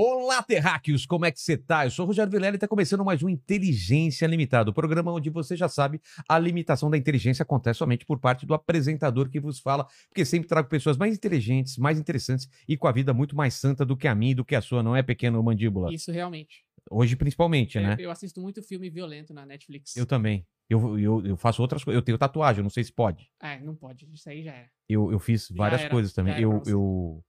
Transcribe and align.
Olá, 0.00 0.40
terráqueos, 0.44 1.04
como 1.04 1.24
é 1.24 1.32
que 1.32 1.40
você 1.40 1.56
tá? 1.56 1.84
Eu 1.84 1.90
sou 1.90 2.04
o 2.04 2.06
Rogério 2.06 2.30
Vilela 2.30 2.54
e 2.54 2.56
está 2.56 2.68
começando 2.68 3.04
mais 3.04 3.20
um 3.20 3.28
Inteligência 3.28 4.28
Limitada, 4.28 4.70
o 4.70 4.72
programa 4.72 5.12
onde 5.12 5.28
você 5.28 5.56
já 5.56 5.68
sabe 5.68 6.00
a 6.28 6.38
limitação 6.38 6.88
da 6.88 6.96
inteligência 6.96 7.42
acontece 7.42 7.78
somente 7.78 8.06
por 8.06 8.20
parte 8.20 8.46
do 8.46 8.54
apresentador 8.54 9.28
que 9.28 9.40
vos 9.40 9.58
fala, 9.58 9.88
porque 10.08 10.24
sempre 10.24 10.46
trago 10.46 10.68
pessoas 10.68 10.96
mais 10.96 11.16
inteligentes, 11.16 11.76
mais 11.76 11.98
interessantes 11.98 12.48
e 12.68 12.76
com 12.76 12.86
a 12.86 12.92
vida 12.92 13.12
muito 13.12 13.34
mais 13.34 13.54
santa 13.54 13.84
do 13.84 13.96
que 13.96 14.06
a 14.06 14.14
minha 14.14 14.30
e 14.30 14.34
do 14.36 14.44
que 14.44 14.54
a 14.54 14.60
sua, 14.60 14.84
não 14.84 14.94
é, 14.94 15.02
pequeno 15.02 15.42
mandíbula? 15.42 15.92
Isso 15.92 16.12
realmente. 16.12 16.64
Hoje, 16.88 17.16
principalmente, 17.16 17.76
É, 17.76 17.82
né? 17.82 17.96
Eu 17.98 18.12
assisto 18.12 18.40
muito 18.40 18.62
filme 18.62 18.88
violento 18.88 19.34
na 19.34 19.44
Netflix. 19.44 19.96
Eu 19.96 20.06
também. 20.06 20.46
Eu, 20.70 20.96
eu, 20.96 21.26
eu 21.26 21.36
faço 21.36 21.60
outras 21.60 21.82
coisas. 21.82 21.98
Eu 21.98 22.04
tenho 22.04 22.16
tatuagem, 22.16 22.60
eu 22.60 22.62
não 22.62 22.70
sei 22.70 22.84
se 22.84 22.92
pode. 22.92 23.28
É, 23.42 23.58
não 23.58 23.74
pode. 23.74 24.08
Isso 24.12 24.30
aí 24.30 24.44
já 24.44 24.52
é. 24.52 24.68
Eu, 24.88 25.10
eu 25.10 25.18
fiz 25.18 25.48
várias 25.50 25.80
era, 25.80 25.90
coisas 25.90 26.12
também. 26.12 26.34
era 26.34 26.42
Eu, 26.42 26.62
eu, 26.66 27.24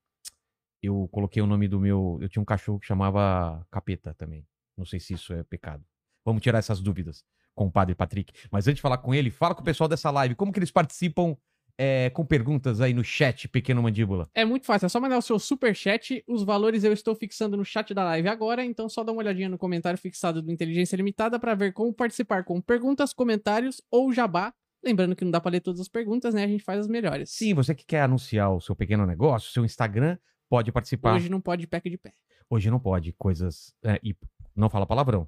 eu 0.82 1.08
coloquei 1.12 1.42
o 1.42 1.48
nome 1.48 1.68
do 1.68 1.80
meu. 1.80 2.18
Eu 2.22 2.30
tinha 2.30 2.42
um 2.42 2.46
cachorro 2.46 2.80
que 2.80 2.88
chamava 2.88 3.66
Capeta 3.72 4.14
também. 4.14 4.46
Não 4.78 4.86
sei 4.86 5.00
se 5.00 5.14
isso 5.14 5.34
é 5.34 5.44
pecado. 5.44 5.84
Vamos 6.26 6.42
tirar 6.42 6.60
essas 6.60 6.82
dúvidas 6.82 7.24
com 7.54 7.66
o 7.66 7.72
padre 7.72 7.96
Patrick. 7.96 8.32
Mas 8.52 8.68
antes 8.68 8.78
de 8.78 8.82
falar 8.82 9.00
com 9.00 9.14
ele, 9.14 9.30
fala 9.30 9.54
com 9.54 9.62
o 9.62 9.66
pessoal 9.66 9.88
dessa 9.88 10.10
live. 10.12 10.36
Como 10.36 10.52
que 10.52 10.60
eles 10.60 10.72
participam 10.72 11.36
é, 11.78 12.10
com 12.10 12.26
perguntas 12.26 12.82
aí 12.82 12.94
no 12.94 13.04
chat, 13.04 13.48
pequeno 13.48 13.82
mandíbula? 13.82 14.30
É 14.34 14.46
muito 14.46 14.66
fácil, 14.66 14.86
é 14.86 14.90
só 14.90 15.00
mandar 15.00 15.18
o 15.18 15.22
seu 15.22 15.40
super 15.40 15.76
chat. 15.76 16.24
Os 16.28 16.44
valores 16.44 16.84
eu 16.84 16.94
estou 16.94 17.16
fixando 17.16 17.58
no 17.58 17.66
chat 17.66 17.94
da 17.94 18.04
live 18.04 18.28
agora, 18.28 18.64
então 18.64 18.88
só 18.88 19.04
dá 19.04 19.12
uma 19.12 19.20
olhadinha 19.20 19.50
no 19.50 19.58
comentário 19.58 19.98
fixado 19.98 20.42
do 20.42 20.52
Inteligência 20.52 20.96
Limitada 20.96 21.40
para 21.40 21.56
ver 21.56 21.74
como 21.74 21.94
participar 21.94 22.44
com 22.44 22.62
perguntas, 22.62 23.14
comentários 23.14 23.82
ou 23.90 24.12
jabá. 24.12 24.54
Lembrando 24.84 25.16
que 25.16 25.26
não 25.26 25.32
dá 25.32 25.42
para 25.42 25.52
ler 25.52 25.60
todas 25.60 25.82
as 25.82 25.90
perguntas, 25.90 26.34
né? 26.34 26.44
A 26.46 26.48
gente 26.48 26.64
faz 26.64 26.80
as 26.80 26.88
melhores. 26.88 27.30
Sim, 27.32 27.54
você 27.54 27.76
que 27.76 27.86
quer 27.86 28.02
anunciar 28.02 28.54
o 28.54 28.62
seu 28.62 28.76
pequeno 28.76 29.06
negócio, 29.06 29.52
seu 29.52 29.66
Instagram, 29.66 30.18
pode 30.50 30.72
participar. 30.72 31.16
Hoje 31.16 31.30
não 31.30 31.40
pode 31.40 31.68
pack 31.68 31.90
de 31.90 31.98
pé. 31.98 32.14
Hoje 32.50 32.70
não 32.72 32.80
pode, 32.80 33.14
coisas. 33.14 33.74
é, 33.84 34.00
e 34.04 34.16
não 34.56 34.70
fala 34.70 34.86
palavrão. 34.86 35.28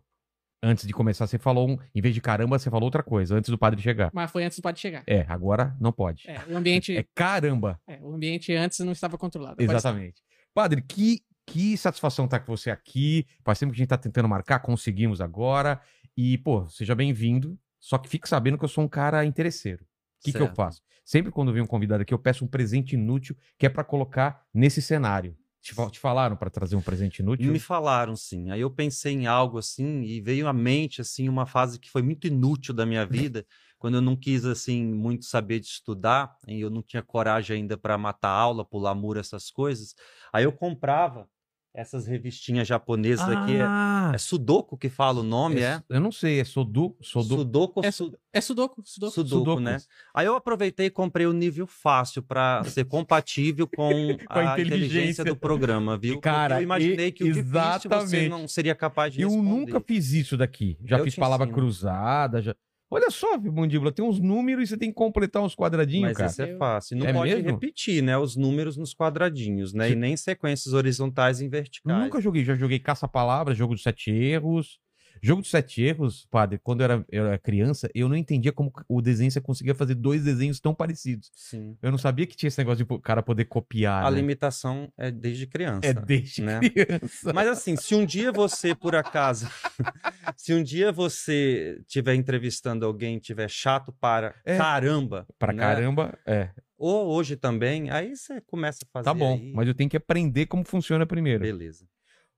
Antes 0.63 0.85
de 0.85 0.93
começar, 0.93 1.25
você 1.25 1.39
falou 1.39 1.69
um. 1.69 1.77
Em 1.93 2.01
vez 2.01 2.13
de 2.13 2.21
caramba, 2.21 2.57
você 2.59 2.69
falou 2.69 2.85
outra 2.85 3.01
coisa, 3.01 3.35
antes 3.35 3.49
do 3.49 3.57
padre 3.57 3.81
chegar. 3.81 4.11
Mas 4.13 4.29
foi 4.29 4.43
antes 4.43 4.59
do 4.59 4.61
padre 4.61 4.79
chegar. 4.79 5.03
É, 5.07 5.25
agora 5.27 5.75
não 5.79 5.91
pode. 5.91 6.29
É, 6.29 6.39
o 6.47 6.55
ambiente, 6.57 6.95
É 6.97 7.03
caramba. 7.15 7.79
é, 7.87 7.99
o 8.01 8.13
ambiente 8.13 8.53
antes 8.53 8.79
não 8.79 8.91
estava 8.91 9.17
controlado. 9.17 9.61
Está. 9.61 9.73
Exatamente. 9.73 10.21
Padre, 10.53 10.83
que, 10.83 11.23
que 11.47 11.75
satisfação 11.77 12.25
estar 12.25 12.39
com 12.41 12.55
você 12.55 12.69
aqui. 12.69 13.25
Faz 13.43 13.57
tempo 13.57 13.71
que 13.71 13.77
a 13.77 13.79
gente 13.81 13.89
tá 13.89 13.97
tentando 13.97 14.27
marcar, 14.29 14.59
conseguimos 14.59 15.19
agora. 15.19 15.81
E, 16.15 16.37
pô, 16.39 16.67
seja 16.67 16.93
bem-vindo. 16.93 17.57
Só 17.79 17.97
que 17.97 18.07
fique 18.07 18.29
sabendo 18.29 18.57
que 18.57 18.63
eu 18.63 18.69
sou 18.69 18.83
um 18.83 18.87
cara 18.87 19.25
interesseiro. 19.25 19.83
O 19.83 20.23
que, 20.23 20.31
que 20.31 20.39
eu 20.39 20.53
faço? 20.53 20.83
Sempre 21.11 21.29
quando 21.29 21.51
vem 21.51 21.61
um 21.61 21.67
convidado 21.67 22.03
aqui, 22.03 22.13
eu 22.13 22.17
peço 22.17 22.45
um 22.45 22.47
presente 22.47 22.93
inútil 22.93 23.35
que 23.59 23.65
é 23.65 23.69
pra 23.69 23.83
colocar 23.83 24.45
nesse 24.53 24.81
cenário. 24.81 25.35
Te, 25.61 25.75
te 25.91 25.99
falaram 25.99 26.37
pra 26.37 26.49
trazer 26.49 26.77
um 26.77 26.81
presente 26.81 27.19
inútil? 27.19 27.51
Me 27.51 27.59
falaram, 27.59 28.15
sim. 28.15 28.49
Aí 28.49 28.61
eu 28.61 28.71
pensei 28.71 29.11
em 29.11 29.27
algo 29.27 29.57
assim 29.57 30.03
e 30.03 30.21
veio 30.21 30.47
à 30.47 30.53
mente 30.53 31.01
assim 31.01 31.27
uma 31.27 31.45
fase 31.45 31.77
que 31.81 31.91
foi 31.91 32.01
muito 32.01 32.27
inútil 32.27 32.73
da 32.73 32.85
minha 32.85 33.05
vida, 33.05 33.45
quando 33.77 33.95
eu 33.95 34.01
não 34.01 34.15
quis 34.15 34.45
assim 34.45 34.85
muito 34.85 35.25
saber 35.25 35.59
de 35.59 35.65
estudar, 35.65 36.33
e 36.47 36.61
eu 36.61 36.69
não 36.69 36.81
tinha 36.81 37.03
coragem 37.03 37.57
ainda 37.57 37.77
para 37.77 37.97
matar 37.97 38.29
aula, 38.29 38.63
pular 38.63 38.95
muro, 38.95 39.19
essas 39.19 39.51
coisas. 39.51 39.93
Aí 40.31 40.45
eu 40.45 40.53
comprava 40.53 41.27
essas 41.73 42.05
revistinhas 42.05 42.67
japonesas 42.67 43.27
aqui, 43.29 43.55
é, 43.55 43.61
Ah, 43.61 44.11
é 44.13 44.17
Sudoku 44.17 44.77
que 44.77 44.89
fala 44.89 45.21
o 45.21 45.23
nome, 45.23 45.61
é? 45.61 45.81
Eu 45.89 46.01
não 46.01 46.11
sei, 46.11 46.39
é 46.41 46.43
Sodu, 46.43 46.95
Sudoku, 47.01 47.81
É 47.83 47.91
Su- 47.91 48.13
É 48.33 48.41
Sudoku, 48.41 48.81
Sudoku. 48.85 49.11
Sudoku, 49.13 49.35
Sudoku. 49.39 49.59
né? 49.61 49.77
Aí 50.13 50.25
eu 50.25 50.35
aproveitei 50.35 50.87
e 50.87 50.89
comprei 50.89 51.25
o 51.25 51.31
nível 51.33 51.65
fácil 51.65 52.21
para 52.23 52.63
ser 52.65 52.83
compatível 52.85 53.67
com, 53.73 53.89
a 54.29 54.39
a, 54.39 54.53
inteligência. 54.53 54.85
inteligência. 54.85 55.23
do 55.25 55.35
programa, 55.35 55.97
viu? 55.97 56.15
Porque 56.15 56.29
Cara, 56.29 56.59
eu 56.59 56.63
imaginei 56.63 57.07
e- 57.07 57.11
que 57.11 57.23
o 57.23 57.27
difícil 57.27 57.49
você 57.51 57.57
exatamente. 57.87 58.29
não 58.29 58.47
seria 58.47 58.75
capaz 58.75 59.13
de 59.13 59.21
Eu 59.21 59.29
responder. 59.29 59.49
nunca 59.49 59.79
fiz 59.81 60.11
isso 60.11 60.35
daqui. 60.37 60.77
Já 60.83 60.97
Eu 60.97 61.03
fiz 61.05 61.15
palavra 61.15 61.45
ensino. 61.45 61.57
cruzada. 61.57 62.41
Já... 62.41 62.53
Olha 62.93 63.09
só, 63.09 63.37
mandíbula, 63.39 63.89
tem 63.91 64.03
uns 64.03 64.19
números 64.19 64.65
e 64.65 64.67
você 64.67 64.77
tem 64.77 64.89
que 64.89 64.95
completar 64.95 65.41
uns 65.41 65.55
quadradinhos, 65.55 66.09
Mas 66.09 66.17
cara. 66.17 66.29
isso 66.29 66.41
é 66.41 66.51
Eu- 66.53 66.57
fácil. 66.57 66.97
Não 66.97 67.07
É 67.07 67.13
pode 67.13 67.33
mesmo? 67.33 67.49
repetir, 67.51 68.03
né? 68.03 68.17
Os 68.17 68.35
números 68.35 68.75
nos 68.75 68.93
quadradinhos, 68.93 69.73
né? 69.73 69.91
E 69.91 69.95
nem 69.95 70.17
sequências 70.17 70.73
horizontais 70.73 71.39
e 71.39 71.47
verticais. 71.47 72.03
Nunca 72.03 72.19
joguei, 72.19 72.43
já 72.43 72.53
joguei 72.53 72.79
caça-palavras, 72.79 73.55
jogo 73.57 73.73
dos 73.73 73.83
sete 73.83 74.11
erros. 74.11 74.77
Jogo 75.21 75.41
dos 75.41 75.51
sete 75.51 75.83
erros, 75.83 76.25
padre, 76.31 76.59
quando 76.63 76.81
eu 76.81 76.85
era, 76.85 77.05
eu 77.09 77.25
era 77.27 77.37
criança, 77.37 77.89
eu 77.93 78.09
não 78.09 78.15
entendia 78.15 78.51
como 78.51 78.73
o 78.89 79.01
desenho 79.01 79.29
você 79.29 79.39
conseguia 79.39 79.75
fazer 79.75 79.93
dois 79.95 80.23
desenhos 80.23 80.59
tão 80.59 80.73
parecidos. 80.73 81.29
Sim. 81.35 81.77
Eu 81.81 81.91
não 81.91 81.97
sabia 81.97 82.25
que 82.25 82.35
tinha 82.35 82.47
esse 82.47 82.57
negócio 82.57 82.83
de 82.83 82.91
o 82.91 82.99
cara 82.99 83.21
poder 83.21 83.45
copiar. 83.45 84.03
A 84.03 84.09
né? 84.09 84.17
limitação 84.17 84.91
é 84.97 85.11
desde 85.11 85.45
criança. 85.45 85.85
É 85.87 85.93
desde 85.93 86.41
né? 86.41 86.59
criança. 86.59 87.31
Mas 87.33 87.47
assim, 87.47 87.75
se 87.75 87.93
um 87.93 88.05
dia 88.05 88.31
você, 88.31 88.73
por 88.73 88.95
acaso, 88.95 89.47
se 90.35 90.53
um 90.53 90.63
dia 90.63 90.91
você 90.91 91.77
estiver 91.81 92.15
entrevistando 92.15 92.85
alguém 92.85 93.19
tiver 93.19 93.49
chato 93.49 93.91
para 93.93 94.33
É. 94.43 94.57
caramba, 94.57 95.27
Pra 95.37 95.53
né? 95.53 95.59
caramba, 95.59 96.17
é. 96.25 96.49
ou 96.77 97.07
hoje 97.07 97.35
também, 97.35 97.91
aí 97.91 98.15
você 98.15 98.41
começa 98.41 98.79
a 98.83 98.87
fazer. 98.91 99.05
Tá 99.05 99.13
bom, 99.13 99.35
aí, 99.35 99.53
mas 99.53 99.67
eu 99.67 99.75
tenho 99.75 99.89
que 99.89 99.97
aprender 99.97 100.47
como 100.47 100.63
funciona 100.65 101.05
primeiro. 101.05 101.43
Beleza. 101.43 101.85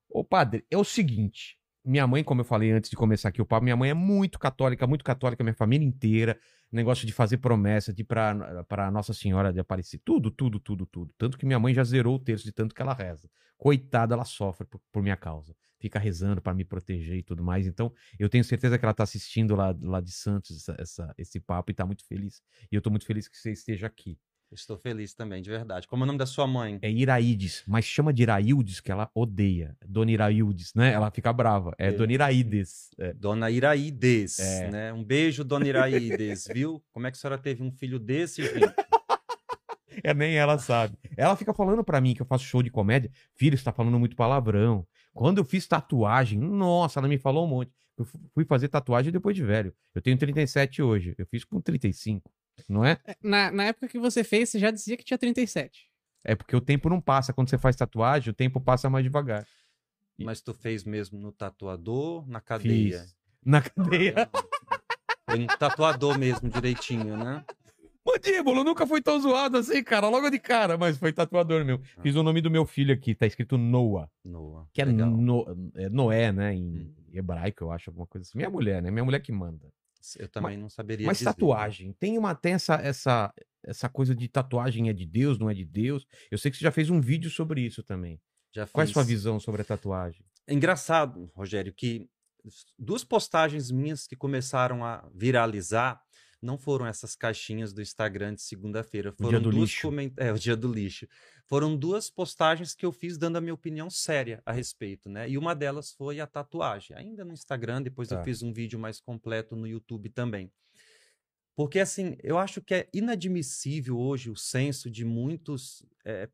Ô, 0.09 0.23
padre, 0.23 0.65
é 0.69 0.77
o 0.77 0.83
seguinte. 0.83 1.57
Minha 1.85 2.07
mãe, 2.07 2.23
como 2.23 2.39
eu 2.41 2.45
falei 2.45 2.71
antes 2.71 2.89
de 2.89 2.95
começar 2.95 3.27
aqui 3.27 3.41
o 3.41 3.45
papo, 3.45 3.63
minha 3.65 3.75
mãe 3.75 3.89
é 3.89 3.93
muito 3.93 4.39
católica, 4.39 4.87
muito 4.87 5.03
católica, 5.03 5.43
minha 5.43 5.53
família 5.53 5.85
inteira. 5.85 6.39
Negócio 6.71 7.05
de 7.05 7.11
fazer 7.11 7.37
promessa, 7.37 7.93
de 7.93 8.03
pra 8.05 8.89
Nossa 8.91 9.13
Senhora 9.13 9.51
de 9.51 9.59
Aparecer. 9.59 9.99
Tudo, 10.03 10.31
tudo, 10.31 10.59
tudo, 10.59 10.85
tudo. 10.85 11.13
Tanto 11.17 11.37
que 11.37 11.45
minha 11.45 11.59
mãe 11.59 11.73
já 11.73 11.83
zerou 11.83 12.15
o 12.15 12.19
terço 12.19 12.45
de 12.45 12.53
tanto 12.53 12.73
que 12.73 12.81
ela 12.81 12.93
reza. 12.93 13.29
Coitada, 13.57 14.15
ela 14.15 14.23
sofre 14.25 14.65
por, 14.65 14.81
por 14.91 15.03
minha 15.03 15.17
causa. 15.17 15.53
Fica 15.77 15.99
rezando 15.99 16.41
pra 16.41 16.53
me 16.53 16.63
proteger 16.63 17.17
e 17.17 17.23
tudo 17.23 17.43
mais. 17.43 17.67
Então, 17.67 17.91
eu 18.17 18.29
tenho 18.29 18.43
certeza 18.45 18.79
que 18.79 18.85
ela 18.85 18.93
tá 18.93 19.03
assistindo 19.03 19.53
lá, 19.55 19.75
lá 19.81 19.99
de 19.99 20.11
Santos 20.11 20.55
essa, 20.57 20.75
essa- 20.79 21.13
esse 21.17 21.39
papo 21.39 21.69
e 21.71 21.73
tá 21.75 21.85
muito 21.85 22.05
feliz. 22.07 22.41
E 22.71 22.75
eu 22.75 22.81
tô 22.81 22.89
muito 22.89 23.05
feliz 23.05 23.27
que 23.27 23.37
você 23.37 23.51
esteja 23.51 23.87
aqui. 23.87 24.17
Estou 24.53 24.77
feliz 24.77 25.13
também, 25.13 25.41
de 25.41 25.49
verdade. 25.49 25.87
Como 25.87 26.03
é 26.03 26.05
o 26.05 26.07
nome 26.07 26.19
da 26.19 26.25
sua 26.25 26.45
mãe? 26.45 26.77
É 26.81 26.89
Iraídes, 26.91 27.63
mas 27.67 27.85
chama 27.85 28.13
de 28.13 28.21
Iraildes, 28.23 28.79
que 28.79 28.91
ela 28.91 29.09
odeia. 29.15 29.75
Dona 29.85 30.11
Iraildes, 30.11 30.73
né? 30.75 30.91
Ela 30.93 31.09
fica 31.09 31.33
brava. 31.33 31.73
É 31.77 31.87
É. 31.87 31.91
Dona 31.91 32.13
Iraídes. 32.13 32.89
É. 32.99 33.13
Dona 33.13 33.49
Iraídes, 33.49 34.39
É. 34.39 34.69
né? 34.69 34.93
Um 34.93 35.03
beijo, 35.03 35.43
Dona 35.43 35.67
Iraídes, 35.67 36.47
viu? 36.53 36.83
Como 36.91 37.07
é 37.07 37.11
que 37.11 37.17
a 37.17 37.19
senhora 37.19 37.37
teve 37.37 37.63
um 37.63 37.71
filho 37.71 37.97
desse, 37.99 38.43
gente? 38.43 38.73
É, 40.03 40.13
nem 40.13 40.35
ela 40.35 40.57
sabe. 40.57 40.97
Ela 41.15 41.35
fica 41.35 41.53
falando 41.53 41.83
pra 41.83 42.01
mim 42.01 42.13
que 42.13 42.21
eu 42.21 42.25
faço 42.25 42.43
show 42.45 42.63
de 42.63 42.69
comédia. 42.69 43.11
Filho, 43.35 43.57
você 43.57 43.63
tá 43.63 43.71
falando 43.71 43.99
muito 43.99 44.15
palavrão. 44.15 44.85
Quando 45.13 45.37
eu 45.37 45.45
fiz 45.45 45.67
tatuagem, 45.67 46.39
nossa, 46.39 46.99
ela 46.99 47.07
me 47.07 47.17
falou 47.17 47.45
um 47.45 47.49
monte. 47.49 47.71
Eu 47.95 48.03
fu- 48.05 48.19
fui 48.33 48.43
fazer 48.43 48.67
tatuagem 48.69 49.11
depois 49.11 49.35
de 49.35 49.43
velho. 49.43 49.71
Eu 49.93 50.01
tenho 50.01 50.17
37 50.17 50.81
hoje. 50.81 51.13
Eu 51.17 51.27
fiz 51.27 51.43
com 51.45 51.61
35. 51.61 52.31
Não 52.69 52.85
é? 52.85 52.99
É, 53.05 53.15
Na, 53.21 53.51
na 53.51 53.63
época 53.65 53.87
que 53.87 53.99
você 53.99 54.23
fez, 54.23 54.49
você 54.49 54.59
já 54.59 54.71
dizia 54.71 54.95
que 54.97 55.03
tinha 55.03 55.17
37. 55.17 55.87
É 56.23 56.35
porque 56.35 56.55
o 56.55 56.61
tempo 56.61 56.89
não 56.89 57.01
passa. 57.01 57.33
Quando 57.33 57.49
você 57.49 57.57
faz 57.57 57.75
tatuagem, 57.75 58.29
o 58.31 58.33
tempo 58.33 58.61
passa 58.61 58.89
mais 58.89 59.03
devagar. 59.03 59.45
Mas 60.17 60.41
tu 60.41 60.53
fez 60.53 60.83
mesmo 60.83 61.19
no 61.19 61.31
tatuador, 61.31 62.27
na 62.27 62.39
cadeia? 62.39 62.99
Fiz. 63.01 63.15
Na 63.43 63.61
cadeia. 63.61 64.29
Foi 65.29 65.39
no 65.39 65.47
tatuador 65.47 66.17
mesmo, 66.17 66.47
direitinho, 66.49 67.17
né? 67.17 67.43
Mandíbula, 68.05 68.63
nunca 68.65 68.85
fui 68.85 69.01
tão 69.01 69.19
zoado 69.19 69.57
assim, 69.57 69.81
cara. 69.83 70.07
Logo 70.09 70.29
de 70.29 70.37
cara, 70.37 70.77
mas 70.77 70.97
foi 70.97 71.11
tatuador 71.13 71.63
meu. 71.65 71.79
Fiz 72.01 72.15
o 72.15 72.23
nome 72.23 72.41
do 72.41 72.51
meu 72.51 72.65
filho 72.65 72.93
aqui, 72.93 73.15
tá 73.15 73.25
escrito 73.25 73.57
Noah. 73.57 74.09
Noah. 74.23 74.67
Que 74.73 74.81
é, 74.81 74.85
Legal. 74.85 75.09
no, 75.09 75.71
é 75.75 75.89
Noé, 75.89 76.31
né? 76.31 76.53
Em 76.53 76.63
Hum. 76.63 76.93
hebraico, 77.13 77.63
eu 77.63 77.71
acho, 77.71 77.89
alguma 77.89 78.05
coisa 78.05 78.27
assim. 78.27 78.37
Minha 78.37 78.49
mulher, 78.49 78.81
né? 78.81 78.91
Minha 78.91 79.05
mulher 79.05 79.19
que 79.21 79.31
manda. 79.31 79.67
Eu 80.17 80.27
também 80.27 80.57
não 80.57 80.69
saberia 80.69 81.07
Mas 81.07 81.17
dizer. 81.19 81.29
tatuagem, 81.31 81.93
tem 81.93 82.17
uma 82.17 82.35
tem 82.35 82.53
essa, 82.53 82.75
essa, 82.75 83.33
essa 83.63 83.89
coisa 83.89 84.15
de 84.15 84.27
tatuagem 84.27 84.89
é 84.89 84.93
de 84.93 85.05
Deus, 85.05 85.37
não 85.39 85.49
é 85.49 85.53
de 85.53 85.65
Deus. 85.65 86.05
Eu 86.29 86.37
sei 86.37 86.51
que 86.51 86.57
você 86.57 86.63
já 86.63 86.71
fez 86.71 86.89
um 86.89 86.99
vídeo 86.99 87.29
sobre 87.29 87.61
isso 87.61 87.83
também. 87.83 88.19
Já 88.55 88.67
Qual 88.67 88.81
é 88.81 88.83
a 88.83 88.87
fiz. 88.87 88.93
sua 88.93 89.03
visão 89.03 89.39
sobre 89.39 89.61
a 89.61 89.65
tatuagem? 89.65 90.25
É 90.45 90.53
engraçado, 90.53 91.31
Rogério, 91.35 91.73
que 91.73 92.07
duas 92.77 93.03
postagens 93.03 93.71
minhas 93.71 94.05
que 94.05 94.15
começaram 94.15 94.83
a 94.83 95.09
viralizar 95.15 96.01
não 96.43 96.57
foram 96.57 96.85
essas 96.85 97.15
caixinhas 97.15 97.71
do 97.73 97.81
Instagram 97.81 98.35
de 98.35 98.41
segunda-feira. 98.41 99.09
dia 99.11 99.17
Foram 99.25 99.41
do 99.41 99.49
duas 99.49 99.69
lixo. 99.69 99.81
comen- 99.87 100.13
É, 100.17 100.31
o 100.31 100.37
dia 100.37 100.55
do 100.55 100.71
lixo. 100.71 101.07
Foram 101.47 101.75
duas 101.75 102.09
postagens 102.09 102.75
que 102.75 102.85
eu 102.85 102.91
fiz 102.91 103.17
dando 103.17 103.37
a 103.37 103.41
minha 103.41 103.53
opinião 103.53 103.89
séria 103.89 104.41
a 104.45 104.51
respeito, 104.51 105.09
né? 105.09 105.29
E 105.29 105.37
uma 105.37 105.55
delas 105.55 105.91
foi 105.93 106.19
a 106.19 106.27
tatuagem. 106.27 106.95
Ainda 106.97 107.23
no 107.25 107.33
Instagram, 107.33 107.81
depois 107.81 108.09
Tá. 108.09 108.15
eu 108.19 108.23
fiz 108.23 108.43
um 108.43 108.51
vídeo 108.53 108.77
mais 108.77 108.99
completo 108.99 109.55
no 109.55 109.65
YouTube 109.65 110.09
também. 110.09 110.51
Porque, 111.55 111.79
assim, 111.79 112.17
eu 112.23 112.39
acho 112.39 112.61
que 112.63 112.73
é 112.73 112.89
inadmissível 112.91 113.99
hoje 113.99 114.31
o 114.31 114.35
senso 114.35 114.89
de 114.89 115.05
muitas 115.05 115.85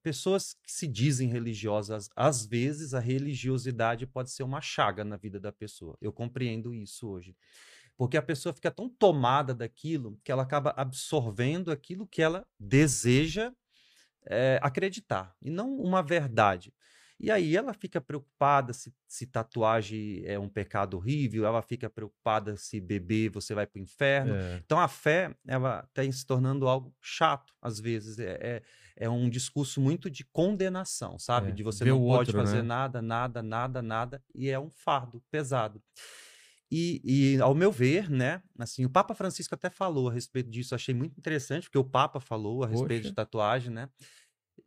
pessoas 0.01 0.53
que 0.63 0.71
se 0.71 0.87
dizem 0.87 1.27
religiosas. 1.27 2.09
Às 2.15 2.45
vezes, 2.45 2.93
a 2.93 3.01
religiosidade 3.01 4.07
pode 4.07 4.31
ser 4.31 4.43
uma 4.43 4.61
chaga 4.61 5.03
na 5.03 5.17
vida 5.17 5.37
da 5.37 5.51
pessoa. 5.51 5.97
Eu 6.01 6.13
compreendo 6.13 6.73
isso 6.73 7.07
hoje. 7.09 7.35
Porque 7.99 8.15
a 8.15 8.21
pessoa 8.21 8.53
fica 8.53 8.71
tão 8.71 8.87
tomada 8.87 9.53
daquilo 9.53 10.17
que 10.23 10.31
ela 10.31 10.43
acaba 10.43 10.73
absorvendo 10.77 11.69
aquilo 11.69 12.07
que 12.07 12.21
ela 12.21 12.47
deseja 12.57 13.51
é, 14.25 14.57
acreditar, 14.63 15.35
e 15.41 15.49
não 15.49 15.75
uma 15.75 16.01
verdade. 16.01 16.73
E 17.19 17.29
aí 17.29 17.57
ela 17.57 17.73
fica 17.73 17.99
preocupada 17.99 18.71
se, 18.71 18.93
se, 19.05 19.27
tatuagem 19.27 20.23
é 20.23 20.39
um 20.39 20.47
pecado 20.47 20.95
horrível, 20.95 21.45
ela 21.45 21.61
fica 21.61 21.89
preocupada 21.89 22.55
se 22.55 22.79
beber 22.79 23.31
você 23.31 23.53
vai 23.53 23.67
para 23.67 23.77
o 23.77 23.83
inferno. 23.83 24.33
É. 24.33 24.61
Então 24.63 24.79
a 24.79 24.87
fé 24.87 25.35
ela 25.45 25.85
está 25.89 26.09
se 26.09 26.25
tornando 26.25 26.69
algo 26.69 26.95
chato 27.01 27.53
às 27.61 27.81
vezes. 27.81 28.17
É, 28.17 28.37
é, 28.41 28.61
é 28.95 29.09
um 29.09 29.29
discurso 29.29 29.81
muito 29.81 30.09
de 30.09 30.23
condenação, 30.23 31.19
sabe? 31.19 31.49
É, 31.49 31.51
de 31.51 31.63
você 31.63 31.83
não 31.83 31.99
pode 31.99 32.29
outro, 32.29 32.37
fazer 32.37 32.61
né? 32.61 32.69
nada, 32.69 33.01
nada, 33.01 33.43
nada, 33.43 33.81
nada, 33.81 34.23
e 34.33 34.49
é 34.49 34.57
um 34.57 34.69
fardo 34.69 35.21
pesado. 35.29 35.83
E, 36.71 37.01
e, 37.03 37.41
ao 37.41 37.55
meu 37.55 37.71
ver, 37.71 38.09
né, 38.09 38.43
assim, 38.57 38.85
o 38.85 38.89
Papa 38.89 39.15
Francisco 39.15 39.55
até 39.55 39.69
falou 39.69 40.07
a 40.09 40.13
respeito 40.13 40.49
disso, 40.49 40.75
achei 40.75 40.93
muito 40.93 41.17
interessante, 41.17 41.63
porque 41.63 41.79
o 41.79 41.83
Papa 41.83 42.19
falou 42.19 42.63
a 42.63 42.67
respeito 42.67 43.01
Poxa. 43.01 43.09
de 43.09 43.15
tatuagem, 43.15 43.71
né? 43.71 43.89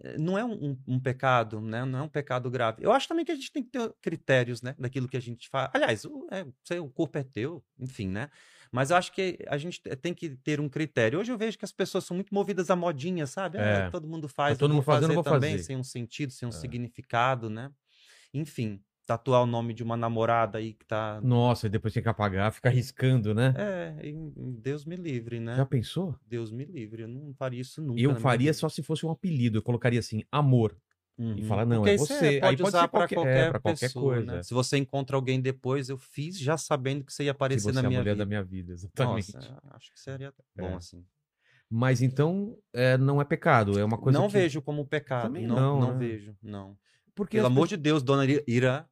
Eh, 0.00 0.19
não 0.19 0.37
é 0.37 0.44
um, 0.44 0.76
um, 0.87 0.99
pecado, 0.99 1.60
né? 1.60 1.84
Não 1.84 2.00
é 2.00 2.02
um 2.02 2.08
pecado 2.08 2.50
grave. 2.50 2.82
Eu 2.82 2.93
acho 2.93 3.06
também 3.06 3.25
que 3.25 3.31
a 3.31 3.37
gente 3.37 3.52
tem 3.52 3.62
que 3.62 3.70
ter 3.70 3.93
critérios, 4.00 4.62
né? 4.62 4.75
Daquilo 4.78 5.08
que 5.08 5.16
a 5.16 5.20
gente 5.20 5.49
faz. 5.49 5.70
Aliás, 5.72 6.04
o, 6.04 6.26
é, 6.31 6.44
sei, 6.64 6.81
o 6.81 6.88
corpo 6.88 7.19
é 7.19 7.22
teu, 7.22 7.62
enfim, 7.78 8.08
né? 8.08 8.28
Mas 8.72 8.90
eu 8.90 8.96
acho 8.96 9.12
que 9.12 9.38
a 9.46 9.58
gente 9.58 9.81
tem 9.81 10.14
que 10.14 10.31
ter 10.31 10.58
um 10.58 10.69
critério. 10.69 11.20
Hoje 11.20 11.31
eu 11.31 11.37
vejo 11.37 11.58
que 11.58 11.64
as 11.64 11.72
pessoas 11.72 12.04
são 12.04 12.14
muito 12.14 12.34
movidas 12.34 12.70
à 12.70 12.75
modinha, 12.75 13.26
sabe? 13.26 13.58
Ah, 13.58 13.62
é. 13.62 13.82
Ah, 13.84 13.90
todo 13.90 14.08
mundo 14.08 14.28
faz, 14.28 14.56
tá 14.56 14.60
todo 14.60 14.72
mundo 14.72 14.82
fazendo, 14.82 15.12
fazer 15.14 15.22
também, 15.22 15.52
fazer. 15.52 15.64
sem 15.64 15.76
um 15.76 15.84
sentido, 15.84 16.32
sem 16.32 16.46
um 16.46 16.50
é. 16.50 16.52
significado, 16.52 17.50
né? 17.50 17.70
Enfim, 18.32 18.82
tatuar 19.06 19.43
o 19.43 19.46
nome 19.46 19.75
de 19.75 19.82
uma 19.82 19.96
namorada 19.96 20.58
aí 20.58 20.72
que 20.72 20.84
tá. 20.84 21.20
Nossa, 21.22 21.66
e 21.66 21.70
depois 21.70 21.93
tem 21.93 22.02
que 22.02 22.08
apagar, 22.08 22.52
fica 22.52 22.69
arriscando, 22.69 23.34
né? 23.34 23.54
É, 23.56 24.12
Deus 24.37 24.84
me 24.84 24.96
livre, 24.96 25.40
né? 25.40 25.56
Já 25.56 25.66
pensou? 25.66 26.14
Deus 26.26 26.50
me 26.50 26.64
livre, 26.64 27.02
eu 27.02 27.08
não 27.08 27.34
faria 27.34 27.60
isso 27.60 27.82
nunca. 27.82 28.00
Eu 28.00 28.14
faria 28.16 28.52
só 28.54 28.69
se 28.69 28.82
fosse 28.82 29.04
um 29.04 29.10
apelido, 29.10 29.58
eu 29.58 29.62
colocaria 29.62 30.00
assim, 30.00 30.22
amor. 30.31 30.76
Uhum. 31.19 31.37
E 31.37 31.43
falar, 31.44 31.66
não, 31.66 31.78
Porque 31.78 31.90
é 31.90 31.99
você. 31.99 32.14
pode 32.14 32.26
aí 32.26 32.40
pode 32.40 32.62
usar 32.62 32.88
para 32.88 33.08
qualquer, 33.08 33.37
é, 33.37 33.50
pra 33.50 33.60
qualquer 33.60 33.87
pessoa, 33.87 34.14
coisa. 34.14 34.32
Né? 34.32 34.43
Se 34.43 34.54
você 34.54 34.78
encontra 34.78 35.14
alguém 35.14 35.40
depois, 35.40 35.88
eu 35.88 35.99
fiz 35.99 36.38
já 36.38 36.56
sabendo 36.56 37.04
que 37.04 37.12
você 37.12 37.25
ia 37.25 37.32
aparecer 37.32 37.64
você 37.64 37.72
na 37.72 37.82
minha 37.82 37.99
é 37.99 38.00
a 38.00 38.02
mulher 38.02 38.14
vida. 38.14 38.25
da 38.25 38.28
minha 38.28 38.43
vida, 38.43 38.72
exatamente. 38.75 39.34
Nossa, 39.34 39.62
acho 39.72 39.93
que 39.93 40.00
seria 40.00 40.32
bom 40.56 40.69
é. 40.69 40.75
assim. 40.75 41.04
Mas 41.69 42.02
então 42.02 42.56
é, 42.72 42.99
não 42.99 43.20
é 43.20 43.25
pecado, 43.25 43.78
é 43.78 43.84
uma 43.84 43.99
coisa. 43.99 44.19
Não 44.19 44.26
que... 44.26 44.32
vejo 44.34 44.60
como 44.60 44.87
pecado. 44.87 45.28
Também 45.28 45.46
não, 45.46 45.56
não, 45.56 45.81
não 45.81 45.93
né? 45.93 45.99
vejo, 45.99 46.37
não. 46.43 46.76
Porque 47.14 47.37
Pelo 47.37 47.46
amor 47.46 47.69
de 47.69 47.76
Deus, 47.76 48.02
dona 48.02 48.25
Ira, 48.46 48.88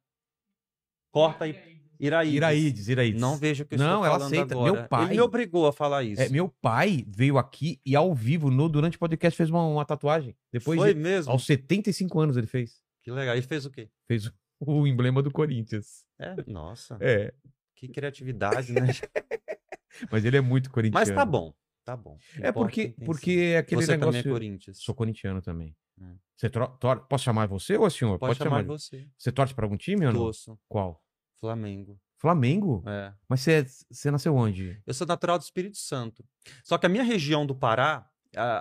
Corta 1.11 1.45
aí. 1.45 1.71
Iraídes. 1.99 2.35
Iraídes, 2.35 2.87
Iraídes. 2.87 3.21
Não 3.21 3.37
vejo 3.37 3.63
o 3.63 3.67
que 3.67 3.75
eu 3.75 3.79
Não, 3.79 4.03
ela 4.03 4.25
aceita. 4.25 4.55
Agora. 4.55 4.73
Meu 4.73 4.87
pai. 4.87 5.05
Ele 5.05 5.13
me 5.13 5.21
obrigou 5.21 5.67
a 5.67 5.73
falar 5.73 6.03
isso. 6.03 6.19
É, 6.19 6.29
meu 6.29 6.49
pai 6.49 7.05
veio 7.07 7.37
aqui 7.37 7.79
e 7.85 7.95
ao 7.95 8.15
vivo, 8.15 8.49
no, 8.49 8.67
durante 8.67 8.97
o 8.97 8.99
podcast, 8.99 9.37
fez 9.37 9.51
uma, 9.51 9.63
uma 9.67 9.85
tatuagem. 9.85 10.35
Depois 10.51 10.79
Foi 10.79 10.95
de, 10.95 10.99
mesmo? 10.99 11.31
Aos 11.31 11.45
75 11.45 12.19
anos 12.19 12.37
ele 12.37 12.47
fez. 12.47 12.81
Que 13.03 13.11
legal. 13.11 13.37
E 13.37 13.41
fez 13.43 13.67
o 13.67 13.69
quê? 13.69 13.87
Fez 14.07 14.31
o 14.59 14.87
emblema 14.87 15.21
do 15.21 15.29
Corinthians. 15.29 16.03
É, 16.19 16.35
nossa. 16.47 16.97
É. 16.99 17.31
Que 17.75 17.87
criatividade, 17.87 18.73
né? 18.73 18.87
Mas 20.11 20.25
ele 20.25 20.37
é 20.37 20.41
muito 20.41 20.71
corintiano. 20.71 21.05
Mas 21.05 21.15
tá 21.15 21.25
bom. 21.25 21.53
Tá 21.83 21.95
bom. 21.95 22.17
É 22.39 22.51
porque, 22.51 22.95
porque 23.05 23.31
é 23.53 23.57
aquele 23.57 23.81
você 23.81 23.91
negócio. 23.91 24.13
Você 24.13 24.23
também 24.23 24.31
é 24.31 24.33
Corinthians. 24.33 24.77
Sou 24.79 24.95
corintiano 24.95 25.41
também. 25.41 25.75
É. 26.01 26.15
Você 26.35 26.49
tor... 26.49 27.05
Posso 27.07 27.23
chamar 27.23 27.47
você 27.47 27.77
ou 27.77 27.89
senhor? 27.89 28.17
Pode, 28.17 28.31
Pode 28.31 28.37
chamar, 28.39 28.61
chamar 28.61 28.63
você. 28.63 29.07
Você 29.17 29.31
torce 29.31 29.53
pra 29.53 29.65
algum 29.65 29.77
time 29.77 30.05
ou 30.07 30.13
não? 30.13 30.19
Torço. 30.21 30.59
Qual? 30.67 31.03
Flamengo. 31.39 31.99
Flamengo? 32.17 32.83
É. 32.87 33.13
Mas 33.27 33.41
você, 33.41 33.51
é, 33.53 33.65
você 33.89 34.11
nasceu 34.11 34.35
onde? 34.35 34.79
Eu 34.85 34.93
sou 34.93 35.07
natural 35.07 35.39
do 35.39 35.41
Espírito 35.41 35.77
Santo. 35.77 36.23
Só 36.63 36.77
que 36.77 36.85
a 36.85 36.89
minha 36.89 37.03
região 37.03 37.45
do 37.45 37.55
Pará, 37.55 38.07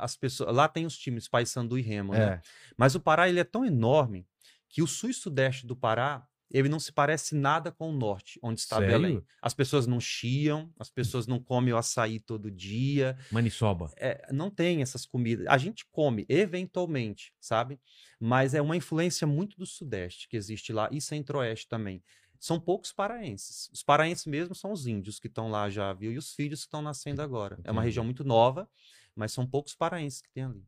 as 0.01 0.17
pessoas 0.17 0.55
lá 0.55 0.69
tem 0.69 0.87
os 0.87 0.97
times 0.97 1.29
Paysandu 1.29 1.79
e 1.79 1.83
Remo, 1.83 2.13
né? 2.13 2.23
é. 2.23 2.27
né? 2.31 2.43
Mas 2.77 2.95
o 2.95 3.01
Pará 3.01 3.29
ele 3.29 3.41
é 3.41 3.45
tão 3.45 3.65
enorme 3.65 4.27
que 4.69 4.83
o 4.83 4.87
sul 4.87 5.11
e 5.11 5.15
sudeste 5.15 5.67
do 5.67 5.77
Pará 5.77 6.27
ele 6.51 6.69
não 6.69 6.81
se 6.81 6.93
parece 6.93 7.35
nada 7.35 7.71
com 7.71 7.91
o 7.91 7.93
norte, 7.93 8.39
onde 8.43 8.61
está 8.61 8.77
Sério? 8.77 8.93
Belém. 8.93 9.25
As 9.41 9.55
pessoas 9.55 9.87
não 9.87 10.01
chiam, 10.01 10.73
as 10.79 10.91
pessoas 10.91 11.27
não 11.27 11.39
comem 11.39 11.73
o 11.73 11.77
açaí 11.77 12.19
todo 12.19 12.51
dia. 12.51 13.17
Maniçoba. 13.31 13.91
É, 13.97 14.27
não 14.33 14.51
tem 14.51 14.83
essas 14.83 15.07
comidas. 15.07 15.47
A 15.47 15.57
gente 15.57 15.87
come, 15.91 16.27
eventualmente, 16.29 17.33
sabe? 17.41 17.81
Mas 18.19 18.55
é 18.55 18.61
uma 18.61 18.77
influência 18.77 19.27
muito 19.27 19.57
do 19.57 19.67
sudeste 19.67 20.29
que 20.29 20.37
existe 20.37 20.73
lá 20.73 20.89
e 20.91 21.01
centro-oeste 21.01 21.69
também 21.69 22.03
são 22.41 22.59
poucos 22.59 22.91
paraenses. 22.91 23.69
Os 23.71 23.83
paraenses 23.83 24.25
mesmo 24.25 24.55
são 24.55 24.73
os 24.73 24.87
índios 24.87 25.21
que 25.21 25.27
estão 25.27 25.51
lá 25.51 25.69
já, 25.69 25.93
viu? 25.93 26.11
E 26.11 26.17
os 26.17 26.33
filhos 26.33 26.61
que 26.61 26.67
estão 26.67 26.81
nascendo 26.81 27.21
agora. 27.21 27.55
Entendi. 27.55 27.69
É 27.69 27.71
uma 27.71 27.83
região 27.83 28.03
muito 28.03 28.25
nova, 28.25 28.67
mas 29.15 29.31
são 29.31 29.47
poucos 29.47 29.75
paraenses 29.75 30.23
que 30.23 30.31
tem 30.31 30.45
ali. 30.45 30.65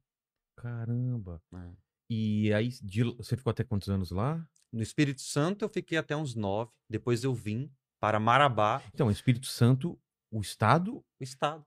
Caramba. 0.54 1.42
É. 1.54 1.70
E 2.10 2.52
aí, 2.52 2.68
de, 2.82 3.04
você 3.04 3.38
ficou 3.38 3.50
até 3.50 3.64
quantos 3.64 3.88
anos 3.88 4.10
lá? 4.10 4.46
No 4.72 4.82
Espírito 4.82 5.20
Santo 5.20 5.64
eu 5.64 5.68
fiquei 5.68 5.98
até 5.98 6.16
uns 6.16 6.34
nove. 6.34 6.70
Depois 6.88 7.22
eu 7.24 7.34
vim 7.34 7.70
para 8.00 8.18
Marabá. 8.18 8.82
Então, 8.94 9.10
Espírito 9.10 9.46
Santo, 9.46 9.98
o 10.30 10.40
estado? 10.40 11.04
O 11.20 11.22
estado. 11.22 11.64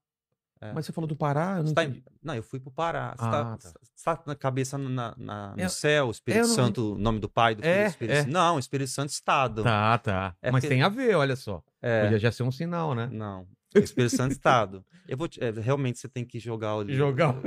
É. 0.62 0.74
Mas 0.74 0.86
você 0.86 0.92
falou 0.92 1.08
do 1.08 1.16
Pará? 1.16 1.58
Eu 1.58 1.64
não, 1.64 1.74
tá, 1.74 1.82
não, 2.24 2.36
eu 2.36 2.44
fui 2.44 2.60
pro 2.60 2.72
Pará. 2.72 3.12
Você, 3.12 3.30
tá, 3.30 3.42
ah, 3.42 3.58
tá. 3.58 3.58
você 3.58 4.04
tá 4.04 4.24
na 4.26 4.36
cabeça 4.36 4.78
na, 4.78 5.14
na 5.18 5.56
no 5.56 5.62
é, 5.62 5.70
céu, 5.70 6.10
Espírito 6.10 6.48
não... 6.48 6.56
Santo, 6.56 6.98
nome 6.98 7.20
do 7.20 7.30
Pai, 7.30 7.56
do 7.56 7.62
Filho 7.62 7.74
é, 7.74 7.88
Espírito 7.88 8.18
Santo. 8.18 8.32
Não, 8.32 8.60
Espírito 8.60 8.90
Santo 8.90 9.10
Estado. 9.10 9.64
Tá, 9.64 9.98
tá. 9.98 10.36
É 10.42 10.52
Mas 10.52 10.64
porque... 10.64 10.74
tem 10.74 10.82
a 10.82 10.90
ver, 10.90 11.16
olha 11.16 11.36
só. 11.36 11.62
É. 11.82 12.04
Podia 12.04 12.20
já 12.20 12.32
ser 12.32 12.44
um 12.44 12.52
sinal, 12.52 12.96
né? 12.96 13.08
Não. 13.12 13.48
Espírito 13.84 14.16
Santo 14.16 14.32
Estado. 14.32 14.86
Eu 15.08 15.18
vou 15.18 15.28
te... 15.28 15.44
é, 15.44 15.52
realmente 15.52 16.00
você 16.00 16.08
tem 16.08 16.26
que 16.26 16.40
jogar 16.40 16.76
o 16.76 16.92
Jogar 16.92 17.36
o... 17.36 17.42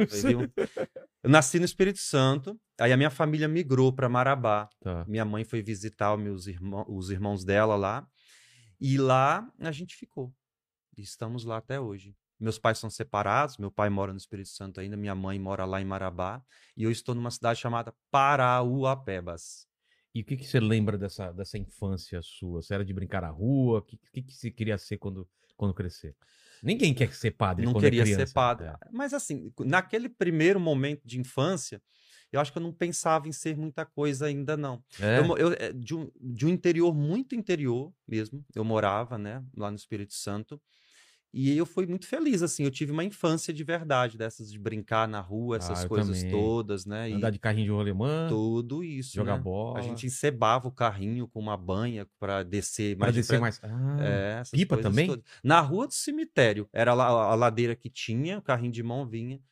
Eu 1.23 1.31
nasci 1.31 1.59
no 1.59 1.65
Espírito 1.65 1.99
Santo, 1.99 2.59
aí 2.79 2.93
a 2.93 2.97
minha 2.97 3.11
família 3.11 3.49
migrou 3.49 3.93
para 3.93 4.09
Marabá. 4.09 4.69
Tá. 4.81 5.05
Minha 5.09 5.25
mãe 5.25 5.45
foi 5.45 5.63
visitar 5.63 6.15
os, 6.15 6.23
meus 6.23 6.47
irmãos, 6.47 6.87
os 6.89 7.11
irmãos 7.11 7.45
dela 7.45 7.75
lá. 7.77 8.07
E 8.81 8.97
lá 8.97 9.51
a 9.59 9.73
gente 9.73 9.97
ficou. 9.97 10.33
E 10.97 11.03
estamos 11.03 11.45
lá 11.45 11.57
até 11.57 11.81
hoje. 11.81 12.15
Meus 12.39 12.57
pais 12.57 12.79
são 12.79 12.89
separados, 12.89 13.57
meu 13.57 13.71
pai 13.71 13.91
mora 13.91 14.13
no 14.13 14.19
Espírito 14.19 14.51
Santo 14.51 14.81
ainda, 14.81 14.97
minha 14.97 15.15
mãe 15.15 15.41
mora 15.41 15.65
lá 15.65 15.81
em 15.81 15.85
Marabá, 15.85 16.41
e 16.77 16.85
eu 16.85 16.91
estou 16.91 17.13
numa 17.13 17.33
cidade 17.33 17.59
chamada 17.59 17.93
Parauapebas. 18.13 19.67
E 20.15 20.21
o 20.21 20.25
que, 20.25 20.37
que 20.37 20.47
você 20.47 20.61
lembra 20.61 20.97
dessa, 20.97 21.33
dessa 21.33 21.59
infância 21.59 22.21
sua? 22.23 22.63
Você 22.63 22.75
era 22.75 22.85
de 22.85 22.95
brincar 22.95 23.23
na 23.23 23.31
rua? 23.31 23.81
O 23.81 23.83
que, 23.83 23.99
que, 24.13 24.23
que 24.23 24.33
você 24.33 24.51
queria 24.53 24.79
ser 24.79 24.99
quando, 24.99 25.29
quando 25.59 25.75
crescer? 25.75 26.17
Ninguém 26.63 26.95
quer 26.95 27.13
ser 27.13 27.33
padre 27.33 27.67
não 27.67 27.73
quando 27.73 27.85
queria 27.85 28.01
é 28.01 28.05
criança. 28.05 28.27
ser 28.27 28.33
padre. 28.33 28.69
É. 28.69 28.75
Mas 28.91 29.13
assim, 29.13 29.53
naquele 29.61 30.09
primeiro 30.09 30.59
momento 30.59 31.03
de 31.05 31.21
infância, 31.21 31.83
eu 32.33 32.41
acho 32.41 32.53
que 32.53 32.59
eu 32.59 32.63
não 32.63 32.73
pensava 32.73 33.29
em 33.29 33.33
ser 33.33 33.57
muita 33.57 33.85
coisa 33.85 34.27
ainda, 34.27 34.57
não. 34.57 34.83
É? 35.01 35.19
Eu, 35.19 35.37
eu, 35.37 35.53
é, 35.53 35.73
de, 35.73 35.95
um, 35.95 36.11
de 36.21 36.47
um 36.47 36.49
interior 36.49 36.95
muito 36.95 37.35
interior 37.35 37.93
mesmo, 38.07 38.45
eu 38.55 38.65
morava, 38.65 39.19
né, 39.19 39.43
lá 39.57 39.71
no 39.71 39.77
Espírito 39.77 40.15
Santo. 40.15 40.61
E 41.33 41.55
eu 41.57 41.67
fui 41.67 41.87
muito 41.87 42.07
feliz, 42.07 42.43
assim, 42.43 42.65
eu 42.65 42.71
tive 42.71 42.91
uma 42.91 43.05
infância 43.05 43.53
de 43.53 43.63
verdade, 43.63 44.17
dessas 44.17 44.51
de 44.51 44.59
brincar 44.59 45.07
na 45.07 45.21
rua, 45.21 45.57
essas 45.59 45.85
Ah, 45.85 45.85
coisas 45.85 46.25
também. 46.25 46.25
todas, 46.25 46.87
né? 46.87 47.11
Andar 47.11 47.31
E 47.31 47.33
de 47.33 47.39
carrinho 47.39 47.67
de 47.67 47.71
rolemã, 47.73 48.41
tudo 48.45 48.85
isso, 48.85 49.23
jogar 49.23 49.37
né? 49.37 49.39
bola. 49.39 49.69
A 49.73 49.81
gente 49.83 50.07
encebava 50.07 50.69
o 50.69 50.73
carrinho 50.73 51.29
com 51.29 51.41
uma 51.41 51.57
banha 51.57 52.07
para 52.19 52.43
descer 52.45 52.97
Pra 52.99 53.11
mais 53.11 53.13
descer 53.13 53.39
depressa. 53.39 53.41
mais. 53.41 53.61
Ah, 53.63 54.21
É, 54.25 54.39
essas 54.41 54.65
Pipa 54.65 54.79
também? 54.79 55.21
todas. 55.21 55.25
Na 55.45 55.61
rua 55.61 55.87
do 55.87 55.95
cemitério, 55.95 56.69
era 56.73 56.95
lá 56.95 57.07
a 57.09 57.35
ladeira 57.35 57.77
que 57.77 57.91
tinha, 57.91 58.39
o 58.39 58.43
carrinho 58.43 58.73
de 58.73 58.83
mão 58.83 59.07
vinha. 59.09 59.43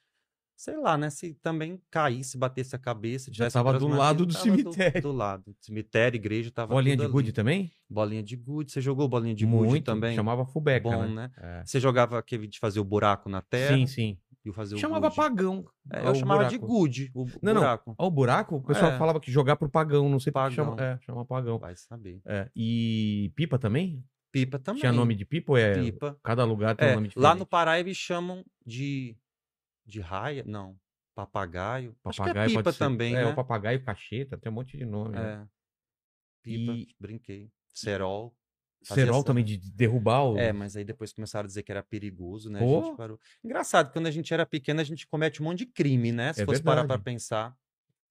Sei 0.57 0.77
lá, 0.77 0.97
né? 0.97 1.11
Se 1.11 1.35
também 1.35 1.79
caísse, 1.91 2.39
batesse 2.39 2.75
a 2.75 2.79
cabeça, 2.79 3.27
Já 3.31 3.35
tivesse 3.35 3.55
tava 3.55 3.73
outras 3.73 3.89
do 3.91 3.95
lado 3.97 4.25
do 4.25 4.33
cemitério. 4.33 5.03
Do, 5.03 5.13
lado. 5.13 5.55
Cemitério, 5.61 6.17
igreja, 6.17 6.51
tava 6.51 6.73
bolinha 6.73 6.97
de 6.97 7.07
gude 7.07 7.31
também? 7.33 7.71
Bolinha 7.91 8.23
de 8.23 8.37
gude. 8.37 8.73
Você 8.73 8.81
jogou 8.81 9.07
bolinha 9.07 9.35
de 9.35 9.45
gude 9.45 9.83
também? 9.83 10.15
Chamava 10.17 10.47
fubeca, 10.47 10.89
Bom, 10.89 11.03
né? 11.09 11.09
né? 11.15 11.31
É. 11.61 11.63
Você 11.65 11.79
jogava 11.79 12.19
aquele 12.19 12.47
de 12.49 12.59
fazer 12.59 12.81
o 12.81 12.85
buraco 12.85 13.29
na 13.29 13.43
terra 13.43 13.77
Sim, 13.77 13.87
sim. 13.87 14.19
e 14.45 14.49
o 14.49 14.53
fazer 14.55 14.79
Chamava 14.79 15.11
pagão. 15.11 15.67
É, 15.93 15.99
ao 16.01 16.07
eu 16.07 16.15
chamava 16.15 16.45
de 16.47 16.57
buraco. 16.57 16.79
gude, 16.79 17.11
o 17.15 17.27
Não, 17.43 17.53
não. 17.53 17.61
buraco. 17.61 17.95
Ó, 17.99 18.07
o 18.07 18.11
buraco, 18.11 18.57
o 18.57 18.63
pessoal 18.63 18.93
É. 18.93 18.99
falava 18.99 19.21
que 19.21 19.31
jogar 19.31 19.57
pro 19.57 19.69
pagão, 19.69 20.09
não 20.09 20.19
sei 20.19 20.33
Pagão. 20.33 20.51
chama. 20.53 20.83
É, 20.83 20.99
chama 21.05 21.25
pagão. 21.27 21.59
Vai 21.59 21.77
saber. 21.77 22.21
É. 22.25 22.49
E 22.57 23.31
pipa 23.37 23.59
também? 23.59 24.03
Pipa 24.33 24.59
também. 24.59 24.81
Tinha 24.81 24.93
nome 24.93 25.15
de 25.15 25.25
pipa 25.27 25.53
ou 25.53 25.59
é? 25.59 25.75
Pipa. 25.75 26.19
Cada 26.23 26.45
lugar 26.45 26.75
tem 26.75 26.89
um 26.89 26.91
É, 26.91 26.95
nome 26.95 27.09
diferente. 27.09 27.23
lá 27.23 27.35
no 27.35 27.45
Pará 27.47 27.79
eles 27.79 27.97
chamam 27.97 28.43
de 28.67 29.15
de 29.87 30.01
raia, 30.01 30.43
não, 30.47 30.77
papagaio. 31.15 31.97
Acho 32.05 32.23
é 32.23 32.25
Papagaio 32.27 32.49
pipa 32.51 32.63
pode 32.65 32.77
ser- 32.77 32.85
também, 32.85 33.15
É, 33.15 33.25
né? 33.25 33.33
o 33.33 33.35
papagaio 33.35 33.83
cacheta, 33.85 34.37
tem 34.37 34.51
um 34.51 34.55
monte 34.55 34.77
de 34.77 34.85
nome. 34.85 35.15
né? 35.15 35.43
É. 35.43 35.47
Pipa, 36.43 36.73
E- 36.73 36.89
brinquei. 36.99 37.51
Cerol. 37.73 38.35
Essa- 38.83 39.25
também 39.25 39.43
de 39.45 39.57
de 39.57 39.73
derrubar 39.73 40.23
o. 40.25 40.39
É, 40.39 40.53
mas 40.53 40.77
aí 40.77 40.85
depois 40.85 41.13
começaram 41.13 41.45
a 41.45 41.49
dizer 41.49 41.63
que 41.65 41.73
era 41.73 41.83
perigoso, 41.83 42.49
né? 42.51 42.61
Gente 42.61 42.97
parou. 42.97 43.19
Engraçado, 43.43 43.93
quando 43.93 44.07
a 44.07 44.11
gente 44.11 44.33
era 44.33 44.47
pequeno, 44.47 44.81
a 44.81 44.85
gente 44.85 45.07
comete 45.07 45.43
um 45.43 45.47
monte 45.47 45.59
de 45.61 45.67
crime, 45.67 46.13
né? 46.13 46.33
Se 46.33 46.43
É 46.43 46.45
fosse 46.45 46.63
parar 46.63 46.83
pra 46.83 46.97
verdade. 46.97 47.05
pensar, 47.05 47.57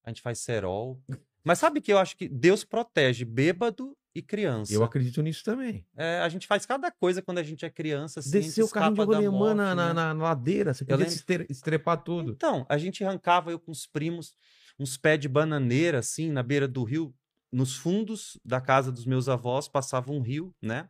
a 0.03 0.09
gente 0.09 0.21
faz 0.21 0.39
cerol. 0.39 1.01
Mas 1.45 1.59
sabe 1.59 1.79
que 1.79 1.93
eu 1.93 1.97
acho 1.99 2.17
que 2.17 2.27
Deus 2.27 2.63
protege 2.63 3.23
bêbado 3.23 3.95
e 4.15 4.21
criança. 4.21 4.73
Eu 4.73 4.83
acredito 4.83 5.21
nisso 5.21 5.43
também. 5.43 5.85
É, 5.95 6.19
a 6.19 6.29
gente 6.29 6.47
faz 6.47 6.65
cada 6.65 6.89
coisa 6.89 7.21
quando 7.21 7.37
a 7.37 7.43
gente 7.43 7.63
é 7.65 7.69
criança, 7.69 8.19
assim, 8.21 8.31
Descer 8.31 8.63
o 8.63 8.69
carrinho 8.69 8.95
de 8.95 9.01
rolemã 9.01 9.53
na, 9.53 9.75
né? 9.75 9.93
na- 9.93 10.13
na 10.13 10.23
ladeira, 10.23 10.73
você 10.73 10.83
podia 10.85 11.05
lembro- 11.05 11.45
estrepar 11.49 12.01
tudo. 12.01 12.31
Então, 12.31 12.65
a 12.67 12.77
gente 12.77 13.03
arrancava 13.03 13.51
eu 13.51 13.59
com 13.59 13.71
os 13.71 13.85
primos 13.85 14.33
uns 14.79 14.97
pés 14.97 15.19
de 15.19 15.27
bananeira, 15.29 15.99
assim, 15.99 16.31
na 16.31 16.41
beira 16.43 16.67
do 16.67 16.83
rio, 16.83 17.13
nos 17.51 17.75
fundos 17.77 18.37
da 18.43 18.59
casa 18.59 18.91
dos 18.91 19.05
meus 19.05 19.29
avós, 19.29 19.67
passava 19.67 20.11
um 20.11 20.21
rio, 20.21 20.53
né? 20.61 20.89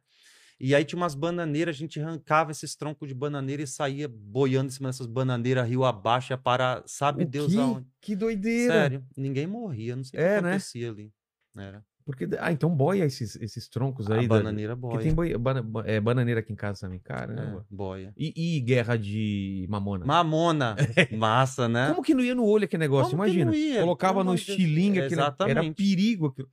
E 0.59 0.73
aí 0.73 0.85
tinha 0.85 0.97
umas 0.97 1.15
bananeiras, 1.15 1.75
a 1.75 1.79
gente 1.79 1.99
arrancava 1.99 2.51
esses 2.51 2.75
troncos 2.75 3.07
de 3.09 3.13
bananeira 3.13 3.61
e 3.63 3.67
saía 3.67 4.07
boiando 4.07 4.67
em 4.67 4.71
cima 4.71 4.87
dessas 4.89 5.05
bananeiras, 5.07 5.67
rio 5.67 5.83
abaixo, 5.83 6.31
ia 6.31 6.37
parar, 6.37 6.81
sabe 6.85 7.23
O 7.23 7.27
Deus 7.27 7.51
quê? 7.53 7.59
aonde. 7.59 7.87
Que 8.01 8.15
doideira. 8.15 8.73
Sério, 8.73 9.05
ninguém 9.17 9.45
morria, 9.47 9.95
não 9.95 10.03
sei 10.03 10.17
o 10.19 10.23
É, 10.23 10.35
que 10.37 10.41
né? 10.43 10.49
acontecia 10.51 10.89
ali. 10.91 11.11
Era. 11.57 11.83
Porque, 12.05 12.29
ah, 12.39 12.51
então 12.51 12.69
boia 12.69 13.03
esses, 13.03 13.35
esses 13.37 13.67
troncos 13.67 14.11
aí. 14.11 14.19
a 14.19 14.21
da- 14.21 14.27
bananeira 14.27 14.77
Porque 14.77 14.95
boia. 14.97 15.03
tem 15.03 15.13
boi- 15.13 15.37
bana- 15.39 15.63
ba- 15.63 15.83
é, 15.87 15.99
bananeira 15.99 16.39
aqui 16.39 16.53
em 16.53 16.55
casa 16.55 16.81
também, 16.81 16.99
caramba. 16.99 17.65
É, 17.69 17.75
boia. 17.75 18.13
E, 18.15 18.57
e 18.57 18.59
guerra 18.61 18.95
de 18.95 19.65
mamona? 19.67 20.05
Mamona, 20.05 20.75
massa, 21.19 21.67
né? 21.67 21.89
Como 21.89 22.03
que 22.03 22.13
não 22.13 22.23
ia 22.23 22.35
no 22.35 22.45
olho 22.45 22.65
aquele 22.65 22.81
negócio? 22.81 23.09
Como 23.17 23.23
que 23.23 23.29
Imagina. 23.31 23.45
não 23.51 23.57
ia? 23.57 23.79
Colocava 23.81 24.19
Pelo 24.19 24.25
no 24.29 24.35
estilingue 24.35 24.99
aquele. 24.99 25.19
Era 25.19 25.23
Exatamente. 25.29 25.75
perigo. 25.75 26.27
aquilo. 26.27 26.47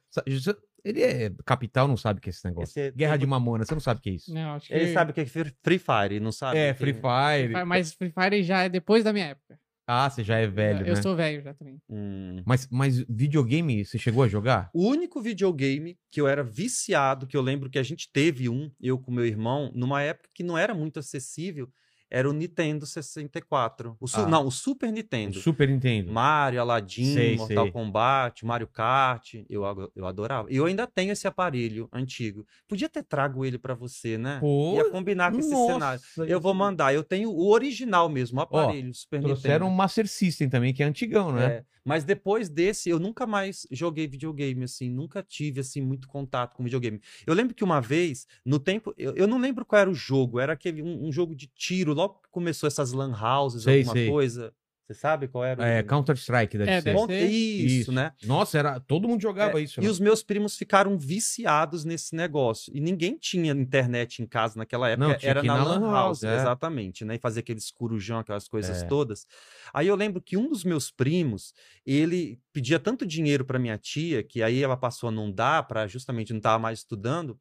Ele 0.85 1.03
é 1.03 1.31
capital, 1.45 1.87
não 1.87 1.97
sabe 1.97 2.19
o 2.19 2.23
que 2.23 2.29
é 2.29 2.31
esse 2.31 2.45
negócio. 2.45 2.71
Esse 2.71 2.81
é- 2.81 2.91
Guerra 2.91 3.17
de 3.17 3.27
mamona, 3.27 3.65
você 3.65 3.73
não 3.75 3.81
sabe 3.81 4.01
o 4.01 4.03
que 4.03 4.11
é 4.11 4.13
isso. 4.15 4.35
Não, 4.35 4.55
acho 4.55 4.67
que... 4.67 4.75
Ele 4.75 4.93
sabe 4.93 5.11
o 5.13 5.15
que 5.15 5.21
é 5.21 5.27
Free 5.27 5.79
Fire, 5.79 6.21
não 6.21 6.33
sabe? 6.33 6.59
É, 6.59 6.73
Que- 6.73 6.79
Free 6.81 6.93
Fire. 6.95 7.65
Mas 7.65 7.93
Free 7.95 8.11
Fire 8.13 8.43
já 8.43 8.63
é 8.65 8.69
depois 8.69 9.05
da 9.05 9.13
minha 9.13 9.27
época. 9.27 9.59
Ah, 9.87 10.09
você 10.09 10.23
já 10.23 10.39
é 10.39 10.47
velho, 10.47 10.87
eu 10.87 10.95
né? 10.95 11.03
sou 11.03 11.15
velho 11.17 11.43
já 11.43 11.53
também. 11.55 11.81
Hum. 11.91 12.43
Mas, 12.47 12.69
mas 12.71 12.99
videogame, 13.09 13.85
você 13.85 13.99
chegou 13.99 14.23
a 14.23 14.29
jogar? 14.29 14.71
O 14.73 14.87
único 14.87 15.21
videogame 15.21 15.99
que 16.11 16.21
eu 16.21 16.29
era 16.29 16.43
viciado, 16.43 17.27
que 17.27 17.37
eu 17.37 17.43
lembro 17.43 17.69
que 17.69 17.79
a 17.79 17.83
gente 17.83 18.09
teve 18.13 18.49
um, 18.49 18.71
eu 18.81 18.97
com 18.99 19.11
meu 19.11 19.27
irmão, 19.27 19.73
numa 19.75 20.01
época 20.01 20.31
que 20.33 20.45
não 20.45 20.57
era 20.57 20.73
muito 20.73 21.01
acessível, 21.01 21.69
era 22.15 22.29
o 22.29 22.33
Nintendo 22.35 22.85
64. 22.85 23.97
O 23.99 24.05
Ah. 24.13 24.27
Não, 24.27 24.47
o 24.47 24.51
Super 24.51 24.91
O 24.91 24.93
Nintendo. 24.93 25.41
Super 25.41 25.67
Nintendo. 25.67 26.13
Mario, 26.13 26.61
Aladdin, 26.61 27.15
Sei, 27.15 27.37
Mortal 27.37 27.65
sei. 27.65 27.73
Kombat, 27.73 28.45
Mario 28.45 28.69
Kart, 28.69 29.35
eu, 29.49 29.63
eu 29.97 30.07
adorava. 30.07 30.47
E 30.53 30.57
eu 30.57 30.67
ainda 30.67 30.87
tenho 30.87 31.11
esse 31.13 31.27
aparelho 31.27 31.89
antigo. 31.91 32.47
Podia 32.69 32.89
ter 32.89 33.03
trago 33.03 33.47
ele 33.47 33.59
pra 33.59 33.73
você, 33.75 34.19
né? 34.19 34.37
Pô, 34.41 34.75
Ia 34.77 34.91
combinar 34.91 35.33
com 35.33 35.39
esse 35.39 35.51
nossa, 35.51 35.73
cenário. 35.73 36.31
Eu 36.31 36.39
vou 36.39 36.53
mandar. 36.53 36.93
Eu 36.93 37.03
tenho 37.03 37.31
o 37.31 37.49
original 37.51 38.11
mesmo, 38.11 38.39
o 38.41 38.43
aparelho, 38.43 38.93
Super 38.93 39.23
Trouxeram 39.23 39.67
um 39.67 39.71
Nintendo. 39.71 39.77
Master 39.83 40.07
System 40.07 40.51
também, 40.51 40.75
que 40.75 40.83
é 40.83 40.87
antigão, 40.87 41.33
né? 41.33 41.45
É, 41.47 41.65
mas 41.85 42.05
depois 42.05 42.49
desse, 42.49 42.89
eu 42.89 42.99
nunca 42.99 43.27
mais 43.27 43.67
joguei 43.71 44.07
videogame, 44.07 44.65
assim, 44.65 44.91
nunca 44.91 45.23
tive, 45.23 45.61
assim, 45.61 45.81
muito 45.81 46.09
contato 46.09 46.55
com 46.55 46.65
videogame. 46.65 47.01
Eu 47.27 47.35
lembro 47.35 47.55
que 47.55 47.65
uma 47.65 47.81
vez, 47.81 48.27
no 48.45 48.59
tempo, 48.59 48.95
eu, 48.97 49.15
eu 49.15 49.27
não 49.27 49.39
lembro 49.39 49.65
qual 49.65 49.81
era 49.81 49.91
o 49.91 49.95
jogo, 49.95 50.39
era 50.39 50.53
aquele, 50.53 50.83
um, 50.83 51.07
um 51.07 51.13
jogo 51.13 51.35
de 51.35 51.47
tiro, 51.49 51.93
logo 51.93 52.21
que 52.23 52.31
começou 52.31 52.67
essas 52.67 52.93
lan 52.93 53.13
houses, 53.13 53.65
Sei, 53.65 53.79
alguma 53.79 53.95
sei. 53.95 54.09
coisa. 54.09 54.55
Você 54.87 54.95
sabe 54.95 55.29
qual 55.29 55.45
era? 55.45 55.61
o- 55.63 55.65
É, 55.65 55.83
Counter-Strike 55.83 56.59
deve 56.59 56.71
É, 56.71 56.81
ser. 56.81 56.93
deve 56.95 57.07
ser. 57.07 57.27
Isso, 57.31 57.93
né? 57.93 58.13
Nossa, 58.25 58.59
era, 58.59 58.81
todo 58.81 59.07
mundo 59.09 59.23
jogava 59.23 59.61
isso. 59.61 59.81
E 59.81 59.85
né? 59.85 59.89
os 59.89 60.01
meus 60.01 60.23
primos 60.25 60.57
ficaram 60.57 60.99
viciados 60.99 61.85
nesse 61.85 62.17
negócio. 62.17 62.73
E 62.75 62.81
ninguém 62.81 63.17
tinha 63.17 63.53
internet 63.53 64.21
em 64.23 64.27
casa 64.27 64.59
naquela 64.59 64.89
época. 64.89 65.09
Não, 65.09 65.17
tinha 65.17 65.31
era 65.31 65.43
na 65.43 65.57
na 65.57 65.63
Lan 65.65 65.81
House, 65.83 65.93
House, 65.93 66.25
é. 66.25 66.35
exatamente, 66.37 67.05
né? 67.05 67.15
E 67.15 67.19
fazer 67.19 67.41
aqueles 67.41 67.71
corujão, 67.71 68.19
aquelas 68.19 68.49
coisas 68.49 68.83
É. 68.83 68.87
todas. 68.87 69.25
Aí 69.73 69.87
eu 69.87 69.95
lembro 69.95 70.21
que 70.21 70.37
um 70.37 70.49
dos 70.49 70.65
meus 70.65 70.91
primos, 70.91 71.55
ele 71.87 72.41
pedia 72.53 72.79
tanto 72.81 73.07
dinheiro 73.07 73.45
para 73.45 73.59
minha 73.61 73.79
tia, 73.79 74.23
que 74.23 74.43
aí 74.43 74.63
ela 74.63 74.77
passou 74.77 75.09
a 75.09 75.13
não 75.13 75.31
dar, 75.31 75.63
para 75.69 75.87
justamente 75.87 76.33
não 76.33 76.39
estar 76.39 76.59
mais 76.59 76.81
estudando, 76.81 77.39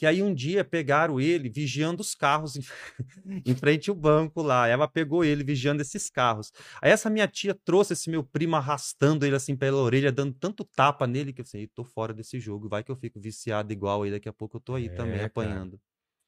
que 0.00 0.06
aí 0.06 0.22
um 0.22 0.32
dia 0.32 0.64
pegaram 0.64 1.20
ele 1.20 1.50
vigiando 1.50 2.00
os 2.00 2.14
carros 2.14 2.56
em, 2.56 2.62
em 3.44 3.54
frente 3.54 3.90
ao 3.90 3.94
banco 3.94 4.40
lá. 4.40 4.66
Ela 4.66 4.88
pegou 4.88 5.22
ele 5.22 5.44
vigiando 5.44 5.82
esses 5.82 6.08
carros. 6.08 6.50
Aí 6.80 6.90
essa 6.90 7.10
minha 7.10 7.28
tia 7.28 7.54
trouxe 7.66 7.92
esse 7.92 8.08
meu 8.08 8.24
primo 8.24 8.56
arrastando 8.56 9.26
ele 9.26 9.36
assim 9.36 9.54
pela 9.54 9.76
orelha, 9.76 10.10
dando 10.10 10.32
tanto 10.32 10.64
tapa 10.64 11.06
nele 11.06 11.34
que 11.34 11.42
eu 11.42 11.44
falei, 11.44 11.66
tô 11.66 11.84
fora 11.84 12.14
desse 12.14 12.40
jogo, 12.40 12.66
vai 12.66 12.82
que 12.82 12.90
eu 12.90 12.96
fico 12.96 13.20
viciado 13.20 13.70
igual 13.74 14.02
aí, 14.02 14.10
daqui 14.10 14.26
a 14.26 14.32
pouco 14.32 14.56
eu 14.56 14.60
tô 14.62 14.74
aí 14.74 14.86
É, 14.86 14.88
também 14.88 15.16
cara. 15.16 15.26
apanhando. 15.26 15.78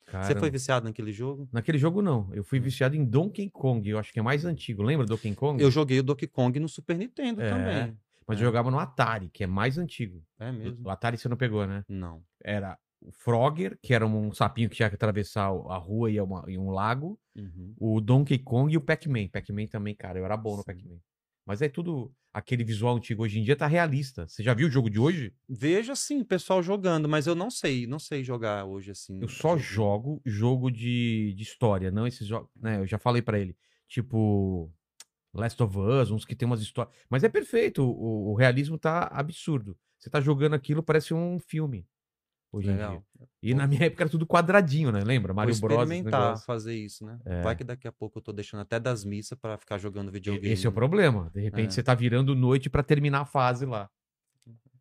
Você 0.04 0.10
Caramba. 0.12 0.40
foi 0.40 0.50
viciado 0.50 0.84
naquele 0.84 1.10
jogo? 1.10 1.48
Naquele 1.50 1.78
jogo, 1.78 2.02
não. 2.02 2.28
Eu 2.34 2.44
fui 2.44 2.60
viciado 2.60 2.94
em 2.94 3.02
Donkey 3.02 3.48
Kong. 3.48 3.88
Eu 3.88 3.98
acho 3.98 4.12
que 4.12 4.18
é 4.18 4.22
mais 4.22 4.44
antigo. 4.44 4.82
Lembra 4.82 5.06
do 5.06 5.14
Donkey 5.16 5.34
Kong? 5.34 5.62
Eu 5.62 5.70
joguei 5.70 5.98
o 5.98 6.02
Donkey 6.02 6.26
Kong 6.26 6.60
no 6.60 6.68
Super 6.68 6.98
Nintendo 6.98 7.40
É, 7.40 7.48
também. 7.48 7.96
Mas 8.28 8.36
É. 8.36 8.42
eu 8.42 8.44
jogava 8.44 8.70
no 8.70 8.78
Atari, 8.78 9.30
que 9.30 9.42
é 9.42 9.46
mais 9.46 9.78
antigo. 9.78 10.22
É 10.38 10.52
mesmo? 10.52 10.86
O 10.86 10.90
Atari 10.90 11.16
você 11.16 11.26
não 11.30 11.38
pegou, 11.38 11.66
né? 11.66 11.82
Não. 11.88 12.22
Era 12.44 12.76
o 13.04 13.10
Frogger, 13.12 13.78
que 13.82 13.92
era 13.92 14.06
um 14.06 14.32
sapinho 14.32 14.68
que 14.70 14.76
tinha 14.76 14.88
que 14.88 14.94
atravessar 14.94 15.46
a 15.46 15.76
rua 15.76 16.10
e 16.10 16.20
uma- 16.20 16.44
e 16.48 16.56
um 16.56 16.70
lago. 16.70 17.18
Uhum. 17.36 17.74
O 17.78 18.00
Donkey 18.00 18.38
Kong 18.38 18.72
e 18.72 18.76
o 18.76 18.80
Pac-Man. 18.80 19.28
Pac-Man 19.28 19.66
também, 19.66 19.94
cara, 19.94 20.18
eu 20.18 20.24
era 20.24 20.36
bom 20.36 20.52
no 20.52 20.58
Sim. 20.58 20.66
Pac-Man. 20.66 20.98
Mas 21.46 21.60
é 21.60 21.68
tudo. 21.68 22.12
Aquele 22.32 22.64
visual 22.64 22.96
antigo 22.96 23.22
hoje 23.24 23.38
em 23.38 23.42
dia 23.44 23.54
tá 23.54 23.66
realista. 23.66 24.26
Você 24.26 24.42
já 24.42 24.54
viu 24.54 24.66
o 24.68 24.70
jogo 24.70 24.88
de 24.88 24.98
hoje? 24.98 25.34
Vejo 25.46 25.92
assim, 25.92 26.20
o 26.22 26.24
pessoal 26.24 26.62
jogando, 26.62 27.06
mas 27.06 27.26
eu 27.26 27.34
não 27.34 27.50
sei, 27.50 27.86
não 27.86 27.98
sei 27.98 28.24
jogar 28.24 28.64
hoje 28.64 28.90
assim. 28.92 29.20
Eu 29.20 29.28
só 29.28 29.58
jogo. 29.58 30.22
jogo 30.24 30.70
de, 30.70 31.34
de 31.36 31.42
história, 31.42 31.90
não 31.90 32.06
esses 32.06 32.26
jogos. 32.26 32.48
Né, 32.56 32.78
eu 32.78 32.86
já 32.86 32.98
falei 32.98 33.20
pra 33.20 33.38
ele. 33.38 33.54
Tipo. 33.88 34.72
Last 35.34 35.62
of 35.62 35.78
Us, 35.78 36.10
uns 36.10 36.24
que 36.26 36.34
tem 36.36 36.46
umas 36.46 36.60
histórias. 36.60 36.94
Mas 37.08 37.24
é 37.24 37.28
perfeito, 37.28 37.82
o, 37.82 38.30
o 38.32 38.34
realismo 38.34 38.76
tá 38.78 39.08
absurdo. 39.10 39.76
Você 39.98 40.10
tá 40.10 40.20
jogando 40.20 40.54
aquilo, 40.54 40.82
parece 40.82 41.14
um 41.14 41.38
filme. 41.38 41.86
Hoje 42.52 42.68
em 42.70 42.76
dia. 42.76 42.86
Legal. 42.88 43.04
E 43.42 43.54
na 43.54 43.66
minha 43.66 43.86
época 43.86 44.02
era 44.04 44.10
tudo 44.10 44.26
quadradinho, 44.26 44.92
né? 44.92 45.02
Lembra? 45.02 45.32
Vou 45.32 45.36
Mario 45.36 45.58
Bros. 45.58 45.82
experimentar 45.82 46.38
fazer 46.44 46.74
isso, 46.76 47.04
né? 47.04 47.18
É. 47.24 47.40
Vai 47.42 47.56
que 47.56 47.64
daqui 47.64 47.88
a 47.88 47.92
pouco 47.92 48.18
eu 48.18 48.22
tô 48.22 48.32
deixando 48.32 48.60
até 48.60 48.78
das 48.78 49.04
missas 49.04 49.38
pra 49.38 49.56
ficar 49.56 49.78
jogando 49.78 50.12
videogame. 50.12 50.52
Esse 50.52 50.66
é 50.66 50.68
o 50.68 50.72
problema. 50.72 51.30
De 51.34 51.40
repente 51.40 51.68
É. 51.68 51.70
você 51.70 51.82
tá 51.82 51.94
virando 51.94 52.34
noite 52.34 52.68
pra 52.68 52.82
terminar 52.82 53.20
a 53.22 53.24
fase 53.24 53.64
lá. 53.64 53.88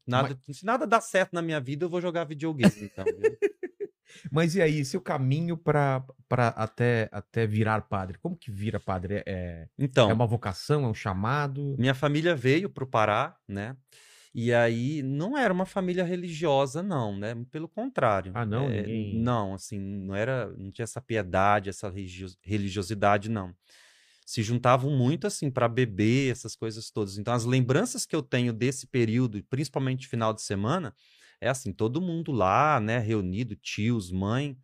Nada, 0.06 0.38
Se 0.51 0.66
nada 0.66 0.86
dá 0.86 1.00
certo 1.00 1.32
na 1.34 1.42
minha 1.42 1.60
vida, 1.62 1.86
eu 1.86 1.90
vou 1.90 2.01
jogar 2.01 2.25
videogame, 2.25 2.74
então. 2.82 3.06
Mas 4.32 4.56
e 4.56 4.62
aí, 4.62 4.84
seu 4.84 5.00
caminho 5.00 5.56
pra, 5.58 6.04
pra 6.28 6.50
até, 6.50 7.08
até 7.13 7.48
virar 7.48 7.82
padre? 7.84 8.18
Como 8.20 8.36
que 8.36 8.51
vira 8.51 8.78
padre? 8.80 9.24
É, 9.25 9.68
Então, 9.80 10.10
é 10.10 10.13
uma 10.13 10.28
vocação? 10.28 10.84
É 10.84 10.88
um 10.88 10.94
chamado? 10.94 11.75
minha 11.80 11.94
família 11.96 12.36
veio 12.36 12.70
pro 12.70 12.86
Pará, 12.86 13.38
né? 13.48 13.78
E 14.34 14.54
aí 14.54 15.04
não 15.04 15.38
era 15.38 15.54
uma 15.54 15.66
família 15.66 16.04
religiosa, 16.06 16.82
não, 16.82 17.18
né? 17.18 17.36
Pelo 17.52 17.68
contrário. 17.68 18.32
Ah, 18.34 18.46
não? 18.46 18.70
É, 18.70 18.82
Ninguém- 18.84 19.16
Não, 19.16 19.54
assim, 19.54 19.78
não 19.78 20.16
era, 20.16 20.48
não 20.58 20.72
tinha 20.72 20.84
essa 20.84 21.02
piedade, 21.02 21.70
essa 21.70 21.90
religio- 21.90 22.34
religiosidade, 22.42 23.30
não. 23.30 23.54
Se 24.26 24.42
juntavam 24.42 24.90
muito 24.96 25.28
assim 25.28 25.52
para 25.52 25.68
beber, 25.68 26.32
essas 26.32 26.56
coisas 26.56 26.90
todas. 26.90 27.18
Então, 27.18 27.34
as 27.34 27.44
lembranças 27.44 28.06
que 28.06 28.16
eu 28.16 28.22
tenho 28.22 28.54
desse 28.54 28.88
período, 28.88 29.44
principalmente 29.50 30.08
final 30.08 30.34
de 30.34 30.42
semana, 30.42 30.96
é 31.42 31.50
assim, 31.50 31.74
todo 31.74 32.00
mundo 32.02 32.32
lá, 32.32 32.80
né, 32.80 33.00
reunido, 33.00 33.56
tios, 33.58 34.12
mãe, 34.12 34.58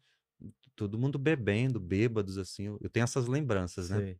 todo 0.75 0.97
mundo 0.97 1.19
bebendo, 1.19 1.79
bêbados 1.79 2.37
assim. 2.37 2.67
Eu 2.79 2.89
tenho 2.89 3.03
essas 3.03 3.27
lembranças, 3.27 3.89
né? 3.89 3.97
Sei. 3.99 4.19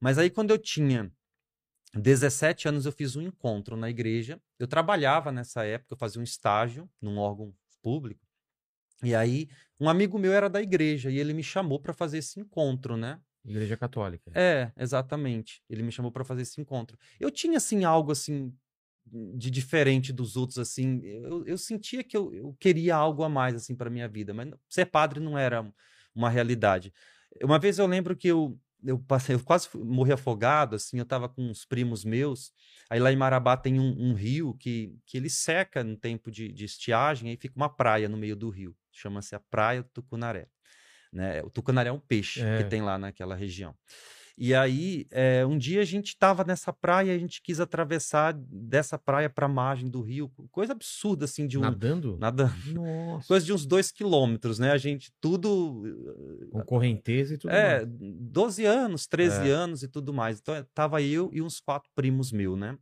Mas 0.00 0.16
aí, 0.16 0.30
quando 0.30 0.50
eu 0.50 0.58
tinha 0.58 1.10
17 1.94 2.68
anos, 2.68 2.86
eu 2.86 2.92
fiz 2.92 3.16
um 3.16 3.22
encontro 3.22 3.76
na 3.76 3.88
igreja. 3.88 4.40
Eu 4.58 4.66
trabalhava 4.66 5.30
nessa 5.30 5.64
época, 5.64 5.94
eu 5.94 5.98
fazia 5.98 6.20
um 6.20 6.24
estágio 6.24 6.88
num 7.00 7.18
órgão 7.18 7.54
público. 7.82 8.26
E 9.02 9.14
aí, 9.14 9.48
um 9.78 9.88
amigo 9.88 10.18
meu 10.18 10.32
era 10.32 10.48
da 10.48 10.62
igreja 10.62 11.10
e 11.10 11.18
ele 11.18 11.34
me 11.34 11.42
chamou 11.42 11.78
para 11.78 11.92
fazer 11.92 12.18
esse 12.18 12.40
encontro, 12.40 12.96
né? 12.96 13.20
Igreja 13.44 13.76
Católica. 13.76 14.30
É, 14.34 14.72
exatamente. 14.76 15.62
Ele 15.68 15.82
me 15.82 15.92
chamou 15.92 16.10
para 16.10 16.24
fazer 16.24 16.42
esse 16.42 16.60
encontro. 16.60 16.98
Eu 17.20 17.30
tinha, 17.30 17.58
assim, 17.58 17.84
algo, 17.84 18.10
assim, 18.10 18.52
de 19.06 19.50
diferente 19.50 20.12
dos 20.12 20.36
outros, 20.36 20.58
assim. 20.58 21.02
Eu, 21.04 21.44
eu 21.44 21.58
sentia 21.58 22.02
que 22.02 22.16
eu, 22.16 22.32
eu 22.34 22.56
queria 22.58 22.96
algo 22.96 23.22
a 23.22 23.28
mais, 23.28 23.54
assim, 23.54 23.74
para 23.74 23.90
minha 23.90 24.08
vida. 24.08 24.32
Mas 24.32 24.48
ser 24.68 24.86
padre 24.86 25.20
não 25.20 25.36
era 25.36 25.70
uma 26.14 26.30
realidade. 26.30 26.92
Uma 27.42 27.58
vez 27.58 27.78
eu 27.78 27.86
lembro 27.86 28.16
que 28.16 28.28
eu, 28.28 28.58
eu 28.84 28.98
passei, 28.98 29.34
eu 29.34 29.40
quase 29.42 29.68
morri 29.74 30.12
afogado, 30.12 30.76
assim, 30.76 30.98
eu 30.98 31.04
tava 31.04 31.28
com 31.28 31.42
uns 31.42 31.64
primos 31.64 32.04
meus. 32.04 32.52
Aí 32.90 33.00
lá 33.00 33.10
em 33.12 33.16
Marabá 33.16 33.56
tem 33.56 33.80
um, 33.80 34.10
um 34.10 34.14
rio 34.14 34.54
que, 34.54 34.94
que 35.06 35.16
ele 35.16 35.30
seca 35.30 35.82
no 35.82 35.96
tempo 35.96 36.30
de, 36.30 36.52
de 36.52 36.64
estiagem, 36.64 37.30
aí 37.30 37.36
fica 37.36 37.54
uma 37.56 37.68
praia 37.68 38.08
no 38.08 38.16
meio 38.16 38.36
do 38.36 38.50
rio. 38.50 38.76
Chama-se 38.92 39.34
a 39.34 39.40
Praia 39.40 39.82
do 39.82 39.88
Tucunaré. 39.88 40.48
Né? 41.12 41.42
O 41.42 41.50
tucunaré 41.50 41.90
é 41.90 41.92
um 41.92 42.00
peixe 42.00 42.42
É. 42.42 42.58
que 42.58 42.64
tem 42.64 42.82
lá 42.82 42.98
naquela 42.98 43.34
região. 43.34 43.74
E 44.36 44.52
aí, 44.52 45.06
é, 45.12 45.46
um 45.46 45.56
dia 45.56 45.80
a 45.80 45.84
gente 45.84 46.08
estava 46.08 46.42
nessa 46.42 46.72
praia, 46.72 47.14
a 47.14 47.18
gente 47.18 47.40
quis 47.40 47.60
atravessar 47.60 48.34
dessa 48.34 48.98
praia 48.98 49.30
para 49.30 49.46
a 49.46 49.48
margem 49.48 49.88
do 49.88 50.00
rio, 50.00 50.28
coisa 50.50 50.72
absurda, 50.72 51.24
assim, 51.24 51.46
de 51.46 51.56
um. 51.56 51.60
Nadando? 51.60 52.16
Nada. 52.18 52.52
Nossa. 52.74 53.28
Coisa 53.28 53.46
de 53.46 53.52
uns 53.52 53.64
dois 53.64 53.92
quilômetros, 53.92 54.58
né? 54.58 54.72
A 54.72 54.78
gente 54.78 55.12
tudo. 55.20 55.82
Com 56.50 56.62
correnteza 56.64 57.34
e 57.34 57.38
tudo 57.38 57.52
É, 57.52 57.86
mais. 57.86 57.88
12 58.20 58.64
anos, 58.64 59.06
13 59.06 59.48
É. 59.48 59.52
anos 59.52 59.82
e 59.84 59.88
tudo 59.88 60.12
mais. 60.12 60.40
Então, 60.40 60.54
eh, 60.54 60.66
tava 60.74 61.00
eu 61.00 61.30
e 61.32 61.40
uns 61.40 61.60
quatro 61.60 61.88
primos 61.94 62.32
meus, 62.32 62.58
né? 62.58 62.76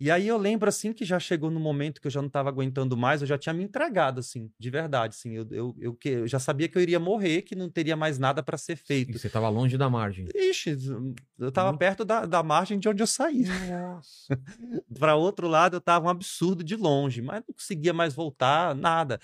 E 0.00 0.10
aí 0.12 0.28
eu 0.28 0.38
lembro, 0.38 0.68
assim, 0.68 0.92
que 0.92 1.04
já 1.04 1.18
chegou 1.18 1.50
no 1.50 1.58
momento 1.58 2.00
que 2.00 2.06
eu 2.06 2.10
já 2.10 2.20
não 2.20 2.28
estava 2.28 2.48
aguentando 2.48 2.96
mais, 2.96 3.20
eu 3.20 3.26
já 3.26 3.36
tinha 3.36 3.52
me 3.52 3.64
entregado, 3.64 4.20
assim, 4.20 4.48
de 4.58 4.70
verdade, 4.70 5.16
assim. 5.18 5.32
Eu, 5.32 5.46
eu, 5.50 5.76
eu, 5.80 5.98
eu 6.04 6.28
já 6.28 6.38
sabia 6.38 6.68
que 6.68 6.78
eu 6.78 6.82
iria 6.82 7.00
morrer, 7.00 7.42
que 7.42 7.56
não 7.56 7.68
teria 7.68 7.96
mais 7.96 8.16
nada 8.18 8.40
para 8.42 8.56
ser 8.56 8.74
E 8.74 8.76
feito. 8.76 9.18
você 9.18 9.28
tava 9.28 9.48
longe 9.48 9.76
da 9.76 9.90
margem. 9.90 10.26
Ixi, 10.34 10.76
eu 11.38 11.50
tava 11.50 11.70
Muito- 11.70 11.80
perto 11.80 12.04
da, 12.04 12.24
da 12.26 12.42
margem 12.44 12.78
de 12.78 12.88
onde 12.88 13.02
eu 13.02 13.06
saí. 13.08 13.44
Para 14.98 15.16
outro 15.16 15.48
lado, 15.48 15.76
eu 15.76 15.80
tava 15.80 16.06
um 16.06 16.10
absurdo 16.10 16.62
de 16.62 16.76
longe, 16.76 17.20
mas 17.22 17.42
não 17.46 17.54
conseguia 17.54 17.92
mais 17.92 18.14
voltar, 18.14 18.74
nada. 18.74 19.18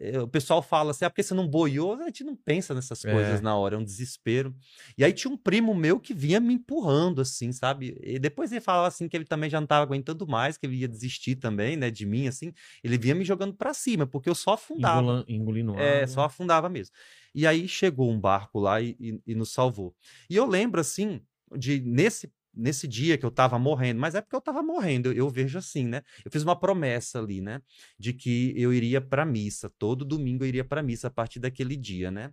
Eh, 0.00 0.18
O 0.20 0.28
pessoal 0.28 0.62
fala 0.62 0.90
assim, 0.90 1.04
ah, 1.04 1.10
porque 1.10 1.22
você 1.22 1.34
não 1.34 1.46
boiou? 1.48 1.94
A 1.94 2.06
gente 2.06 2.24
não 2.24 2.36
pensa 2.36 2.74
nessas 2.74 3.04
É. 3.04 3.10
coisas 3.10 3.40
na 3.40 3.56
hora, 3.56 3.76
é 3.76 3.78
um 3.78 3.84
desespero. 3.84 4.54
E 4.98 5.04
aí 5.04 5.12
tinha 5.12 5.32
um 5.32 5.36
primo 5.36 5.74
meu 5.74 6.00
que 6.00 6.14
vinha 6.14 6.40
me 6.40 6.54
empurrando, 6.54 7.20
assim, 7.20 7.52
sabe? 7.52 7.96
E 8.02 8.18
depois 8.18 8.50
ele 8.52 8.60
falava 8.60 8.88
assim 8.88 9.08
que 9.08 9.16
ele 9.16 9.24
também 9.24 9.48
já 9.50 9.60
não 9.60 9.66
tava 9.66 9.82
aguentando 9.84 10.26
mais, 10.26 10.56
que 10.58 10.66
ele 10.66 10.76
ia 10.76 10.88
desistir 10.88 11.36
também, 11.36 11.76
né, 11.76 11.90
de 11.90 12.06
mim, 12.06 12.26
assim. 12.28 12.52
Ele 12.82 12.98
vinha 12.98 13.14
me 13.14 13.24
jogando 13.24 13.54
para 13.54 13.72
cima, 13.74 14.06
porque 14.06 14.28
eu 14.28 14.34
só 14.34 14.54
afundava. 14.54 15.24
Engolindo 15.28 15.76
É, 15.76 16.02
água. 16.02 16.06
só 16.06 16.22
afundava 16.24 16.68
mesmo. 16.68 16.94
E 17.34 17.46
aí 17.46 17.66
chegou 17.68 18.10
um 18.10 18.20
barco 18.20 18.60
lá 18.60 18.80
e, 18.80 18.96
e- 19.00 19.20
e 19.26 19.34
nos 19.34 19.52
salvou. 19.52 19.94
E 20.30 20.36
eu 20.36 20.46
lembro, 20.46 20.80
assim, 20.80 21.20
de 21.56 21.80
nesse, 21.80 22.32
nesse 22.56 22.86
dia 22.88 23.18
que 23.18 23.24
eu 23.26 23.30
tava 23.30 23.58
morrendo, 23.58 24.00
mas 24.00 24.14
é 24.14 24.20
porque 24.20 24.36
eu 24.36 24.40
tava 24.40 24.62
morrendo, 24.62 25.08
eu, 25.08 25.14
eu 25.14 25.28
vejo 25.30 25.58
assim, 25.58 25.86
né? 25.86 26.02
Eu 26.24 26.30
fiz 26.30 26.42
uma 26.42 26.58
promessa 26.58 27.18
ali, 27.18 27.40
né? 27.40 27.60
De 27.98 28.12
que 28.12 28.52
eu 28.56 28.72
iria 28.72 29.00
pra 29.00 29.24
missa, 29.24 29.70
todo 29.78 30.04
domingo 30.04 30.44
eu 30.44 30.48
iria 30.48 30.64
pra 30.64 30.82
missa 30.82 31.08
a 31.08 31.10
partir 31.10 31.40
daquele 31.40 31.76
dia, 31.76 32.10
né? 32.10 32.30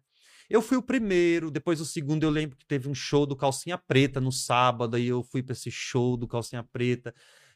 Eu 0.50 0.62
fui 0.62 0.78
o 0.78 0.82
primeiro, 0.82 1.50
depois 1.50 1.80
o 1.80 1.86
segundo 1.86 2.24
eu 2.24 2.30
lembro 2.30 2.58
que 2.58 2.66
teve 2.66 2.90
um 2.90 2.94
show 2.94 3.26
do 3.26 3.38
Calcinha 3.38 3.78
Preta 3.78 4.20
no 4.20 4.32
sábado, 4.32 4.98
aí 4.98 5.08
eu 5.08 5.24
fui 5.24 5.42
pra 5.42 5.54
esse 5.54 5.72
show 5.72 6.18
do 6.18 6.28
Calcinha 6.28 6.64
Preta. 6.64 7.14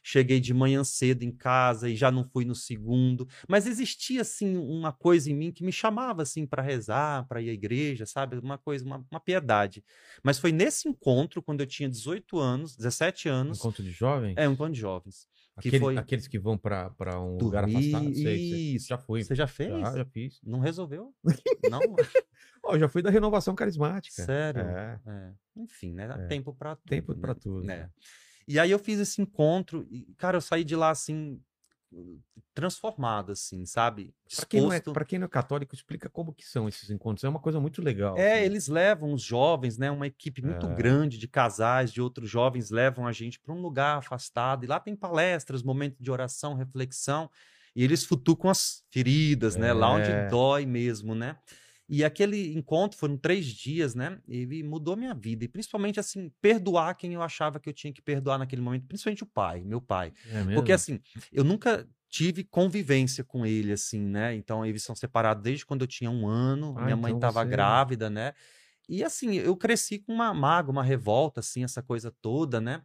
Cheguei 0.08 0.38
de 0.38 0.54
manhã 0.54 0.84
cedo 0.84 1.24
em 1.24 1.32
casa 1.32 1.88
e 1.90 1.96
já 1.96 2.12
não 2.12 2.22
fui 2.24 2.44
no 2.44 2.54
segundo. 2.54 3.26
Mas 3.48 3.66
existia, 3.66 4.20
assim, 4.20 4.56
uma 4.56 4.92
coisa 4.92 5.28
em 5.28 5.34
mim 5.34 5.50
que 5.50 5.64
me 5.64 5.72
chamava, 5.72 6.22
assim, 6.22 6.46
para 6.46 6.62
rezar, 6.62 7.26
para 7.26 7.42
ir 7.42 7.50
à 7.50 7.52
igreja, 7.52 8.06
sabe? 8.06 8.38
Uma 8.38 8.56
coisa, 8.56 8.84
uma, 8.84 9.04
uma 9.10 9.18
piedade. 9.18 9.82
Mas 10.22 10.38
foi 10.38 10.52
nesse 10.52 10.88
encontro, 10.88 11.42
quando 11.42 11.60
eu 11.62 11.66
tinha 11.66 11.88
18 11.88 12.38
anos, 12.38 12.76
17 12.76 13.28
anos. 13.28 13.58
Encontro 13.58 13.82
de 13.82 13.90
jovem? 13.90 14.32
É, 14.38 14.48
um 14.48 14.52
encontro 14.52 14.74
de 14.74 14.78
jovens. 14.80 15.26
que 15.60 15.68
Aquele- 15.70 15.80
foi- 15.80 15.96
Aqueles 15.98 16.28
que 16.28 16.38
vão 16.38 16.56
pra 16.56 16.88
um 17.20 17.36
lugar 17.38 17.66
Dormir, 17.66 17.88
afastado? 17.92 18.14
Sei, 18.14 18.74
isso. 18.76 18.86
Já 18.86 18.98
fui. 18.98 19.24
Você 19.24 19.34
já 19.34 19.48
fez? 19.48 19.70
Já, 19.70 19.96
já 19.96 20.04
fiz. 20.04 20.38
Não 20.44 20.60
resolveu? 20.60 21.12
Não? 21.68 21.80
Ó, 22.62 22.74
eu 22.76 22.78
já 22.80 22.88
fui 22.88 23.02
da 23.02 23.10
renovação 23.10 23.56
carismática. 23.56 24.22
Sério? 24.24 24.60
É, 24.62 25.00
É. 25.04 25.32
Enfim, 25.56 25.92
né? 25.94 26.06
Dá 26.06 26.14
É. 26.14 26.26
Tempo 26.28 26.54
para 26.54 26.76
tudo. 26.76 26.88
tempo 26.90 27.12
né? 27.12 27.20
pra 27.20 27.34
tudo. 27.34 27.64
né? 27.66 27.90
E 28.46 28.58
aí 28.58 28.70
eu 28.70 28.78
fiz 28.78 28.98
esse 29.00 29.20
encontro 29.20 29.86
e, 29.90 30.14
cara, 30.16 30.36
eu 30.36 30.40
saí 30.40 30.64
de 30.64 30.76
lá 30.76 30.90
assim 30.90 31.40
transformado 32.54 33.32
assim, 33.32 33.64
sabe? 33.64 34.14
Pra 34.34 34.46
quem, 34.46 34.60
não 34.60 34.72
é, 34.72 34.80
quem 35.06 35.18
não 35.18 35.26
é 35.26 35.28
católico, 35.28 35.74
explica 35.74 36.08
como 36.08 36.32
que 36.32 36.44
são 36.44 36.68
esses 36.68 36.90
encontros. 36.90 37.24
É 37.24 37.28
uma 37.28 37.38
coisa 37.38 37.60
muito 37.60 37.82
legal. 37.82 38.16
É, 38.16 38.34
assim. 38.34 38.44
eles 38.44 38.68
levam 38.68 39.12
os 39.12 39.22
jovens, 39.22 39.78
né? 39.78 39.90
Uma 39.90 40.06
equipe 40.06 40.42
muito 40.42 40.66
É. 40.66 40.74
grande 40.74 41.18
de 41.18 41.28
casais, 41.28 41.92
de 41.92 42.00
outros 42.00 42.28
jovens, 42.28 42.70
levam 42.70 43.06
a 43.06 43.12
gente 43.12 43.38
para 43.38 43.52
um 43.54 43.60
lugar 43.60 43.98
afastado. 43.98 44.64
E 44.64 44.66
lá 44.66 44.80
tem 44.80 44.96
palestras, 44.96 45.62
momentos 45.62 45.98
de 46.00 46.10
oração, 46.10 46.54
reflexão. 46.54 47.30
E 47.74 47.84
eles 47.84 48.04
futucam 48.04 48.50
as 48.50 48.82
feridas, 48.90 49.54
né? 49.56 49.72
Lá 49.72 49.90
onde 49.90 50.10
É. 50.10 50.28
dói 50.28 50.64
mesmo, 50.64 51.14
né? 51.14 51.36
E 51.88 52.04
aquele 52.04 52.52
encontro 52.54 52.98
foram 52.98 53.16
três 53.16 53.46
dias, 53.46 53.94
né? 53.94 54.18
Ele 54.28 54.62
mudou 54.62 54.96
minha 54.96 55.14
vida. 55.14 55.44
E 55.44 55.48
principalmente, 55.48 56.00
assim, 56.00 56.32
perdoar 56.40 56.94
quem 56.96 57.14
eu 57.14 57.22
achava 57.22 57.60
que 57.60 57.68
eu 57.68 57.72
tinha 57.72 57.92
que 57.92 58.02
perdoar 58.02 58.38
naquele 58.38 58.60
momento. 58.62 58.86
Principalmente 58.86 59.22
o 59.22 59.26
pai, 59.26 59.62
meu 59.64 59.80
pai. 59.80 60.12
É? 60.24 60.42
Porque 60.52 60.72
assim, 60.72 61.00
eu 61.32 61.44
nunca 61.44 61.88
tive 62.08 62.42
convivência 62.44 63.22
com 63.22 63.46
ele, 63.46 63.72
assim, 63.72 64.00
né? 64.00 64.34
Então, 64.34 64.64
eles 64.66 64.82
são 64.82 64.96
separados 64.96 65.42
desde 65.42 65.64
quando 65.64 65.82
eu 65.82 65.86
tinha 65.86 66.10
um 66.10 66.26
ano. 66.26 66.74
Ah, 66.74 66.82
minha 66.82 66.96
mãe 66.96 67.12
então 67.12 67.18
estava 67.18 67.42
você- 67.42 67.46
grávida, 67.48 68.10
né? 68.10 68.32
E 68.88 69.04
assim, 69.04 69.34
eu 69.36 69.56
cresci 69.56 69.98
com 69.98 70.12
uma 70.12 70.32
mágoa, 70.34 70.72
uma 70.72 70.82
revolta, 70.84 71.40
assim, 71.40 71.64
essa 71.64 71.82
coisa 71.82 72.12
toda, 72.22 72.60
né? 72.60 72.82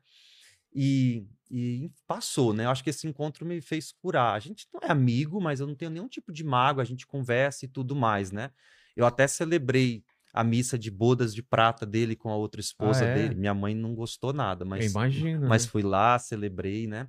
E, 0.73 1.25
e 1.49 1.91
passou, 2.07 2.53
né? 2.53 2.65
Eu 2.65 2.69
acho 2.69 2.83
que 2.83 2.89
esse 2.89 3.07
encontro 3.07 3.45
me 3.45 3.61
fez 3.61 3.91
curar. 3.91 4.33
A 4.35 4.39
gente 4.39 4.67
não 4.73 4.79
é 4.83 4.91
amigo, 4.91 5.41
mas 5.41 5.59
eu 5.59 5.67
não 5.67 5.75
tenho 5.75 5.91
nenhum 5.91 6.07
tipo 6.07 6.31
de 6.31 6.43
mágoa, 6.43 6.81
a 6.81 6.85
gente 6.85 7.05
conversa 7.05 7.65
e 7.65 7.67
tudo 7.67 7.95
mais, 7.95 8.31
né? 8.31 8.51
Eu 8.95 9.05
até 9.05 9.27
celebrei 9.27 10.03
a 10.33 10.43
missa 10.43 10.77
de 10.77 10.89
bodas 10.89 11.33
de 11.33 11.43
prata 11.43 11.85
dele 11.85 12.15
com 12.15 12.29
a 12.29 12.35
outra 12.35 12.61
esposa 12.61 13.05
é? 13.05 13.13
dele. 13.13 13.35
Minha 13.35 13.53
mãe 13.53 13.75
não 13.75 13.93
gostou 13.93 14.31
nada, 14.31 14.63
mas 14.63 14.91
Imagina. 14.91 15.47
mas 15.47 15.65
né? 15.65 15.71
fui 15.71 15.81
lá, 15.81 16.17
celebrei, 16.17 16.87
né? 16.87 17.07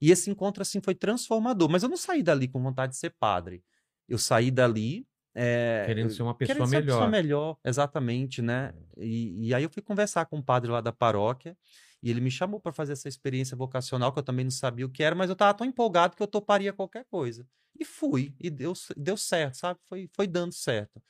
E 0.00 0.10
esse 0.10 0.30
encontro, 0.30 0.62
assim, 0.62 0.80
foi 0.80 0.94
transformador. 0.94 1.70
Mas 1.70 1.82
eu 1.82 1.88
não 1.88 1.96
saí 1.96 2.22
dali 2.22 2.48
com 2.48 2.62
vontade 2.62 2.92
de 2.92 2.98
ser 2.98 3.14
padre. 3.18 3.62
Eu 4.08 4.18
saí 4.18 4.50
dali... 4.50 5.06
é, 5.34 5.84
Querendo 5.86 6.10
ser 6.10 6.22
uma 6.22 6.34
pessoa 6.34 6.54
querendo 6.54 6.68
ser 6.68 6.76
uma 6.76 6.82
pessoa 6.82 7.08
melhor. 7.08 7.22
melhor, 7.22 7.56
exatamente, 7.64 8.42
né? 8.42 8.74
E, 8.98 9.48
e 9.48 9.54
aí 9.54 9.62
eu 9.62 9.70
fui 9.70 9.82
conversar 9.82 10.26
com 10.26 10.38
o 10.38 10.42
padre 10.42 10.70
lá 10.70 10.80
da 10.80 10.92
paróquia 10.92 11.56
e 12.02 12.10
ele 12.10 12.20
me 12.20 12.30
chamou 12.30 12.60
para 12.60 12.72
fazer 12.72 12.92
essa 12.92 13.08
experiência 13.08 13.56
vocacional, 13.56 14.12
que 14.12 14.18
eu 14.18 14.22
também 14.22 14.44
não 14.44 14.50
sabia 14.50 14.86
o 14.86 14.90
que 14.90 15.02
era, 15.02 15.14
mas 15.14 15.30
eu 15.30 15.36
tava 15.36 15.54
tão 15.54 15.66
empolgado 15.66 16.16
que 16.16 16.22
eu 16.22 16.26
toparia 16.26 16.72
qualquer 16.72 17.04
coisa. 17.06 17.46
E 17.78 17.84
fui, 17.84 18.34
e 18.40 18.48
deu, 18.50 18.72
deu 18.96 19.16
certo, 19.16 19.54
sabe? 19.56 19.80
Foi, 19.84 20.08
foi 20.14 20.26
dando 20.26 20.52
certo. 20.52 21.02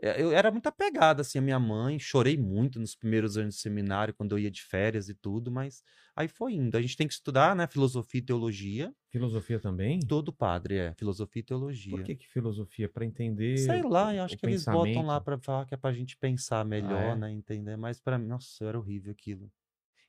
É, 0.00 0.20
Eu 0.20 0.32
era 0.32 0.50
muito 0.50 0.66
apegado, 0.66 1.20
assim, 1.20 1.38
à 1.38 1.42
minha 1.42 1.60
mãe, 1.60 1.98
chorei 1.98 2.36
muito 2.36 2.80
nos 2.80 2.96
primeiros 2.96 3.36
anos 3.36 3.54
de 3.54 3.60
seminário, 3.60 4.12
quando 4.12 4.32
eu 4.32 4.38
ia 4.38 4.50
de 4.50 4.60
férias 4.62 5.08
e 5.08 5.14
tudo, 5.14 5.50
mas 5.50 5.84
aí 6.16 6.26
foi 6.26 6.54
indo. 6.54 6.76
A 6.76 6.82
gente 6.82 6.96
tem 6.96 7.06
que 7.06 7.14
estudar, 7.14 7.54
né, 7.54 7.68
filosofia 7.68 8.18
e 8.18 8.24
teologia. 8.24 8.92
Filosofia 9.10 9.60
também? 9.60 10.00
Todo 10.00 10.32
padre 10.32 10.76
é 10.76 10.94
filosofia 10.94 11.40
e 11.40 11.44
teologia. 11.44 11.96
Por 11.96 12.02
que, 12.02 12.16
que 12.16 12.26
filosofia? 12.26 12.88
Pra 12.88 13.04
entender. 13.04 13.58
Sei 13.58 13.82
lá, 13.82 14.14
eu 14.14 14.24
acho 14.24 14.36
que 14.36 14.46
eles 14.46 14.64
botam 14.64 14.86
pensamento? 14.86 15.06
lá 15.06 15.20
pra 15.20 15.38
falar 15.38 15.66
que 15.66 15.74
é 15.74 15.76
pra 15.76 15.92
gente 15.92 16.16
pensar 16.16 16.64
melhor, 16.64 16.90
é? 16.90 17.14
né, 17.16 17.30
entender. 17.30 17.76
Mas 17.76 18.00
pra 18.00 18.18
mim, 18.18 18.26
nossa, 18.26 18.64
era 18.64 18.78
horrível 18.78 19.12
aquilo. 19.12 19.50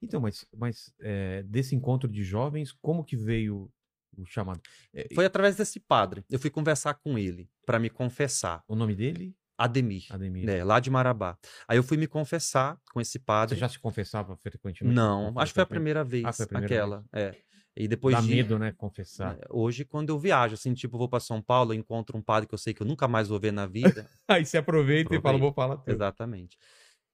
Então, 0.04 0.20
mas, 0.20 0.46
mas 0.56 0.94
é, 1.00 1.44
desse 1.44 1.76
encontro 1.76 2.10
de 2.10 2.24
jovens, 2.24 2.72
como 2.72 3.04
que 3.04 3.16
veio 3.16 3.72
o 4.18 4.26
chamado? 4.26 4.62
É, 4.94 5.08
Foi 5.16 5.26
através 5.26 5.56
desse 5.56 5.80
padre. 5.80 6.24
Eu 6.30 6.40
fui 6.40 6.50
conversar 6.50 6.96
com 6.96 7.18
ele 7.18 7.50
pra 7.66 7.80
me 7.80 7.90
confessar. 7.90 8.64
O 8.68 8.76
nome 8.76 8.96
dele? 8.96 9.36
Ademir, 9.58 10.06
Ademir. 10.10 10.46
né, 10.46 10.64
lá 10.64 10.80
de 10.80 10.90
Marabá. 10.90 11.38
Aí 11.68 11.78
eu 11.78 11.84
fui 11.84 11.96
me 11.96 12.08
confessar 12.08 12.78
com 12.92 13.00
esse 13.00 13.20
padre. 13.20 13.56
Você 13.56 13.60
já 13.60 13.70
se 13.70 13.80
confessava 13.80 14.36
frequentemente? 14.38 14.96
Não, 14.96 15.32
acho 15.38 15.54
que 15.54 15.56
foi 15.56 15.64
a 15.64 15.68
primeira 15.68 16.04
vez, 16.04 16.26
Ah, 16.26 16.30
a 16.30 16.48
primeira 16.48 16.66
aquela. 16.66 17.06
É. 17.14 17.36
E 17.76 17.88
depois 17.88 18.16
Dá 18.16 18.22
de 18.22 18.28
medo, 18.28 18.60
né? 18.60 18.72
Confessar. 18.72 19.36
É, 19.36 19.48
Hoje, 19.50 19.84
quando 19.86 20.10
eu 20.10 20.20
viajo, 20.20 20.54
assim, 20.56 20.74
tipo, 20.74 20.98
vou 20.98 21.10
pra 21.10 21.20
São 21.20 21.42
Paulo, 21.42 21.74
encontro 21.74 22.18
um 22.18 22.22
padre 22.22 22.48
que 22.48 22.54
eu 22.54 22.58
sei 22.58 22.74
que 22.74 22.82
eu 22.82 22.88
nunca 22.88 23.08
mais 23.08 23.28
vou 23.28 23.40
ver 23.40 23.52
na 23.52 23.66
vida. 23.66 24.08
Aí 24.28 24.46
você 24.46 24.58
aproveita 24.58 25.16
e 25.16 25.22
fala, 25.22 25.38
vou 25.38 25.54
falar 25.54 25.78
tudo. 25.78 25.92
Exatamente. 25.92 26.58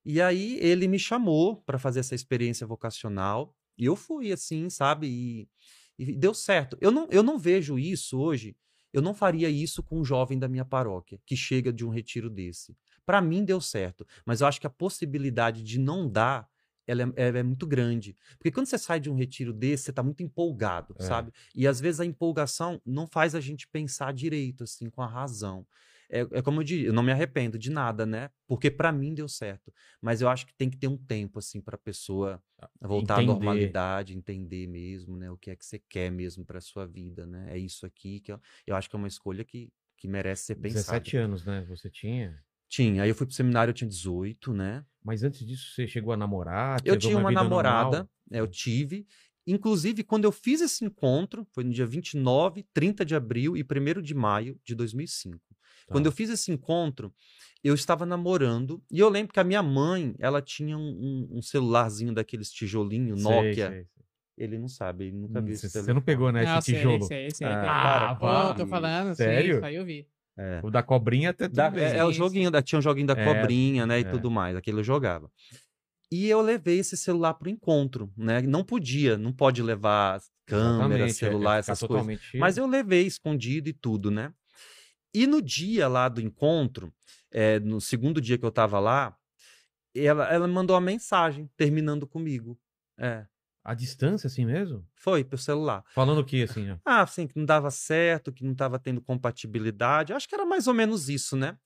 E 0.06 0.22
aí 0.22 0.58
ele 0.60 0.88
me 0.88 0.98
chamou 0.98 1.58
para 1.64 1.78
fazer 1.78 2.00
essa 2.00 2.16
experiência 2.16 2.66
vocacional 2.66 3.56
e 3.78 3.86
eu 3.86 3.96
fui 3.96 4.32
assim, 4.32 4.70
sabe? 4.70 5.08
E, 5.08 5.50
e 5.98 6.16
deu 6.16 6.34
certo. 6.34 6.78
Eu 6.82 6.92
não, 6.92 7.08
eu 7.12 7.22
não 7.24 7.38
vejo 7.38 7.78
isso 7.78 8.20
hoje. 8.20 8.56
Eu 8.92 9.02
não 9.02 9.14
faria 9.14 9.50
isso 9.50 9.84
com 9.84 10.00
um 10.00 10.04
jovem 10.04 10.40
da 10.40 10.48
minha 10.48 10.66
paróquia 10.66 11.20
que 11.26 11.36
chega 11.36 11.72
de 11.72 11.86
um 11.86 11.90
retiro 11.90 12.30
desse. 12.30 12.76
Para 13.06 13.22
mim 13.22 13.46
deu 13.46 13.62
certo, 13.62 14.06
mas 14.26 14.42
eu 14.42 14.48
acho 14.48 14.60
que 14.60 14.66
a 14.68 14.70
possibilidade 14.70 15.62
de 15.62 15.80
não 15.80 16.10
dar 16.10 16.50
ela 16.88 17.04
é, 17.16 17.28
é 17.28 17.44
muito 17.44 17.68
grande. 17.68 18.18
Porque 18.40 18.52
quando 18.52 18.66
você 18.66 18.78
sai 18.78 19.00
de 19.00 19.12
um 19.12 19.16
retiro 19.16 19.54
desse, 19.54 19.84
você 19.84 19.90
está 19.92 20.02
muito 20.02 20.24
empolgado, 20.24 20.96
É. 21.00 21.04
sabe? 21.04 21.32
E 21.54 21.68
às 21.68 21.80
vezes 21.80 22.00
a 22.00 22.06
empolgação 22.06 22.82
não 22.84 23.06
faz 23.06 23.36
a 23.36 23.40
gente 23.40 23.68
pensar 23.68 24.12
direito, 24.12 24.64
assim, 24.64 24.90
com 24.90 25.04
a 25.04 25.08
razão. 25.08 25.68
É, 26.10 26.22
é 26.32 26.42
como 26.42 26.60
eu 26.60 26.64
diria, 26.64 26.88
eu 26.88 26.94
não 26.94 27.04
me 27.04 27.12
arrependo 27.12 27.58
de 27.58 27.70
nada, 27.70 28.06
né? 28.06 28.32
Porque 28.48 28.72
para 28.72 28.92
mim 28.92 29.14
deu 29.14 29.28
certo. 29.28 29.72
Mas 30.02 30.22
eu 30.22 30.28
acho 30.28 30.46
que 30.46 30.54
tem 30.54 30.70
que 30.70 30.78
ter 30.78 30.88
um 30.88 30.98
tempo, 30.98 31.38
assim, 31.38 31.62
para 31.62 31.76
a 31.76 31.80
pessoa 31.80 32.42
voltar 32.82 33.16
Entender. 33.16 33.32
à 33.32 33.34
normalidade, 33.34 34.18
entender 34.18 34.68
mesmo, 34.68 35.16
né? 35.18 35.30
O 35.30 35.38
que 35.38 35.52
é 35.52 35.56
que 35.56 35.66
você 35.66 35.78
quer 35.78 36.12
mesmo 36.12 36.44
para 36.44 36.60
sua 36.60 36.88
vida, 36.88 37.28
né? 37.28 37.48
É 37.50 37.58
isso 37.58 37.86
aqui 37.86 38.20
que 38.22 38.32
eu, 38.32 38.42
eu 38.66 38.76
acho 38.76 38.90
que 38.90 38.96
é 38.96 39.00
uma 39.00 39.08
escolha 39.08 39.44
que, 39.44 39.72
que 39.96 40.08
merece 40.08 40.46
ser 40.46 40.56
pensada. 40.56 41.00
17 41.00 41.18
anos, 41.18 41.46
né? 41.46 41.66
Você 41.70 41.90
tinha. 41.90 42.44
Tinha. 42.68 43.04
Aí 43.04 43.10
eu 43.10 43.16
fui 43.16 43.26
pro 43.26 43.36
seminário, 43.36 43.72
eu 43.72 43.76
tinha 43.76 43.90
18, 43.90 44.54
né? 44.54 44.84
Mas 45.04 45.24
antes 45.24 45.46
disso, 45.46 45.74
você 45.74 45.88
chegou 45.88 46.14
a 46.14 46.18
namorar? 46.18 46.82
Eu 46.84 46.98
tinha 46.98 47.18
uma 47.18 47.30
vida 47.30 47.44
namorada, 47.44 48.10
é, 48.32 48.40
eu 48.40 48.48
tive. 48.48 49.08
Inclusive, 49.46 50.04
quando 50.04 50.26
eu 50.26 50.32
fiz 50.32 50.62
esse 50.62 50.86
encontro, 50.86 51.48
foi 51.52 51.64
no 51.64 51.72
dia 51.72 51.86
29, 51.86 52.68
30 52.72 53.04
de 53.04 53.16
abril 53.16 53.58
e 53.58 53.64
1 53.64 54.02
de 54.02 54.14
maio 54.14 54.60
de 54.64 54.76
2005. 54.76 55.40
Quando 55.92 56.06
eu 56.06 56.12
fiz 56.12 56.30
esse 56.30 56.52
encontro, 56.52 57.14
eu 57.64 57.74
estava 57.74 58.06
namorando 58.06 58.82
e 58.92 59.00
eu 59.00 59.10
lembro 59.10 59.34
que 59.34 59.40
a 59.40 59.44
minha 59.44 59.62
mãe, 59.64 60.16
ela 60.20 60.42
tinha 60.42 60.78
um, 60.78 60.82
um- 61.32 61.38
um 61.38 61.42
celularzinho 61.42 62.14
daqueles 62.14 62.52
tijolinho 62.52 63.18
Sei, 63.18 63.24
Nokia. 63.24 63.70
sei, 63.70 63.84
sei. 63.86 63.88
Ele 64.38 64.58
não 64.58 64.70
sabe, 64.70 65.06
ele 65.08 65.18
nunca 65.18 65.42
viu 65.42 65.54
esse 65.54 65.66
Hum, 65.66 65.70
Você 65.70 65.74
telefone. 65.74 65.96
não 65.96 66.02
pegou, 66.02 66.32
né? 66.32 66.44
Ah, 66.48 66.58
Esse 66.60 66.72
sei, 66.72 66.76
tijolo. 66.76 67.06
sei, 67.06 67.32
sei. 67.32 67.48
Ah, 67.48 68.12
Ah, 68.12 68.16
Pô, 68.16 68.64
tô 68.64 68.68
falando, 68.68 69.14
Sério? 69.16 69.52
sim, 69.52 69.58
isso 69.58 69.66
aí 69.66 69.76
eu 69.76 69.86
vi. 69.86 70.08
É. 70.38 70.62
O 70.64 70.72
da 70.72 70.82
cobrinha 70.82 71.32
até 71.32 71.50
Tá 71.50 71.70
Da- 71.70 71.82
é, 71.82 71.98
é 71.98 72.06
o 72.06 72.14
joguinho, 72.14 72.50
da, 72.50 72.62
tinha 72.62 72.80
um 72.80 72.82
joguinho 72.82 73.08
da 73.08 73.14
É, 73.20 73.24
cobrinha, 73.26 73.86
né, 73.86 74.00
e 74.00 74.06
é. 74.06 74.10
tudo 74.10 74.32
mais, 74.32 74.56
aquele 74.56 74.80
eu 74.80 74.84
jogava. 74.86 75.30
E 76.12 76.28
eu 76.28 76.42
levei 76.42 76.80
esse 76.80 76.96
celular 76.96 77.34
pro 77.34 77.50
encontro, 77.50 78.12
né? 78.18 78.42
Não 78.42 78.64
podia, 78.64 79.18
não 79.18 79.32
pode 79.34 79.62
levar 79.62 80.20
câmera, 80.46 80.78
Exatamente, 80.78 81.10
é, 81.10 81.14
celular, 81.14 81.58
essas 81.60 81.80
coisas. 81.80 81.98
totalmente- 82.08 82.38
Mas 82.40 82.58
eu 82.58 82.66
levei 82.66 83.06
escondido 83.06 83.68
e 83.70 83.74
tudo, 83.74 84.10
né? 84.10 84.34
E 85.14 85.26
no 85.28 85.42
dia 85.42 85.88
lá 85.88 86.08
do 86.08 86.22
encontro, 86.22 86.94
é, 87.32 87.60
no 87.60 87.80
segundo 87.82 88.22
dia 88.22 88.38
que 88.38 88.46
eu 88.46 88.52
tava 88.52 88.80
lá, 88.80 89.16
ela, 89.96 90.28
ela 90.32 90.48
mandou 90.48 90.76
uma 90.76 90.82
mensagem 90.82 91.50
terminando 91.58 92.06
comigo. 92.08 92.58
É, 92.98 93.26
A 93.64 93.74
distância, 93.74 94.28
assim 94.28 94.46
mesmo? 94.46 94.86
foi 94.96 95.24
pro 95.24 95.38
celular. 95.38 95.84
Falando 95.94 96.20
o 96.20 96.26
que, 96.26 96.44
assim? 96.44 96.70
ó? 96.72 96.78
Ah, 96.86 97.02
assim, 97.02 97.28
que 97.28 97.38
não 97.38 97.46
dava 97.46 97.72
certo, 97.72 98.32
que 98.32 98.44
não 98.44 98.54
tava 98.54 98.78
tendo 98.78 99.02
compatibilidade. 99.02 100.14
Acho 100.14 100.28
que 100.30 100.36
era 100.36 100.46
mais 100.46 100.68
ou 100.68 100.74
menos 100.74 101.10
isso, 101.10 101.36
né? 101.36 101.58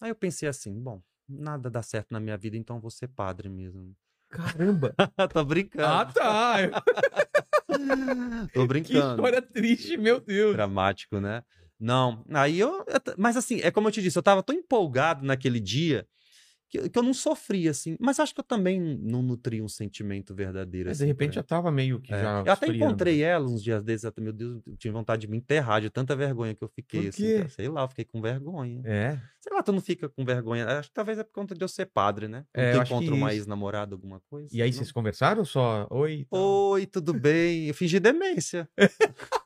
Aí 0.00 0.10
eu 0.10 0.14
pensei 0.14 0.48
assim, 0.48 0.78
bom, 0.78 1.00
nada 1.28 1.70
dá 1.70 1.82
certo 1.82 2.10
na 2.10 2.20
minha 2.20 2.36
vida, 2.36 2.56
então 2.56 2.76
eu 2.76 2.82
vou 2.82 2.90
ser 2.90 3.08
padre 3.08 3.48
mesmo. 3.48 3.96
Caramba! 4.28 4.94
Tô 5.32 5.44
brincando. 5.44 5.86
ah, 5.86 6.04
tá! 6.06 6.56
Tô 8.52 8.62
que 8.62 8.66
brincando. 8.66 9.10
história 9.14 9.40
triste, 9.42 9.96
meu 9.96 10.20
Deus! 10.20 10.52
Dramático, 10.54 11.20
né? 11.20 11.42
Não, 11.78 12.24
aí 12.30 12.58
eu. 12.58 12.84
eu 12.86 13.14
Mas 13.18 13.36
assim, 13.36 13.60
é 13.60 13.70
como 13.70 13.88
eu 13.88 13.92
te 13.92 14.02
disse, 14.02 14.18
eu 14.18 14.22
tava 14.22 14.42
tão 14.42 14.54
empolgado 14.54 15.24
naquele 15.24 15.60
dia 15.60 16.06
que, 16.68 16.88
que 16.88 16.98
eu 16.98 17.02
não 17.02 17.14
sofri, 17.14 17.68
assim. 17.68 17.96
Mas 18.00 18.18
acho 18.18 18.34
que 18.34 18.40
eu 18.40 18.44
também 18.44 18.80
não 18.80 19.22
nutri 19.22 19.62
um 19.62 19.68
sentimento 19.68 20.34
verdadeiro. 20.34 20.88
Mas 20.88 20.98
assim, 20.98 21.04
de 21.04 21.12
repente 21.12 21.38
ela. 21.38 21.44
tava 21.46 21.70
meio 21.70 22.00
que 22.00 22.12
É. 22.12 22.20
já. 22.20 22.42
Eu 22.44 22.52
até 22.52 22.66
encontrei 22.66 23.22
ela 23.22 23.46
uns 23.46 23.62
dias 23.62 23.82
desses, 23.82 24.04
até, 24.04 24.20
meu 24.20 24.32
Deus, 24.32 24.60
eu 24.66 24.76
tinha 24.76 24.92
vontade 24.92 25.22
de 25.22 25.28
me 25.28 25.36
enterrar, 25.36 25.80
de 25.80 25.88
tanta 25.88 26.16
vergonha 26.16 26.54
que 26.54 26.64
eu 26.64 26.68
fiquei. 26.68 27.08
Assim, 27.08 27.48
sei 27.48 27.68
lá, 27.68 27.82
eu 27.82 27.88
fiquei 27.88 28.04
com 28.04 28.20
vergonha. 28.20 28.80
É. 28.84 29.20
Sei 29.40 29.52
lá, 29.52 29.62
tu 29.62 29.72
não 29.72 29.80
fica 29.80 30.08
com 30.08 30.24
vergonha. 30.24 30.66
Acho 30.66 30.88
que 30.88 30.94
talvez 30.94 31.18
é 31.18 31.22
por 31.22 31.32
conta 31.32 31.54
de 31.54 31.62
eu 31.62 31.68
ser 31.68 31.86
padre, 31.86 32.26
né? 32.26 32.44
É, 32.52 32.74
eu 32.74 32.78
tu 32.80 32.86
encontra 32.86 33.14
uma 33.14 33.32
ex-namorada, 33.32 33.94
alguma 33.94 34.20
coisa. 34.28 34.48
E 34.52 34.60
aí 34.60 34.70
não? 34.70 34.76
vocês 34.76 34.90
conversaram 34.90 35.44
só? 35.44 35.86
Oi? 35.90 36.26
Oi, 36.30 36.86
tudo 36.86 37.12
bem? 37.12 37.68
Eu 37.68 37.74
fingi 37.74 38.00
demência. 38.00 38.68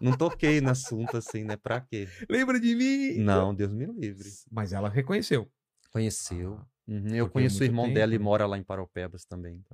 não 0.00 0.12
toquei 0.16 0.60
no 0.60 0.70
assunto 0.70 1.16
assim, 1.16 1.44
né? 1.44 1.56
Pra 1.56 1.80
quê? 1.80 2.08
Lembra 2.28 2.60
de 2.60 2.74
mim? 2.74 3.18
Não, 3.18 3.54
Deus 3.54 3.72
me 3.72 3.86
livre. 3.86 4.28
Mas 4.50 4.72
ela 4.72 4.88
reconheceu. 4.88 5.50
Conheceu. 5.92 6.54
Ah, 6.60 6.66
Uhum, 6.88 7.14
Eu 7.14 7.26
porque 7.26 7.34
conheço 7.34 7.60
o 7.60 7.64
irmão 7.64 7.84
tempo, 7.84 7.94
dela 7.94 8.14
e 8.14 8.18
mora 8.18 8.46
lá 8.46 8.58
em 8.58 8.64
Paropebas 8.64 9.24
também. 9.24 9.64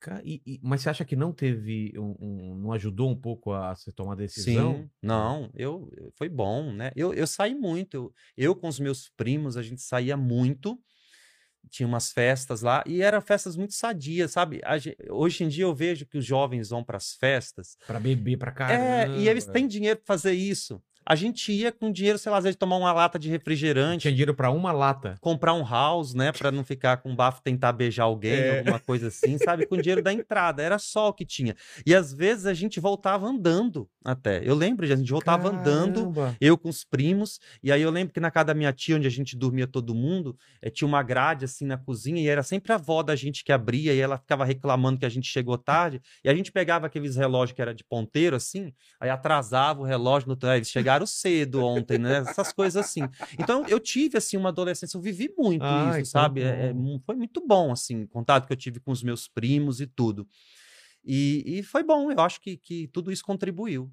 Ca- 0.00 0.22
e- 0.24 0.40
e- 0.46 0.60
mas 0.62 0.82
você 0.82 0.90
acha 0.90 1.04
que 1.04 1.16
não 1.16 1.32
teve. 1.32 1.92
Um, 1.98 2.14
um- 2.20 2.54
não 2.56 2.72
ajudou 2.72 3.10
um 3.10 3.16
pouco 3.20 3.52
a 3.52 3.74
você 3.74 3.90
tomar 3.92 4.14
decisão? 4.14 4.74
Sim, 4.74 4.90
não, 5.02 5.50
eu 5.54 5.90
foi 6.14 6.28
bom, 6.28 6.72
né? 6.72 6.92
Eu, 6.94 7.12
eu 7.12 7.26
saí 7.26 7.54
muito. 7.54 7.94
Eu, 7.96 8.12
eu 8.36 8.54
com 8.56 8.68
os 8.68 8.78
meus 8.78 9.10
primos, 9.16 9.56
a 9.56 9.62
gente 9.62 9.82
saía 9.82 10.16
muito. 10.16 10.80
Tinha 11.70 11.86
umas 11.86 12.10
festas 12.12 12.62
lá 12.62 12.82
e 12.86 13.02
eram 13.02 13.20
festas 13.20 13.56
muito 13.56 13.74
sadias, 13.74 14.32
sabe? 14.32 14.60
Hoje 15.10 15.44
em 15.44 15.48
dia 15.48 15.64
eu 15.64 15.74
vejo 15.74 16.06
que 16.06 16.16
os 16.18 16.24
jovens 16.24 16.70
vão 16.70 16.82
para 16.84 16.96
as 16.96 17.14
festas 17.14 17.76
Pra 17.86 17.98
beber 17.98 18.38
pra 18.38 18.52
caramba. 18.52 18.84
É, 18.84 19.10
e 19.14 19.28
eles 19.28 19.46
têm 19.46 19.66
dinheiro 19.66 19.98
para 19.98 20.06
fazer 20.14 20.32
isso. 20.32 20.82
A 21.10 21.14
gente 21.14 21.50
ia 21.52 21.72
com 21.72 21.90
dinheiro, 21.90 22.18
sei 22.18 22.30
lá, 22.30 22.36
às 22.36 22.44
vezes 22.44 22.56
tomar 22.58 22.76
uma 22.76 22.92
lata 22.92 23.18
de 23.18 23.30
refrigerante, 23.30 24.02
Tinha 24.02 24.12
dinheiro 24.12 24.34
pra 24.34 24.50
uma 24.50 24.72
lata. 24.72 25.14
comprar 25.22 25.54
um 25.54 25.64
house, 25.66 26.12
né, 26.12 26.32
para 26.32 26.50
não 26.52 26.62
ficar 26.62 26.98
com 26.98 27.16
bafo, 27.16 27.40
tentar 27.42 27.72
beijar 27.72 28.04
alguém, 28.04 28.32
É. 28.32 28.58
alguma 28.58 28.78
coisa 28.78 29.08
assim, 29.08 29.38
sabe? 29.38 29.64
Com 29.66 29.78
dinheiro 29.78 30.02
da 30.02 30.12
entrada, 30.12 30.62
era 30.62 30.78
só 30.78 31.08
o 31.08 31.12
que 31.14 31.24
tinha. 31.24 31.56
E 31.86 31.94
às 31.94 32.12
vezes 32.12 32.44
a 32.44 32.52
gente 32.52 32.78
voltava 32.78 33.26
andando 33.26 33.88
até. 34.04 34.42
Eu 34.46 34.54
lembro, 34.54 34.84
a 34.84 34.88
gente 34.96 35.10
voltava 35.10 35.48
andando, 35.48 36.12
Caramba. 36.12 36.36
eu 36.40 36.58
com 36.58 36.68
os 36.68 36.84
primos, 36.84 37.40
e 37.62 37.72
aí 37.72 37.80
eu 37.80 37.90
lembro 37.90 38.12
que 38.12 38.20
na 38.20 38.30
casa 38.30 38.46
da 38.46 38.54
minha 38.54 38.72
tia, 38.72 38.96
onde 38.96 39.06
a 39.06 39.10
gente 39.10 39.34
dormia 39.36 39.66
todo 39.66 39.94
mundo, 39.94 40.36
eh, 40.60 40.68
tinha 40.70 40.86
uma 40.86 41.02
grade 41.02 41.46
assim 41.46 41.64
na 41.64 41.78
cozinha, 41.78 42.20
e 42.20 42.28
era 42.28 42.42
sempre 42.42 42.70
a 42.72 42.74
avó 42.76 43.02
da 43.02 43.16
gente 43.16 43.42
que 43.44 43.52
abria, 43.52 43.94
e 43.94 43.98
ela 44.00 44.18
ficava 44.18 44.44
reclamando 44.44 44.98
que 44.98 45.06
a 45.06 45.08
gente 45.10 45.26
chegou 45.26 45.56
tarde, 45.56 46.02
e 46.22 46.28
a 46.28 46.34
gente 46.34 46.52
pegava 46.52 46.86
aqueles 46.86 47.16
relógios 47.16 47.54
que 47.56 47.62
era 47.62 47.74
de 47.74 47.82
ponteiro, 47.84 48.36
assim, 48.36 48.72
aí 49.00 49.08
atrasava 49.08 49.80
o 49.80 49.84
relógio, 49.84 50.28
no... 50.28 50.38
ah, 50.48 50.56
eles 50.56 50.70
chegaram 50.98 51.06
cedo 51.06 51.62
ontem, 51.62 51.98
né? 51.98 52.18
Essas 52.18 52.52
coisas 52.52 52.84
assim. 52.84 53.08
Então 53.38 53.64
eu 53.66 53.78
tive, 53.78 54.18
assim, 54.18 54.36
uma 54.36 54.48
adolescência, 54.48 54.96
eu 54.96 55.02
vivi 55.02 55.32
muito 55.36 55.62
Ah, 55.62 55.88
então 55.88 56.00
isso, 56.00 56.10
sabe? 56.10 56.42
É- 56.42 56.70
é 56.70 56.74
foi 57.04 57.14
muito 57.16 57.46
bom, 57.46 57.72
assim, 57.72 58.02
o 58.02 58.08
contato 58.08 58.46
que 58.46 58.52
eu 58.52 58.56
tive 58.56 58.80
com 58.80 58.90
os 58.90 59.02
meus 59.02 59.28
primos 59.28 59.80
e 59.80 59.86
tudo. 59.86 60.26
E, 61.04 61.58
e 61.58 61.62
foi 61.62 61.82
bom, 61.82 62.10
eu 62.10 62.20
acho 62.20 62.40
que, 62.40 62.56
que 62.56 62.88
tudo 62.88 63.10
isso 63.12 63.24
contribuiu. 63.24 63.90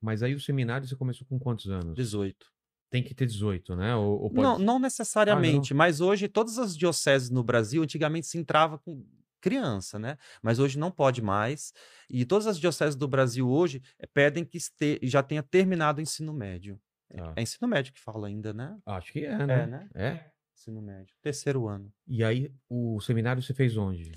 Mas 0.00 0.22
aí 0.22 0.34
o 0.34 0.40
seminário 0.40 0.86
você 0.86 0.96
começou 0.96 1.26
com 1.26 1.38
quantos 1.38 1.68
anos? 1.68 1.94
18. 1.94 2.46
Tem 2.90 3.02
que 3.02 3.14
ter 3.14 3.26
18, 3.26 3.76
né? 3.76 3.94
Ou, 3.94 4.22
ou 4.22 4.30
pode... 4.30 4.42
Não, 4.42 4.58
não 4.58 4.78
necessariamente, 4.78 5.74
mas 5.74 6.00
hoje 6.00 6.26
todas 6.26 6.58
as 6.58 6.76
dioceses 6.76 7.28
no 7.28 7.42
Brasil, 7.42 7.82
antigamente 7.82 8.26
se 8.26 8.38
entrava 8.38 8.78
com 8.78 9.04
criança, 9.40 9.98
né? 9.98 10.16
Mas 10.42 10.58
hoje 10.58 10.78
não 10.78 10.90
pode 10.90 11.20
mais. 11.22 11.72
E 12.10 12.24
todas 12.24 12.46
as 12.46 12.58
dioceses 12.58 12.96
do 12.96 13.06
Brasil 13.08 13.48
hoje 13.48 13.82
eh, 13.98 14.06
pedem 14.06 14.44
que 14.44 14.56
este- 14.58 14.98
já 15.02 15.22
tenha 15.22 15.42
terminado 15.42 15.98
o 15.98 16.02
ensino 16.02 16.32
médio. 16.32 16.80
É- 17.10 17.16
Tá. 17.16 17.32
É 17.36 17.42
ensino 17.42 17.66
médio 17.68 17.92
que 17.92 18.00
fala 18.00 18.26
ainda, 18.28 18.52
né? 18.52 18.76
Acho 18.84 19.12
que 19.12 19.24
é, 19.24 19.46
né? 19.46 19.62
É, 19.62 19.66
né? 19.66 19.88
É. 19.94 20.30
Ensino 20.54 20.82
médio. 20.82 21.14
Terceiro 21.22 21.66
ano. 21.68 21.92
E 22.06 22.22
aí 22.24 22.52
o 22.68 23.00
seminário 23.00 23.42
você 23.42 23.54
fez 23.54 23.76
onde? 23.76 24.12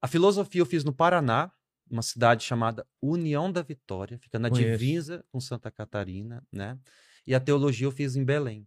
A 0.00 0.08
filosofia 0.08 0.60
eu 0.62 0.66
fiz 0.66 0.82
no 0.84 0.92
Paraná, 0.94 1.52
uma 1.90 2.02
cidade 2.02 2.44
chamada 2.44 2.86
União 3.02 3.50
da 3.52 3.60
Vitória, 3.62 4.16
fica 4.18 4.38
na 4.38 4.48
Conheço. 4.48 4.78
divisa 4.78 5.24
com 5.30 5.40
Santa 5.40 5.70
Catarina, 5.70 6.42
né? 6.52 6.78
E 7.26 7.34
a 7.34 7.40
teologia 7.40 7.86
eu 7.86 7.92
fiz 7.92 8.16
em 8.16 8.24
Belém. 8.24 8.66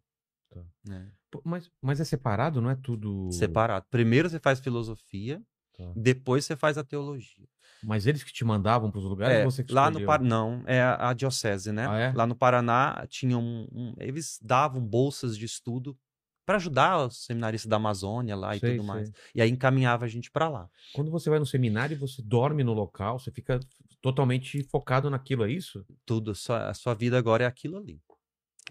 Tá. 0.52 0.62
né? 0.88 1.12
Mas, 1.44 1.72
mas 1.82 2.00
é 2.00 2.04
separado, 2.04 2.62
não 2.62 2.70
é 2.70 2.76
tudo. 2.76 3.32
Separado. 3.32 3.88
Primeiro 3.90 4.30
você 4.30 4.40
faz 4.40 4.60
filosofia, 4.60 5.42
Tá. 5.78 5.92
depois 5.96 6.46
você 6.46 6.56
faz 6.56 6.78
a 6.78 6.84
teologia. 6.84 7.48
Mas 7.84 8.08
eles 8.08 8.24
que 8.24 8.32
te 8.32 8.46
mandavam 8.46 8.90
para 8.90 9.00
os 9.00 9.06
lugares 9.06 9.40
É, 9.40 9.44
você 9.44 9.64
que 9.64 9.74
lá 9.74 9.90
no? 9.90 10.06
Paraná, 10.06 10.30
não, 10.30 10.64
é 10.66 10.82
a, 10.82 11.10
a 11.10 11.14
diocese, 11.14 11.72
né? 11.72 11.88
Ah, 11.88 11.98
é? 11.98 12.14
Lá 12.14 12.26
no 12.26 12.36
Paraná 12.36 13.06
tinham 13.10 13.42
um, 13.42 13.68
um- 13.72 13.94
eles 14.00 14.40
davam 14.42 14.82
bolsas 14.82 15.38
de 15.38 15.46
estudo 15.46 15.98
para 16.46 16.58
ajudar 16.58 17.08
os 17.08 17.26
seminaristas 17.26 17.70
da 17.70 17.78
Amazônia 17.78 18.36
lá 18.36 18.56
e 18.56 18.60
Sei, 18.60 18.78
tudo 18.78 18.88
mais. 18.88 19.08
sei. 19.08 19.16
E 19.36 19.42
aí 19.42 19.50
encaminhava 19.50 20.06
a 20.06 20.08
gente 20.08 20.30
para 20.30 20.50
lá. 20.50 20.70
Quando 20.94 21.10
você 21.10 21.30
vai 21.30 21.40
no 21.40 21.46
seminário, 21.46 21.98
você 21.98 22.22
dorme 22.22 22.64
no 22.64 22.74
local, 22.74 23.18
você 23.18 23.32
fica 23.32 23.60
totalmente 24.02 24.64
focado 24.64 25.10
naquilo, 25.10 25.46
é 25.46 25.52
isso? 25.52 25.86
Tudo, 26.06 26.32
a 26.32 26.36
sua, 26.36 26.70
a 26.70 26.74
sua 26.74 26.94
vida 26.94 27.18
agora 27.18 27.44
é 27.46 27.48
aquilo 27.48 27.78
ali. 27.78 28.02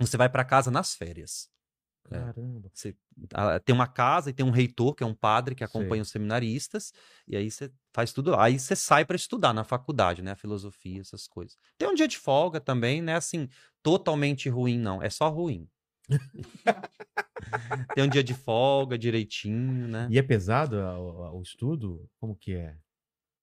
Você 0.01 0.17
vai 0.17 0.29
para 0.29 0.45
casa 0.45 0.71
nas 0.71 0.95
férias. 0.95 1.49
É. 2.11 2.19
Caramba. 2.19 2.71
Você 2.73 2.95
ah, 3.33 3.59
tem 3.61 3.75
uma 3.75 3.87
casa 3.87 4.31
e 4.31 4.33
tem 4.33 4.45
um 4.45 4.51
reitor, 4.51 4.95
que 4.95 5.03
é 5.03 5.07
um 5.07 5.15
padre 5.15 5.55
que 5.55 5.65
acompanha 5.65 5.95
Sei. 5.95 6.01
os 6.03 6.11
seminaristas, 6.11 6.93
e 7.27 7.37
aí 7.37 7.51
você 7.51 7.71
faz 7.93 8.12
tudo. 8.12 8.35
Aí 8.35 8.59
você 8.59 8.75
sai 8.75 9.05
para 9.05 9.17
estudar 9.17 9.53
na 9.53 9.65
faculdade, 9.65 10.23
né? 10.23 10.35
Filosofia, 10.35 11.01
essas 11.01 11.27
coisas. 11.27 11.57
Tem 11.79 11.88
um 11.88 11.95
dia 11.95 12.09
de 12.09 12.19
folga 12.19 12.61
também, 12.61 13.01
né? 13.01 13.15
Assim, 13.15 13.49
totalmente 13.83 14.49
ruim, 14.49 14.79
não. 14.79 15.03
É 15.03 15.11
só 15.11 15.29
ruim. 15.29 15.69
tem 17.95 18.05
um 18.05 18.09
dia 18.09 18.25
de 18.25 18.35
folga 18.35 18.99
direitinho, 18.99 19.88
né? 19.88 20.09
E 20.11 20.19
é 20.19 20.23
pesado 20.23 20.79
a- 20.81 20.91
a- 20.91 21.33
o 21.33 21.43
estudo? 21.43 22.09
Como 22.19 22.37
que 22.37 22.55
é? 22.55 22.77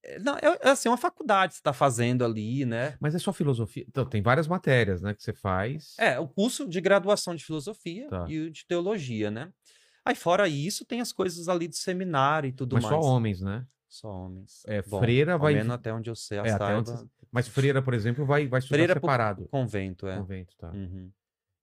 É, 0.04 0.20
Não, 0.20 0.36
é, 0.38 0.58
é 0.62 0.70
assim, 0.70 0.88
uma 0.90 0.98
faculdade 0.98 1.52
que 1.52 1.56
você 1.56 1.60
está 1.62 1.74
fazendo 1.74 2.24
ali, 2.24 2.66
né? 2.66 2.96
Mas 3.00 3.14
é 3.16 3.20
só 3.20 3.34
filosofia? 3.34 3.86
Então, 3.88 4.06
tem 4.06 4.22
várias 4.22 4.48
matérias, 4.48 5.02
né, 5.02 5.14
que 5.14 5.22
você 5.24 5.34
faz. 5.34 5.96
É, 6.00 6.20
o 6.20 6.28
curso 6.28 6.68
de 6.68 6.80
graduação 6.82 7.36
de 7.36 7.44
filosofia 7.44 8.08
Tá. 8.10 8.26
e 8.30 8.40
o 8.40 8.52
de 8.52 8.66
teologia, 8.66 9.30
né? 9.30 9.52
Aí, 10.06 10.16
fora 10.16 10.48
isso, 10.48 10.86
tem 10.86 11.02
as 11.02 11.12
coisas 11.12 11.50
ali 11.50 11.68
do 11.68 11.76
seminário 11.76 12.48
e 12.48 12.52
tudo 12.54 12.74
Mas 12.76 12.84
mais. 12.84 12.96
só 12.96 13.02
homens, 13.02 13.42
né? 13.42 13.66
Só 13.88 14.10
homens. 14.10 14.64
É, 14.68 14.82
Bom, 14.84 15.00
freira 15.00 15.38
vai- 15.38 15.54
menos 15.56 15.74
até 15.74 15.94
onde 15.94 16.10
eu 16.10 16.16
sei, 16.16 16.38
É, 16.40 16.52
até 16.52 16.76
onde 16.76 16.92
Mas 17.32 17.48
freira, 17.48 17.82
por 17.82 17.94
exemplo, 17.94 18.26
vai, 18.26 18.48
vai 18.48 18.60
estudar 18.60 18.78
Freira 18.78 18.94
por- 18.96 19.02
separado. 19.02 19.48
convento, 19.50 20.08
é. 20.08 20.18
Convento, 20.18 20.56
tá. 20.58 20.72
Uhum. 20.72 21.12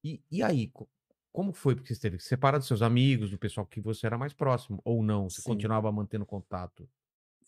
E, 0.04 0.22
e 0.30 0.42
aí, 0.42 0.68
co- 0.68 0.88
como 1.32 1.52
foi 1.52 1.74
porque 1.74 1.94
você 1.94 2.00
teve 2.00 2.18
que 2.18 2.24
separar 2.24 2.58
dos 2.58 2.66
seus 2.68 2.82
amigos, 2.82 3.30
do 3.30 3.38
pessoal 3.38 3.66
que 3.66 3.80
você 3.80 4.06
era 4.06 4.16
mais 4.18 4.32
próximo? 4.32 4.80
Ou 4.84 5.02
não? 5.02 5.28
Você 5.28 5.40
Sim. 5.40 5.48
continuava 5.50 5.90
mantendo 5.90 6.24
contato? 6.26 6.88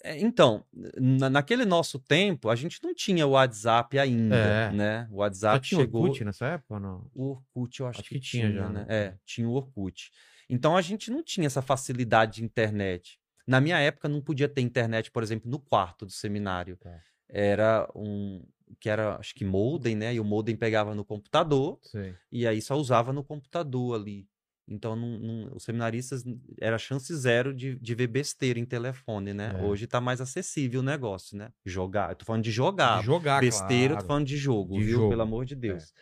É, 0.02 0.18
então, 0.20 0.64
na- 0.96 1.28
naquele 1.28 1.64
nosso 1.64 1.98
tempo, 1.98 2.48
a 2.48 2.54
gente 2.56 2.82
não 2.82 2.94
tinha 2.94 3.26
o 3.26 3.30
WhatsApp 3.30 3.98
ainda, 3.98 4.36
É. 4.36 4.72
né? 4.72 5.08
O 5.10 5.14
Já 5.14 5.16
WhatsApp 5.18 5.66
tinha 5.68 5.80
chegou... 5.80 6.02
Orkut 6.04 6.24
nessa 6.24 6.46
época 6.46 6.74
ou 6.74 6.80
não? 6.80 7.10
O 7.14 7.30
Orkut, 7.30 7.80
eu 7.80 7.86
acho, 7.88 8.00
Acho 8.00 8.08
que, 8.08 8.14
que 8.16 8.20
tinha 8.20 8.52
já, 8.52 8.68
né? 8.68 8.80
né? 8.80 8.86
É, 8.88 9.14
tinha 9.26 9.48
o 9.48 9.52
Orkut. 9.52 10.10
Então 10.48 10.76
a 10.76 10.80
gente 10.82 11.10
não 11.10 11.22
tinha 11.22 11.46
essa 11.46 11.60
facilidade 11.60 12.36
de 12.36 12.44
internet. 12.44 13.18
Na 13.46 13.60
minha 13.60 13.78
época 13.78 14.08
não 14.08 14.20
podia 14.20 14.48
ter 14.48 14.60
internet, 14.60 15.10
por 15.10 15.22
exemplo, 15.22 15.50
no 15.50 15.58
quarto 15.58 16.06
do 16.06 16.12
seminário. 16.12 16.76
Tá. 16.76 17.00
Era 17.28 17.90
um, 17.94 18.42
que 18.78 18.88
era, 18.88 19.16
acho 19.16 19.34
que 19.34 19.44
modem, 19.44 19.96
né? 19.96 20.14
E 20.14 20.20
o 20.20 20.24
modem 20.24 20.54
pegava 20.56 20.94
no 20.94 21.04
computador 21.04 21.78
Sei. 21.82 22.14
e 22.30 22.46
aí 22.46 22.62
só 22.62 22.76
usava 22.76 23.12
no 23.12 23.24
computador 23.24 23.98
ali. 24.00 24.26
Então, 24.68 24.94
não- 24.94 25.18
não- 25.18 25.56
os 25.56 25.64
seminaristas 25.64 26.22
era 26.60 26.76
chance 26.78 27.14
zero 27.16 27.54
de, 27.54 27.74
de 27.76 27.94
ver 27.94 28.06
besteira 28.06 28.58
em 28.58 28.64
telefone, 28.64 29.32
né? 29.32 29.54
É. 29.58 29.62
Hoje 29.62 29.86
tá 29.86 30.00
mais 30.00 30.20
acessível 30.20 30.80
o 30.80 30.82
negócio, 30.82 31.36
né? 31.36 31.50
Jogar. 31.64 32.10
Eu 32.10 32.16
tô 32.16 32.24
falando 32.24 32.44
de 32.44 32.50
jogar. 32.50 33.00
De 33.00 33.06
jogar, 33.06 33.40
besteira, 33.40 33.84
eu 33.84 33.88
claro. 33.88 34.02
tô 34.02 34.06
falando 34.06 34.26
de 34.26 34.36
jogo, 34.36 34.78
De 34.78 34.84
viu? 34.84 34.98
jogo, 34.98 35.08
Pelo 35.10 35.22
amor 35.22 35.44
de 35.44 35.54
Deus. 35.54 35.92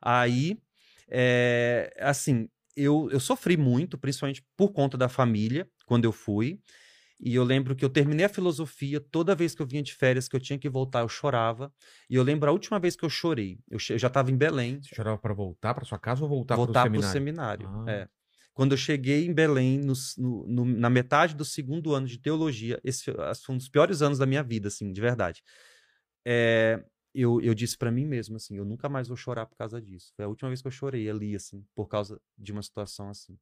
Aí, 0.00 0.58
é, 1.08 1.94
assim, 2.00 2.48
eu, 2.76 3.08
eu 3.10 3.20
sofri 3.20 3.56
muito, 3.56 3.98
principalmente 3.98 4.44
por 4.56 4.72
conta 4.72 4.96
da 4.98 5.08
família, 5.08 5.68
quando 5.86 6.04
eu 6.04 6.12
fui. 6.12 6.60
E 7.22 7.34
eu 7.34 7.44
lembro 7.44 7.76
que 7.76 7.84
eu 7.84 7.90
terminei 7.90 8.26
a 8.26 8.28
filosofia, 8.28 9.00
toda 9.00 9.34
vez 9.34 9.54
que 9.54 9.62
eu 9.62 9.66
vinha 9.66 9.82
de 9.82 9.94
férias, 9.94 10.28
que 10.28 10.34
eu 10.36 10.40
tinha 10.40 10.58
que 10.58 10.68
voltar, 10.68 11.00
eu 11.02 11.08
chorava. 11.08 11.72
E 12.10 12.16
eu 12.16 12.22
lembro 12.22 12.48
a 12.50 12.52
última 12.52 12.80
vez 12.80 12.96
que 12.96 13.04
eu 13.04 13.10
chorei. 13.10 13.58
Eu, 13.70 13.78
eu 13.90 13.98
já 13.98 14.08
estava 14.08 14.30
em 14.30 14.36
Belém, 14.36 14.80
Você 14.82 14.94
chorava 14.94 15.18
pra 15.18 15.32
voltar 15.32 15.74
pra 15.74 15.84
sua 15.84 15.98
casa 15.98 16.22
ou 16.24 16.28
voltar, 16.28 16.56
voltar 16.56 16.82
pro 16.82 16.90
para 16.90 17.00
o 17.00 17.02
seminário? 17.02 17.12
seminário. 17.12 17.68
Ah. 17.68 17.90
é. 17.90 18.08
Quando 18.54 18.72
eu 18.72 18.76
cheguei 18.78 19.24
em 19.24 19.32
Belém, 19.32 19.78
no 19.78 19.94
no- 20.18 20.64
na 20.66 20.90
metade 20.90 21.34
do 21.34 21.44
segundo 21.44 21.94
ano 21.94 22.06
de 22.06 22.18
teologia, 22.18 22.78
esse 22.84 23.04
foi 23.04 23.14
foi 23.44 23.54
um 23.54 23.58
dos 23.58 23.68
piores 23.68 24.02
anos 24.02 24.18
da 24.18 24.26
minha 24.26 24.42
vida, 24.42 24.68
assim, 24.68 24.92
de 24.92 25.00
verdade. 25.00 25.42
É, 26.26 26.84
eu, 27.14 27.40
eu 27.40 27.54
disse 27.54 27.76
para 27.76 27.90
mim 27.90 28.06
mesmo, 28.06 28.36
assim, 28.36 28.56
eu 28.56 28.64
nunca 28.64 28.88
mais 28.88 29.08
vou 29.08 29.16
chorar 29.16 29.46
por 29.46 29.56
causa 29.56 29.80
disso. 29.80 30.12
Foi 30.16 30.24
a 30.24 30.28
última 30.28 30.48
vez 30.50 30.62
que 30.62 30.68
eu 30.68 30.72
chorei 30.72 31.08
ali, 31.10 31.34
assim, 31.34 31.64
por 31.74 31.88
causa 31.88 32.20
de 32.38 32.52
uma 32.52 32.62
situação 32.62 33.08
assim. 33.10 33.38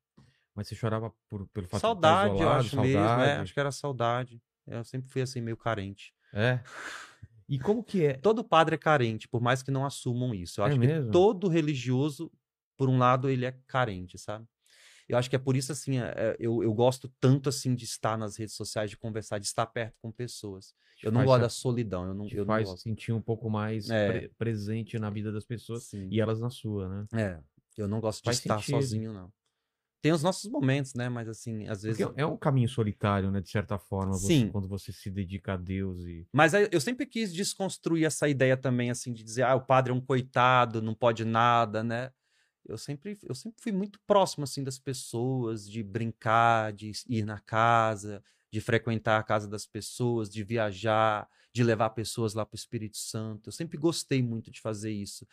Mas 0.60 0.68
você 0.68 0.74
chorava 0.74 1.10
por, 1.26 1.48
pelo 1.54 1.66
fato 1.66 1.80
Saudade, 1.80 2.32
de 2.32 2.42
estar 2.42 2.44
eu 2.44 2.48
isolado, 2.50 2.60
acho 2.60 2.76
saudade. 2.76 2.92
mesmo. 2.92 3.22
É, 3.22 3.36
acho 3.38 3.54
que 3.54 3.60
era 3.60 3.72
saudade. 3.72 4.42
Eu 4.66 4.84
sempre 4.84 5.08
fui 5.08 5.22
assim, 5.22 5.40
meio 5.40 5.56
carente. 5.56 6.12
É. 6.34 6.60
E 7.48 7.58
como 7.58 7.82
que 7.82 8.04
é? 8.04 8.12
Todo 8.12 8.44
padre 8.44 8.74
é 8.74 8.78
carente, 8.78 9.26
por 9.26 9.40
mais 9.40 9.62
que 9.62 9.70
não 9.70 9.86
assumam 9.86 10.34
isso. 10.34 10.60
Eu 10.60 10.66
É 10.66 10.68
acho 10.68 10.78
mesmo? 10.78 11.06
que 11.06 11.12
todo 11.12 11.48
religioso, 11.48 12.30
por 12.76 12.90
um 12.90 12.98
lado, 12.98 13.30
ele 13.30 13.46
é 13.46 13.52
carente, 13.66 14.18
sabe? 14.18 14.46
Eu 15.08 15.16
acho 15.16 15.30
que 15.30 15.34
é 15.34 15.38
por 15.38 15.56
isso, 15.56 15.72
assim, 15.72 15.98
é- 15.98 16.12
é, 16.14 16.36
eu, 16.38 16.62
eu 16.62 16.74
gosto 16.74 17.08
tanto, 17.18 17.48
assim, 17.48 17.74
de 17.74 17.86
estar 17.86 18.18
nas 18.18 18.36
redes 18.36 18.54
sociais, 18.54 18.90
de 18.90 18.98
conversar, 18.98 19.38
de 19.38 19.46
estar 19.46 19.64
perto 19.64 19.96
com 20.02 20.12
pessoas. 20.12 20.74
Te 20.98 21.06
Eu 21.06 21.10
não 21.12 21.24
gosto 21.24 21.40
da 21.40 21.48
solidão, 21.48 22.06
eu 22.06 22.12
não, 22.12 22.28
eu 22.28 22.44
não 22.44 22.46
faz 22.48 22.68
gosto. 22.68 22.82
sentir 22.82 23.12
um 23.12 23.22
pouco 23.22 23.48
mais 23.48 23.88
É. 23.88 24.06
pre- 24.06 24.28
presente 24.36 24.98
na 24.98 25.08
vida 25.08 25.32
das 25.32 25.46
pessoas 25.46 25.84
Sim. 25.84 26.06
e 26.10 26.20
elas 26.20 26.38
na 26.38 26.50
sua, 26.50 26.86
né? 26.86 27.06
É, 27.14 27.40
eu 27.78 27.88
não 27.88 27.98
gosto 27.98 28.18
de 28.22 28.26
Faz 28.26 28.36
estar 28.36 28.58
sentido. 28.58 28.76
sozinho, 28.76 29.12
não. 29.14 29.32
Tem 30.02 30.12
os 30.12 30.22
nossos 30.22 30.50
momentos, 30.50 30.94
né? 30.94 31.08
Mas, 31.08 31.28
assim, 31.28 31.66
às 31.68 31.82
vezes... 31.82 32.04
Porque 32.04 32.20
é 32.20 32.24
um 32.24 32.36
caminho 32.36 32.68
solitário, 32.68 33.30
né? 33.30 33.40
De 33.40 33.50
certa 33.50 33.78
forma, 33.78 34.12
você- 34.12 34.26
Sim. 34.28 34.48
quando 34.50 34.66
você 34.68 34.92
se 34.92 35.10
dedica 35.10 35.54
a 35.54 35.56
Deus 35.56 36.00
e. 36.06 36.26
Mas 36.32 36.52
eu 36.54 36.80
sempre 36.80 37.04
quis 37.06 37.32
desconstruir 37.32 38.04
essa 38.04 38.28
ideia 38.28 38.56
também, 38.56 38.90
assim, 38.90 39.12
de 39.12 39.22
dizer, 39.22 39.42
ah, 39.42 39.54
o 39.54 39.60
padre 39.60 39.92
é 39.92 39.94
um 39.94 40.00
coitado, 40.00 40.80
não 40.80 40.94
pode 40.94 41.24
nada, 41.24 41.82
né? 41.84 42.10
Eu 42.66 42.78
sempre, 42.78 43.18
eu 43.22 43.34
sempre 43.34 43.60
fui 43.62 43.72
muito 43.72 43.98
próximo, 44.06 44.44
assim, 44.44 44.62
das 44.62 44.78
pessoas, 44.78 45.68
de 45.68 45.82
brincar, 45.82 46.72
de 46.72 46.92
ir 47.08 47.24
na 47.24 47.40
casa, 47.40 48.22
de 48.52 48.60
frequentar 48.60 49.18
a 49.18 49.22
casa 49.22 49.48
das 49.48 49.66
pessoas, 49.66 50.28
de 50.30 50.42
viajar, 50.44 51.28
de 51.52 51.62
levar 51.64 51.90
pessoas 51.90 52.32
lá 52.34 52.44
para 52.46 52.54
o 52.54 52.58
Espírito 52.58 52.96
Santo. 52.96 53.48
Eu 53.48 53.52
sempre 53.52 53.76
gostei 53.76 54.22
muito 54.22 54.50
de 54.50 54.60
fazer 54.60 54.92
isso. 54.92 55.26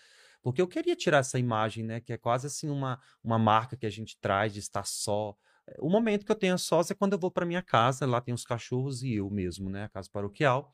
Porque 0.48 0.62
eu 0.62 0.68
queria 0.70 0.96
tirar 0.96 1.18
essa 1.18 1.38
imagem, 1.38 1.84
né? 1.84 2.00
Que 2.00 2.14
é 2.14 2.18
quase 2.18 2.48
assim 2.48 2.70
uma, 2.70 3.02
uma 3.22 3.38
marca 3.38 3.76
que 3.76 3.86
a 3.86 3.90
gente 3.90 4.18
traz 4.18 4.54
de 4.54 4.60
estar 4.60 4.86
só. 4.86 5.36
O 5.78 5.90
momento 5.90 6.26
que 6.26 6.32
eu 6.32 6.38
tenho 6.38 6.58
sós 6.58 6.90
é 6.90 6.96
quando 6.96 7.12
eu 7.12 7.20
vou 7.20 7.30
para 7.30 7.46
minha 7.46 7.62
casa, 7.62 8.06
lá 8.06 8.22
tem 8.22 8.34
os 8.34 8.46
cachorros 8.46 9.04
e 9.04 9.16
eu 9.16 9.30
mesmo, 9.30 9.70
né? 9.70 9.84
A 9.84 9.90
casa 9.90 10.10
paroquial. 10.10 10.72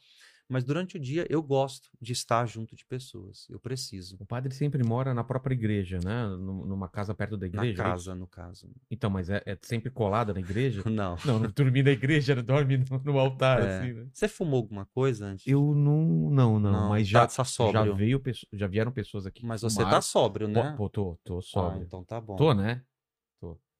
Mas 0.49 0.63
durante 0.63 0.97
o 0.97 0.99
dia 0.99 1.25
eu 1.29 1.41
gosto 1.41 1.89
de 2.01 2.11
estar 2.13 2.45
junto 2.45 2.75
de 2.75 2.85
pessoas. 2.85 3.47
Eu 3.49 3.59
preciso. 3.59 4.17
O 4.19 4.25
padre 4.25 4.53
sempre 4.53 4.83
mora 4.83 5.13
na 5.13 5.23
própria 5.23 5.53
igreja, 5.53 5.99
né? 6.03 6.27
Num- 6.27 6.65
Numa 6.65 6.87
casa 6.89 7.13
perto 7.15 7.37
da 7.37 7.47
Na 7.47 7.65
igreja. 7.65 7.69
é 7.69 7.73
isso? 7.73 7.83
casa, 7.83 8.15
no 8.15 8.27
caso. 8.27 8.69
Então, 8.91 9.09
mas 9.09 9.29
é, 9.29 9.41
é 9.45 9.57
sempre 9.61 9.89
colada 9.89 10.33
na 10.33 10.39
igreja? 10.39 10.83
Não. 10.89 11.15
Não, 11.25 11.39
não 11.39 11.49
dormir 11.51 11.83
na 11.83 11.91
igreja, 11.91 12.35
dorme 12.43 12.77
no, 12.77 12.99
no 13.03 13.17
altar, 13.19 13.61
É. 13.63 13.77
assim, 13.79 13.93
né? 13.93 14.07
Você 14.13 14.27
fumou 14.27 14.57
alguma 14.57 14.85
coisa 14.85 15.25
antes? 15.25 15.47
Eu 15.47 15.73
não, 15.73 16.29
não, 16.29 16.59
não, 16.59 16.71
Não, 16.71 16.89
mas 16.89 17.07
já, 17.07 17.25
tá 17.25 17.43
já 17.43 17.83
veio, 17.93 18.21
já 18.51 18.67
vieram 18.67 18.91
pessoas 18.91 19.25
aqui. 19.25 19.45
Mas 19.45 19.61
você 19.61 19.77
fumaram. 19.77 19.91
tá 19.97 20.01
sóbrio, 20.01 20.47
Pô, 20.47 20.53
né? 20.53 20.73
Pô, 20.77 20.89
tô, 20.89 21.17
tô 21.23 21.37
Ah, 21.37 21.41
sóbrio. 21.41 21.83
então 21.83 22.03
tá 22.03 22.19
bom. 22.21 22.35
Tô, 22.35 22.53
né? 22.53 22.81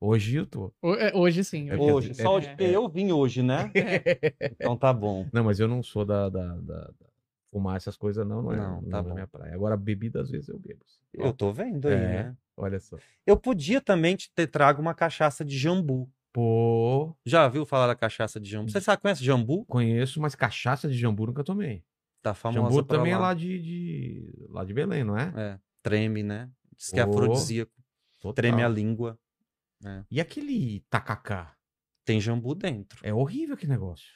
Hoje 0.06 0.36
eu 0.36 0.46
tô. 0.46 0.74
Ho- 0.82 0.96
é, 0.96 1.12
Hoje 1.16 1.44
sim. 1.46 1.70
É 1.70 1.76
hoje 1.76 2.10
Hoje, 2.10 2.14
só 2.16 2.24
É. 2.34 2.38
hoje, 2.38 2.48
porque 2.50 2.64
eu 2.66 2.90
vim 2.90 3.12
hoje, 3.14 3.42
né? 3.42 3.72
Então 4.60 4.76
tá 4.76 4.92
bom. 4.92 5.26
Não, 5.32 5.46
mas 5.46 5.62
eu 5.62 5.68
não 5.68 5.82
sou 5.82 6.04
da, 6.04 6.28
da, 6.28 6.56
da- 6.58 6.88
da- 6.88 7.10
fumar 7.50 7.78
essas 7.78 7.96
coisas, 7.96 8.28
não, 8.28 8.42
não 8.42 8.52
é, 8.52 8.58
Não, 8.58 8.82
não 8.82 8.90
tá 8.90 8.98
é 8.98 9.02
bom. 9.02 9.14
minha 9.14 9.28
praia. 9.28 9.54
Agora, 9.56 9.78
bebida, 9.78 10.22
às 10.22 10.30
vezes 10.30 10.50
eu 10.50 10.60
bebo. 10.60 10.82
Eu 11.14 11.32
tô 11.32 11.54
vendo 11.54 11.88
aí, 11.88 11.94
É. 11.94 11.98
né? 12.00 12.38
Olha 12.58 12.80
só. 12.82 12.98
Eu 13.26 13.38
podia 13.38 13.80
também 13.80 14.16
te 14.18 14.30
ter 14.36 14.48
trago 14.48 14.82
uma 14.82 14.94
cachaça 14.94 15.46
de 15.46 15.58
jambu. 15.58 16.10
Pô, 16.34 17.16
Já 17.26 17.48
viu 17.48 17.66
falar 17.66 17.88
da 17.88 17.96
cachaça 17.96 18.40
de 18.42 18.50
jambu? 18.50 18.70
Você 18.72 18.82
sabe, 18.82 19.02
conhece 19.02 19.24
jambu? 19.24 19.64
conheço, 19.66 20.20
mas 20.20 20.36
cachaça 20.36 20.90
de 20.90 20.98
jambu 20.98 21.28
nunca 21.28 21.44
tomei. 21.46 21.82
Tá 22.22 22.34
famosa 22.34 22.70
jambu 22.70 22.84
pra 22.86 22.98
também 22.98 23.14
é 23.14 23.18
lá. 23.18 23.28
lá 23.28 23.34
de, 23.34 23.60
de- 23.62 24.46
lá 24.50 24.66
de 24.66 24.74
Belém, 24.74 25.04
não 25.06 25.18
é? 25.18 25.32
É, 25.36 25.60
treme, 25.82 26.24
né? 26.24 26.50
Diz 26.76 26.90
que 26.90 27.00
é 27.00 27.04
afrodisíaco. 27.04 27.72
Total. 28.20 28.34
Treme 28.34 28.64
a 28.64 28.68
língua. 28.68 29.18
E 30.12 30.20
aquele 30.22 30.82
tacacá? 30.90 31.56
Tem 32.06 32.20
jambu 32.20 32.54
dentro. 32.56 33.00
É 33.04 33.14
horrível 33.14 33.56
que 33.58 33.66
negócio. 33.68 34.08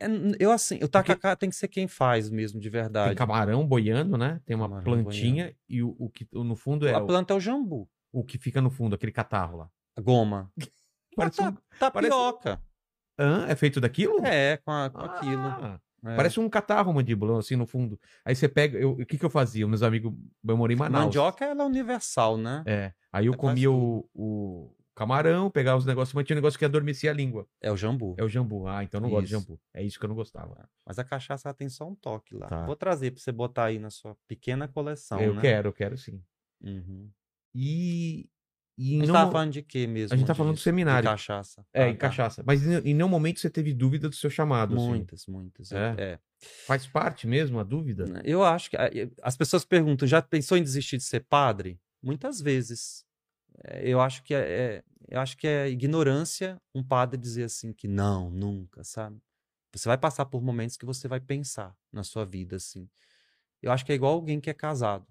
É, 0.00 0.06
eu 0.40 0.50
assim, 0.50 0.76
o 0.82 0.88
tacacá 0.88 1.36
tem 1.36 1.48
que 1.48 1.54
ser 1.56 1.68
quem 1.68 1.86
faz 1.86 2.28
mesmo, 2.28 2.58
de 2.60 2.68
Tem 2.68 2.80
verdade. 2.80 3.14
camarão 3.14 3.66
boiando, 3.66 4.16
né? 4.18 4.40
Tem 4.44 4.56
uma 4.56 4.66
Camarão 4.68 4.84
plantinha 4.84 5.54
e 5.68 5.82
o, 5.82 5.94
o 5.98 6.10
que 6.10 6.26
no 6.32 6.56
fundo 6.56 6.86
é 6.88 6.94
A 6.94 6.98
o, 6.98 7.06
planta 7.06 7.32
é 7.32 7.36
o 7.36 7.40
jambu. 7.40 7.88
o 8.12 8.24
que 8.24 8.38
fica 8.38 8.60
no 8.60 8.70
fundo, 8.70 8.94
aquele 8.96 9.12
catarro 9.12 9.58
lá. 9.58 9.70
A 9.96 10.00
goma. 10.00 10.50
Parece 11.14 11.36
tá, 11.36 11.50
um... 11.50 11.56
tapioca. 11.78 12.60
Hã? 13.18 13.46
É 13.46 13.54
feito 13.54 13.80
daquilo? 13.80 14.24
É, 14.24 14.56
com, 14.56 14.70
a- 14.72 14.90
com 14.90 15.00
aquilo. 15.00 15.42
Ah, 15.46 15.80
É. 16.04 16.16
Parece 16.16 16.40
um 16.40 16.48
catarro 16.48 16.92
mandíbula, 16.92 17.38
assim, 17.38 17.54
no 17.54 17.64
fundo. 17.66 18.00
Aí 18.24 18.34
você 18.34 18.48
pega. 18.48 18.76
eu- 18.78 18.92
O 18.92 19.06
que, 19.06 19.16
que 19.16 19.24
eu 19.24 19.30
fazia? 19.30 19.68
Meus 19.68 19.82
amigos. 19.84 20.12
Eu 20.44 20.56
morei 20.56 20.74
em 20.74 20.78
Manaus. 20.78 21.04
Mandioca 21.04 21.44
ela 21.44 21.62
é 21.62 21.66
universal, 21.66 22.36
né? 22.36 22.64
É. 22.66 22.92
Aí 23.12 23.26
eu 23.26 23.34
É 23.34 23.36
comia 23.36 23.70
o, 23.70 24.08
o 24.12 24.74
camarão, 24.94 25.50
pegava 25.50 25.78
os 25.78 25.86
negócios, 25.86 26.14
mas 26.14 26.24
tinha 26.26 26.34
um 26.34 26.40
negócio 26.40 26.58
que 26.58 26.64
adormecia 26.64 27.10
a 27.10 27.14
língua. 27.14 27.46
É 27.60 27.70
o 27.72 27.76
jambu. 27.76 28.14
É 28.18 28.22
o 28.24 28.28
jambu. 28.28 28.66
Ah, 28.68 28.82
então 28.84 28.98
eu 28.98 29.02
não 29.02 29.10
gosto 29.10 29.26
de 29.26 29.34
Isso. 29.34 29.40
jambu. 29.42 29.60
É 29.74 29.82
isso 29.82 29.98
que 29.98 30.04
eu 30.04 30.08
não 30.08 30.16
gostava. 30.16 30.68
Mas 30.86 30.98
a 30.98 31.04
cachaça 31.04 31.48
ela 31.48 31.54
tem 31.54 31.68
só 31.68 31.88
um 31.88 31.94
toque 31.94 32.34
lá. 32.34 32.46
Tá. 32.48 32.66
Vou 32.66 32.76
trazer 32.76 33.10
pra 33.10 33.20
você 33.20 33.32
botar 33.32 33.64
aí 33.66 33.78
na 33.78 33.90
sua 33.90 34.16
pequena 34.28 34.68
coleção, 34.68 35.20
eu 35.20 35.34
né? 35.34 35.40
quero, 35.40 35.68
eu 35.68 35.72
quero 35.72 35.96
sim. 35.96 36.22
Uhum. 36.62 37.10
E. 37.54 38.28
E 38.78 38.96
A 38.96 38.98
gente 39.00 39.06
não- 39.08 39.14
tava 39.14 39.30
falando 39.32 39.52
de 39.52 39.62
quê 39.62 39.86
mesmo? 39.86 40.14
A 40.14 40.16
gente 40.16 40.26
tá 40.26 40.34
falando 40.34 40.54
do 40.54 40.58
seminário. 40.60 41.02
De 41.02 41.08
cachaça. 41.12 41.64
É, 41.74 41.84
Ah, 41.84 41.88
em 41.90 41.92
tá. 41.92 41.98
cachaça. 42.08 42.42
Mas 42.44 42.66
em, 42.66 42.72
em 42.78 42.94
nenhum 42.94 43.08
momento 43.08 43.38
você 43.38 43.50
teve 43.50 43.72
dúvida 43.74 44.08
do 44.08 44.14
seu 44.14 44.30
chamado. 44.30 44.74
assim. 44.76 44.88
Muitas, 44.88 45.26
muitas. 45.26 45.70
Eu- 45.70 45.78
É? 45.78 45.94
é. 45.98 46.18
Faz 46.66 46.86
parte 46.86 47.26
mesmo 47.26 47.60
a 47.60 47.62
dúvida? 47.62 48.22
Eu 48.24 48.42
acho 48.42 48.70
que. 48.70 48.76
As 49.22 49.36
pessoas 49.36 49.64
perguntam: 49.64 50.08
já 50.08 50.22
pensou 50.22 50.56
em 50.56 50.62
desistir 50.62 50.96
de 50.96 51.02
ser 51.04 51.20
padre? 51.20 51.78
Muitas 52.02 52.40
vezes. 52.40 53.04
Eh, 53.64 53.90
Eu 53.90 54.00
acho 54.00 54.22
que 54.22 54.34
é, 54.34 54.76
é- 54.78 54.84
eu 55.08 55.20
acho 55.20 55.36
que 55.36 55.46
é 55.46 55.68
ignorância 55.68 56.60
um 56.74 56.82
padre 56.82 57.18
dizer 57.20 57.44
assim 57.44 57.72
que 57.72 57.88
não, 57.88 58.30
nunca, 58.30 58.84
sabe? 58.84 59.20
Você 59.74 59.88
vai 59.88 59.98
passar 59.98 60.26
por 60.26 60.42
momentos 60.42 60.76
que 60.76 60.86
você 60.86 61.08
vai 61.08 61.20
pensar 61.20 61.76
na 61.92 62.04
sua 62.04 62.24
vida 62.26 62.56
assim. 62.56 62.88
Eu 63.62 63.72
acho 63.72 63.84
que 63.86 63.92
é 63.92 63.96
igual 63.96 64.14
alguém 64.14 64.40
que 64.40 64.50
é 64.50 64.54
casado. 64.54 65.06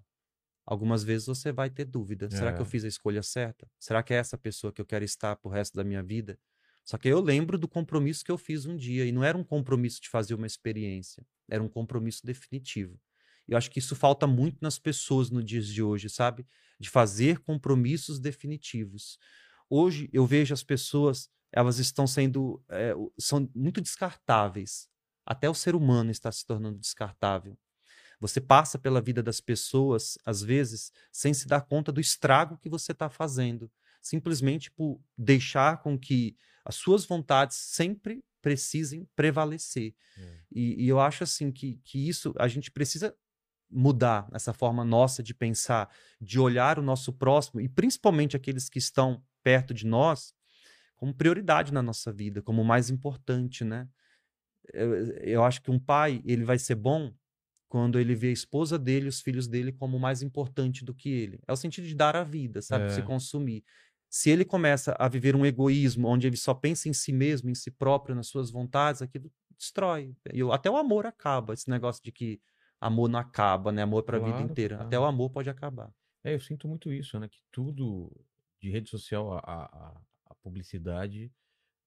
Algumas 0.66 1.04
vezes 1.04 1.26
você 1.28 1.52
vai 1.52 1.70
ter 1.70 1.84
dúvida. 1.86 2.30
Será 2.30 2.52
que 2.52 2.60
eu 2.62 2.64
É. 2.64 2.66
fiz 2.66 2.84
a 2.84 2.88
escolha 2.88 3.22
certa? 3.22 3.70
Será 3.80 4.02
que 4.02 4.14
é 4.14 4.18
essa 4.18 4.38
pessoa 4.38 4.72
que 4.72 4.80
eu 4.80 4.86
quero 4.86 5.04
estar 5.04 5.36
pro 5.36 5.50
resto 5.50 5.74
da 5.76 5.84
minha 5.84 6.02
vida? 6.02 6.38
Só 6.84 6.98
que 6.98 7.08
eu 7.08 7.20
lembro 7.20 7.58
do 7.58 7.68
compromisso 7.68 8.24
que 8.24 8.30
eu 8.32 8.38
fiz 8.38 8.66
um 8.66 8.76
dia, 8.76 9.04
e 9.06 9.12
não 9.12 9.24
era 9.24 9.38
um 9.38 9.44
compromisso 9.44 10.00
de 10.02 10.08
fazer 10.10 10.34
uma 10.34 10.46
experiência, 10.46 11.24
era 11.50 11.62
um 11.62 11.68
compromisso 11.68 12.24
definitivo. 12.26 13.00
Eu 13.48 13.56
acho 13.58 13.70
que 13.70 13.78
isso 13.78 13.96
falta 13.96 14.26
muito 14.26 14.58
nas 14.62 14.78
pessoas 14.78 15.30
no 15.30 15.42
dias 15.42 15.66
de 15.68 15.82
hoje, 15.82 16.08
sabe? 16.08 16.46
De 16.82 16.90
fazer 16.90 17.38
compromissos 17.38 18.18
definitivos. 18.18 19.18
Hoje 19.70 20.10
eu 20.12 20.26
vejo 20.26 20.52
as 20.52 20.62
pessoas, 20.62 21.30
elas 21.52 21.78
estão 21.78 22.06
sendo, 22.06 22.62
é, 22.68 22.92
são 23.18 23.48
muito 23.54 23.80
descartáveis. 23.80 24.88
Até 25.24 25.48
o 25.48 25.54
ser 25.54 25.74
humano 25.74 26.10
está 26.10 26.30
se 26.32 26.44
tornando 26.44 26.78
descartável. 26.78 27.56
Você 28.20 28.40
passa 28.40 28.78
pela 28.78 29.00
vida 29.00 29.22
das 29.22 29.40
pessoas, 29.40 30.18
às 30.24 30.42
vezes, 30.42 30.92
sem 31.10 31.32
se 31.32 31.46
dar 31.46 31.62
conta 31.62 31.90
do 31.90 32.00
estrago 32.00 32.58
que 32.58 32.68
você 32.68 32.92
está 32.92 33.08
fazendo, 33.08 33.70
simplesmente 34.00 34.70
por 34.70 35.00
deixar 35.16 35.82
com 35.82 35.98
que 35.98 36.36
as 36.64 36.74
suas 36.74 37.04
vontades 37.04 37.56
sempre 37.56 38.22
precisem 38.40 39.08
prevalecer. 39.16 39.94
É. 40.18 40.38
E, 40.50 40.84
e 40.84 40.88
eu 40.88 41.00
acho 41.00 41.24
assim 41.24 41.50
que, 41.50 41.80
que 41.84 42.08
isso 42.08 42.34
a 42.38 42.48
gente 42.48 42.70
precisa 42.70 43.14
mudar 43.72 44.28
essa 44.32 44.52
forma 44.52 44.84
nossa 44.84 45.22
de 45.22 45.34
pensar, 45.34 45.88
de 46.20 46.38
olhar 46.38 46.78
o 46.78 46.82
nosso 46.82 47.12
próximo 47.12 47.60
e 47.60 47.68
principalmente 47.68 48.36
aqueles 48.36 48.68
que 48.68 48.78
estão 48.78 49.22
perto 49.42 49.74
de 49.74 49.86
nós 49.86 50.34
como 50.96 51.14
prioridade 51.14 51.72
na 51.72 51.82
nossa 51.82 52.12
vida, 52.12 52.42
como 52.42 52.62
o 52.62 52.64
mais 52.64 52.90
importante, 52.90 53.64
né? 53.64 53.88
Eu, 54.72 54.94
eu 55.18 55.44
acho 55.44 55.62
que 55.62 55.70
um 55.70 55.78
pai 55.78 56.22
ele 56.24 56.44
vai 56.44 56.58
ser 56.58 56.76
bom 56.76 57.12
quando 57.68 57.98
ele 57.98 58.14
vê 58.14 58.28
a 58.28 58.32
esposa 58.32 58.78
dele, 58.78 59.08
os 59.08 59.20
filhos 59.20 59.48
dele 59.48 59.72
como 59.72 59.98
mais 59.98 60.22
importante 60.22 60.84
do 60.84 60.94
que 60.94 61.08
ele. 61.10 61.40
É 61.48 61.52
o 61.52 61.56
sentido 61.56 61.86
de 61.86 61.94
dar 61.94 62.14
a 62.16 62.24
vida, 62.24 62.62
sabe? 62.62 62.92
Se 62.92 63.00
É. 63.00 63.02
consumir. 63.02 63.64
Se 64.10 64.30
ele 64.30 64.44
começa 64.44 64.94
a 64.98 65.08
viver 65.08 65.34
um 65.34 65.46
egoísmo 65.46 66.06
onde 66.08 66.26
ele 66.26 66.36
só 66.36 66.52
pensa 66.54 66.88
em 66.88 66.92
si 66.92 67.12
mesmo, 67.12 67.48
em 67.50 67.54
si 67.54 67.70
próprio, 67.70 68.14
nas 68.14 68.26
suas 68.28 68.50
vontades, 68.50 69.00
aquilo 69.02 69.32
destrói. 69.58 70.14
E 70.32 70.42
até 70.52 70.70
o 70.70 70.76
amor 70.76 71.06
acaba. 71.06 71.54
Esse 71.54 71.70
negócio 71.70 72.02
de 72.04 72.12
que 72.12 72.40
amor 72.86 73.08
não 73.08 73.18
acaba, 73.20 73.72
né? 73.72 73.82
Amor 73.82 74.02
para 74.04 74.16
a 74.18 74.20
vida 74.20 74.40
Claro, 74.40 74.48
inteira. 74.50 74.80
Até 74.80 74.98
claro. 74.98 75.00
o 75.00 75.04
amor 75.04 75.30
pode 75.30 75.50
acabar. 75.50 75.92
É, 76.24 76.34
eu 76.34 76.40
sinto 76.40 76.68
muito 76.68 76.92
isso, 76.92 77.18
né? 77.18 77.28
Que 77.28 77.40
tudo 77.50 78.10
de 78.60 78.70
rede 78.70 78.88
social, 78.90 79.32
a, 79.32 79.38
a- 79.40 80.00
a 80.26 80.34
publicidade, 80.36 81.32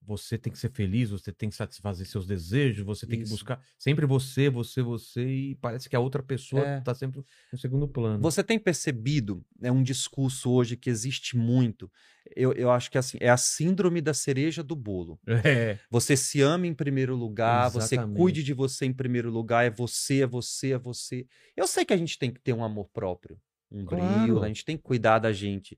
você 0.06 0.38
tem 0.38 0.52
que 0.54 0.60
ser 0.60 0.72
feliz, 0.72 1.10
você 1.10 1.32
tem 1.32 1.50
que 1.50 1.56
satisfazer 1.56 2.06
seus 2.06 2.26
desejos, 2.28 2.86
você 2.86 3.06
tem 3.08 3.18
que 3.20 3.24
Isso. 3.26 3.34
buscar 3.34 3.60
sempre 3.78 4.06
você, 4.06 4.50
você, 4.50 4.82
você, 4.82 5.28
e 5.28 5.56
parece 5.56 5.90
que 5.90 5.96
a 5.96 6.00
outra 6.00 6.22
pessoa 6.22 6.64
É. 6.66 6.82
tá 6.82 6.94
sempre 6.94 7.24
no 7.52 7.58
segundo 7.58 7.88
plano. 7.88 8.22
Você 8.22 8.44
tem 8.44 8.60
percebido, 8.60 9.44
é 9.62 9.72
um 9.72 9.82
discurso 9.84 10.52
hoje 10.52 10.78
que 10.78 10.90
existe 10.90 11.36
muito. 11.36 11.92
Eu, 12.36 12.54
eu 12.54 12.72
acho 12.72 12.90
que 12.90 12.98
assim, 12.98 13.18
é 13.22 13.30
a 13.30 13.38
síndrome 13.38 14.02
da 14.02 14.14
cereja 14.14 14.64
do 14.64 14.76
bolo. 14.76 15.20
É, 15.46 15.78
Você 15.90 16.16
se 16.18 16.42
ama 16.42 16.66
em 16.68 16.74
primeiro 16.74 17.16
lugar, 17.16 17.70
você 17.70 17.96
Exatamente. 17.96 18.18
cuide 18.18 18.44
de 18.44 18.54
você 18.54 18.86
em 18.86 18.94
primeiro 18.94 19.30
lugar, 19.30 19.66
é 19.66 19.70
você, 19.70 20.22
é 20.24 20.28
você, 20.28 20.74
é 20.74 20.78
você. 20.78 21.26
Eu 21.56 21.68
sei 21.68 21.86
que 21.86 21.94
a 21.94 21.98
gente 21.98 22.18
tem 22.18 22.32
que 22.32 22.40
ter 22.42 22.54
um 22.54 22.64
amor 22.64 22.90
próprio, 22.94 23.40
um 23.72 23.86
brilho, 23.86 24.34
Claro. 24.34 24.44
a 24.44 24.48
gente 24.48 24.66
tem 24.66 24.78
que 24.78 24.84
cuidar 24.84 25.20
da 25.20 25.32
gente. 25.34 25.78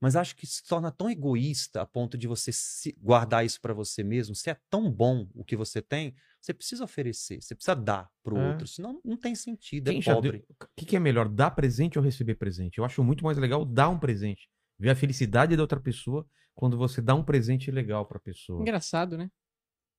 Mas 0.00 0.16
acho 0.16 0.36
que 0.36 0.46
se 0.46 0.62
torna 0.64 0.90
tão 0.90 1.10
egoísta 1.10 1.80
a 1.82 1.86
ponto 1.86 2.16
de 2.18 2.26
você 2.26 2.52
se- 2.52 2.96
guardar 3.00 3.44
isso 3.44 3.60
para 3.60 3.72
você 3.74 4.02
mesmo. 4.02 4.34
Se 4.34 4.50
é 4.50 4.56
tão 4.70 4.90
bom 4.90 5.28
o 5.34 5.44
que 5.44 5.56
você 5.56 5.80
tem, 5.80 6.14
você 6.40 6.52
precisa 6.54 6.84
oferecer, 6.84 7.40
você 7.42 7.54
precisa 7.54 7.74
dar 7.74 8.08
pro 8.22 8.36
É. 8.36 8.48
outro. 8.50 8.66
Senão 8.66 9.00
não 9.04 9.16
tem 9.16 9.34
sentido, 9.34 9.90
Quem 9.90 9.98
é 9.98 10.02
já 10.02 10.14
pobre. 10.14 10.44
O 10.50 10.66
que, 10.76 10.84
que 10.86 10.96
é 10.96 11.00
melhor, 11.00 11.28
dar 11.28 11.50
presente 11.50 11.98
ou 11.98 12.04
receber 12.04 12.34
presente? 12.36 12.78
Eu 12.78 12.84
acho 12.84 13.02
muito 13.02 13.24
mais 13.24 13.36
legal 13.38 13.64
dar 13.64 13.88
um 13.88 13.98
presente. 13.98 14.48
Ver 14.78 14.90
a 14.90 14.96
felicidade 14.96 15.56
da 15.56 15.62
outra 15.62 15.80
pessoa 15.80 16.26
quando 16.54 16.76
você 16.76 17.00
dá 17.02 17.14
um 17.14 17.24
presente 17.24 17.70
legal 17.70 18.06
pra 18.06 18.18
pessoa. 18.18 18.60
Engraçado, 18.60 19.16
né? 19.16 19.30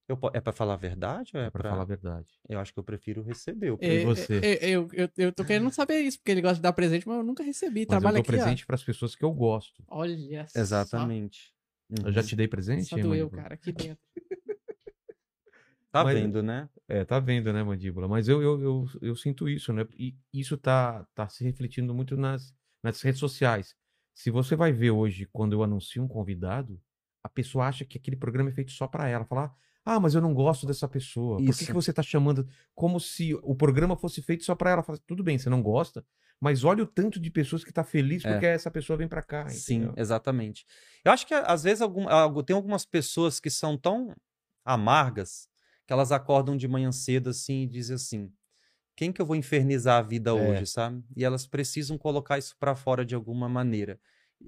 Eu 0.07 0.17
é 0.33 0.39
para 0.39 0.53
falar 0.53 0.75
a 0.75 0.77
verdade 0.77 1.31
ou 1.35 1.41
é, 1.41 1.47
É 1.47 1.49
pra 1.49 1.61
pra... 1.61 1.69
falar 1.71 1.81
a 1.81 1.85
verdade. 1.85 2.27
Eu 2.47 2.59
acho 2.59 2.73
que 2.73 2.79
eu 2.79 2.83
prefiro 2.83 3.21
receber. 3.21 3.71
o 3.71 3.75
É, 3.75 3.77
presente. 3.77 4.05
você? 4.05 4.37
é, 4.39 4.65
é, 4.65 4.69
eu, 4.69 4.87
eu, 4.93 5.09
eu 5.17 5.31
tô 5.33 5.43
querendo 5.43 5.69
saber 5.71 5.99
isso, 5.99 6.17
porque 6.19 6.31
ele 6.31 6.41
gosta 6.41 6.55
de 6.55 6.61
dar 6.61 6.71
presente, 6.71 7.05
mas 7.07 7.17
eu 7.17 7.23
nunca 7.23 7.43
recebi. 7.43 7.81
Mas 7.81 7.87
Trabalha 7.87 8.17
eu 8.17 8.21
aqui, 8.21 8.31
dou 8.31 8.39
ó. 8.39 8.43
presente 8.43 8.65
pras 8.65 8.83
pessoas 8.83 9.15
que 9.15 9.25
eu 9.25 9.31
gosto. 9.33 9.83
Olha 9.87 10.47
só. 10.47 10.59
Exatamente. 10.59 11.53
Eu 12.05 12.11
já 12.11 12.21
Uhum. 12.21 12.27
te 12.27 12.35
dei 12.37 12.47
presente? 12.47 12.85
Só 12.85 12.97
doeu, 12.97 13.29
cara, 13.29 13.55
aqui 13.55 13.71
dentro. 13.71 13.97
Tá 15.91 16.03
Mas- 16.03 16.19
vendo, 16.19 16.43
né? 16.43 16.69
É, 16.87 17.03
tá 17.05 17.19
vendo, 17.19 17.51
né, 17.51 17.63
Mandíbula? 17.63 18.07
Mas 18.07 18.27
eu, 18.27 18.41
eu, 18.41 18.61
eu, 18.61 18.85
eu 19.01 19.15
sinto 19.15 19.47
isso, 19.49 19.71
né? 19.73 19.85
E 19.97 20.15
isso 20.33 20.57
tá, 20.57 21.05
tá 21.15 21.27
se 21.29 21.43
refletindo 21.43 21.93
muito 21.93 22.15
nas, 22.17 22.53
nas 22.83 23.01
redes 23.01 23.19
sociais. 23.19 23.75
Se 24.13 24.29
você 24.29 24.55
vai 24.55 24.71
ver 24.71 24.91
hoje, 24.91 25.27
quando 25.31 25.53
eu 25.53 25.63
anuncio 25.63 26.03
um 26.03 26.07
convidado, 26.07 26.79
a 27.23 27.29
pessoa 27.29 27.67
acha 27.67 27.85
que 27.85 27.97
aquele 27.97 28.15
programa 28.17 28.49
é 28.49 28.53
feito 28.53 28.71
só 28.71 28.85
pra 28.87 29.07
ela. 29.07 29.25
Falar, 29.25 29.55
ah, 29.89 29.99
mas 29.99 30.13
eu 30.15 30.21
não 30.21 30.33
gosto 30.33 30.65
dessa 30.67 30.87
pessoa. 30.87 31.37
Por 31.37 31.45
que, 31.45 31.51
Isso. 31.51 31.65
que 31.65 31.73
você 31.73 31.93
tá 31.93 32.03
chamando 32.03 32.47
como 32.75 32.99
se 32.99 33.33
o 33.35 33.55
programa 33.55 33.95
fosse 33.95 34.21
feito 34.21 34.43
só 34.43 34.53
pra 34.55 34.71
ela? 34.71 34.83
Fala, 34.83 34.99
tudo 35.07 35.23
bem, 35.23 35.37
você 35.37 35.49
não 35.49 35.61
gosta, 35.61 36.05
mas 36.41 36.63
olha 36.63 36.83
o 36.83 36.87
tanto 36.87 37.19
de 37.19 37.29
pessoas 37.31 37.63
que 37.63 37.71
tá 37.71 37.83
feliz 37.83 38.23
É. 38.25 38.31
porque 38.31 38.45
essa 38.45 38.69
pessoa 38.69 38.97
vem 38.97 39.07
pra 39.07 39.21
cá. 39.23 39.47
Sim, 39.49 39.75
entendeu? 39.77 39.93
exatamente. 39.97 40.65
Eu 41.05 41.11
acho 41.11 41.25
que 41.25 41.33
às 41.33 41.63
vezes 41.63 41.81
algum, 41.81 42.05
tem 42.43 42.55
algumas 42.55 42.85
pessoas 42.85 43.39
que 43.39 43.49
são 43.49 43.77
tão 43.77 44.13
amargas 44.65 45.47
que 45.85 45.93
elas 45.93 46.11
acordam 46.11 46.57
de 46.57 46.67
manhã 46.67 46.91
cedo 46.91 47.29
assim 47.29 47.63
e 47.63 47.67
dizem 47.67 47.95
assim: 47.95 48.31
quem 48.95 49.11
que 49.11 49.21
eu 49.21 49.25
vou 49.25 49.35
infernizar 49.35 49.99
a 49.99 50.01
vida 50.01 50.31
É. 50.31 50.33
hoje, 50.33 50.65
sabe? 50.67 51.03
E 51.15 51.23
elas 51.23 51.47
precisam 51.47 51.97
colocar 51.97 52.37
isso 52.37 52.55
pra 52.59 52.75
fora 52.75 53.05
de 53.05 53.15
alguma 53.15 53.47
maneira. 53.47 53.99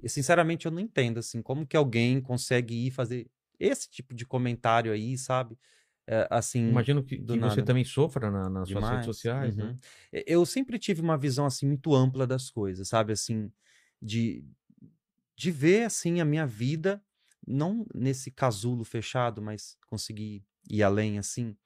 E, 0.02 0.08
sinceramente, 0.08 0.66
eu 0.66 0.72
não 0.72 0.78
entendo 0.80 1.18
assim, 1.18 1.42
como 1.42 1.66
que 1.66 1.76
alguém 1.76 2.20
consegue 2.20 2.86
ir 2.86 2.90
fazer 2.92 3.26
esse 3.60 3.88
tipo 3.90 4.14
de 4.14 4.26
comentário 4.26 4.92
aí, 4.92 5.16
sabe? 5.18 5.58
É, 6.06 6.26
assim, 6.30 6.70
Imagino 6.70 7.02
que, 7.04 7.18
que 7.18 7.38
você 7.38 7.62
também 7.62 7.84
sofra 7.84 8.30
na- 8.30 8.50
nas 8.50 8.68
suas 8.68 8.84
Demais. 8.84 8.90
redes 8.90 9.04
sociais, 9.06 9.56
Uhum. 9.56 9.56
né? 9.56 9.76
Eu 10.26 10.44
sempre 10.44 10.78
tive 10.78 11.00
uma 11.00 11.16
visão 11.16 11.46
assim 11.46 11.66
muito 11.66 11.94
ampla 11.94 12.26
das 12.26 12.50
coisas, 12.50 12.88
sabe? 12.88 13.12
Assim, 13.12 13.50
de, 14.00 14.44
de 15.36 15.50
ver 15.50 15.84
assim 15.84 16.20
a 16.20 16.24
minha 16.24 16.46
vida 16.46 17.02
não 17.46 17.86
nesse 17.94 18.30
casulo 18.30 18.84
fechado, 18.84 19.42
mas 19.42 19.76
conseguir 19.86 20.44
ir 20.70 20.82
além 20.82 21.18
assim. 21.18 21.56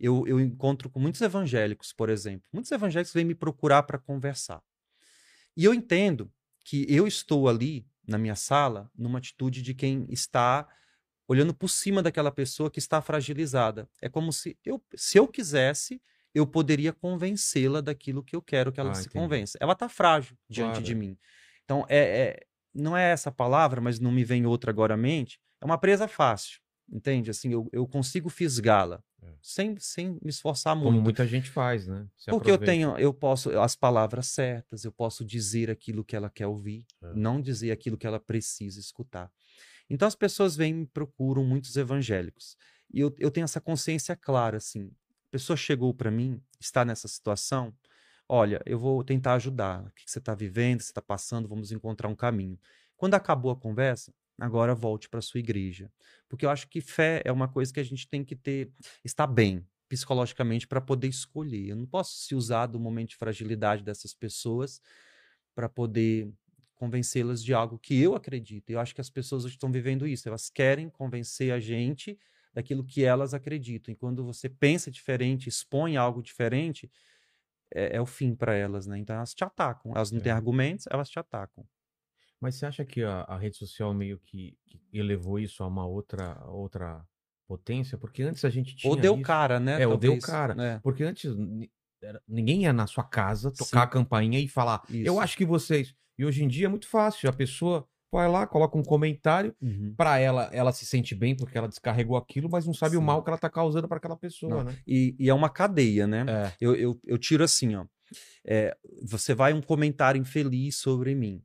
Eu, 0.00 0.26
eu 0.26 0.40
encontro 0.40 0.90
com 0.90 1.00
muitos 1.00 1.20
evangélicos, 1.22 1.92
por 1.92 2.10
exemplo. 2.10 2.48
Muitos 2.52 2.72
evangélicos 2.72 3.14
vêm 3.14 3.24
me 3.24 3.34
procurar 3.34 3.84
para 3.84 3.98
conversar. 3.98 4.62
E 5.56 5.64
eu 5.64 5.74
entendo 5.74 6.32
que 6.64 6.86
eu 6.88 7.06
estou 7.06 7.48
ali 7.48 7.86
na 8.06 8.18
minha 8.18 8.34
sala 8.36 8.90
numa 8.96 9.18
atitude 9.18 9.62
de 9.62 9.74
quem 9.74 10.06
está 10.10 10.66
olhando 11.32 11.54
por 11.54 11.68
cima 11.68 12.02
daquela 12.02 12.30
pessoa 12.30 12.70
que 12.70 12.78
está 12.78 13.00
fragilizada. 13.00 13.88
É 14.00 14.08
como 14.08 14.32
se 14.32 14.56
eu, 14.64 14.82
se 14.94 15.18
eu 15.18 15.26
quisesse, 15.26 16.00
eu 16.34 16.46
poderia 16.46 16.92
convencê-la 16.92 17.80
daquilo 17.80 18.22
que 18.22 18.34
eu 18.36 18.42
quero 18.42 18.70
que 18.72 18.80
ela 18.80 18.90
Ah, 18.90 18.94
se 18.94 19.02
entendi. 19.02 19.14
convença. 19.14 19.58
Ela 19.60 19.72
está 19.74 19.88
frágil 19.88 20.36
diante 20.48 20.72
Claro. 20.72 20.84
de 20.84 20.94
mim. 20.94 21.18
Então, 21.64 21.84
é, 21.88 21.98
é- 21.98 22.46
não 22.74 22.96
é 22.96 23.10
essa 23.12 23.30
palavra, 23.30 23.80
mas 23.80 23.98
não 24.00 24.10
me 24.12 24.24
vem 24.24 24.46
outra 24.46 24.70
agora 24.70 24.94
à 24.94 24.96
mente. 24.96 25.38
É 25.60 25.64
uma 25.64 25.76
presa 25.78 26.08
fácil, 26.08 26.58
entende? 26.90 27.30
Assim, 27.30 27.52
eu, 27.52 27.68
eu 27.72 27.86
consigo 27.86 28.28
fisgá-la 28.30 29.02
É. 29.22 29.32
sem, 29.42 29.76
sem 29.78 30.10
me 30.22 30.30
esforçar 30.30 30.74
Como 30.74 30.90
muito. 30.90 31.04
muita 31.04 31.26
gente 31.26 31.48
faz, 31.50 31.86
né? 31.86 32.06
Se 32.16 32.30
Porque 32.30 32.50
eu 32.50 32.54
aproveita. 32.56 32.64
tenho, 32.72 32.98
eu 32.98 33.12
posso 33.14 33.50
as 33.60 33.76
palavras 33.76 34.26
certas, 34.28 34.84
eu 34.84 34.90
posso 34.92 35.24
dizer 35.24 35.70
aquilo 35.70 36.02
que 36.04 36.16
ela 36.16 36.28
quer 36.30 36.46
ouvir, 36.46 36.84
É. 37.02 37.12
não 37.14 37.40
dizer 37.40 37.70
aquilo 37.70 37.96
que 37.98 38.06
ela 38.06 38.18
precisa 38.18 38.80
escutar. 38.80 39.30
Então 39.88 40.06
as 40.08 40.14
pessoas 40.14 40.56
vêm 40.56 40.82
e 40.82 40.86
procuram, 40.86 41.44
muitos 41.44 41.76
evangélicos. 41.76 42.56
E 42.92 43.00
eu, 43.00 43.14
eu 43.18 43.30
tenho 43.30 43.44
essa 43.44 43.60
consciência 43.60 44.16
clara, 44.16 44.58
assim. 44.58 44.90
A 45.28 45.30
pessoa 45.30 45.56
chegou 45.56 45.94
para 45.94 46.10
mim, 46.10 46.40
está 46.60 46.84
nessa 46.84 47.08
situação, 47.08 47.74
olha, 48.28 48.60
eu 48.66 48.78
vou 48.78 49.02
tentar 49.02 49.34
ajudar. 49.34 49.84
O 49.84 49.90
que 49.92 50.10
você 50.10 50.18
está 50.18 50.34
vivendo, 50.34 50.76
o 50.76 50.78
que 50.78 50.84
você 50.84 50.90
está 50.90 51.02
passando, 51.02 51.48
vamos 51.48 51.72
encontrar 51.72 52.08
um 52.08 52.14
caminho. 52.14 52.58
Quando 52.96 53.14
acabou 53.14 53.50
a 53.50 53.56
conversa, 53.56 54.12
agora 54.38 54.74
volte 54.74 55.08
para 55.08 55.20
sua 55.20 55.40
igreja. 55.40 55.90
Porque 56.28 56.46
eu 56.46 56.50
acho 56.50 56.68
que 56.68 56.80
fé 56.80 57.22
é 57.24 57.32
uma 57.32 57.48
coisa 57.48 57.72
que 57.72 57.80
a 57.80 57.84
gente 57.84 58.08
tem 58.08 58.24
que 58.24 58.36
ter, 58.36 58.70
estar 59.04 59.26
bem 59.26 59.66
psicologicamente 59.88 60.66
para 60.66 60.80
poder 60.80 61.08
escolher. 61.08 61.68
Eu 61.68 61.76
não 61.76 61.86
posso 61.86 62.16
se 62.16 62.34
usar 62.34 62.66
do 62.66 62.80
momento 62.80 63.10
de 63.10 63.16
fragilidade 63.16 63.82
dessas 63.82 64.14
pessoas 64.14 64.80
para 65.54 65.68
poder 65.68 66.32
convencê-las 66.82 67.44
de 67.44 67.54
algo 67.54 67.78
que 67.78 68.00
eu 68.02 68.16
acredito. 68.16 68.68
Eu 68.70 68.80
acho 68.80 68.92
que 68.92 69.00
as 69.00 69.08
pessoas 69.08 69.44
hoje 69.44 69.54
estão 69.54 69.70
vivendo 69.70 70.04
isso. 70.04 70.28
Elas 70.28 70.50
querem 70.50 70.90
convencer 70.90 71.52
a 71.52 71.60
gente 71.60 72.18
daquilo 72.52 72.84
que 72.84 73.04
elas 73.04 73.32
acreditam. 73.34 73.92
E 73.92 73.96
quando 73.96 74.24
você 74.24 74.48
pensa 74.48 74.90
diferente, 74.90 75.48
expõe 75.48 75.96
algo 75.96 76.20
diferente, 76.20 76.90
é, 77.72 77.96
é 77.96 78.00
o 78.00 78.06
fim 78.06 78.34
para 78.34 78.54
elas, 78.56 78.84
né? 78.88 78.98
Então 78.98 79.14
elas 79.14 79.32
te 79.32 79.44
atacam. 79.44 79.92
Elas 79.94 80.10
não 80.10 80.20
têm 80.20 80.32
É. 80.32 80.34
argumentos, 80.34 80.86
elas 80.90 81.08
te 81.08 81.20
atacam. 81.20 81.64
Mas 82.40 82.56
você 82.56 82.66
acha 82.66 82.84
que 82.84 83.04
a, 83.04 83.20
a 83.22 83.38
rede 83.38 83.56
social 83.56 83.94
meio 83.94 84.18
que, 84.18 84.58
que 84.66 84.80
elevou 84.92 85.38
isso 85.38 85.62
a 85.62 85.68
uma 85.68 85.86
outra, 85.86 86.44
outra 86.48 87.06
potência? 87.46 87.96
Porque 87.96 88.24
antes 88.24 88.44
a 88.44 88.50
gente 88.50 88.74
tinha 88.74 88.90
Ou 88.90 88.96
deu 88.96 89.14
isso. 89.14 89.22
cara, 89.22 89.60
né? 89.60 89.80
É, 89.82 89.86
ou 89.86 89.96
deu 89.96 90.18
cara. 90.18 90.60
É. 90.60 90.78
Porque 90.80 91.04
antes 91.04 91.30
era- 92.02 92.20
ninguém 92.28 92.62
ia 92.62 92.72
na 92.72 92.86
sua 92.86 93.04
casa 93.04 93.50
tocar 93.50 93.80
Sim. 93.80 93.84
a 93.84 93.86
campainha 93.86 94.38
e 94.38 94.48
falar, 94.48 94.82
eu 94.90 95.14
Isso. 95.14 95.20
acho 95.20 95.36
que 95.36 95.44
vocês. 95.44 95.94
E 96.18 96.24
hoje 96.24 96.44
em 96.44 96.48
dia 96.48 96.66
é 96.66 96.68
muito 96.68 96.86
fácil. 96.88 97.28
A 97.28 97.32
pessoa 97.32 97.86
vai 98.12 98.28
lá, 98.28 98.46
coloca 98.46 98.76
um 98.76 98.82
comentário, 98.82 99.54
Uhum. 99.62 99.94
pra 99.96 100.18
ela, 100.18 100.50
ela 100.52 100.70
se 100.72 100.84
sente 100.84 101.14
bem 101.14 101.34
porque 101.34 101.56
ela 101.56 101.66
descarregou 101.68 102.16
aquilo, 102.16 102.48
mas 102.50 102.66
não 102.66 102.74
sabe 102.74 102.96
o 102.96 103.00
Sim. 103.00 103.06
mal 103.06 103.22
que 103.22 103.30
ela 103.30 103.38
tá 103.38 103.48
causando 103.48 103.88
pra 103.88 103.96
aquela 103.96 104.16
pessoa, 104.16 104.56
Não. 104.56 104.64
né? 104.64 104.76
E, 104.86 105.16
e 105.18 105.30
é 105.30 105.34
uma 105.34 105.48
cadeia, 105.48 106.06
né? 106.06 106.26
É. 106.28 106.52
Eu, 106.60 106.74
eu, 106.76 107.00
eu 107.04 107.16
tiro 107.18 107.42
assim, 107.42 107.74
ó. 107.74 107.86
É, 108.44 108.76
você 109.02 109.34
vai 109.34 109.54
um 109.54 109.62
comentário 109.62 110.20
infeliz 110.20 110.76
sobre 110.76 111.14
mim. 111.14 111.42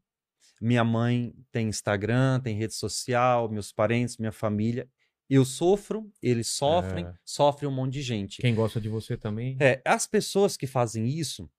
Minha 0.60 0.84
mãe 0.84 1.34
tem 1.52 1.70
Instagram, 1.70 2.42
tem 2.42 2.58
rede 2.58 2.74
social, 2.74 3.48
meus 3.50 3.72
parentes, 3.72 4.18
minha 4.18 4.32
família. 4.34 4.90
Eu 5.30 5.44
sofro, 5.44 6.10
eles 6.22 6.48
sofrem, 6.48 7.06
É. 7.06 7.14
sofre 7.26 7.68
um 7.68 7.72
monte 7.72 7.94
de 7.94 8.02
gente. 8.02 8.42
Quem 8.42 8.56
gosta 8.56 8.80
de 8.80 8.88
você 8.88 9.18
também. 9.18 9.58
É, 9.60 9.82
as 9.86 10.08
pessoas 10.08 10.56
que 10.56 10.66
fazem 10.66 11.08
isso, 11.08 11.50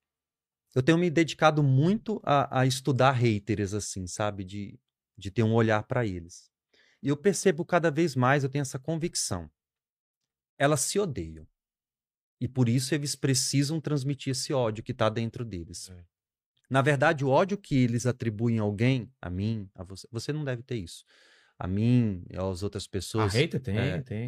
eu 0.75 0.83
tenho 0.83 0.97
me 0.97 1.11
dedicado 1.11 1.63
muito 1.63 2.21
a, 2.25 2.61
a 2.61 2.67
estudar 2.67 3.13
haters, 3.13 3.75
assim, 3.75 4.07
sabe? 4.07 4.45
De, 4.45 4.79
de 5.17 5.31
ter 5.31 5.43
um 5.43 5.53
olhar 5.53 5.83
para 5.83 6.07
eles. 6.07 6.51
E 7.03 7.09
eu 7.09 7.17
percebo 7.17 7.65
cada 7.65 7.91
vez 7.91 8.17
mais, 8.17 8.43
eu 8.43 8.51
tenho 8.51 8.63
essa 8.63 8.79
convicção. 8.79 9.51
Elas 10.59 10.81
se 10.81 10.99
odeiam. 10.99 11.47
E 12.41 12.49
por 12.49 12.69
isso 12.69 12.95
eles 12.95 13.15
precisam 13.15 13.81
transmitir 13.81 14.31
esse 14.31 14.53
ódio 14.53 14.83
que 14.83 14.93
está 14.93 15.09
dentro 15.09 15.45
deles. 15.45 15.91
É. 15.91 16.05
Na 16.71 16.83
verdade, 16.83 17.25
o 17.25 17.29
ódio 17.29 17.57
que 17.59 17.77
eles 17.77 18.07
atribuem 18.07 18.59
a 18.59 18.63
alguém, 18.63 19.11
a 19.21 19.31
mim, 19.31 19.69
a 19.75 19.83
você, 19.83 20.07
você 20.11 20.33
não 20.33 20.45
deve 20.45 20.63
ter 20.63 20.77
isso. 20.77 21.05
A 21.59 21.67
mim 21.67 22.25
e 22.31 22.37
às 22.37 22.63
outras 22.63 22.85
A 22.87 22.91
pessoas. 22.91 23.35
hater 23.35 23.61
tem, 23.61 23.77
É, 23.77 24.01
tem. 24.03 24.27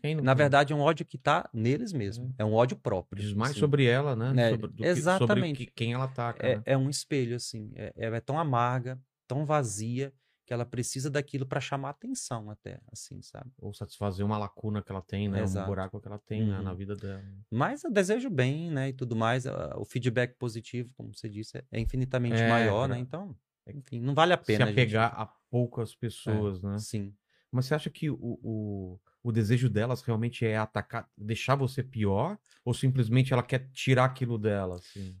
tem. 0.00 0.14
Não 0.14 0.24
Na 0.24 0.32
tem? 0.34 0.38
verdade, 0.38 0.72
é 0.72 0.76
um 0.76 0.80
ódio 0.80 1.04
que 1.04 1.18
tá 1.18 1.48
neles 1.52 1.92
mesmo. 1.92 2.34
É 2.38 2.44
um 2.44 2.54
ódio 2.54 2.76
próprio. 2.76 3.20
Diz 3.22 3.34
mais 3.34 3.50
assim. 3.52 3.60
sobre 3.60 3.84
ela, 3.84 4.16
né? 4.16 4.48
É, 4.48 4.50
sobre, 4.50 4.66
do 4.68 4.72
sobre 4.76 4.88
exatamente. 4.90 5.66
que- 5.66 5.72
quem 5.72 5.92
ela 5.92 6.04
ataca. 6.04 6.46
é, 6.46 6.56
né? 6.56 6.62
é 6.64 6.76
um 6.76 6.88
espelho, 6.88 7.36
assim. 7.36 7.70
É, 7.74 7.92
é- 7.96 8.06
é 8.16 8.20
tão 8.20 8.38
amarga, 8.38 8.98
tão 9.28 9.44
vazia, 9.44 10.12
que 10.46 10.52
ela 10.52 10.66
precisa 10.66 11.08
daquilo 11.10 11.46
para 11.46 11.58
chamar 11.58 11.88
atenção 11.90 12.50
até, 12.50 12.78
assim, 12.92 13.22
sabe? 13.22 13.50
Ou 13.58 13.72
satisfazer 13.72 14.24
uma 14.26 14.36
lacuna 14.36 14.82
que 14.82 14.92
ela 14.92 15.00
tem, 15.00 15.26
né? 15.26 15.40
Um 15.40 15.44
Exato. 15.44 15.66
buraco 15.66 15.98
que 15.98 16.06
ela 16.06 16.18
tem 16.18 16.46
né, 16.46 16.58
Uhum. 16.58 16.62
na 16.64 16.74
vida 16.74 16.94
dela. 16.94 17.22
Mas 17.50 17.82
eu 17.82 17.90
desejo 17.90 18.28
bem, 18.28 18.70
né, 18.70 18.90
e 18.90 18.92
tudo 18.92 19.16
mais. 19.16 19.46
a- 19.46 19.74
O 19.78 19.86
feedback 19.86 20.34
positivo, 20.36 20.90
como 20.98 21.14
você 21.14 21.30
disse, 21.30 21.56
é- 21.56 21.64
é 21.72 21.80
infinitamente 21.80 22.36
É, 22.42 22.46
maior, 22.48 22.86
né? 22.86 22.98
Então, 22.98 23.34
enfim, 23.66 23.98
não 24.00 24.14
vale 24.14 24.34
a 24.34 24.36
pena. 24.36 24.58
Se 24.58 24.62
a 24.64 24.66
gente- 24.66 24.74
apegar 24.82 25.14
a 25.18 25.26
poucas 25.54 25.94
pessoas, 25.94 26.60
né? 26.64 26.76
Sim. 26.78 27.14
Mas 27.52 27.66
você 27.66 27.76
acha 27.76 27.88
que 27.88 28.10
o, 28.10 28.18
o, 28.20 29.00
o 29.22 29.30
desejo 29.30 29.70
delas 29.70 30.02
realmente 30.02 30.44
é 30.44 30.56
atacar, 30.56 31.08
deixar 31.16 31.54
você 31.54 31.80
pior? 31.80 32.36
Ou 32.64 32.74
simplesmente 32.74 33.32
ela 33.32 33.40
quer 33.40 33.70
tirar 33.70 34.06
aquilo 34.06 34.36
dela, 34.36 34.78
assim? 34.78 35.16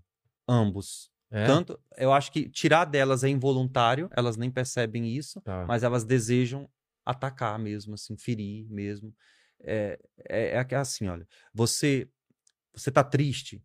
Ambos. 0.48 1.08
É? 1.30 1.46
Tanto, 1.46 1.80
eu 1.96 2.12
acho 2.12 2.32
que 2.32 2.50
tirar 2.50 2.84
delas 2.84 3.22
é 3.22 3.28
involuntário, 3.28 4.10
elas 4.10 4.36
nem 4.36 4.50
percebem 4.50 5.06
isso, 5.06 5.40
Tá. 5.42 5.64
mas 5.66 5.84
elas 5.84 6.02
desejam 6.02 6.68
atacar 7.04 7.56
mesmo, 7.56 7.94
assim, 7.94 8.16
ferir 8.16 8.68
mesmo. 8.68 9.14
É, 9.60 10.00
é, 10.28 10.48
é 10.68 10.74
assim, 10.74 11.06
olha, 11.06 11.28
você 11.54 12.08
você 12.74 12.90
tá 12.90 13.04
triste, 13.04 13.62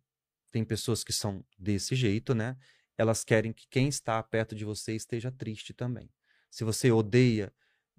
tem 0.52 0.64
pessoas 0.64 1.02
que 1.02 1.12
são 1.12 1.44
desse 1.58 1.96
jeito, 1.96 2.32
né? 2.32 2.56
Elas 2.96 3.24
querem 3.24 3.52
que 3.52 3.66
quem 3.68 3.88
está 3.88 4.22
perto 4.22 4.54
de 4.54 4.64
você 4.64 4.94
esteja 4.94 5.32
triste 5.32 5.74
também. 5.74 6.08
Se 6.50 6.64
você 6.64 6.90
odeia, 6.90 7.52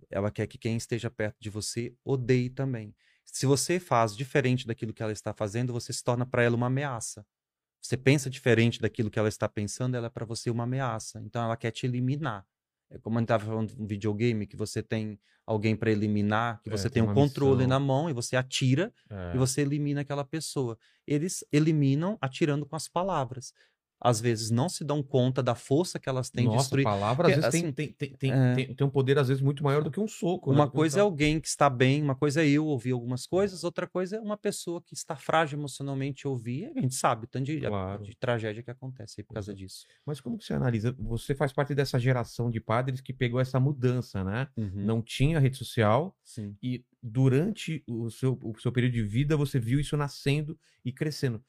ela 0.10 0.32
quer 0.32 0.48
que 0.48 0.58
quem 0.58 0.78
esteja 0.78 1.10
perto 1.12 1.38
de 1.40 1.50
você 1.50 1.96
odeie 2.04 2.50
também. 2.50 2.96
Se 3.26 3.46
você 3.46 3.80
faz 3.80 4.16
diferente 4.16 4.68
daquilo 4.68 4.94
que 4.94 5.04
ela 5.04 5.12
está 5.12 5.34
fazendo, 5.34 5.74
você 5.74 5.94
se 5.94 6.04
torna 6.04 6.26
para 6.26 6.44
ela 6.44 6.56
uma 6.56 6.68
ameaça. 6.68 7.26
Você 7.82 7.98
pensa 7.98 8.30
diferente 8.30 8.80
daquilo 8.82 9.10
que 9.10 9.20
ela 9.20 9.30
está 9.30 9.50
pensando, 9.50 9.96
ela 9.98 10.08
é 10.08 10.10
para 10.10 10.26
você 10.26 10.50
uma 10.52 10.64
ameaça. 10.66 11.22
Então 11.26 11.44
ela 11.44 11.58
quer 11.58 11.72
te 11.72 11.86
eliminar. 11.86 12.46
É 12.90 13.00
como 13.00 13.18
a 13.18 13.22
gente 13.22 13.26
estava 13.28 13.46
falando 13.46 13.74
de 13.74 13.82
um 13.82 13.88
videogame 13.88 14.46
que 14.46 14.56
você 14.58 14.84
tem 14.84 15.20
alguém 15.48 15.76
para 15.76 15.92
eliminar, 15.92 16.62
que 16.62 16.70
É, 16.70 16.72
você 16.72 16.90
tem 16.90 17.02
tem 17.02 17.04
um 17.04 17.14
controle 17.14 17.64
missão. 17.64 17.70
na 17.70 17.80
mão 17.80 18.10
e 18.10 18.14
você 18.14 18.36
atira 18.36 18.94
É. 19.10 19.36
e 19.36 19.38
você 19.38 19.62
elimina 19.62 20.02
aquela 20.02 20.26
pessoa. 20.26 20.78
Eles 21.08 21.44
eliminam 21.52 22.18
atirando 22.22 22.66
com 22.66 22.76
as 22.76 22.88
palavras. 22.88 23.54
Às 24.04 24.20
vezes 24.20 24.50
não 24.50 24.68
se 24.68 24.84
dão 24.84 25.04
conta 25.04 25.44
da 25.44 25.54
força 25.54 26.00
que 26.00 26.10
elas 26.10 26.30
têm 26.32 26.46
de 26.46 26.50
Nossa, 26.56 26.64
destruir. 26.64 26.84
palavra 26.84 27.28
às 27.28 27.36
vezes 27.36 27.52
tem, 27.52 27.62
assim, 27.62 27.72
tem, 27.72 27.92
tem, 27.94 28.14
tem, 28.18 28.32
é. 28.34 28.56
tem, 28.56 28.74
tem 28.74 28.88
um 28.88 28.90
poder, 28.90 29.20
às 29.20 29.28
vezes, 29.28 29.44
muito 29.44 29.64
maior 29.64 29.84
do 29.84 29.92
que 29.92 30.00
um 30.00 30.08
soco. 30.08 30.50
né? 30.52 30.56
Uma 30.58 30.66
um 30.66 30.70
coisa 30.70 31.00
é 31.00 31.02
alguém 31.04 31.40
que 31.40 31.48
está 31.48 31.70
bem, 31.70 32.02
uma 32.02 32.16
coisa 32.16 32.44
é 32.44 32.48
eu 32.50 32.66
ouvir 32.66 32.92
algumas 32.92 33.28
coisas, 33.28 33.64
outra 33.64 33.86
coisa 33.88 34.16
é 34.18 34.20
uma 34.20 34.36
pessoa 34.38 34.82
que 34.82 34.96
está 34.96 35.16
frágil 35.16 35.60
emocionalmente 35.60 36.28
ouvir. 36.28 36.72
A 36.76 36.82
gente 36.82 36.96
sabe 36.96 37.26
o 37.26 37.28
tanto 37.28 37.46
de, 37.46 37.60
Claro. 37.62 38.04
de 38.04 38.16
tragédia 38.18 38.64
que 38.64 38.72
acontece 38.72 39.22
aí 39.22 39.24
por 39.24 39.36
causa 39.36 39.54
disso. 39.54 39.86
Mas 40.06 40.20
como 40.20 40.38
que 40.38 40.46
você 40.46 40.54
analisa? 40.54 40.96
Você 40.98 41.36
faz 41.36 41.54
parte 41.54 41.76
dessa 41.76 42.00
geração 42.00 42.50
de 42.50 42.60
padres 42.60 43.02
que 43.02 43.14
pegou 43.14 43.40
essa 43.40 43.60
mudança, 43.60 44.24
né? 44.24 44.48
Uhum, 44.58 44.72
Não 44.84 45.02
tinha 45.02 45.40
rede 45.40 45.58
social 45.58 46.16
Sim. 46.24 46.56
e 46.62 46.84
durante 47.04 47.84
o 47.88 48.10
seu, 48.10 48.38
o 48.44 48.60
seu 48.60 48.72
período 48.72 48.94
de 48.94 49.04
vida 49.04 49.36
você 49.38 49.60
viu 49.60 49.80
isso 49.80 49.96
nascendo 49.98 50.58
e 50.84 50.92
crescendo. 50.92 51.44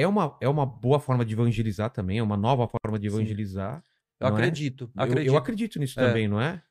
É 0.00 0.06
uma, 0.06 0.36
é 0.40 0.48
uma 0.48 0.64
boa 0.66 1.00
forma 1.00 1.24
de 1.24 1.32
evangelizar 1.34 1.90
também, 1.90 2.18
é 2.18 2.22
uma 2.22 2.36
nova 2.36 2.68
forma 2.68 2.98
de 2.98 3.06
evangelizar. 3.06 3.82
Eu 4.20 4.28
não 4.30 4.36
é? 4.36 4.40
acredito, 4.40 4.90
Eu- 4.96 5.02
acredito. 5.02 5.26
Eu, 5.28 5.36
acredito 5.36 5.78
nisso 5.78 5.98
É. 6.00 6.06
também, 6.06 6.28
não 6.28 6.40
é? 6.40 6.62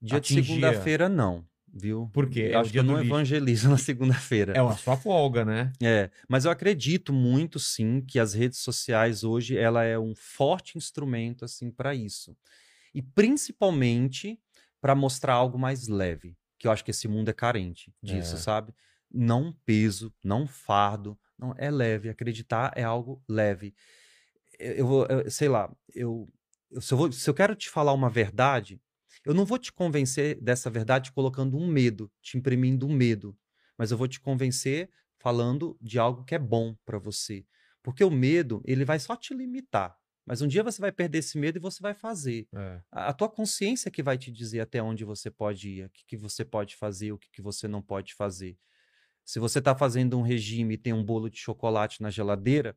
Dia 0.00 0.18
atingir 0.18 0.40
de 0.42 0.46
segunda-feira, 0.48 1.08
não, 1.08 1.44
viu? 1.72 2.10
Por 2.12 2.28
quê? 2.28 2.42
É 2.42 2.54
Eu 2.54 2.58
o 2.58 2.60
acho 2.60 2.72
que 2.72 2.78
eu 2.78 2.82
não 2.84 2.96
lixo. 2.96 3.06
evangelizo 3.08 3.68
na 3.70 3.78
segunda-feira. 3.78 4.52
É 4.54 4.58
a 4.60 4.72
sua 4.76 4.96
folga, 4.96 5.44
né? 5.44 5.72
É, 5.82 6.10
mas 6.28 6.44
eu 6.44 6.50
acredito 6.50 7.12
muito 7.12 7.58
sim 7.58 8.00
que 8.02 8.18
as 8.18 8.34
redes 8.34 8.58
sociais 8.58 9.24
hoje 9.24 9.56
ela 9.56 9.82
é 9.84 9.98
um 9.98 10.14
forte 10.14 10.76
instrumento 10.76 11.44
assim 11.44 11.70
para 11.70 11.94
isso. 11.94 12.36
E 12.94 13.00
principalmente 13.02 14.38
para 14.80 14.94
mostrar 14.94 15.34
algo 15.34 15.58
mais 15.58 15.88
leve, 15.88 16.36
que 16.58 16.66
eu 16.66 16.72
acho 16.72 16.84
que 16.84 16.90
esse 16.90 17.08
mundo 17.08 17.28
é 17.28 17.32
carente 17.32 17.92
disso, 18.02 18.34
É. 18.34 18.38
sabe? 18.38 18.74
Não 19.12 19.44
um 19.48 19.52
peso, 19.64 20.12
não 20.22 20.42
um 20.42 20.46
fardo, 20.46 21.18
não 21.38 21.54
é 21.58 21.70
leve, 21.70 22.08
acreditar 22.08 22.72
é 22.76 22.82
algo 22.82 23.22
leve. 23.28 23.74
Eu, 24.58 24.86
vou, 24.86 25.06
sei 25.30 25.48
lá, 25.48 25.74
eu, 25.94 26.28
eu- 26.70 26.80
se, 26.80 26.92
eu 26.94 26.98
vou- 26.98 27.12
se 27.12 27.28
eu 27.28 27.34
quero 27.34 27.54
te 27.56 27.68
falar 27.70 27.92
uma 27.92 28.08
verdade, 28.10 28.80
eu 29.24 29.34
não 29.34 29.44
vou 29.44 29.58
te 29.58 29.72
convencer 29.72 30.40
dessa 30.40 30.70
verdade 30.70 31.12
colocando 31.12 31.56
um 31.56 31.66
medo, 31.66 32.10
te 32.22 32.36
imprimindo 32.38 32.86
um 32.86 32.92
medo, 32.92 33.36
mas 33.78 33.90
eu 33.90 33.98
vou 33.98 34.06
te 34.08 34.20
convencer 34.20 34.90
falando 35.18 35.76
de 35.80 35.98
algo 35.98 36.24
que 36.24 36.34
é 36.34 36.38
bom 36.38 36.76
para 36.84 36.98
você. 36.98 37.44
Porque 37.82 38.04
o 38.04 38.10
medo, 38.10 38.62
ele 38.64 38.84
vai 38.84 38.98
só 38.98 39.16
te 39.16 39.34
limitar. 39.34 39.96
Mas 40.26 40.40
um 40.40 40.48
dia 40.48 40.62
você 40.62 40.80
vai 40.80 40.90
perder 40.90 41.18
esse 41.18 41.36
medo 41.38 41.58
e 41.58 41.60
você 41.60 41.82
vai 41.82 41.92
fazer. 41.94 42.48
É. 42.54 42.80
A, 42.90 43.08
a 43.08 43.12
tua 43.12 43.28
consciência 43.28 43.90
que 43.90 44.02
vai 44.02 44.16
te 44.16 44.30
dizer 44.32 44.60
até 44.60 44.82
onde 44.82 45.04
você 45.04 45.30
pode 45.30 45.68
ir, 45.68 45.84
o 45.86 45.90
que, 45.90 46.04
que 46.06 46.16
você 46.16 46.44
pode 46.44 46.76
fazer, 46.76 47.12
o 47.12 47.18
que, 47.18 47.28
que 47.30 47.42
você 47.42 47.68
não 47.68 47.82
pode 47.82 48.14
fazer. 48.14 48.56
Se 49.24 49.38
você 49.38 49.58
está 49.58 49.74
fazendo 49.74 50.18
um 50.18 50.22
regime 50.22 50.74
e 50.74 50.78
tem 50.78 50.92
um 50.92 51.04
bolo 51.04 51.30
de 51.30 51.38
chocolate 51.38 52.02
na 52.02 52.10
geladeira, 52.10 52.76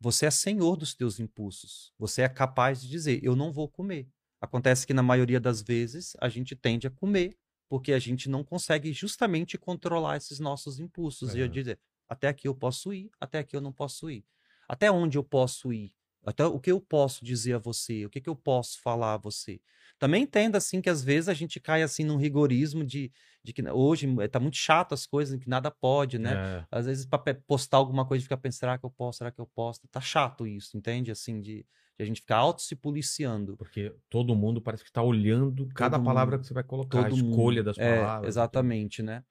você 0.00 0.26
é 0.26 0.30
senhor 0.30 0.76
dos 0.76 0.94
teus 0.94 1.18
impulsos. 1.20 1.92
Você 1.98 2.22
é 2.22 2.28
capaz 2.28 2.80
de 2.82 2.88
dizer, 2.88 3.20
eu 3.22 3.34
não 3.36 3.52
vou 3.52 3.68
comer. 3.68 4.08
Acontece 4.40 4.86
que 4.86 4.94
na 4.94 5.02
maioria 5.02 5.40
das 5.40 5.62
vezes 5.62 6.14
a 6.20 6.28
gente 6.28 6.54
tende 6.54 6.86
a 6.86 6.90
comer 6.90 7.36
porque 7.68 7.92
a 7.92 7.98
gente 7.98 8.30
não 8.30 8.42
consegue 8.42 8.92
justamente 8.92 9.58
controlar 9.58 10.16
esses 10.16 10.38
nossos 10.38 10.78
impulsos 10.80 11.34
e 11.34 11.40
É. 11.40 11.42
eu 11.42 11.48
dizer, 11.48 11.78
até 12.08 12.28
aqui 12.28 12.48
eu 12.48 12.54
posso 12.54 12.92
ir, 12.92 13.10
até 13.20 13.40
aqui 13.40 13.54
eu 13.54 13.60
não 13.60 13.72
posso 13.72 14.10
ir. 14.10 14.24
Até 14.66 14.90
onde 14.90 15.18
eu 15.18 15.24
posso 15.24 15.72
ir? 15.72 15.92
Até 16.24 16.44
o 16.44 16.58
que 16.60 16.70
eu 16.70 16.80
posso 16.80 17.24
dizer 17.24 17.54
a 17.54 17.58
você? 17.58 18.04
O 18.04 18.10
que, 18.10 18.20
que 18.20 18.28
eu 18.28 18.36
posso 18.36 18.80
falar 18.82 19.14
a 19.14 19.18
você? 19.18 19.60
Também 19.98 20.22
entenda 20.24 20.58
assim 20.58 20.80
que 20.80 20.90
às 20.90 21.02
vezes 21.02 21.28
a 21.28 21.34
gente 21.34 21.58
cai 21.60 21.82
assim 21.82 22.04
num 22.04 22.16
rigorismo 22.16 22.84
de, 22.84 23.10
de 23.42 23.52
que 23.52 23.62
hoje 23.70 24.06
está 24.20 24.38
muito 24.38 24.56
chato 24.56 24.92
as 24.94 25.06
coisas, 25.06 25.38
que 25.38 25.48
nada 25.48 25.70
pode, 25.70 26.18
né? 26.18 26.34
É. 26.34 26.66
Às 26.70 26.86
vezes 26.86 27.06
para 27.06 27.34
postar 27.46 27.78
alguma 27.78 28.06
coisa 28.06 28.22
fica 28.22 28.36
pensando, 28.36 28.60
será 28.60 28.78
que 28.78 28.84
eu 28.84 28.90
posso? 28.90 29.18
Será 29.18 29.30
que 29.32 29.40
eu 29.40 29.46
posso? 29.46 29.80
Tá 29.90 30.00
chato 30.00 30.46
isso, 30.46 30.76
entende? 30.76 31.10
Assim 31.10 31.40
de, 31.40 31.64
de 31.96 32.02
a 32.02 32.04
gente 32.04 32.20
ficar 32.20 32.36
auto 32.36 32.62
se 32.62 32.76
policiando. 32.76 33.56
Porque 33.56 33.92
todo 34.08 34.34
mundo 34.36 34.60
parece 34.60 34.84
que 34.84 34.90
está 34.90 35.02
olhando 35.02 35.66
cada 35.74 35.98
Todo 35.98 36.04
palavra 36.04 36.36
mundo. 36.36 36.40
que 36.42 36.46
você 36.46 36.54
vai 36.54 36.64
colocar, 36.64 37.04
a 37.06 37.08
escolha 37.08 37.62
mundo. 37.62 37.64
das 37.64 37.76
É, 37.78 37.98
palavras. 37.98 38.28
exatamente, 38.28 39.02
né? 39.02 39.24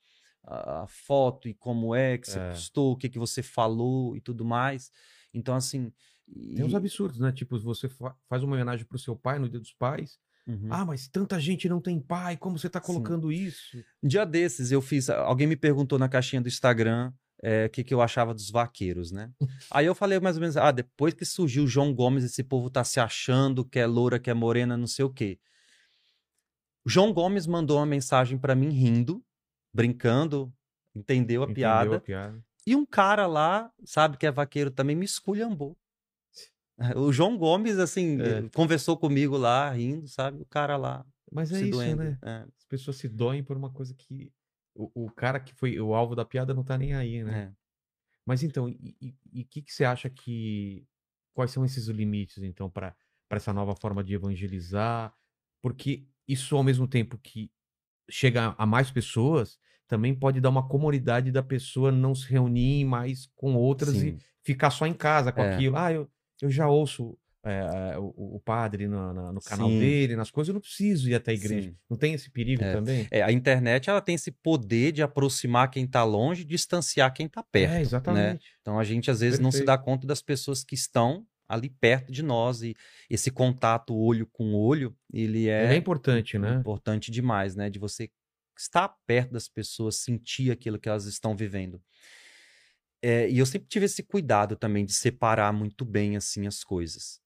A, 0.44 0.84
a 0.84 0.88
foto 0.88 1.48
e 1.48 1.54
como 1.54 1.94
é 1.96 2.18
que 2.18 2.28
você 2.28 2.40
É. 2.40 2.44
postou, 2.52 2.92
o 2.94 2.98
que, 2.98 3.10
que 3.10 3.20
você 3.20 3.42
falou 3.44 4.16
e 4.16 4.22
tudo 4.22 4.44
mais. 4.46 4.92
Então, 5.34 5.56
assim. 5.56 5.92
Tem 6.56 6.64
uns 6.66 6.74
e- 6.74 6.76
absurdos, 6.76 7.20
né? 7.20 7.32
Tipo, 7.32 7.58
você 7.60 7.88
fa- 7.90 8.16
faz 8.28 8.44
uma 8.44 8.54
homenagem 8.56 8.86
pro 8.86 9.00
seu 9.00 9.16
pai 9.16 9.40
no 9.40 9.50
Dia 9.50 9.60
dos 9.60 9.74
Pais. 9.74 10.20
Uhum. 10.46 10.68
Ah, 10.70 10.86
mas 10.86 11.08
tanta 11.08 11.40
gente 11.40 11.68
não 11.68 11.82
tem 11.82 12.00
pai, 12.00 12.38
como 12.38 12.58
você 12.58 12.70
tá 12.70 12.80
Sim. 12.80 12.86
colocando 12.88 13.32
isso? 13.32 13.78
Um 14.02 14.08
dia 14.08 14.26
desses 14.26 14.72
eu 14.72 14.82
fiz. 14.82 15.10
Alguém 15.10 15.46
me 15.48 15.56
perguntou 15.58 16.00
na 16.00 16.08
caixinha 16.08 16.42
do 16.42 16.48
Instagram 16.48 17.12
eh, 17.44 17.66
o 17.66 17.70
que, 17.70 17.84
que 17.84 17.94
eu 17.94 18.02
achava 18.02 18.34
dos 18.34 18.50
vaqueiros, 18.50 19.12
né? 19.12 19.30
Aí 19.72 19.86
eu 19.86 19.94
falei 19.94 20.20
mais 20.22 20.38
ou 20.38 20.42
menos: 20.42 20.56
ah, 20.56 20.72
depois 20.72 21.14
que 21.14 21.26
surgiu 21.26 21.66
o 21.66 21.68
João 21.68 21.94
Gomes, 21.94 22.24
esse 22.24 22.44
povo 22.44 22.70
tá 22.70 22.84
se 22.84 23.00
achando 23.00 23.66
que 23.66 23.78
é 23.80 23.86
loura, 23.86 24.20
que 24.20 24.30
é 24.30 24.34
morena, 24.34 24.78
não 24.78 24.88
sei 24.88 25.04
o 25.06 25.10
quê. 25.10 25.38
O 26.86 26.90
João 26.90 27.12
Gomes 27.14 27.46
mandou 27.46 27.78
uma 27.78 27.86
mensagem 27.86 28.38
pra 28.38 28.56
mim 28.56 28.70
rindo, 28.70 29.22
brincando, 29.74 30.54
entendeu 30.96 31.42
a 31.42 31.46
Entendeu 31.46 31.56
piada. 31.56 31.96
a 31.98 32.00
piada? 32.00 32.46
E 32.66 32.76
um 32.76 32.86
cara 32.86 33.28
lá, 33.28 33.70
sabe, 33.86 34.18
que 34.18 34.26
é 34.26 34.32
vaqueiro 34.32 34.72
também, 34.72 34.96
me 34.96 35.06
esculhambou. 35.06 35.78
O 36.98 37.12
João 37.12 37.38
Gomes, 37.38 37.78
assim, 37.80 38.20
É. 38.22 38.50
conversou 38.50 38.98
comigo 38.98 39.36
lá, 39.38 39.72
rindo, 39.72 40.08
sabe? 40.08 40.42
O 40.42 40.46
cara 40.46 40.78
lá 40.78 41.06
Mas 41.32 41.52
é 41.52 41.62
isso, 41.62 41.72
doendo. 41.72 42.04
né? 42.04 42.20
É, 42.24 42.46
As 42.58 42.66
pessoas 42.68 42.98
se 42.98 43.08
doem 43.08 43.44
por 43.44 43.58
uma 43.58 43.72
coisa 43.72 43.94
que 43.94 44.32
o, 44.76 45.06
o 45.06 45.12
cara 45.12 45.40
que 45.40 45.54
foi 45.56 45.80
o 45.80 45.96
alvo 45.96 46.16
da 46.16 46.24
piada 46.24 46.54
não 46.54 46.64
tá 46.64 46.78
nem 46.78 46.94
aí, 46.94 47.24
né? 47.24 47.50
é. 47.50 47.52
Mas 48.26 48.44
então, 48.44 48.68
e 48.70 49.16
o 49.42 49.46
que, 49.46 49.62
que 49.62 49.74
você 49.74 49.86
acha 49.86 50.10
que. 50.10 50.86
Quais 51.34 51.52
são 51.52 51.64
esses 51.64 51.88
limites, 51.88 52.44
então, 52.44 52.70
para 52.70 52.96
essa 53.30 53.54
nova 53.54 53.76
forma 53.76 54.04
de 54.04 54.14
evangelizar? 54.14 55.14
Porque 55.62 56.08
isso, 56.28 56.56
ao 56.58 56.64
mesmo 56.64 56.88
tempo 56.88 57.18
que 57.18 57.52
chega 58.10 58.56
a 58.58 58.66
mais 58.66 58.92
pessoas, 58.92 59.60
também 59.88 60.14
pode 60.16 60.42
dar 60.42 60.50
uma 60.50 60.68
comodidade 60.68 61.32
da 61.32 61.44
pessoa 61.44 61.92
não 61.92 62.14
se 62.16 62.28
reunir 62.30 62.86
mais 62.86 63.28
com 63.36 63.56
outras 63.56 63.96
e 63.96 64.00
Sim. 64.12 64.18
ficar 64.44 64.72
só 64.72 64.86
em 64.86 64.94
casa 64.94 65.32
com 65.32 65.42
É. 65.42 65.56
aquilo. 65.56 65.78
Ah, 65.78 65.92
eu, 65.94 66.10
eu 66.42 66.50
já 66.50 66.68
ouço 66.70 67.18
é, 67.46 67.94
é, 67.94 67.98
o, 67.98 68.36
o 68.36 68.42
padre 68.44 68.88
no, 68.90 69.14
na- 69.14 69.32
no 69.32 69.42
canal 69.42 69.70
Sim. 69.70 69.80
dele, 69.80 70.16
nas 70.18 70.30
coisas, 70.30 70.50
eu 70.50 70.54
não 70.56 70.60
preciso 70.62 71.10
ir 71.10 71.16
até 71.16 71.32
a 71.32 71.34
igreja. 71.34 71.70
Sim. 71.70 71.78
Não 71.90 71.96
tem 71.98 72.14
esse 72.14 72.30
perigo 72.30 72.62
É. 72.64 72.74
também? 72.74 73.08
É, 73.10 73.22
a 73.22 73.32
internet 73.32 73.90
ela 73.90 74.02
tem 74.02 74.16
esse 74.16 74.32
poder 74.32 74.92
de 74.92 75.02
aproximar 75.02 75.70
quem 75.70 75.86
está 75.86 76.04
longe 76.04 76.42
e 76.42 76.46
distanciar 76.46 77.14
quem 77.14 77.26
está 77.28 77.42
perto. 77.44 77.74
É, 77.74 77.82
exatamente. 77.82 78.46
Então 78.62 78.78
a 78.78 78.84
gente 78.84 79.10
às 79.10 79.22
vezes 79.22 79.40
não 79.40 79.50
se 79.52 79.60
Perfeito. 79.60 79.68
dá 79.68 79.78
conta 79.78 80.06
das 80.06 80.22
pessoas 80.22 80.64
que 80.64 80.76
estão 80.76 81.26
ali 81.48 81.70
perto 81.70 82.12
de 82.12 82.22
nós 82.22 82.62
e 82.62 82.76
esse 83.10 83.32
contato 83.32 83.96
olho 83.96 84.28
com 84.28 84.54
olho, 84.54 84.94
ele 85.14 85.48
é, 85.48 85.64
Ele 85.66 85.74
é 85.76 85.78
importante, 85.78 86.38
né? 86.38 86.56
importante 86.56 87.10
demais, 87.10 87.56
né? 87.56 87.70
De 87.70 87.80
você 87.80 88.10
estar 88.60 88.90
perto 89.06 89.32
das 89.32 89.48
pessoas, 89.48 89.98
sentir 89.98 90.52
aquilo 90.52 90.78
que 90.78 90.90
elas 90.90 91.06
estão 91.06 91.34
vivendo. 91.38 91.82
É, 93.02 93.30
e 93.30 93.38
eu 93.40 93.46
sempre 93.46 93.68
tive 93.70 93.86
esse 93.86 94.04
cuidado 94.04 94.56
também 94.56 94.86
de 94.86 94.94
separar 94.94 95.54
muito 95.54 95.86
bem 95.86 96.18
assim 96.18 96.48
as 96.48 96.64
coisas. 96.64 97.22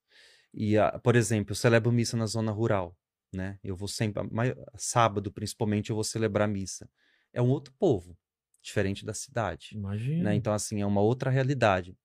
E, 0.54 0.78
ah, 0.78 1.00
por 1.00 1.16
exemplo, 1.16 1.52
eu 1.54 1.56
celebro 1.56 1.92
missa 1.92 2.18
na 2.18 2.26
zona 2.26 2.52
rural, 2.52 2.98
né? 3.34 3.60
Eu 3.64 3.76
vou 3.76 3.88
sempre, 3.88 4.24
mai- 4.32 4.56
sábado 4.78 5.32
principalmente, 5.32 5.90
eu 5.92 5.96
vou 5.96 6.04
celebrar 6.04 6.48
missa. 6.48 6.90
É 7.34 7.42
um 7.42 7.50
outro 7.50 7.74
povo, 7.80 8.18
diferente 8.62 9.06
da 9.06 9.14
cidade, 9.14 9.76
Imagina. 9.76 10.24
né? 10.24 10.36
Então, 10.36 10.54
assim, 10.54 10.82
é 10.82 10.86
uma 10.86 11.02
outra 11.02 11.30
realidade. 11.32 11.96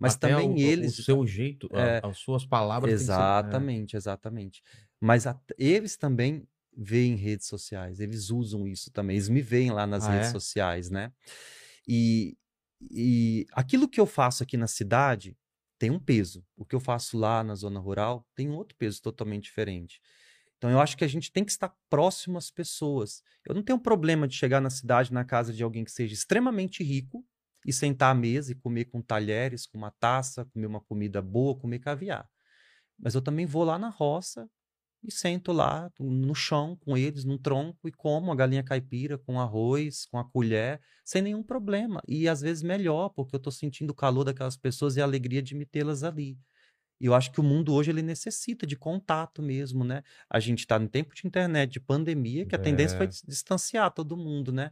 mas 0.00 0.14
Até 0.14 0.28
também 0.28 0.50
o, 0.50 0.56
eles- 0.56 0.98
O 1.00 1.02
seu 1.04 1.26
jeito, 1.26 1.68
a- 1.74 1.98
É, 1.98 2.00
as 2.08 2.18
suas 2.18 2.46
palavras. 2.46 2.92
que 2.92 2.98
ser- 3.00 3.10
é. 3.10 3.12
Exatamente, 3.12 3.96
exatamente. 3.96 4.62
Mas 5.00 5.26
at- 5.26 5.52
eles 5.58 5.96
também 5.96 6.46
veem 6.76 7.14
redes 7.16 7.46
sociais, 7.46 8.00
eles 8.00 8.30
usam 8.30 8.66
isso 8.68 8.90
também, 8.92 9.16
eles 9.16 9.28
me 9.28 9.40
veem 9.42 9.70
lá 9.72 9.86
nas 9.86 10.06
Ah, 10.06 10.12
redes 10.12 10.28
é? 10.28 10.32
sociais, 10.32 10.90
né? 10.90 11.12
E, 11.88 12.36
e 12.80 13.46
aquilo 13.52 13.88
que 13.88 14.00
eu 14.00 14.06
faço 14.06 14.42
aqui 14.42 14.56
na 14.56 14.66
cidade 14.66 15.36
tem 15.78 15.90
um 15.90 16.00
peso. 16.00 16.44
O 16.56 16.64
que 16.64 16.74
eu 16.74 16.80
faço 16.80 17.18
lá 17.18 17.42
na 17.44 17.54
zona 17.54 17.80
rural 17.80 18.26
tem 18.34 18.48
um 18.48 18.56
outro 18.56 18.76
peso 18.76 19.00
totalmente 19.02 19.44
diferente. 19.44 20.00
Então 20.56 20.70
eu 20.70 20.80
acho 20.80 20.96
que 20.96 21.04
a 21.04 21.08
gente 21.08 21.30
tem 21.30 21.44
que 21.44 21.50
estar 21.50 21.74
próximo 21.90 22.38
às 22.38 22.50
pessoas. 22.50 23.22
Eu 23.46 23.54
não 23.54 23.62
tenho 23.62 23.78
problema 23.78 24.26
de 24.26 24.34
chegar 24.34 24.60
na 24.60 24.70
cidade, 24.70 25.12
na 25.12 25.24
casa 25.24 25.52
de 25.52 25.62
alguém 25.62 25.84
que 25.84 25.90
seja 25.90 26.14
extremamente 26.14 26.82
rico 26.82 27.24
e 27.66 27.72
sentar 27.72 28.12
à 28.12 28.14
mesa 28.14 28.52
e 28.52 28.54
comer 28.54 28.86
com 28.86 29.02
talheres, 29.02 29.66
com 29.66 29.76
uma 29.76 29.90
taça, 29.90 30.46
comer 30.46 30.66
uma 30.66 30.80
comida 30.80 31.20
boa, 31.20 31.58
comer 31.58 31.80
caviar. 31.80 32.28
Mas 32.98 33.14
eu 33.14 33.20
também 33.20 33.44
vou 33.44 33.64
lá 33.64 33.78
na 33.78 33.90
roça 33.90 34.48
e 35.02 35.10
sento 35.12 35.52
lá 35.52 35.90
no 36.00 36.34
chão 36.34 36.76
com 36.76 36.96
eles, 36.96 37.24
num 37.24 37.38
tronco, 37.38 37.88
e 37.88 37.92
como 37.92 38.32
a 38.32 38.34
galinha 38.34 38.62
caipira 38.64 39.18
com 39.18 39.40
arroz, 39.40 40.06
com 40.06 40.18
a 40.18 40.24
colher, 40.24 40.80
sem 41.04 41.22
nenhum 41.22 41.42
problema. 41.42 42.02
E 42.08 42.28
às 42.28 42.40
vezes 42.40 42.62
melhor, 42.62 43.10
porque 43.10 43.34
eu 43.36 43.38
estou 43.38 43.52
sentindo 43.52 43.90
o 43.90 43.94
calor 43.94 44.24
daquelas 44.24 44.56
pessoas 44.56 44.96
e 44.96 45.00
a 45.00 45.04
alegria 45.04 45.42
de 45.42 45.54
me 45.54 45.64
tê-las 45.66 46.02
ali. 46.02 46.38
E 47.00 47.06
eu 47.06 47.14
acho 47.14 47.30
que 47.30 47.40
o 47.40 47.42
mundo 47.42 47.74
hoje 47.74 47.90
ele 47.90 48.00
necessita 48.02 48.66
de 48.66 48.74
contato 48.76 49.42
mesmo, 49.42 49.84
né? 49.84 50.02
A 50.30 50.40
gente 50.40 50.60
está 50.60 50.78
no 50.78 50.88
tempo 50.88 51.14
de 51.14 51.26
internet, 51.26 51.70
de 51.72 51.80
pandemia, 51.80 52.46
que 52.46 52.54
a 52.54 52.58
tendência 52.58 52.96
foi 52.96 53.04
É. 53.06 53.08
dis- 53.08 53.22
distanciar 53.26 53.90
todo 53.92 54.16
mundo, 54.16 54.50
né? 54.52 54.70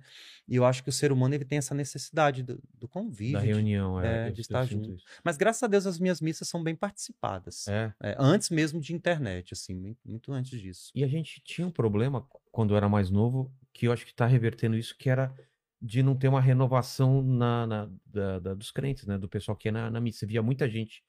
E 0.48 0.56
eu 0.56 0.64
acho 0.64 0.82
que 0.82 0.88
o 0.88 0.92
ser 0.92 1.12
humano 1.12 1.34
ele 1.34 1.44
tem 1.44 1.58
essa 1.58 1.74
necessidade 1.74 2.42
do, 2.42 2.58
do 2.78 2.88
convívio. 2.88 3.34
Da 3.34 3.40
de- 3.40 3.46
reunião, 3.46 4.00
é. 4.00 4.26
é, 4.26 4.28
eu- 4.28 4.32
de 4.32 4.40
estar 4.40 4.64
junto. 4.64 4.94
isso. 4.94 5.04
Mas 5.22 5.36
graças 5.36 5.62
a 5.62 5.66
Deus 5.66 5.86
as 5.86 5.98
minhas 5.98 6.20
missas 6.20 6.48
são 6.48 6.62
bem 6.62 6.74
participadas. 6.74 7.68
É. 7.68 7.92
É, 8.02 8.16
antes 8.18 8.48
mesmo 8.50 8.80
de 8.80 8.94
internet, 8.94 9.52
assim, 9.52 9.74
muito, 10.04 10.32
antes 10.32 10.58
disso. 10.60 10.90
E 10.94 11.04
a 11.04 11.08
gente 11.08 11.40
tinha 11.44 11.66
um 11.66 11.70
problema 11.70 12.26
quando 12.50 12.72
eu 12.72 12.76
era 12.76 12.88
mais 12.88 13.10
novo, 13.10 13.52
que 13.72 13.86
eu 13.86 13.92
acho 13.92 14.04
que 14.06 14.12
está 14.12 14.26
revertendo 14.26 14.76
isso, 14.76 14.96
que 14.96 15.10
era 15.10 15.34
de 15.82 16.02
não 16.02 16.16
ter 16.16 16.28
uma 16.28 16.40
renovação 16.40 17.22
na, 17.22 17.66
na- 17.66 17.90
da- 18.06 18.38
da- 18.38 18.54
dos 18.54 18.70
crentes, 18.70 19.04
né? 19.06 19.18
Do 19.18 19.28
pessoal 19.28 19.54
que 19.56 19.68
ia 19.68 19.72
na, 19.72 19.90
na 19.90 20.00
missa. 20.00 20.20
Você 20.20 20.26
via 20.26 20.42
muita 20.42 20.66
gente 20.70 21.02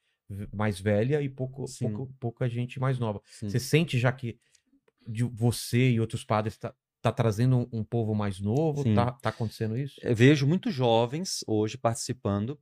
mais 0.54 0.80
velha 0.80 1.22
e 1.22 1.30
pouco, 1.30 1.66
pouco- 1.80 2.14
pouca 2.20 2.50
gente 2.50 2.80
mais 2.80 2.98
nova. 3.00 3.22
Sim. 3.26 3.50
Você 3.50 3.60
sente 3.60 4.00
já 4.00 4.12
que 4.12 4.40
de 5.08 5.24
você 5.24 5.92
e 5.92 6.00
outros 6.00 6.24
padres 6.24 6.58
tá, 6.58 6.74
tá 7.02 7.12
trazendo 7.12 7.58
um, 7.58 7.80
um 7.80 7.84
povo 7.84 8.16
mais 8.16 8.40
novo? 8.40 8.82
Sim. 8.84 8.96
Tá, 8.96 9.12
tá 9.12 9.30
acontecendo 9.30 9.78
isso? 9.78 10.00
Eu 10.02 10.16
vejo 10.16 10.48
muitos 10.48 10.74
jovens 10.74 11.44
hoje 11.48 11.78
participando 11.78 12.60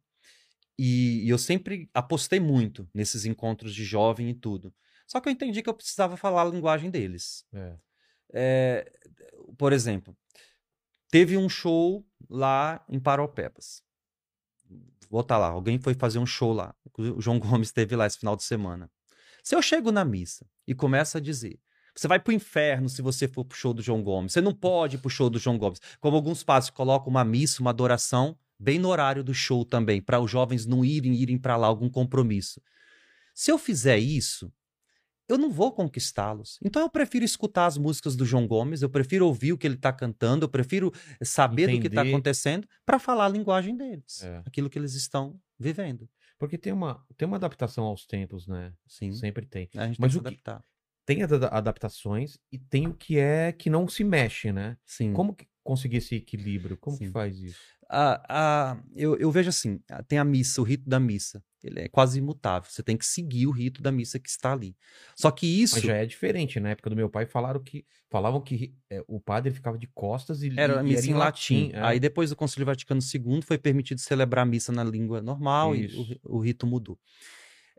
e, 0.77 1.23
e 1.25 1.29
eu 1.29 1.37
sempre 1.37 1.89
apostei 1.93 2.39
muito 2.39 2.89
nesses 2.93 3.25
encontros 3.25 3.73
de 3.73 3.83
jovem 3.85 4.29
e 4.29 4.33
tudo. 4.33 4.73
Só 5.07 5.21
que 5.21 5.29
eu 5.29 5.33
entendi 5.33 5.61
que 5.61 5.69
eu 5.69 5.73
precisava 5.73 6.17
falar 6.17 6.41
a 6.41 6.49
linguagem 6.49 6.89
deles. 6.89 7.45
É. 7.53 7.75
É, 8.35 8.91
por 9.57 9.71
exemplo, 9.71 10.17
teve 11.11 11.37
um 11.37 11.47
show 11.47 12.05
lá 12.29 12.83
em 12.89 12.99
Paropebas. 12.99 13.83
Botar 15.13 15.37
lá, 15.37 15.49
alguém 15.49 15.77
foi 15.77 15.93
fazer 15.93 16.17
um 16.17 16.25
show 16.25 16.51
lá. 16.51 16.73
O 16.97 17.21
João 17.21 17.37
Gomes 17.39 17.67
esteve 17.67 17.95
lá 17.95 18.07
esse 18.07 18.17
final 18.17 18.35
de 18.35 18.41
semana. 18.41 18.89
Se 19.43 19.53
eu 19.53 19.61
chego 19.61 19.91
na 19.91 20.03
missa 20.03 20.43
e 20.67 20.73
começo 20.73 21.19
a 21.19 21.21
dizer, 21.21 21.59
você 21.95 22.07
vai 22.07 22.19
pro 22.19 22.33
inferno 22.33 22.89
se 22.89 22.99
você 22.99 23.27
for 23.27 23.45
pro 23.45 23.55
show 23.55 23.75
do 23.75 23.83
João 23.83 24.01
Gomes. 24.01 24.33
Você 24.33 24.41
não 24.41 24.51
pode 24.51 24.95
ir 24.95 24.99
pro 24.99 25.11
show 25.11 25.29
do 25.29 25.37
João 25.37 25.55
Gomes. 25.55 25.79
Como 25.99 26.15
alguns 26.15 26.41
padres 26.41 26.71
colocam 26.71 27.11
uma 27.11 27.23
missa, 27.23 27.61
uma 27.61 27.69
adoração, 27.69 28.35
bem 28.57 28.79
no 28.79 28.89
horário 28.89 29.23
do 29.23 29.35
show 29.35 29.63
também, 29.63 30.01
para 30.01 30.19
os 30.19 30.31
jovens 30.31 30.65
não 30.65 30.83
irem 30.83 31.13
irem 31.13 31.37
para 31.37 31.57
lá 31.57 31.67
algum 31.67 31.91
compromisso. 31.91 32.59
Se 33.35 33.51
eu 33.51 33.59
fizer 33.59 33.99
isso, 33.99 34.51
eu 35.29 35.37
não 35.37 35.49
vou 35.51 35.71
conquistá-los. 35.71 36.59
Então 36.63 36.81
eu 36.81 36.89
prefiro 36.89 37.23
escutar 37.25 37.65
as 37.65 37.77
músicas 37.77 38.15
do 38.15 38.25
João 38.25 38.47
Gomes, 38.47 38.81
eu 38.81 38.89
prefiro 38.89 39.25
ouvir 39.25 39.53
o 39.53 39.57
que 39.57 39.65
ele 39.65 39.75
está 39.75 39.91
cantando, 39.93 40.45
eu 40.45 40.49
prefiro 40.49 40.91
saber 41.23 41.67
do 41.71 41.79
que 41.79 41.87
está 41.87 42.01
acontecendo 42.01 42.67
para 42.85 42.99
falar 42.99 43.25
a 43.25 43.29
linguagem 43.29 43.75
deles, 43.77 44.21
É. 44.23 44.41
aquilo 44.45 44.69
que 44.69 44.77
eles 44.77 44.93
estão 44.93 45.39
vivendo. 45.59 46.09
Porque 46.37 46.57
tem 46.57 46.73
uma, 46.73 47.05
tem 47.15 47.25
uma 47.27 47.37
adaptação 47.37 47.85
aos 47.85 48.05
tempos, 48.05 48.47
né? 48.47 48.73
Sim, 48.87 49.13
Sempre 49.13 49.45
tem. 49.45 49.69
a 49.75 49.87
gente 49.87 49.99
Mas 50.01 50.11
tem 50.13 50.21
que 50.21 50.29
que- 50.29 50.33
adaptar. 50.35 50.63
Tem 51.05 51.21
adaptações 51.23 52.37
e 52.51 52.57
tem 52.57 52.87
o 52.87 52.93
que 52.93 53.17
é 53.17 53.51
que 53.51 53.69
não 53.69 53.87
se 53.87 54.03
mexe, 54.03 54.51
né? 54.51 54.77
Sim. 54.85 55.13
Como 55.13 55.33
que 55.35 55.45
conseguir 55.63 55.97
esse 55.97 56.15
equilíbrio? 56.15 56.77
Como 56.77 56.97
que 56.97 57.05
Sim. 57.07 57.11
faz 57.11 57.39
isso? 57.39 57.59
a, 57.95 58.71
a- 58.71 58.83
eu, 58.95 59.15
eu 59.17 59.29
vejo 59.29 59.49
assim, 59.49 59.79
a- 59.91 60.01
tem 60.01 60.17
a 60.17 60.23
missa, 60.23 60.59
o 60.61 60.63
rito 60.63 60.89
da 60.89 60.99
missa. 60.99 61.43
Ele 61.63 61.79
é 61.79 61.87
quase 61.87 62.19
imutável. 62.19 62.69
Você 62.69 62.83
tem 62.83 62.97
que 62.97 63.05
seguir 63.05 63.47
o 63.47 63.51
rito 63.51 63.81
da 63.81 63.91
missa 63.91 64.19
que 64.19 64.29
está 64.29 64.51
ali. 64.51 64.75
Só 65.15 65.31
que 65.31 65.47
isso 65.47 65.75
Mas 65.75 65.83
já 65.83 65.95
é 65.95 66.05
diferente. 66.05 66.59
Na 66.59 66.69
época 66.71 66.89
do 66.89 66.95
meu 66.95 67.09
pai 67.09 67.25
falaram 67.25 67.63
que 67.63 67.85
falavam 68.09 68.41
que 68.41 68.75
é, 68.89 69.03
o 69.07 69.19
padre 69.19 69.51
ficava 69.51 69.77
de 69.77 69.87
costas 69.87 70.43
e 70.43 70.51
era 70.57 70.75
e 70.75 70.77
a 70.79 70.83
missa 70.83 71.07
em 71.07 71.11
em 71.11 71.13
latim. 71.13 71.71
é. 71.73 71.81
Aí 71.81 71.99
depois 71.99 72.29
do 72.29 72.35
Concílio 72.35 72.65
Vaticano 72.65 73.01
II 73.01 73.41
foi 73.41 73.57
permitido 73.57 73.99
celebrar 74.01 74.43
a 74.43 74.45
missa 74.45 74.71
na 74.71 74.83
língua 74.83 75.21
normal 75.21 75.75
e 75.75 75.85
Isso. 75.85 76.01
o, 76.01 76.03
ri- 76.03 76.21
o 76.23 76.39
rito 76.39 76.67
mudou. 76.67 76.99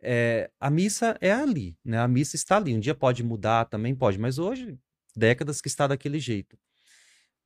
É, 0.03 0.51
a 0.61 0.70
missa 0.70 1.16
é 1.20 1.32
ali, 1.32 1.76
né? 1.85 1.99
A 1.99 2.09
missa 2.09 2.37
está 2.37 2.57
ali. 2.57 2.74
Um 2.74 2.80
dia 2.80 2.95
pode 2.95 3.22
mudar, 3.22 3.64
também 3.66 3.95
pode, 3.95 4.18
mas 4.18 4.39
hoje 4.39 4.78
décadas 5.16 5.61
que 5.61 5.68
está 5.68 5.87
daquele 5.87 6.18
jeito. 6.18 6.59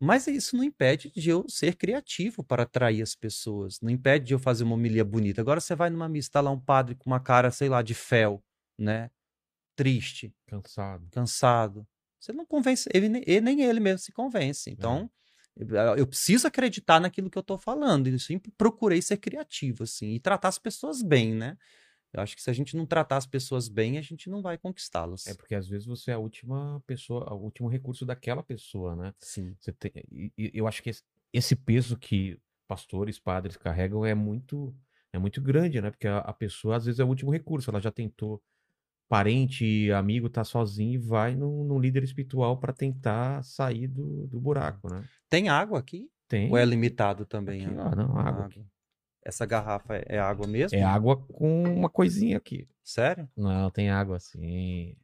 Mas 0.01 0.27
isso 0.29 0.57
não 0.57 0.63
impede 0.65 1.11
de 1.15 1.29
eu 1.31 1.45
ser 1.49 1.75
criativo 1.77 2.45
para 2.45 2.63
atrair 2.63 3.03
as 3.03 3.15
pessoas. 3.17 3.81
Não 3.81 3.91
impede 3.91 4.27
de 4.27 4.35
eu 4.35 4.39
fazer 4.39 4.65
uma 4.65 4.75
homilia 4.75 5.05
bonita. 5.05 5.41
Agora 5.41 5.61
você 5.61 5.75
vai 5.75 5.91
numa 5.91 6.09
missa, 6.09 6.29
está 6.29 6.41
lá 6.41 6.51
um 6.51 6.61
padre 6.61 6.95
com 6.95 7.11
uma 7.11 7.19
cara, 7.21 7.51
sei 7.51 7.69
lá, 7.69 7.83
de 7.83 7.95
fel, 7.95 8.43
né? 8.79 9.11
Triste, 9.77 10.35
Cansado. 10.47 11.07
cansado. 11.11 11.87
Você 12.21 12.33
não 12.33 12.45
convence, 12.45 12.89
ele, 12.93 13.09
nem- 13.09 13.25
ele 13.63 13.81
mesmo 13.81 13.99
se 14.01 14.13
convence. 14.13 14.69
Então, 14.71 15.09
eu, 15.57 15.69
eu 15.99 16.07
preciso 16.07 16.47
acreditar 16.49 17.01
naquilo 17.01 17.31
que 17.31 17.39
eu 17.39 17.43
estou 17.43 17.59
falando. 17.59 18.09
E 18.09 18.13
eu 18.13 18.19
sempre 18.19 18.53
procurei 18.57 19.01
ser 19.01 19.19
criativo, 19.19 19.85
assim, 19.85 20.15
e 20.15 20.21
tratar 20.21 20.49
as 20.49 20.59
pessoas 20.59 21.03
bem, 21.03 21.35
né? 21.35 21.57
Eu 22.13 22.21
acho 22.23 22.35
que 22.35 22.43
se 22.43 22.49
a 22.51 22.53
gente 22.55 22.77
não 22.77 22.87
tratar 22.87 23.17
as 23.19 23.27
pessoas 23.27 23.69
bem, 23.69 23.99
a 23.99 24.03
gente 24.03 24.31
não 24.31 24.41
vai 24.41 24.57
conquistá-las. 24.57 25.27
É 25.27 25.35
porque 25.35 25.55
às 25.55 25.69
vezes 25.69 25.87
você 25.87 26.11
é 26.11 26.15
a 26.15 26.19
última 26.19 26.83
pessoa, 26.87 27.33
o 27.35 27.43
último 27.43 27.69
recurso 27.69 28.07
daquela 28.07 28.43
pessoa, 28.43 28.97
né? 28.97 29.15
Sim. 29.21 29.55
Você 29.61 29.73
tem, 29.73 29.93
e- 30.11 30.33
e 30.39 30.51
eu 30.55 30.67
acho 30.67 30.83
que 30.83 30.91
esse, 30.91 31.03
esse 31.33 31.55
peso 31.55 31.99
que 31.99 32.39
pastores, 32.67 33.19
padres 33.19 33.57
carregam 33.57 34.05
é 34.05 34.15
muito 34.15 34.75
é 35.13 35.19
muito 35.19 35.41
grande, 35.41 35.81
né? 35.81 35.91
Porque 35.91 36.07
a, 36.07 36.19
a 36.19 36.33
pessoa 36.33 36.77
às 36.77 36.85
vezes 36.85 36.99
é 37.01 37.05
o 37.05 37.09
último 37.09 37.31
recurso. 37.31 37.71
Ela 37.71 37.81
já 37.81 37.91
tentou 37.91 38.43
parente, 39.09 39.91
amigo, 39.93 40.29
tá 40.29 40.45
sozinho 40.45 40.93
e 40.95 40.99
vai 40.99 41.35
num, 41.35 41.65
num 41.65 41.79
líder 41.81 42.05
espiritual 42.05 42.59
para 42.59 42.73
tentar 42.73 43.43
sair 43.43 43.87
do, 43.87 44.27
do 44.27 44.39
buraco, 44.41 44.89
né? 44.93 45.05
Tem 45.29 45.49
água 45.49 45.79
aqui? 45.79 46.11
Tem. 46.29 46.51
Ou 46.51 46.59
é 46.59 46.65
limitado 46.65 47.25
também? 47.25 47.65
Aqui, 47.67 47.79
a- 47.79 47.87
ó, 47.87 47.97
não, 47.97 48.17
a 48.19 48.23
água 48.23 48.47
aqui. 48.47 48.67
Essa 49.25 49.45
garrafa 49.45 49.97
é, 49.97 50.05
é 50.17 50.19
água 50.19 50.47
mesmo? 50.47 50.79
É 50.79 50.83
água 50.83 51.17
com 51.17 51.63
uma 51.65 51.91
coisinha 51.91 52.37
aqui. 52.37 52.69
Sério? 52.83 53.29
Não, 53.37 53.71
tem 53.71 53.91
água 53.91 54.17
assim. 54.17 54.97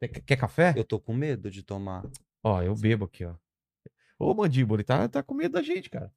Quer, 0.00 0.08
quer 0.08 0.36
café? 0.36 0.74
Eu 0.76 0.84
tô 0.84 0.98
com 0.98 1.12
medo 1.12 1.50
de 1.50 1.62
tomar. 1.62 2.04
Ó, 2.42 2.62
eu 2.62 2.74
bebo 2.74 3.04
aqui, 3.04 3.24
ó. 3.24 3.34
Ô, 4.18 4.34
mandíbula, 4.34 4.76
ele 4.80 4.84
tá, 4.84 5.08
tá 5.08 5.22
com 5.22 5.34
medo 5.34 5.52
da 5.52 5.62
gente, 5.62 5.90
cara. 5.90 6.12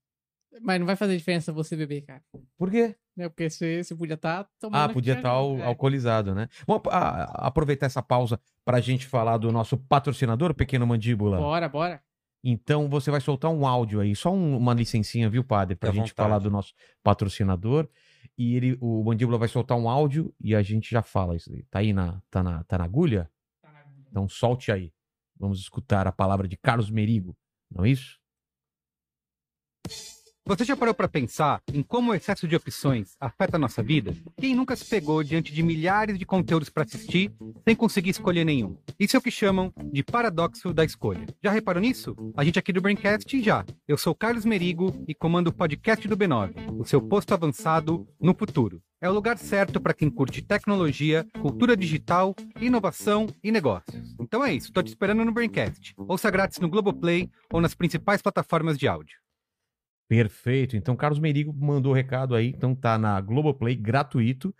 Mas 0.62 0.80
não 0.80 0.86
vai 0.86 0.96
fazer 0.96 1.16
diferença 1.18 1.54
você 1.54 1.76
beber, 1.76 2.02
cara. 2.02 2.22
Por 2.58 2.70
quê? 2.70 2.96
Né? 3.16 3.30
Porque 3.30 3.50
você, 3.50 3.84
você 3.84 3.96
podia 3.96 4.16
estar 4.16 4.50
tomando. 4.60 4.82
Ah, 4.82 4.94
podia 4.94 5.14
estar 5.16 5.32
agora. 5.32 5.62
É. 5.64 5.66
alcoolizado, 5.66 6.36
né? 6.36 6.48
Vamos 6.68 6.84
a- 6.88 7.48
aproveitar 7.48 7.86
essa 7.86 8.02
pausa 8.02 8.40
pra 8.66 8.82
gente 8.82 9.08
falar 9.08 9.38
do 9.38 9.52
nosso 9.52 9.78
patrocinador, 9.78 10.54
Pequeno 10.54 10.86
Mandíbula. 10.86 11.38
Bora, 11.38 11.70
bora. 11.70 12.04
Então 12.44 12.90
você 12.90 13.12
vai 13.12 13.22
soltar 13.22 13.52
um 13.52 13.68
áudio 13.68 14.00
aí, 14.00 14.16
só 14.16 14.32
um- 14.34 14.58
uma 14.58 14.74
licencinha, 14.74 15.30
viu, 15.30 15.44
padre? 15.44 15.76
Pra 15.76 15.90
Fique 15.92 16.00
à 16.00 16.04
gente 16.04 16.14
falar 16.14 16.30
vontade. 16.30 16.44
do 16.46 16.52
nosso 16.52 16.74
patrocinador. 17.04 17.88
E 18.38 18.56
ele, 18.56 18.78
o 18.82 19.04
Mandíbula 19.04 19.38
vai 19.38 19.48
soltar 19.48 19.78
um 19.78 19.88
áudio 19.88 20.34
e 20.40 20.56
a 20.56 20.62
gente 20.64 20.90
já 20.90 21.02
fala 21.04 21.36
isso 21.36 21.54
aí. 21.54 21.64
Tá 21.70 21.80
aí 21.80 21.94
na, 21.94 22.22
tá 22.32 22.42
na, 22.42 22.64
tá 22.64 22.78
na 22.80 22.84
agulha? 22.86 23.30
Então 24.10 24.28
solte 24.28 24.72
aí. 24.72 24.92
Vamos 25.38 25.60
escutar 25.60 26.08
a 26.08 26.12
palavra 26.12 26.48
de 26.48 26.58
Carlos 26.58 26.90
Merigo, 26.90 27.38
não 27.70 27.86
é 27.86 27.90
isso? 27.90 28.20
Você 30.44 30.66
já 30.66 30.76
parou 30.76 30.94
para 30.94 31.08
pensar 31.08 31.62
em 31.72 31.84
como 31.84 32.12
o 32.12 32.16
excesso 32.16 32.48
de 32.48 32.56
opções 32.56 33.16
afeta 33.20 33.58
a 33.58 33.60
nossa 33.60 33.84
vida? 33.84 34.14
Quem 34.38 34.56
nunca 34.56 34.76
se 34.76 34.84
pegou 34.84 35.24
diante 35.24 35.54
de 35.54 35.62
milhares 35.62 36.18
de 36.18 36.26
conteúdos 36.26 36.68
para 36.68 36.84
assistir 36.84 37.32
sem 37.64 37.76
conseguir 37.76 38.10
escolher 38.10 38.44
nenhum? 38.44 38.76
Isso 39.00 39.16
é 39.16 39.20
o 39.20 39.22
que 39.22 39.30
chamam 39.30 39.72
de 39.94 40.04
paradoxo 40.04 40.74
da 40.74 40.84
escolha. 40.84 41.28
Já 41.44 41.52
reparou 41.52 41.80
nisso? 41.80 42.16
A 42.36 42.44
gente 42.44 42.58
aqui 42.58 42.74
do 42.74 42.82
Braincast 42.82 43.40
já. 43.40 43.64
Eu 43.88 43.98
sou 43.98 44.16
Carlos 44.16 44.44
Merigo 44.44 44.92
e 45.08 45.14
comando 45.14 45.50
o 45.50 45.54
podcast 45.54 46.08
do 46.08 46.18
B9, 46.18 46.80
o 46.80 46.86
seu 46.86 47.00
posto 47.02 47.36
avançado 47.36 48.08
no 48.20 48.34
futuro. 48.34 48.82
É 49.00 49.08
o 49.08 49.14
lugar 49.14 49.38
certo 49.38 49.80
para 49.80 49.94
quem 49.94 50.10
curte 50.10 50.42
tecnologia, 50.42 51.26
cultura 51.40 51.78
digital, 51.78 52.36
inovação 52.60 53.28
e 53.44 53.52
negócios. 53.52 54.16
Então 54.20 54.44
é 54.44 54.52
isso, 54.54 54.72
tô 54.74 54.82
te 54.82 54.88
esperando 54.90 55.24
no 55.24 55.32
Braincast. 55.32 55.94
Ouça 55.98 56.32
grátis 56.32 56.60
no 56.60 56.68
Globoplay 56.68 57.30
ou 57.54 57.62
nas 57.62 57.76
principais 57.76 58.24
plataformas 58.24 58.78
de 58.78 58.88
áudio. 58.88 59.22
Perfeito. 60.12 60.76
Então, 60.76 60.94
Carlos 60.94 61.20
Merigo 61.20 61.54
mandou 61.58 61.94
o 61.94 61.96
recado 61.96 62.36
aí. 62.36 62.48
Então, 62.48 62.76
tá 62.76 62.98
na 62.98 63.22
Globoplay 63.22 63.74
gratuito 63.76 64.54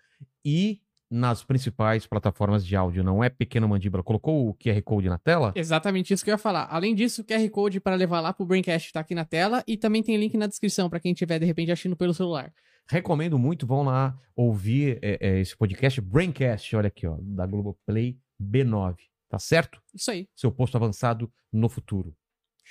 e 0.46 0.80
nas 1.10 1.44
principais 1.44 2.08
plataformas 2.08 2.66
de 2.66 2.74
áudio. 2.74 3.04
Não 3.04 3.22
é 3.22 3.28
Pequeno 3.28 3.68
Mandíbula. 3.68 4.02
Colocou 4.02 4.48
o 4.48 4.54
QR 4.54 4.82
Code 4.82 5.10
na 5.10 5.18
tela? 5.18 5.52
Exatamente 5.54 6.14
isso 6.14 6.24
que 6.24 6.30
eu 6.30 6.36
ia 6.36 6.38
falar. 6.38 6.70
Além 6.72 6.96
disso, 6.96 7.22
o 7.22 7.26
QR 7.26 7.50
Code 7.50 7.82
para 7.82 7.98
levar 7.98 8.22
lá 8.22 8.32
pro 8.32 8.46
Braincast 8.46 8.94
tá 8.94 9.02
aqui 9.02 9.14
na 9.14 9.26
tela 9.26 9.62
e 9.68 9.76
também 9.76 10.02
tem 10.02 10.16
link 10.16 10.38
na 10.38 10.48
descrição 10.48 10.90
para 10.90 11.02
quem 11.02 11.12
estiver 11.12 11.38
de 11.38 11.46
repente 11.46 11.70
assistindo 11.70 11.98
pelo 11.98 12.14
celular. 12.14 12.54
Recomendo 12.90 13.38
muito. 13.38 13.68
Vão 13.68 13.84
lá 13.84 14.18
ouvir 14.34 15.00
é, 15.02 15.18
é, 15.20 15.42
esse 15.42 15.58
podcast 15.58 16.00
Braincast. 16.00 16.74
Olha 16.78 16.88
aqui, 16.88 17.06
ó, 17.06 17.18
da 17.20 17.46
Globoplay 17.46 18.18
B9. 18.42 18.96
Tá 19.28 19.38
certo? 19.38 19.82
Isso 19.94 20.12
aí. 20.12 20.30
Seu 20.34 20.50
posto 20.50 20.78
avançado 20.78 21.30
no 21.52 21.68
futuro. 21.68 22.16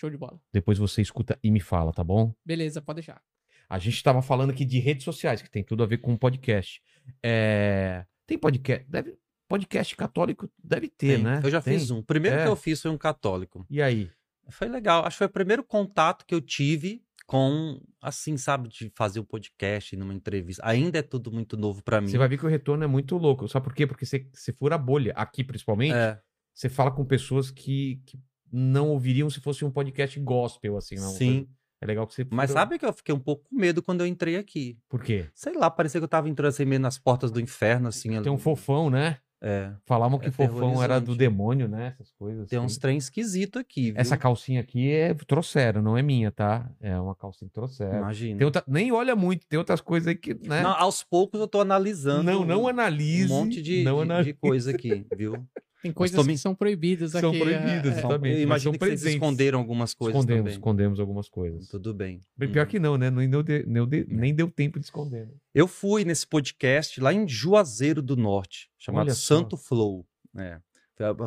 Show 0.00 0.08
de 0.10 0.16
bola. 0.16 0.40
Depois 0.52 0.78
você 0.78 1.02
escuta 1.02 1.38
e 1.42 1.50
me 1.50 1.60
fala, 1.60 1.92
tá 1.92 2.02
bom? 2.02 2.34
Beleza, 2.44 2.80
pode 2.80 2.96
deixar. 2.96 3.20
A 3.68 3.78
gente 3.78 3.96
estava 3.96 4.22
falando 4.22 4.50
aqui 4.50 4.64
de 4.64 4.78
redes 4.78 5.04
sociais, 5.04 5.42
que 5.42 5.50
tem 5.50 5.62
tudo 5.62 5.82
a 5.82 5.86
ver 5.86 5.98
com 5.98 6.16
podcast. 6.16 6.82
É, 7.22 8.04
Tem 8.26 8.38
podcast. 8.38 8.86
Deve... 8.88 9.16
Podcast 9.48 9.94
católico 9.96 10.48
deve 10.62 10.88
ter, 10.88 11.16
Tem. 11.16 11.22
né? 11.24 11.40
Eu 11.44 11.50
já 11.50 11.60
Tem? 11.60 11.78
fiz 11.78 11.90
um. 11.90 11.98
O 11.98 12.02
primeiro 12.04 12.36
É. 12.38 12.42
que 12.44 12.48
eu 12.48 12.56
fiz 12.56 12.80
foi 12.80 12.90
um 12.90 12.96
católico. 12.96 13.66
E 13.68 13.82
aí? 13.82 14.10
Foi 14.48 14.68
legal. 14.68 15.04
Acho 15.04 15.14
que 15.16 15.18
foi 15.18 15.26
o 15.26 15.30
primeiro 15.30 15.62
contato 15.64 16.24
que 16.24 16.34
eu 16.34 16.40
tive 16.40 17.02
com, 17.26 17.80
assim, 18.00 18.36
sabe, 18.36 18.68
de 18.68 18.90
fazer 18.96 19.20
um 19.20 19.24
podcast 19.24 19.94
numa 19.96 20.14
entrevista. 20.14 20.62
Ainda 20.64 20.98
é 20.98 21.02
tudo 21.02 21.30
muito 21.30 21.56
novo 21.56 21.82
pra 21.82 22.00
mim. 22.00 22.08
Você 22.08 22.16
vai 22.18 22.28
ver 22.28 22.38
que 22.38 22.46
o 22.46 22.48
retorno 22.48 22.82
é 22.84 22.86
muito 22.86 23.16
louco. 23.16 23.46
Sabe 23.48 23.64
por 23.64 23.74
quê? 23.74 23.86
Porque 23.86 24.06
você, 24.06 24.26
você 24.32 24.52
fura 24.52 24.76
a 24.76 24.78
bolha. 24.78 25.12
Aqui, 25.14 25.44
principalmente, 25.44 25.94
É, 25.94 26.20
você 26.54 26.68
fala 26.68 26.90
com 26.90 27.04
pessoas 27.04 27.50
que, 27.50 28.00
que 28.06 28.18
não 28.52 28.88
ouviriam 28.88 29.28
se 29.30 29.40
fosse 29.40 29.64
um 29.64 29.70
podcast 29.70 30.18
gospel, 30.20 30.76
assim. 30.76 30.96
Não. 30.96 31.10
sim. 31.10 31.48
É 31.82 31.86
legal 31.86 32.06
que 32.06 32.12
você. 32.14 32.26
Mas 32.30 32.50
sabe 32.50 32.78
que 32.78 32.84
eu 32.84 32.92
fiquei 32.92 33.14
um 33.14 33.18
pouco 33.18 33.48
com 33.48 33.56
medo 33.56 33.82
quando 33.82 34.02
eu 34.02 34.06
entrei 34.06 34.36
aqui. 34.36 34.76
Por 34.86 35.02
quê? 35.02 35.26
Sei 35.34 35.54
lá, 35.54 35.70
parecia 35.70 35.98
que 35.98 36.04
eu 36.04 36.08
tava 36.08 36.28
entrando 36.28 36.50
assim 36.50 36.66
meio 36.66 36.80
nas 36.80 36.98
portas 36.98 37.30
do 37.30 37.40
inferno, 37.40 37.88
assim. 37.88 38.20
Tem 38.20 38.30
um 38.30 38.36
fofão, 38.36 38.90
né? 38.90 39.16
É. 39.42 39.72
Falavam 39.86 40.18
que 40.18 40.26
É 40.26 40.30
fofão 40.30 40.82
era 40.82 41.00
do 41.00 41.16
demônio, 41.16 41.66
né? 41.66 41.94
Essas 41.94 42.12
coisas. 42.12 42.46
Tem 42.46 42.58
assim. 42.58 42.66
uns 42.66 42.76
trem 42.76 42.98
esquisito 42.98 43.58
aqui, 43.58 43.92
viu? 43.92 43.94
Essa 44.00 44.14
calcinha 44.14 44.60
aqui 44.60 44.92
é 44.92 45.14
troceira, 45.14 45.80
não 45.80 45.96
é 45.96 46.02
minha, 46.02 46.30
tá? 46.30 46.70
É 46.78 47.00
uma 47.00 47.14
calcinha 47.14 47.50
troceira. 47.50 47.96
Imagina. 47.96 48.36
Tem 48.36 48.44
outra... 48.44 48.62
Nem 48.66 48.92
olha 48.92 49.16
muito, 49.16 49.46
tem 49.46 49.58
outras 49.58 49.80
coisas 49.80 50.08
aí 50.08 50.14
que, 50.14 50.34
né? 50.34 50.62
Não, 50.62 50.72
aos 50.72 51.02
poucos 51.02 51.40
eu 51.40 51.48
tô 51.48 51.62
analisando 51.62 52.22
não, 52.22 52.44
não 52.44 52.62
um 52.64 52.68
analise. 52.68 53.28
monte 53.28 53.62
de, 53.62 53.82
não 53.82 53.96
de- 53.96 54.02
analise. 54.02 54.32
de 54.32 54.38
coisa 54.38 54.70
aqui, 54.72 55.06
viu? 55.16 55.32
Tem 55.82 55.92
coisas 55.92 56.26
me- 56.26 56.32
que 56.34 56.38
são 56.38 56.54
proibidas 56.54 57.12
São 57.12 57.30
aqui. 57.30 57.38
proibidas, 57.40 57.86
é, 57.96 57.98
Exatamente, 57.98 58.20
mas 58.20 58.36
Eu 58.38 58.42
imagino 58.42 58.62
são 58.62 58.72
que 58.72 58.78
vocês 58.78 59.00
presentes. 59.00 59.14
esconderam 59.14 59.58
algumas 59.58 59.94
coisas 59.94 60.14
escondemos, 60.16 60.40
também. 60.42 60.52
escondemos 60.52 61.00
algumas 61.00 61.28
coisas. 61.28 61.68
Tudo 61.68 61.94
bem. 61.94 62.22
Bem, 62.36 62.50
Pior 62.52 62.64
Uhum. 62.64 62.70
que 62.70 62.78
não, 62.78 62.98
né? 62.98 63.10
Nem 63.10 63.28
deu, 63.30 63.42
de- 63.42 63.64
nem 63.66 63.86
deu, 63.88 64.04
nem 64.08 64.34
deu 64.34 64.50
tempo 64.50 64.78
de 64.78 64.84
esconder. 64.86 65.26
né? 65.26 65.32
Eu 65.54 65.66
fui 65.66 66.04
nesse 66.04 66.26
podcast 66.26 67.00
lá 67.00 67.12
em 67.12 67.26
Juazeiro 67.28 68.02
do 68.02 68.16
Norte, 68.16 68.68
chamado 68.78 69.06
Olha 69.06 69.14
só. 69.14 69.36
Santo 69.36 69.56
Flow. 69.56 70.06
É. 70.36 70.60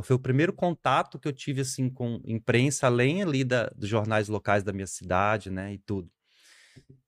Foi 0.04 0.16
o 0.16 0.20
primeiro 0.20 0.54
contato 0.54 1.18
que 1.18 1.28
eu 1.28 1.34
tive 1.34 1.62
assim 1.62 1.90
com 1.90 2.22
imprensa, 2.26 2.86
além 2.86 3.24
ali 3.24 3.44
da, 3.44 3.72
dos 3.76 3.90
jornais 3.90 4.28
locais 4.30 4.64
da 4.64 4.72
minha 4.72 4.86
cidade, 4.86 5.50
né, 5.50 5.74
e 5.74 5.80
tudo. 5.80 6.08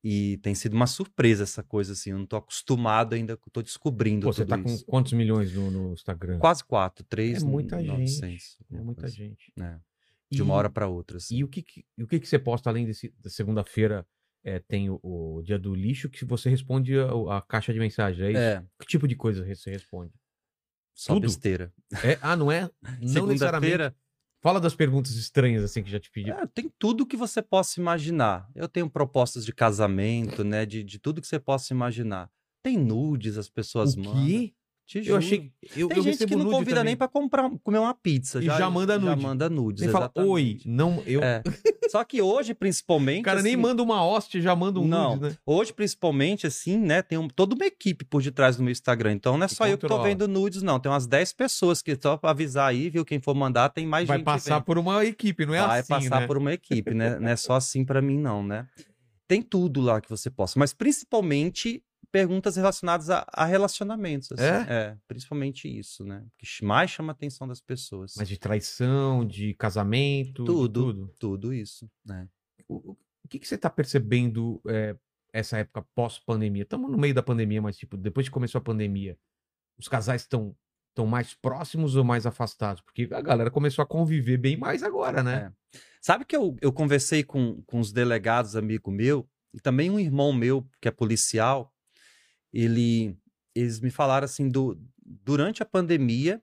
E 0.04 0.38
tem 0.44 0.54
sido 0.54 0.74
uma 0.74 0.86
surpresa 0.88 1.44
essa 1.44 1.64
coisa 1.64 1.94
assim, 1.94 2.12
eu 2.12 2.18
não 2.20 2.26
tô 2.28 2.36
acostumado 2.36 3.16
ainda, 3.16 3.38
tô 3.52 3.62
descobrindo 3.62 4.28
Pô, 4.28 4.34
você 4.34 4.46
tá 4.46 4.58
com 4.58 4.70
isso. 4.70 4.86
quantos 4.86 5.14
milhões 5.14 5.52
no, 5.54 5.72
no 5.72 5.94
Instagram? 5.94 6.38
Quase 6.38 6.64
quatro, 6.64 7.04
três, 7.06 7.42
É 7.42 7.46
muita 7.46 7.76
nove- 7.82 8.06
gente. 8.06 8.22
900, 8.22 8.58
É 8.72 8.78
muita 8.82 9.02
coisa, 9.02 9.16
gente. 9.16 9.52
né, 9.56 9.82
de 10.32 10.44
uma 10.44 10.54
E- 10.54 10.58
hora 10.58 10.70
para 10.70 10.88
outra. 10.88 11.18
assim. 11.18 11.38
E 11.38 11.44
o 11.44 11.48
que, 11.48 11.64
que- 11.64 11.86
e 11.98 12.04
o 12.04 12.08
que, 12.08 12.20
que 12.20 12.28
você 12.28 12.38
posta 12.38 12.70
além 12.70 12.86
desse, 12.86 13.14
da 13.20 13.30
segunda-feira? 13.30 14.06
é, 14.48 14.60
tem 14.60 14.92
o, 14.92 15.00
o 15.02 15.42
dia 15.42 15.58
do 15.58 15.74
lixo 15.74 16.08
que 16.08 16.24
você 16.24 16.52
responde 16.52 16.94
a, 17.00 17.38
a 17.38 17.42
caixa 17.42 17.74
de 17.74 17.80
mensagem, 17.80 18.24
é 18.28 18.30
isso? 18.30 18.40
É, 18.40 18.64
Que 18.80 18.86
tipo 18.86 19.08
de 19.08 19.16
coisa 19.16 19.44
você 19.44 19.72
responde? 19.72 20.14
só 20.94 21.16
Tudo? 21.16 21.24
besteira. 21.24 21.74
É? 22.04 22.20
Ah, 22.22 22.36
não 22.36 22.52
é? 22.52 22.70
Não 23.02 23.26
necessariamente. 23.26 23.96
Fala 24.46 24.60
das 24.60 24.76
perguntas 24.76 25.14
estranhas 25.16 25.64
assim 25.64 25.82
que 25.82 25.90
já 25.90 26.00
te 26.00 26.12
pedi. 26.12 26.30
É, 26.30 26.46
tem 26.46 26.72
tudo 26.78 27.04
que 27.04 27.18
você 27.18 27.42
possa 27.42 27.80
imaginar. 27.80 28.48
Eu 28.54 28.70
tenho 28.70 28.88
propostas 28.88 29.44
de 29.44 29.52
casamento, 29.52 30.44
né? 30.44 30.68
De, 30.68 30.84
de 30.84 31.00
tudo 31.00 31.20
que 31.20 31.26
você 31.26 31.40
possa 31.40 31.74
imaginar. 31.74 32.30
Tem 32.62 32.78
nudes, 32.78 33.40
as 33.40 33.50
pessoas 33.50 33.96
o 33.96 34.02
mandam. 34.02 34.24
quê? 34.24 34.54
Te 34.88 35.00
Eu 35.00 35.04
juro. 35.04 35.18
achei. 35.18 35.52
Eu, 35.76 35.88
Tem 35.88 35.98
eu 35.98 36.04
gente 36.04 36.28
que 36.28 36.36
não 36.36 36.46
convida 36.46 36.76
também. 36.76 36.84
nem 36.92 36.96
pra 36.96 37.08
comprar, 37.08 37.50
comer 37.64 37.80
uma 37.80 37.94
pizza. 37.96 38.40
E 38.40 38.46
já 38.46 38.70
manda 38.70 39.00
nude. 39.00 39.08
Já 39.22 39.28
manda 39.28 39.50
nudes. 39.50 39.82
Nem 39.82 39.92
fala, 39.92 40.12
oi, 40.16 40.60
não, 40.64 41.02
eu. 41.08 41.24
É. 41.24 41.42
Só 41.90 42.04
que 42.04 42.22
hoje, 42.22 42.54
principalmente. 42.54 43.22
O 43.22 43.24
cara 43.24 43.42
nem 43.42 43.54
assim, 43.54 43.62
manda 43.62 43.82
uma 43.82 44.04
hóstia, 44.06 44.40
já 44.42 44.56
manda 44.56 44.80
um 44.80 44.88
Não. 44.88 45.16
nude, 45.16 45.30
né? 45.30 45.38
Hoje, 45.46 45.74
principalmente, 45.74 46.46
assim, 46.46 46.78
né? 46.78 47.02
Tem 47.02 47.18
um- 47.18 47.28
toda 47.28 47.56
uma 47.56 47.66
equipe 47.66 48.06
por 48.06 48.22
detrás 48.22 48.58
do 48.58 48.64
meu 48.64 48.72
Instagram. 48.72 49.14
Então 49.14 49.38
não 49.38 49.46
é 49.46 49.48
Que 49.48 49.56
só 49.56 49.68
eu 49.68 49.76
que 49.78 49.82
tô 49.82 49.88
controla. 49.88 50.08
vendo 50.10 50.28
nudes, 50.28 50.62
não. 50.62 50.80
Tem 50.80 50.92
umas 50.92 51.08
10 51.08 51.34
pessoas 51.34 51.82
que, 51.82 51.98
só 52.00 52.16
pra 52.18 52.30
avisar 52.32 52.70
aí, 52.70 52.90
viu? 52.90 53.04
Quem 53.04 53.20
for 53.20 53.34
mandar, 53.34 53.70
tem 53.70 53.88
mais 53.88 54.08
Vai 54.08 54.18
gente. 54.18 54.26
passar 54.26 54.56
vendo. 54.58 54.66
por 54.66 54.78
uma 54.78 55.04
equipe, 55.04 55.46
não 55.48 55.56
é 55.56 55.66
vai 55.66 55.80
assim, 55.80 55.90
passar 55.90 56.22
né? 56.22 56.28
por 56.28 56.38
uma 56.38 56.54
equipe, 56.54 56.94
né? 56.94 57.18
Não 57.20 57.30
é 57.30 57.36
só 57.36 57.54
assim 57.54 57.84
pra 57.84 58.02
mim, 58.04 58.20
não, 58.20 58.44
né? 58.44 58.68
Tem 59.28 59.42
tudo 59.42 59.82
lá 59.82 60.00
que 60.00 60.10
você 60.10 60.30
possa, 60.30 60.60
mas 60.60 60.74
principalmente 60.74 61.82
perguntas 62.16 62.56
relacionadas 62.56 63.10
a, 63.10 63.28
a 63.34 63.44
relacionamentos. 63.44 64.32
assim. 64.32 64.44
É? 64.70 64.98
principalmente 65.06 65.68
isso, 65.68 66.06
né? 66.06 66.26
Que 66.38 66.64
mais 66.64 66.90
chama 66.90 67.12
a 67.12 67.16
atenção 67.16 67.46
das 67.46 67.60
pessoas. 67.60 68.14
Mas 68.16 68.30
de 68.30 68.38
traição, 68.40 69.26
de 69.28 69.54
casamento, 69.56 70.44
de 70.44 70.46
Tudo. 70.46 70.84
tudo. 70.94 71.14
Tudo 71.20 71.54
isso, 71.54 71.90
né? 72.06 72.30
O, 72.70 72.92
o- 72.92 72.98
que, 73.30 73.40
que 73.40 73.46
você 73.48 73.58
tá 73.58 73.70
percebendo 73.70 74.62
é, 74.68 74.96
essa 75.34 75.58
época 75.58 75.86
pós-pandemia? 75.94 76.64
Estamos 76.64 76.90
no 76.90 76.98
meio 76.98 77.14
da 77.14 77.22
pandemia, 77.24 77.62
mas 77.62 77.76
tipo, 77.76 77.98
depois 77.98 78.28
que 78.28 78.34
começou 78.34 78.60
a 78.60 78.64
pandemia, 78.64 79.18
os 79.78 79.88
casais 79.90 80.22
estão 80.22 80.56
estão 80.92 81.06
mais 81.06 81.34
próximos 81.34 81.98
ou 81.98 82.06
mais 82.06 82.26
afastados? 82.26 82.82
Porque 82.82 83.10
a 83.12 83.20
galera 83.22 83.52
começou 83.52 83.84
a 83.84 83.86
conviver 83.86 84.38
bem 84.38 84.56
mais 84.56 84.82
agora, 84.84 85.22
né? 85.22 85.52
Sabe 86.02 86.24
que 86.24 86.34
eu, 86.34 86.56
eu 86.62 86.72
conversei 86.72 87.22
com, 87.26 87.62
com 87.64 87.82
os 87.82 87.92
delegados, 87.92 88.56
amigo 88.56 88.90
meu, 88.90 89.28
e 89.54 89.60
também 89.60 89.90
um 89.92 90.00
irmão 90.00 90.32
meu, 90.32 90.66
que 90.80 90.88
é 90.88 90.92
policial, 90.92 91.75
ele, 92.64 93.18
eles 93.54 93.80
me 93.82 93.92
falaram 93.92 94.26
assim, 94.26 94.48
do, 94.48 94.80
durante 95.04 95.62
a 95.62 95.66
pandemia, 95.66 96.42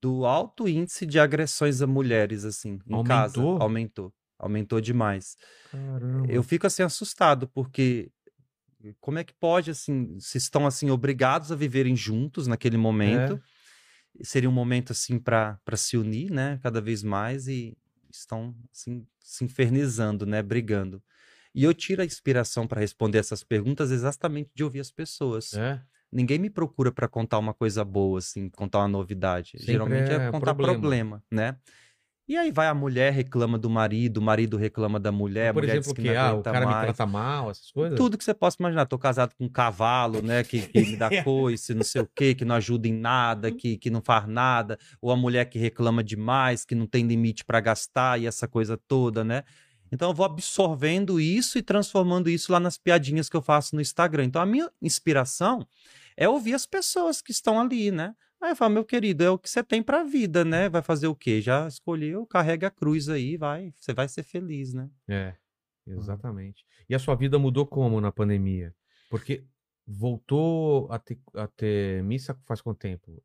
do 0.00 0.24
alto 0.24 0.66
índice 0.66 1.04
de 1.04 1.18
agressões 1.18 1.82
a 1.82 1.86
mulheres, 1.86 2.44
assim, 2.44 2.78
em 2.88 3.04
casa. 3.04 3.38
Aumentou? 3.38 3.62
Aumentou. 3.62 4.14
Aumentou 4.38 4.80
demais. 4.80 5.36
Caramba. 5.70 6.26
Eu 6.32 6.42
fico 6.42 6.66
assim 6.66 6.82
assustado, 6.82 7.46
porque 7.48 8.10
como 8.98 9.18
é 9.18 9.24
que 9.24 9.34
pode, 9.34 9.70
assim, 9.70 10.18
se 10.18 10.38
estão 10.38 10.66
assim 10.66 10.88
obrigados 10.88 11.52
a 11.52 11.54
viverem 11.54 11.94
juntos 11.94 12.46
naquele 12.46 12.78
momento, 12.78 13.38
seria 14.22 14.48
um 14.48 14.52
momento 14.52 14.92
assim 14.92 15.18
para 15.18 15.58
se 15.76 15.98
unir, 15.98 16.30
né, 16.30 16.58
cada 16.62 16.80
vez 16.80 17.02
mais 17.02 17.46
e 17.46 17.76
estão 18.10 18.56
assim 18.72 19.06
se 19.22 19.44
infernizando, 19.44 20.24
né, 20.24 20.42
brigando. 20.42 21.02
E 21.54 21.64
eu 21.64 21.74
tiro 21.74 22.02
a 22.02 22.04
inspiração 22.04 22.66
para 22.66 22.80
responder 22.80 23.18
essas 23.18 23.42
perguntas 23.42 23.90
exatamente 23.90 24.50
de 24.54 24.62
ouvir 24.62 24.80
as 24.80 24.90
pessoas. 24.90 25.52
É? 25.54 25.80
Ninguém 26.12 26.38
me 26.38 26.50
procura 26.50 26.90
para 26.90 27.08
contar 27.08 27.38
uma 27.38 27.54
coisa 27.54 27.84
boa, 27.84 28.18
assim, 28.18 28.48
contar 28.50 28.78
uma 28.78 28.88
novidade. 28.88 29.52
Sempre 29.52 29.64
Geralmente 29.64 30.12
é, 30.12 30.14
é 30.16 30.30
contar 30.30 30.54
problema. 30.54 30.72
problema. 30.80 31.24
né? 31.30 31.56
E 32.30 32.36
aí 32.36 32.52
vai 32.52 32.68
a 32.68 32.74
mulher 32.74 33.12
reclama 33.12 33.58
do 33.58 33.68
marido, 33.68 34.18
o 34.18 34.22
marido 34.22 34.56
reclama 34.56 35.00
da 35.00 35.10
mulher, 35.10 35.48
a 35.48 35.52
Por 35.52 35.62
mulher 35.64 35.78
exemplo, 35.78 35.88
diz 35.88 35.92
que 35.94 36.02
que? 36.02 36.14
não 36.14 36.16
Ah, 36.16 36.34
o 36.34 36.42
cara 36.44 36.60
me 36.60 36.66
mais. 36.66 36.84
trata 36.84 37.04
mal, 37.04 37.50
essas 37.50 37.72
coisas? 37.72 37.96
Tudo 37.96 38.16
que 38.16 38.22
você 38.22 38.32
possa 38.32 38.56
imaginar. 38.60 38.86
Tô 38.86 38.96
casado 38.96 39.34
com 39.34 39.46
um 39.46 39.48
cavalo, 39.48 40.22
né? 40.22 40.44
Que, 40.44 40.62
que 40.62 40.80
me 40.80 40.96
dá 40.96 41.10
coice, 41.24 41.74
não 41.74 41.82
sei 41.82 42.02
o 42.02 42.08
quê, 42.14 42.32
que 42.32 42.44
não 42.44 42.54
ajuda 42.54 42.86
em 42.86 42.92
nada, 42.92 43.50
que, 43.50 43.76
que 43.76 43.90
não 43.90 44.00
faz 44.00 44.28
nada. 44.28 44.78
Ou 45.02 45.10
a 45.10 45.16
mulher 45.16 45.46
que 45.46 45.58
reclama 45.58 46.04
demais, 46.04 46.64
que 46.64 46.76
não 46.76 46.86
tem 46.86 47.04
limite 47.04 47.44
para 47.44 47.58
gastar 47.60 48.20
e 48.20 48.26
essa 48.26 48.46
coisa 48.46 48.76
toda, 48.76 49.24
né? 49.24 49.42
Então 49.92 50.10
eu 50.10 50.14
vou 50.14 50.26
absorvendo 50.26 51.20
isso 51.20 51.58
e 51.58 51.62
transformando 51.62 52.30
isso 52.30 52.52
lá 52.52 52.60
nas 52.60 52.78
piadinhas 52.78 53.28
que 53.28 53.36
eu 53.36 53.42
faço 53.42 53.74
no 53.74 53.80
Instagram. 53.80 54.24
Então 54.24 54.40
a 54.40 54.46
minha 54.46 54.70
inspiração 54.80 55.66
é 56.16 56.28
ouvir 56.28 56.54
as 56.54 56.66
pessoas 56.66 57.20
que 57.20 57.32
estão 57.32 57.60
ali, 57.60 57.90
né? 57.90 58.14
Aí 58.40 58.52
eu 58.52 58.56
falo, 58.56 58.72
meu 58.72 58.84
querido, 58.84 59.22
é 59.22 59.30
o 59.30 59.38
que 59.38 59.50
você 59.50 59.62
tem 59.62 59.82
pra 59.82 60.02
vida, 60.02 60.44
né? 60.44 60.68
Vai 60.68 60.80
fazer 60.80 61.06
o 61.06 61.14
quê? 61.14 61.42
Já 61.42 61.68
escolheu, 61.68 62.24
carrega 62.26 62.68
a 62.68 62.70
cruz 62.70 63.08
aí, 63.08 63.36
vai. 63.36 63.74
Você 63.78 63.92
vai 63.92 64.08
ser 64.08 64.22
feliz, 64.22 64.72
né? 64.72 64.88
É. 65.08 65.34
Exatamente. 65.86 66.64
E 66.88 66.94
a 66.94 66.98
sua 66.98 67.14
vida 67.14 67.38
mudou 67.38 67.66
como 67.66 68.00
na 68.00 68.12
pandemia? 68.12 68.74
Porque 69.10 69.44
voltou 69.86 70.90
a 70.90 70.98
ter, 70.98 71.18
a 71.34 71.46
ter 71.48 72.02
missa 72.02 72.38
faz 72.46 72.60
quanto 72.60 72.78
tempo? 72.78 73.22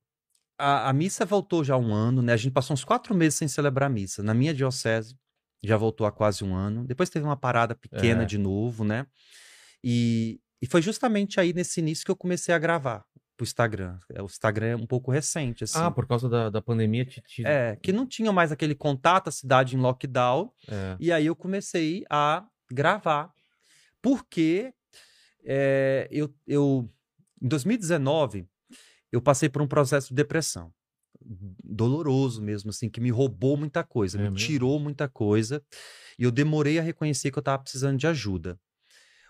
A, 0.58 0.90
a 0.90 0.94
missa 0.94 1.26
voltou 1.26 1.64
já 1.64 1.76
há 1.76 1.78
um 1.78 1.94
ano, 1.94 2.22
né? 2.22 2.34
A 2.34 2.38
gente 2.38 2.54
passou 2.54 2.74
uns 2.74 2.84
quatro 2.84 3.14
meses 3.14 3.38
sem 3.38 3.48
celebrar 3.48 3.90
a 3.90 3.94
missa. 3.94 4.24
Na 4.24 4.34
minha 4.34 4.54
diocese, 4.54 5.18
já 5.64 5.78
voltou 5.78 6.06
há 6.06 6.12
quase 6.12 6.44
um 6.44 6.56
ano. 6.56 6.86
Depois 6.86 7.10
teve 7.10 7.26
uma 7.26 7.38
parada 7.38 7.76
pequena 7.76 8.24
É. 8.24 8.26
de 8.26 8.38
novo, 8.38 8.84
né? 8.84 9.06
E, 9.84 10.40
e 10.62 10.68
foi 10.68 10.82
justamente 10.82 11.40
aí 11.40 11.54
nesse 11.54 11.80
início 11.80 12.06
que 12.06 12.12
eu 12.12 12.16
comecei 12.16 12.54
a 12.54 12.60
gravar 12.60 13.04
pro 13.38 13.44
Instagram. 13.44 13.98
É, 14.14 14.22
O 14.22 14.26
Instagram 14.26 14.68
é 14.68 14.76
um 14.76 14.86
pouco 14.88 15.12
recente, 15.12 15.64
assim. 15.64 15.78
Ah, 15.80 15.92
por 15.92 16.08
causa 16.08 16.30
da, 16.30 16.50
da 16.50 16.62
pandemia 16.62 17.06
te, 17.06 17.22
te- 17.22 17.46
É, 17.46 17.76
que 17.76 17.92
não 17.92 18.06
tinha 18.08 18.32
mais 18.32 18.52
aquele 18.52 18.74
contato, 18.76 19.28
a 19.28 19.32
cidade 19.32 19.76
em 19.76 19.80
lockdown. 19.80 20.52
é. 20.70 20.96
E 21.00 21.12
aí 21.12 21.26
eu 21.26 21.36
comecei 21.36 22.04
a 22.10 22.46
gravar. 22.72 23.32
Porque 24.02 24.74
é, 25.44 26.08
eu, 26.12 26.34
eu, 26.48 26.90
em 27.42 27.48
2019, 27.48 28.48
eu 29.12 29.22
passei 29.22 29.50
por 29.50 29.62
um 29.62 29.68
processo 29.68 30.10
de 30.10 30.16
depressão. 30.16 30.72
Doloroso 31.28 32.42
mesmo, 32.42 32.70
assim, 32.70 32.90
que 32.90 33.02
me 33.02 33.10
roubou 33.10 33.58
muita 33.58 33.84
coisa, 33.84 34.18
É 34.18 34.22
me 34.22 34.30
mesmo? 34.30 34.38
tirou 34.48 34.80
muita 34.80 35.08
coisa. 35.10 35.64
E 36.20 36.24
eu 36.24 36.32
demorei 36.32 36.78
a 36.80 36.82
reconhecer 36.84 37.32
que 37.32 37.38
eu 37.38 37.42
estava 37.42 37.62
precisando 37.64 37.98
de 37.98 38.08
ajuda. 38.08 38.60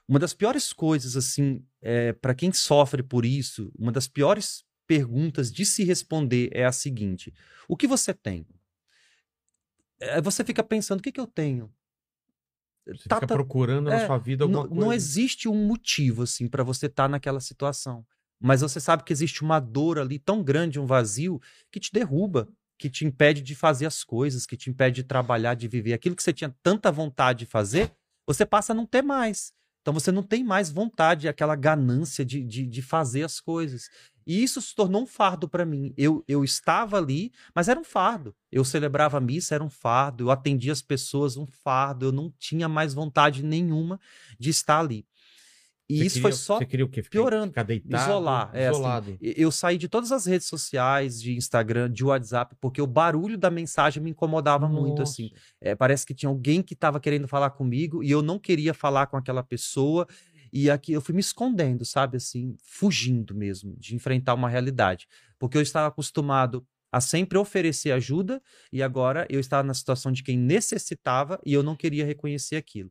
Uma 0.07 0.19
das 0.19 0.33
piores 0.33 0.73
coisas, 0.73 1.15
assim, 1.15 1.63
é, 1.81 2.13
para 2.13 2.35
quem 2.35 2.51
sofre 2.53 3.01
por 3.01 3.25
isso, 3.25 3.71
uma 3.77 3.91
das 3.91 4.07
piores 4.07 4.63
perguntas 4.87 5.51
de 5.51 5.65
se 5.65 5.83
responder 5.83 6.49
é 6.53 6.65
a 6.65 6.71
seguinte: 6.71 7.33
o 7.67 7.77
que 7.77 7.87
você 7.87 8.13
tem? 8.13 8.45
É, 9.99 10.21
você 10.21 10.43
fica 10.43 10.63
pensando, 10.63 10.99
o 10.99 11.03
que, 11.03 11.11
que 11.11 11.19
eu 11.19 11.27
tenho? 11.27 11.73
Você 12.85 13.09
Tá- 13.09 13.15
fica 13.15 13.27
tá- 13.27 13.33
procurando 13.33 13.89
na 13.89 13.95
é, 13.95 14.05
sua 14.05 14.17
vida 14.17 14.43
alguma 14.43 14.61
não, 14.61 14.69
coisa. 14.69 14.85
não 14.85 14.93
existe 14.93 15.47
um 15.49 15.65
motivo 15.67 16.21
assim 16.23 16.47
para 16.47 16.63
você 16.63 16.85
estar 16.85 17.09
naquela 17.09 17.39
situação, 17.39 18.05
mas 18.39 18.61
você 18.61 18.79
sabe 18.79 19.03
que 19.03 19.13
existe 19.13 19.41
uma 19.41 19.59
dor 19.59 19.99
ali 19.99 20.19
tão 20.19 20.43
grande, 20.43 20.79
um 20.79 20.85
vazio 20.85 21.41
que 21.71 21.79
te 21.79 21.91
derruba, 21.91 22.47
que 22.77 22.89
te 22.89 23.05
impede 23.05 23.41
de 23.41 23.55
fazer 23.55 23.85
as 23.85 24.03
coisas, 24.03 24.45
que 24.45 24.57
te 24.57 24.69
impede 24.69 24.97
de 24.97 25.03
trabalhar, 25.03 25.53
de 25.55 25.67
viver 25.67 25.93
aquilo 25.93 26.15
que 26.15 26.23
você 26.23 26.33
tinha 26.33 26.53
tanta 26.61 26.91
vontade 26.91 27.39
de 27.39 27.45
fazer, 27.45 27.91
você 28.27 28.45
passa 28.45 28.73
a 28.73 28.75
não 28.75 28.85
ter 28.85 29.01
mais. 29.01 29.53
Então 29.81 29.93
você 29.93 30.11
não 30.11 30.23
tem 30.23 30.43
mais 30.43 30.71
vontade, 30.71 31.27
aquela 31.27 31.55
ganância 31.55 32.25
de, 32.25 32.43
de, 32.43 32.65
de 32.65 32.81
fazer 32.81 33.23
as 33.23 33.39
coisas. 33.39 33.87
E 34.25 34.43
isso 34.43 34.59
se 34.59 34.73
tornou 34.73 35.03
um 35.03 35.05
fardo 35.05 35.47
para 35.47 35.63
mim. 35.63 35.93
Eu, 35.95 36.23
eu 36.27 36.43
estava 36.43 36.97
ali, 36.97 37.31
mas 37.53 37.67
era 37.67 37.79
um 37.79 37.83
fardo. 37.83 38.35
Eu 38.51 38.65
celebrava 38.65 39.19
a 39.19 39.21
missa, 39.21 39.53
era 39.53 39.63
um 39.63 39.69
fardo. 39.69 40.23
Eu 40.23 40.31
atendia 40.31 40.71
as 40.71 40.81
pessoas, 40.81 41.37
um 41.37 41.45
fardo. 41.45 42.07
Eu 42.07 42.11
não 42.11 42.33
tinha 42.39 42.67
mais 42.67 42.95
vontade 42.95 43.43
nenhuma 43.43 43.99
de 44.39 44.49
estar 44.49 44.79
ali. 44.79 45.05
E 45.87 45.97
Você 45.99 46.03
isso 46.05 46.13
queria- 46.15 46.21
foi 46.23 46.31
só 46.31 46.57
Você 46.57 46.65
queria 46.65 46.85
o 46.85 46.89
quê? 46.89 47.03
Ficar- 47.03 47.11
piorando. 47.11 47.47
Ficar 47.49 47.63
deitado? 47.63 48.03
Isolar, 48.03 48.49
é, 48.53 48.67
assim, 48.67 48.79
isolado. 48.79 49.17
E- 49.21 49.33
Eu 49.37 49.51
saí 49.51 49.77
de 49.77 49.87
todas 49.87 50.11
as 50.11 50.25
redes 50.25 50.47
sociais, 50.47 51.21
de 51.21 51.35
Instagram, 51.35 51.91
de 51.91 52.03
WhatsApp, 52.03 52.55
porque 52.59 52.81
o 52.81 52.87
barulho 52.87 53.37
da 53.37 53.51
mensagem 53.51 54.01
me 54.01 54.09
incomodava 54.09 54.67
muito, 54.67 55.01
assim. 55.03 55.29
Nossa. 55.31 55.43
É, 55.61 55.75
parece 55.75 56.05
que 56.05 56.15
tinha 56.15 56.29
alguém 56.29 56.63
que 56.63 56.73
estava 56.73 56.99
querendo 56.99 57.27
falar 57.27 57.51
comigo 57.51 58.03
e 58.03 58.09
eu 58.09 58.21
não 58.23 58.39
queria 58.39 58.73
falar 58.73 59.05
com 59.07 59.15
aquela 59.17 59.43
pessoa. 59.43 60.07
E 60.51 60.69
aqui 60.71 60.93
eu 60.93 61.01
fui 61.01 61.13
me 61.13 61.19
escondendo, 61.21 61.83
sabe, 61.85 62.17
assim, 62.17 62.55
fugindo 62.63 63.35
mesmo 63.35 63.75
de 63.77 63.93
enfrentar 63.95 64.33
uma 64.33 64.49
realidade. 64.49 65.05
Porque 65.37 65.57
eu 65.57 65.61
estava 65.61 65.87
acostumado 65.87 66.65
a 66.91 67.01
sempre 67.01 67.37
oferecer 67.37 67.91
ajuda 67.91 68.41
e 68.71 68.81
agora 68.81 69.27
eu 69.29 69.39
estava 69.39 69.67
na 69.67 69.73
situação 69.73 70.11
de 70.13 70.23
quem 70.23 70.37
necessitava 70.37 71.39
e 71.45 71.53
eu 71.53 71.61
não 71.61 71.75
queria 71.75 72.05
reconhecer 72.05 72.55
aquilo. 72.55 72.89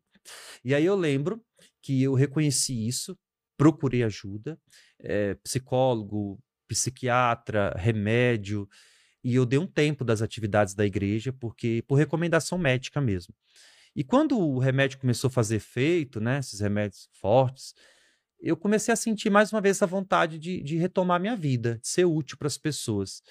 E 0.65 0.75
aí 0.75 0.85
eu 0.85 0.95
lembro 0.95 1.43
que 1.85 2.03
eu 2.03 2.15
reconheci 2.15 2.89
isso, 2.89 3.15
procurei 3.59 4.03
ajuda, 4.03 4.59
eh, 5.01 5.35
psicólogo, 5.45 6.41
psiquiatra, 6.67 7.75
remédio, 7.77 8.67
e 9.23 9.35
eu 9.35 9.45
dei 9.45 9.59
um 9.59 9.67
tempo 9.67 10.03
das 10.03 10.23
atividades 10.23 10.75
da 10.75 10.87
igreja, 10.87 11.31
porque 11.31 11.85
por 11.87 11.97
recomendação 11.97 12.57
médica 12.57 13.03
mesmo. 13.03 13.35
E 13.95 14.03
quando 14.03 14.39
o 14.39 14.59
remédio 14.59 14.99
começou 14.99 15.29
a 15.29 15.31
fazer 15.31 15.57
efeito, 15.57 16.21
né, 16.21 16.39
esses 16.39 16.61
remédios 16.61 17.07
fortes, 17.13 17.75
eu 18.41 18.57
comecei 18.57 18.93
a 18.93 18.97
sentir 18.97 19.29
mais 19.29 19.53
uma 19.53 19.61
vez 19.61 19.77
essa 19.77 19.87
vontade 19.87 20.39
de, 20.39 20.63
de 20.63 20.79
retomar 20.79 21.21
minha 21.21 21.37
vida, 21.37 21.79
de 21.83 21.87
ser 21.87 22.07
útil 22.07 22.39
para 22.39 22.47
as 22.47 22.57
pessoas. 22.57 23.23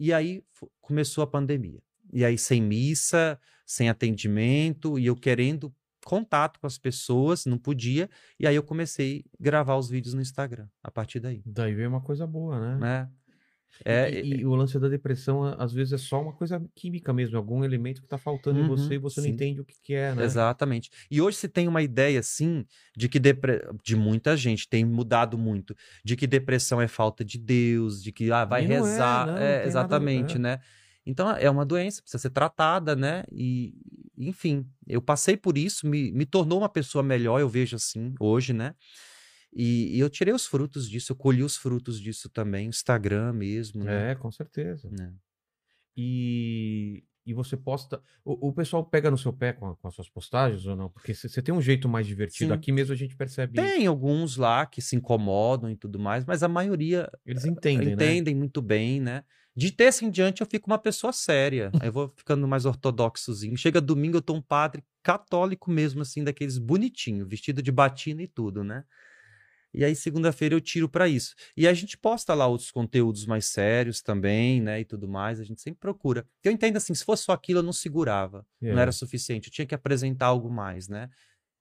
E 0.00 0.12
aí 0.12 0.42
começou 0.80 1.22
a 1.22 1.28
pandemia. 1.28 1.80
E 2.12 2.24
aí 2.24 2.36
sem 2.36 2.60
missa, 2.60 3.38
sem 3.64 3.88
atendimento, 3.88 4.98
e 4.98 5.06
eu 5.06 5.14
querendo 5.14 5.72
contato 6.04 6.60
com 6.60 6.66
as 6.66 6.78
pessoas, 6.78 7.44
não 7.46 7.58
podia. 7.58 8.08
E 8.38 8.46
aí 8.46 8.54
eu 8.54 8.62
comecei 8.62 9.24
a 9.38 9.42
gravar 9.42 9.76
os 9.76 9.88
vídeos 9.88 10.14
no 10.14 10.20
Instagram, 10.22 10.66
a 10.82 10.90
partir 10.90 11.20
daí. 11.20 11.42
Daí 11.44 11.74
veio 11.74 11.88
uma 11.88 12.00
coisa 12.00 12.26
boa, 12.26 12.58
né? 12.60 12.76
Né? 12.78 13.08
É, 13.84 14.08
e, 14.20 14.36
e 14.36 14.46
o 14.46 14.54
lance 14.54 14.78
da 14.78 14.86
depressão, 14.88 15.42
às 15.58 15.72
vezes, 15.72 15.92
é 15.94 15.98
só 15.98 16.22
uma 16.22 16.32
coisa 16.32 16.64
química 16.76 17.12
mesmo, 17.12 17.36
algum 17.36 17.64
elemento 17.64 18.00
que 18.00 18.06
tá 18.06 18.16
faltando 18.16 18.60
em 18.60 18.62
Uhum, 18.62 18.68
você 18.68 18.94
e 18.94 18.98
você 18.98 19.20
não 19.20 19.26
sim. 19.26 19.32
entende 19.34 19.60
o 19.60 19.64
que, 19.64 19.74
que 19.82 19.94
é, 19.94 20.14
né? 20.14 20.22
Exatamente. 20.24 20.90
E 21.10 21.20
hoje 21.20 21.38
se 21.38 21.48
tem 21.48 21.66
uma 21.66 21.82
ideia, 21.82 22.20
assim, 22.20 22.64
de 22.96 23.08
que 23.08 23.18
depre... 23.18 23.62
de 23.82 23.96
muita 23.96 24.36
gente, 24.36 24.68
tem 24.68 24.84
mudado 24.84 25.36
muito, 25.36 25.74
de 26.04 26.14
que 26.14 26.24
depressão 26.24 26.80
é 26.80 26.86
falta 26.86 27.24
de 27.24 27.36
Deus, 27.36 28.00
de 28.00 28.12
que 28.12 28.30
ah, 28.30 28.44
vai 28.44 28.64
E 28.64 28.68
não 28.68 28.76
é, 28.76 28.78
rezar. 28.78 29.26
não, 29.26 29.32
não 29.34 29.40
é, 29.40 29.46
tem 29.46 29.56
nada- 29.56 29.66
exatamente, 29.66 30.36
é. 30.36 30.38
né? 30.38 30.60
Então 31.06 31.30
é 31.36 31.48
uma 31.50 31.64
doença, 31.66 32.00
precisa 32.02 32.20
ser 32.20 32.30
tratada, 32.30 32.96
né? 32.96 33.24
E, 33.30 33.74
enfim, 34.16 34.66
eu 34.86 35.02
passei 35.02 35.36
por 35.36 35.58
isso, 35.58 35.86
me, 35.86 36.10
me 36.12 36.24
tornou 36.26 36.58
uma 36.58 36.68
pessoa 36.68 37.02
melhor, 37.02 37.40
eu 37.40 37.48
vejo 37.48 37.76
assim, 37.76 38.14
hoje, 38.18 38.52
né? 38.52 38.74
E, 39.52 39.96
e 39.96 40.00
eu 40.00 40.10
tirei 40.10 40.34
os 40.34 40.46
frutos 40.46 40.88
disso, 40.88 41.12
eu 41.12 41.16
colhi 41.16 41.42
os 41.42 41.56
frutos 41.56 42.00
disso 42.00 42.28
também, 42.28 42.68
Instagram 42.68 43.32
mesmo, 43.32 43.84
né? 43.84 44.12
É, 44.12 44.14
com 44.14 44.30
certeza. 44.32 44.88
Né? 44.90 45.12
E, 45.96 47.04
e 47.24 47.32
você 47.32 47.56
posta. 47.56 48.02
O, 48.24 48.48
o 48.48 48.52
pessoal 48.52 48.84
pega 48.84 49.10
no 49.10 49.18
seu 49.18 49.32
pé 49.32 49.52
com, 49.52 49.68
a- 49.68 49.76
com 49.76 49.88
as 49.88 49.94
suas 49.94 50.08
postagens 50.08 50.66
ou 50.66 50.74
não? 50.76 50.90
Porque 50.90 51.14
você 51.14 51.40
tem 51.40 51.54
um 51.54 51.62
jeito 51.62 51.88
mais 51.88 52.06
divertido. 52.06 52.52
Sim. 52.52 52.54
Aqui 52.58 52.72
mesmo 52.72 52.92
a 52.92 52.96
gente 52.96 53.16
percebe. 53.16 53.60
isso. 53.60 53.74
Tem 53.76 53.86
alguns 53.86 54.36
lá 54.36 54.66
que 54.66 54.82
se 54.82 54.96
incomodam 54.96 55.70
e 55.70 55.76
tudo 55.76 55.98
mais, 55.98 56.24
mas 56.24 56.42
a 56.42 56.48
maioria 56.48 57.08
Eles 57.24 57.44
entendem, 57.44 57.88
né? 57.88 57.92
entendem 57.92 58.34
muito 58.34 58.60
bem, 58.60 59.00
né? 59.00 59.22
De 59.56 59.70
terça 59.70 60.04
em 60.04 60.10
diante 60.10 60.40
eu 60.40 60.46
fico 60.46 60.68
uma 60.70 60.78
pessoa 60.78 61.12
séria. 61.12 61.70
Aí 61.80 61.88
eu 61.88 61.92
vou 61.92 62.08
ficando 62.16 62.46
mais 62.48 62.64
ortodoxozinho. 62.64 63.56
Chega 63.56 63.80
domingo 63.80 64.16
eu 64.16 64.22
tô 64.22 64.34
um 64.34 64.42
padre 64.42 64.82
católico 65.02 65.70
mesmo, 65.70 66.02
assim, 66.02 66.24
daqueles 66.24 66.58
bonitinho, 66.58 67.26
vestido 67.26 67.62
de 67.62 67.70
batina 67.70 68.22
e 68.22 68.26
tudo, 68.28 68.64
né? 68.64 68.84
E 69.72 69.84
aí 69.84 69.94
segunda-feira 69.96 70.54
eu 70.54 70.60
tiro 70.60 70.88
pra 70.88 71.08
isso. 71.08 71.34
E 71.56 71.66
a 71.66 71.74
gente 71.74 71.98
posta 71.98 72.32
lá 72.32 72.46
outros 72.46 72.70
conteúdos 72.70 73.26
mais 73.26 73.46
sérios 73.46 74.00
também, 74.00 74.60
né? 74.60 74.80
E 74.80 74.84
tudo 74.84 75.08
mais. 75.08 75.40
A 75.40 75.44
gente 75.44 75.60
sempre 75.60 75.80
procura. 75.80 76.24
Eu 76.44 76.52
entendo 76.52 76.76
assim, 76.76 76.94
se 76.94 77.04
fosse 77.04 77.24
só 77.24 77.32
aquilo 77.32 77.58
eu 77.58 77.62
não 77.62 77.72
segurava. 77.72 78.46
Não 78.60 78.78
É. 78.78 78.82
era 78.82 78.92
suficiente. 78.92 79.48
Eu 79.48 79.52
tinha 79.52 79.66
que 79.66 79.74
apresentar 79.74 80.26
algo 80.26 80.48
mais, 80.48 80.88
né? 80.88 81.10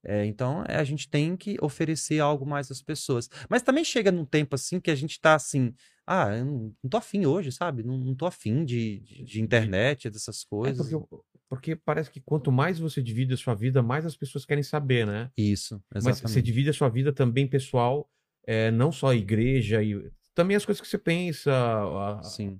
É, 0.06 0.26
então 0.26 0.64
é, 0.68 0.76
a 0.76 0.84
gente 0.84 1.10
tem 1.10 1.36
que 1.38 1.56
oferecer 1.62 2.20
algo 2.20 2.45
mais 2.45 2.70
às 2.70 2.82
pessoas. 2.82 3.30
Mas 3.49 3.62
também 3.62 3.84
chega 3.86 4.12
num 4.12 4.26
tempo 4.26 4.56
assim 4.56 4.80
que 4.80 4.91
a 4.91 4.95
gente 4.95 5.20
tá 5.20 5.36
assim, 5.36 5.74
ah, 6.06 6.36
eu 6.36 6.45
não, 6.45 6.76
não 6.84 6.89
tô 6.89 6.97
afim 6.97 7.26
hoje, 7.26 7.51
sabe? 7.51 7.84
Não, 7.84 7.97
não 7.97 8.14
tô 8.14 8.26
afim 8.26 8.66
de, 8.66 8.99
de, 8.99 9.24
de 9.24 9.41
internet, 9.41 10.10
dessas 10.10 10.41
É 10.41 10.47
coisas. 10.49 10.78
porque, 10.78 10.93
eu- 10.95 11.26
porque 11.49 11.76
parece 11.76 12.12
que 12.12 12.20
quanto 12.20 12.51
mais 12.51 12.80
você 12.80 13.01
divide 13.01 13.34
a 13.34 13.38
sua 13.38 13.56
vida, 13.56 13.82
mais 13.82 14.06
as 14.06 14.16
pessoas 14.18 14.45
querem 14.45 14.64
saber, 14.64 15.06
né? 15.08 15.32
Isso, 15.38 15.82
Mas 15.93 16.01
exatamente. 16.08 16.34
você 16.34 16.41
divide 16.41 16.70
a 16.70 16.74
sua 16.74 16.89
vida 16.89 17.14
também 17.14 17.47
pessoal, 17.47 18.10
é, 18.45 18.72
não 18.72 18.91
só 18.91 19.08
a 19.12 19.16
igreja, 19.16 19.82
e 19.82 20.12
também 20.36 20.58
as 20.58 20.66
coisas 20.66 20.82
que 20.82 20.88
você 20.88 20.97
pensa. 20.97 21.51
a- 21.54 22.22
Sim. 22.24 22.60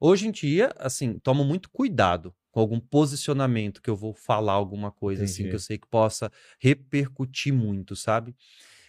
Hoje 0.00 0.28
em 0.28 0.30
dia, 0.30 0.72
assim, 0.78 1.18
tomo 1.18 1.44
muito 1.44 1.70
cuidado 1.70 2.34
com 2.52 2.60
algum 2.60 2.78
posicionamento 2.78 3.82
que 3.82 3.90
eu 3.90 3.96
vou 3.96 4.14
falar 4.14 4.52
alguma 4.52 4.92
coisa 4.92 5.24
assim 5.24 5.42
que 5.44 5.48
Entendi. 5.48 5.56
eu 5.56 5.60
sei 5.60 5.78
que 5.78 5.88
possa 5.88 6.30
repercutir 6.60 7.52
muito, 7.52 7.96
sabe? 7.96 8.36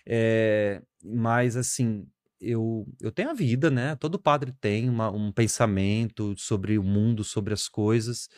É, 0.05 0.81
mas 1.03 1.55
assim, 1.55 2.05
eu, 2.39 2.85
eu 3.01 3.11
tenho 3.11 3.29
a 3.29 3.33
vida, 3.33 3.71
né? 3.71 3.95
Todo 3.95 4.19
padre 4.19 4.51
tem 4.59 4.89
uma- 4.89 5.09
um 5.11 5.31
pensamento 5.31 6.35
sobre 6.37 6.77
o 6.77 6.83
mundo, 6.83 7.23
sobre 7.23 7.53
as 7.53 7.67
coisas. 7.69 8.29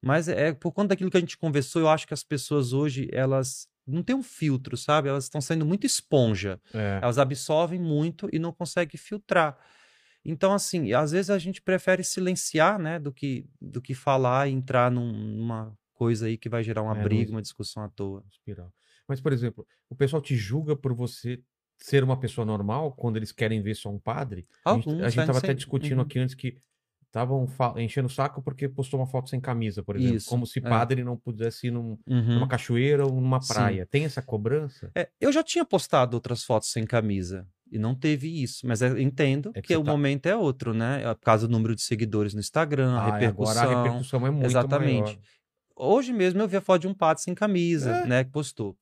Mas 0.00 0.28
é 0.28 0.52
por 0.52 0.72
conta 0.72 0.88
daquilo 0.90 1.10
que 1.10 1.16
a 1.16 1.20
gente 1.20 1.36
conversou, 1.36 1.82
eu 1.82 1.88
acho 1.88 2.06
que 2.06 2.14
as 2.14 2.22
pessoas 2.22 2.72
hoje, 2.72 3.08
elas 3.12 3.68
não 3.86 4.02
têm 4.02 4.14
um 4.14 4.22
filtro, 4.22 4.76
sabe? 4.76 5.08
Elas 5.08 5.24
estão 5.24 5.40
sendo 5.40 5.66
muito 5.66 5.86
esponja. 5.86 6.60
é. 6.72 7.00
Elas 7.02 7.18
absorvem 7.18 7.80
muito 7.80 8.28
e 8.32 8.38
não 8.38 8.52
conseguem 8.52 8.98
filtrar. 8.98 9.58
Então, 10.24 10.52
assim, 10.52 10.92
às 10.92 11.12
vezes 11.12 11.30
a 11.30 11.38
gente 11.38 11.62
prefere 11.62 12.04
silenciar, 12.04 12.78
né, 12.78 12.98
do 12.98 13.12
que, 13.12 13.46
do 13.60 13.80
que 13.80 13.94
falar 13.94 14.48
e 14.48 14.52
entrar 14.52 14.90
num- 14.90 15.12
numa 15.12 15.76
coisa 15.94 16.26
aí 16.26 16.36
que 16.38 16.48
vai 16.48 16.62
gerar 16.62 16.82
uma 16.82 16.94
É, 16.94 16.96
briga, 16.96 17.30
não- 17.30 17.32
uma 17.32 17.42
discussão 17.42 17.82
à 17.82 17.88
toa. 17.88 18.24
espiral. 18.30 18.72
Mas, 19.08 19.20
por 19.20 19.32
exemplo, 19.32 19.66
o 19.88 19.96
pessoal 19.96 20.20
te 20.22 20.36
julga 20.36 20.76
por 20.76 20.94
você 20.94 21.42
ser 21.76 22.02
uma 22.04 22.18
pessoa 22.18 22.44
normal 22.44 22.92
quando 22.94 23.16
eles 23.16 23.32
querem 23.32 23.62
ver 23.62 23.74
só 23.74 23.90
um 23.90 23.98
padre? 23.98 24.46
A 24.70 24.74
gente, 24.74 24.88
Alguns, 24.88 25.00
a 25.00 25.10
gente 25.10 25.16
né, 25.16 25.26
tava 25.26 25.38
não 25.38 25.40
sei. 25.40 25.50
até 25.50 25.54
discutindo 25.54 26.00
Uhum. 26.00 26.02
aqui 26.02 26.18
antes 26.18 26.34
que 26.34 26.58
estavam 27.08 27.46
enchendo 27.76 28.06
o 28.06 28.10
saco 28.10 28.40
porque 28.42 28.68
postou 28.68 29.00
uma 29.00 29.06
foto 29.06 29.28
sem 29.30 29.40
camisa, 29.40 29.82
por 29.82 29.96
exemplo. 29.96 30.16
Isso, 30.16 30.28
Como 30.28 30.46
se 30.46 30.58
é. 30.58 30.62
padre 30.62 31.02
não 31.02 31.16
pudesse 31.16 31.66
ir 31.68 31.70
num- 31.70 31.98
Uhum. 32.06 32.34
numa 32.34 32.46
cachoeira 32.48 33.04
ou 33.06 33.12
numa 33.20 33.40
Sim. 33.40 33.52
praia. 33.54 33.86
Tem 33.90 34.04
essa 34.04 34.22
cobrança? 34.22 34.90
É, 34.94 35.08
eu 35.20 35.32
já 35.32 35.42
tinha 35.42 35.64
postado 35.64 36.14
outras 36.16 36.44
fotos 36.44 36.70
sem 36.70 36.84
camisa 36.86 37.46
e 37.72 37.78
não 37.78 37.94
teve 37.94 38.42
isso, 38.42 38.66
mas 38.66 38.82
eu 38.82 38.98
entendo 38.98 39.50
É 39.54 39.60
que 39.62 39.68
que, 39.68 39.76
o 39.76 39.82
tá- 39.82 39.90
momento 39.90 40.26
é 40.26 40.36
outro, 40.36 40.72
né? 40.74 41.02
É 41.02 41.14
Por 41.14 41.22
causa 41.22 41.48
do 41.48 41.50
número 41.52 41.74
de 41.74 41.82
seguidores 41.82 42.34
no 42.34 42.40
Instagram, 42.40 42.92
a 42.94 43.00
Ah, 43.00 43.12
repercussão. 43.14 43.52
Agora 43.62 43.78
a 43.78 43.82
repercussão 43.84 44.26
é 44.26 44.30
muito 44.30 44.46
Exatamente. 44.46 45.02
maior. 45.02 45.18
Hoje 45.76 46.12
mesmo 46.12 46.40
eu 46.42 46.48
vi 46.48 46.56
a 46.56 46.60
foto 46.60 46.82
de 46.82 46.88
um 46.88 46.94
padre 46.94 47.22
sem 47.22 47.34
camisa, 47.34 47.90
É. 47.90 48.06
né, 48.06 48.24
que 48.24 48.30
postou. 48.30 48.76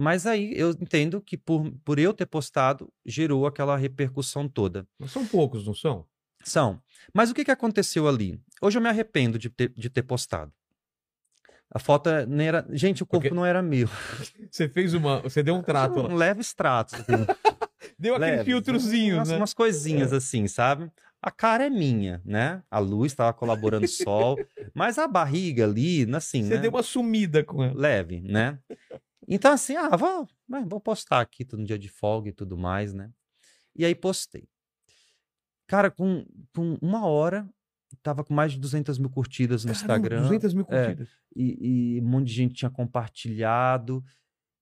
Mas 0.00 0.26
aí 0.26 0.52
eu 0.56 0.70
entendo 0.70 1.20
que 1.20 1.36
por, 1.36 1.70
por 1.84 1.98
eu 1.98 2.14
ter 2.14 2.26
postado, 2.26 2.90
gerou 3.04 3.46
aquela 3.46 3.76
repercussão 3.76 4.48
toda. 4.48 4.86
Mas 4.98 5.10
são 5.10 5.26
poucos, 5.26 5.66
não 5.66 5.74
são? 5.74 6.06
São. 6.44 6.80
Mas 7.12 7.30
o 7.30 7.34
que, 7.34 7.44
que 7.44 7.50
aconteceu 7.50 8.08
ali? 8.08 8.40
Hoje 8.60 8.78
eu 8.78 8.82
me 8.82 8.88
arrependo 8.88 9.38
de 9.38 9.48
ter, 9.50 9.70
de 9.70 9.88
ter 9.90 10.02
postado. 10.02 10.52
A 11.70 11.78
foto 11.78 12.08
é- 12.08 12.24
nem 12.26 12.48
era. 12.48 12.66
Gente, 12.70 13.02
o 13.02 13.06
corpo 13.06 13.24
Porque- 13.24 13.34
não 13.34 13.44
era 13.44 13.60
meu. 13.62 13.88
Você 14.50 14.68
fez 14.68 14.94
uma. 14.94 15.20
Você 15.20 15.42
deu 15.42 15.54
um 15.54 15.62
trato. 15.62 16.00
Um 16.00 16.14
leve 16.14 16.40
extrato. 16.40 16.94
assim. 16.96 17.04
Deu 17.98 18.14
aquele 18.14 18.30
leves, 18.30 18.44
filtrozinho, 18.46 19.16
umas, 19.16 19.28
né? 19.28 19.36
umas 19.36 19.52
coisinhas 19.54 20.12
assim, 20.12 20.46
sabe? 20.46 20.90
A 21.20 21.30
cara 21.32 21.66
é 21.66 21.70
minha, 21.70 22.22
né? 22.24 22.62
A 22.70 22.78
luz 22.78 23.10
estava 23.12 23.32
colaborando 23.32 23.84
o 23.86 23.88
sol, 23.88 24.36
mas 24.74 24.98
a 24.98 25.08
barriga 25.08 25.64
ali, 25.64 26.02
assim, 26.14 26.44
Você 26.44 26.54
né? 26.54 26.60
deu 26.60 26.70
uma 26.70 26.82
sumida 26.82 27.42
com 27.42 27.62
ela. 27.62 27.74
leve, 27.74 28.20
né? 28.20 28.58
Então, 29.26 29.52
assim, 29.52 29.74
ah, 29.76 29.96
vou, 29.96 30.28
vai, 30.48 30.64
vou 30.64 30.80
postar 30.80 31.20
aqui 31.20 31.44
todo 31.44 31.64
dia 31.64 31.78
de 31.78 31.88
folga 31.88 32.28
e 32.28 32.32
tudo 32.32 32.56
mais, 32.56 32.94
né? 32.94 33.10
E 33.74 33.84
aí 33.84 33.94
postei. 33.96 34.48
Cara, 35.68 35.90
com, 35.90 36.26
com 36.54 36.76
uma 36.82 37.06
hora, 37.06 37.48
tava 38.02 38.24
com 38.24 38.34
mais 38.34 38.52
de 38.52 38.58
200 38.58 38.98
mil 38.98 39.10
curtidas 39.10 39.64
no 39.64 39.72
Caramba, 39.72 39.84
Instagram. 39.94 40.22
200 40.22 40.54
mil 40.54 40.66
É. 40.68 40.86
curtidas. 40.86 41.08
E, 41.36 41.96
e 41.96 42.00
um 42.00 42.08
monte 42.08 42.26
de 42.26 42.32
gente 42.32 42.54
tinha 42.54 42.70
compartilhado. 42.70 44.02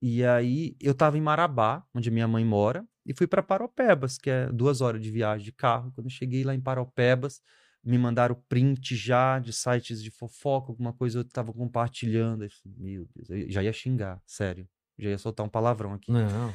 E 0.03 0.25
aí 0.25 0.77
eu 0.81 0.95
tava 0.95 1.17
em 1.17 1.21
Marabá, 1.23 1.83
onde 1.95 2.11
minha 2.11 2.29
mãe 2.29 2.45
mora, 2.45 2.87
e 3.07 3.15
fui 3.15 3.27
para 3.27 3.43
Paropebas, 3.43 4.19
que 4.19 4.29
é 4.29 4.47
duas 4.53 4.81
horas 4.81 5.01
de 5.01 5.11
viagem 5.11 5.45
de 5.45 5.53
carro. 5.53 5.91
Quando 5.95 6.07
eu 6.07 6.11
cheguei 6.11 6.45
lá 6.45 6.55
em 6.55 6.61
Paropebas, 6.61 7.41
me 7.83 7.97
mandaram 7.97 8.35
print 8.49 8.95
já 8.97 9.39
de 9.39 9.53
sites 9.53 10.03
de 10.03 10.11
fofoca, 10.11 10.71
alguma 10.73 10.93
coisa 10.93 11.21
eu 11.21 11.25
tava 11.25 11.53
compartilhando. 11.53 12.45
Eu 12.45 12.51
falei, 12.51 12.77
Meu 12.79 13.09
Deus, 13.15 13.31
eu 13.31 13.51
já 13.51 13.63
ia 13.63 13.73
xingar, 13.73 14.21
sério. 14.27 14.69
Já 14.99 15.11
ia 15.11 15.19
soltar 15.19 15.47
um 15.47 15.49
palavrão 15.49 15.93
aqui. 15.93 16.11
Não, 16.11 16.53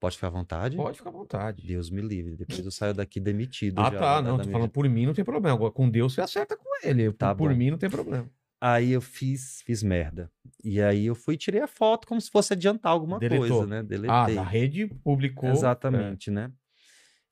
Pode 0.00 0.16
ficar 0.16 0.28
à 0.28 0.30
vontade? 0.30 0.76
pode 0.76 0.96
ficar 0.96 1.10
à 1.10 1.12
vontade. 1.12 1.66
Deus 1.66 1.90
me 1.90 2.00
livre. 2.00 2.34
Depois 2.34 2.64
eu 2.64 2.70
saio 2.70 2.94
daqui 2.94 3.20
demitido. 3.20 3.78
Ah, 3.78 3.90
já 3.90 3.98
tá. 3.98 4.22
Não, 4.22 4.38
tô 4.38 4.44
minha 4.44 4.52
falando 4.52 4.70
por 4.70 4.88
mim 4.88 5.04
não 5.04 5.12
tem 5.12 5.24
problema. 5.24 5.54
Agora 5.54 5.70
com 5.70 5.90
Deus 5.90 6.14
você 6.14 6.22
acerta 6.22 6.56
com 6.56 6.64
ele. 6.82 7.12
Tá 7.12 7.34
por 7.34 7.50
bom. 7.50 7.56
mim 7.56 7.70
não 7.70 7.78
tem 7.78 7.90
problema. 7.90 8.26
Aí 8.58 8.92
eu 8.92 9.00
fiz, 9.00 9.62
fiz 9.64 9.82
merda. 9.82 10.30
E 10.64 10.80
aí 10.80 11.06
eu 11.06 11.14
fui 11.14 11.34
e 11.34 11.38
tirei 11.38 11.60
a 11.60 11.66
foto 11.66 12.06
como 12.06 12.20
se 12.20 12.30
fosse 12.30 12.54
adiantar 12.54 12.92
alguma 12.92 13.18
Deletou. 13.18 13.48
coisa, 13.48 13.66
né? 13.66 13.82
Deletei. 13.82 14.10
Ah, 14.10 14.26
da 14.26 14.42
rede 14.42 14.86
publicou. 15.04 15.50
Exatamente, 15.50 16.30
né? 16.30 16.50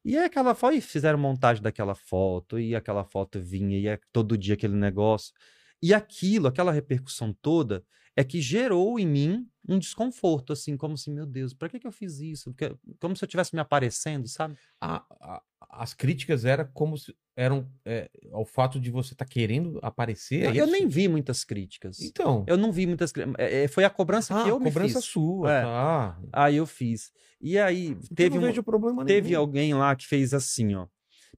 E 0.05 0.17
aí 0.17 0.25
aquela 0.25 0.55
foto, 0.55 0.75
e 0.75 0.81
fizeram 0.81 1.19
montagem 1.19 1.63
daquela 1.63 1.95
foto, 1.95 2.59
e 2.59 2.75
aquela 2.75 3.05
foto 3.05 3.41
vinha, 3.41 3.79
e 3.79 3.87
é 3.89 3.99
todo 4.13 4.39
dia 4.39 4.55
aquele 4.55 4.75
negócio. 4.75 5.35
E 5.83 5.93
aquilo, 5.93 6.49
aquela 6.49 6.73
repercussão 6.73 7.35
toda, 7.43 7.85
é 8.21 8.25
que 8.25 8.41
gerou 8.41 8.99
em 8.99 9.07
mim 9.07 9.47
um 9.69 9.79
desconforto, 9.79 10.53
assim, 10.53 10.77
como 10.77 10.95
assim, 10.95 11.13
meu 11.13 11.25
Deus, 11.27 11.55
pra 11.55 11.69
que 11.69 11.79
que 11.79 11.87
eu 11.87 11.93
fiz 11.93 12.19
isso? 12.19 12.51
Porque, 12.51 12.75
como 12.99 13.15
se 13.15 13.23
eu 13.23 13.27
estivesse 13.27 13.55
me 13.55 13.61
aparecendo, 13.61 14.27
sabe? 14.27 14.57
A- 14.81 15.05
a- 15.21 15.43
as 15.71 15.95
críticas 15.95 16.45
era 16.45 16.65
como 16.65 16.97
se, 16.99 17.15
eram 17.37 17.71
é, 17.85 18.11
ao 18.33 18.45
fato 18.45 18.81
de 18.81 18.91
você 18.91 19.13
estar 19.13 19.25
querendo 19.27 19.79
aparecer. 19.83 20.45
é 20.47 20.61
eu 20.61 20.67
nem 20.67 20.89
vi 20.89 21.07
muitas 21.07 21.45
críticas. 21.45 22.01
Então. 22.01 22.45
Eu 22.49 22.57
não 22.57 22.73
vi 22.73 22.87
muitas 22.87 23.13
críticas. 23.13 23.37
É, 23.39 23.65
é, 23.65 23.69
foi 23.69 23.85
a 23.85 23.91
cobrança 23.91 24.35
ah, 24.37 24.43
que 24.45 24.51
eu 24.51 24.59
me 24.59 24.65
cobrança 24.67 25.01
fiz. 25.01 25.11
sua. 25.11 25.53
É. 25.53 25.63
Tá. 25.63 26.21
Aí 26.33 26.57
eu 26.57 26.67
fiz. 26.67 27.13
E 27.41 27.57
aí, 27.59 27.89
Então 27.89 28.17
teve 28.17 28.39
não 28.39 28.49
um, 28.49 29.05
Teve 29.05 29.29
nenhum. 29.29 29.41
alguém 29.41 29.75
lá 29.75 29.95
que 29.95 30.07
fez 30.07 30.35
assim, 30.35 30.75
ó. 30.75 30.87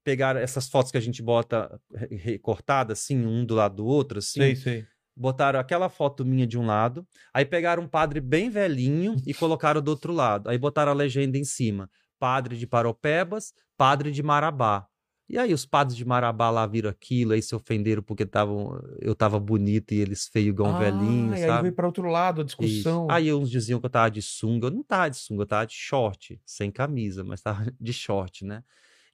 Pegaram 0.02 0.40
essas 0.40 0.66
fotos 0.68 0.90
que 0.90 0.96
a 0.96 1.00
gente 1.00 1.22
bota 1.22 1.78
re- 1.94 2.16
recortadas, 2.16 3.00
assim, 3.00 3.18
um 3.26 3.44
do 3.44 3.54
lado 3.54 3.76
do 3.76 3.84
outro, 3.86 4.18
assim. 4.18 4.40
Sei, 4.40 4.56
sei. 4.56 4.86
Botaram 5.20 5.60
aquela 5.60 5.90
foto 5.90 6.24
minha 6.24 6.46
de 6.46 6.58
um 6.58 6.64
lado, 6.64 7.06
aí 7.34 7.44
pegaram 7.44 7.82
um 7.82 7.88
padre 7.88 8.20
bem 8.22 8.48
velhinho 8.48 9.16
e 9.26 9.34
colocaram 9.34 9.82
do 9.82 9.88
outro 9.90 10.14
lado. 10.14 10.48
Aí 10.48 10.56
botaram 10.56 10.92
a 10.92 10.94
legenda 10.94 11.36
em 11.36 11.44
cima: 11.44 11.90
Padre 12.18 12.56
de 12.56 12.66
Paropebas, 12.66 13.52
Padre 13.76 14.10
de 14.12 14.22
Marabá. 14.22 14.86
E 15.28 15.38
aí 15.38 15.52
os 15.52 15.66
padres 15.66 15.96
de 15.96 16.04
Marabá 16.04 16.50
lá 16.50 16.66
viram 16.66 16.90
aquilo, 16.90 17.32
aí 17.34 17.42
se 17.42 17.54
ofenderam 17.54 18.02
porque 18.02 18.24
tavam, 18.26 18.80
eu 18.98 19.14
tava 19.14 19.38
bonito 19.38 19.92
e 19.92 19.98
eles 20.00 20.26
feio 20.26 20.48
igual 20.48 20.70
um 20.70 20.74
velhinho, 20.74 21.32
Ah, 21.32 21.38
e 21.38 21.44
aí 21.44 21.50
sabe? 21.50 21.62
veio 21.62 21.74
para 21.74 21.86
outro 21.86 22.08
lado 22.08 22.40
a 22.40 22.44
Isso. 22.44 22.88
discussão. 22.88 23.06
Aí 23.10 23.32
uns 23.32 23.50
diziam 23.50 23.80
que 23.80 23.86
eu 23.86 23.90
tava 23.90 24.10
de 24.10 24.22
sunga. 24.22 24.66
Eu 24.66 24.70
não 24.70 24.82
tava 24.82 25.10
de 25.10 25.16
sunga, 25.18 25.42
eu 25.42 25.46
tava 25.46 25.66
de 25.66 25.74
short, 25.74 26.40
sem 26.44 26.70
camisa, 26.70 27.24
mas 27.24 27.40
tava 27.42 27.64
de 27.80 27.92
short, 27.92 28.44
né? 28.44 28.62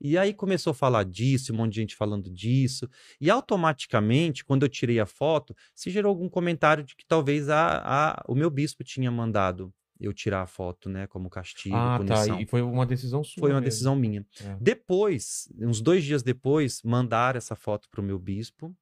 E 0.00 0.18
aí 0.18 0.34
começou 0.34 0.72
a 0.72 0.74
falar 0.74 1.04
disso, 1.04 1.52
um 1.52 1.56
monte 1.56 1.72
de 1.74 1.80
gente 1.80 1.96
falando 1.96 2.30
disso. 2.30 2.88
E 3.20 3.30
automaticamente, 3.30 4.44
quando 4.44 4.62
eu 4.64 4.68
tirei 4.68 5.00
a 5.00 5.06
foto, 5.06 5.54
se 5.74 5.90
gerou 5.90 6.10
algum 6.10 6.28
comentário 6.28 6.84
de 6.84 6.94
que 6.94 7.04
talvez 7.06 7.48
a, 7.48 7.78
a- 7.84 8.24
o 8.28 8.34
meu 8.34 8.50
bispo 8.50 8.84
tinha 8.84 9.10
mandado 9.10 9.72
eu 9.98 10.12
tirar 10.12 10.42
a 10.42 10.46
foto, 10.46 10.90
né? 10.90 11.06
Como 11.06 11.30
castigo, 11.30 11.74
ah, 11.74 11.96
punição. 11.96 12.36
tá. 12.36 12.42
E 12.42 12.46
foi 12.46 12.60
uma 12.60 12.84
decisão 12.84 13.24
sua. 13.24 13.40
Foi 13.40 13.50
uma 13.50 13.60
mesmo. 13.60 13.70
decisão 13.70 13.96
minha. 13.96 14.26
É. 14.44 14.56
Depois, 14.60 15.48
uns 15.58 15.80
dois 15.80 16.04
dias 16.04 16.22
depois, 16.22 16.82
mandaram 16.82 17.38
essa 17.38 17.56
foto 17.56 17.88
pro 17.90 18.02
meu 18.02 18.18
bispo. 18.18 18.76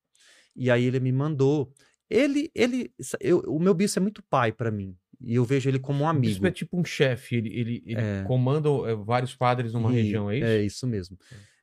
E 0.57 0.71
aí 0.71 0.85
ele 0.85 0.99
me 1.01 1.13
mandou. 1.13 1.73
Ele, 2.11 2.51
ele, 2.55 2.93
eu- 3.21 3.41
o 3.47 3.61
meu 3.61 3.73
bispo 3.75 3.99
é 3.99 4.03
muito 4.03 4.23
pai 4.25 4.53
para 4.53 4.71
mim. 4.71 4.97
E 5.27 5.35
eu 5.37 5.45
vejo 5.45 5.69
ele 5.69 5.79
como 5.79 6.05
um 6.05 6.09
amigo. 6.09 6.47
é 6.47 6.51
tipo 6.51 6.79
um 6.79 6.85
chefe, 6.85 7.37
ele, 7.37 7.49
ele, 7.49 7.83
ele 7.87 8.01
É. 8.01 8.25
comanda 8.27 8.69
é, 8.87 8.95
vários 8.95 9.35
padres 9.35 9.73
numa 9.73 9.91
E- 9.93 9.95
região, 9.95 10.31
é 10.31 10.37
isso? 10.39 10.47
É 10.47 10.63
isso 10.63 10.87
mesmo. 10.87 11.19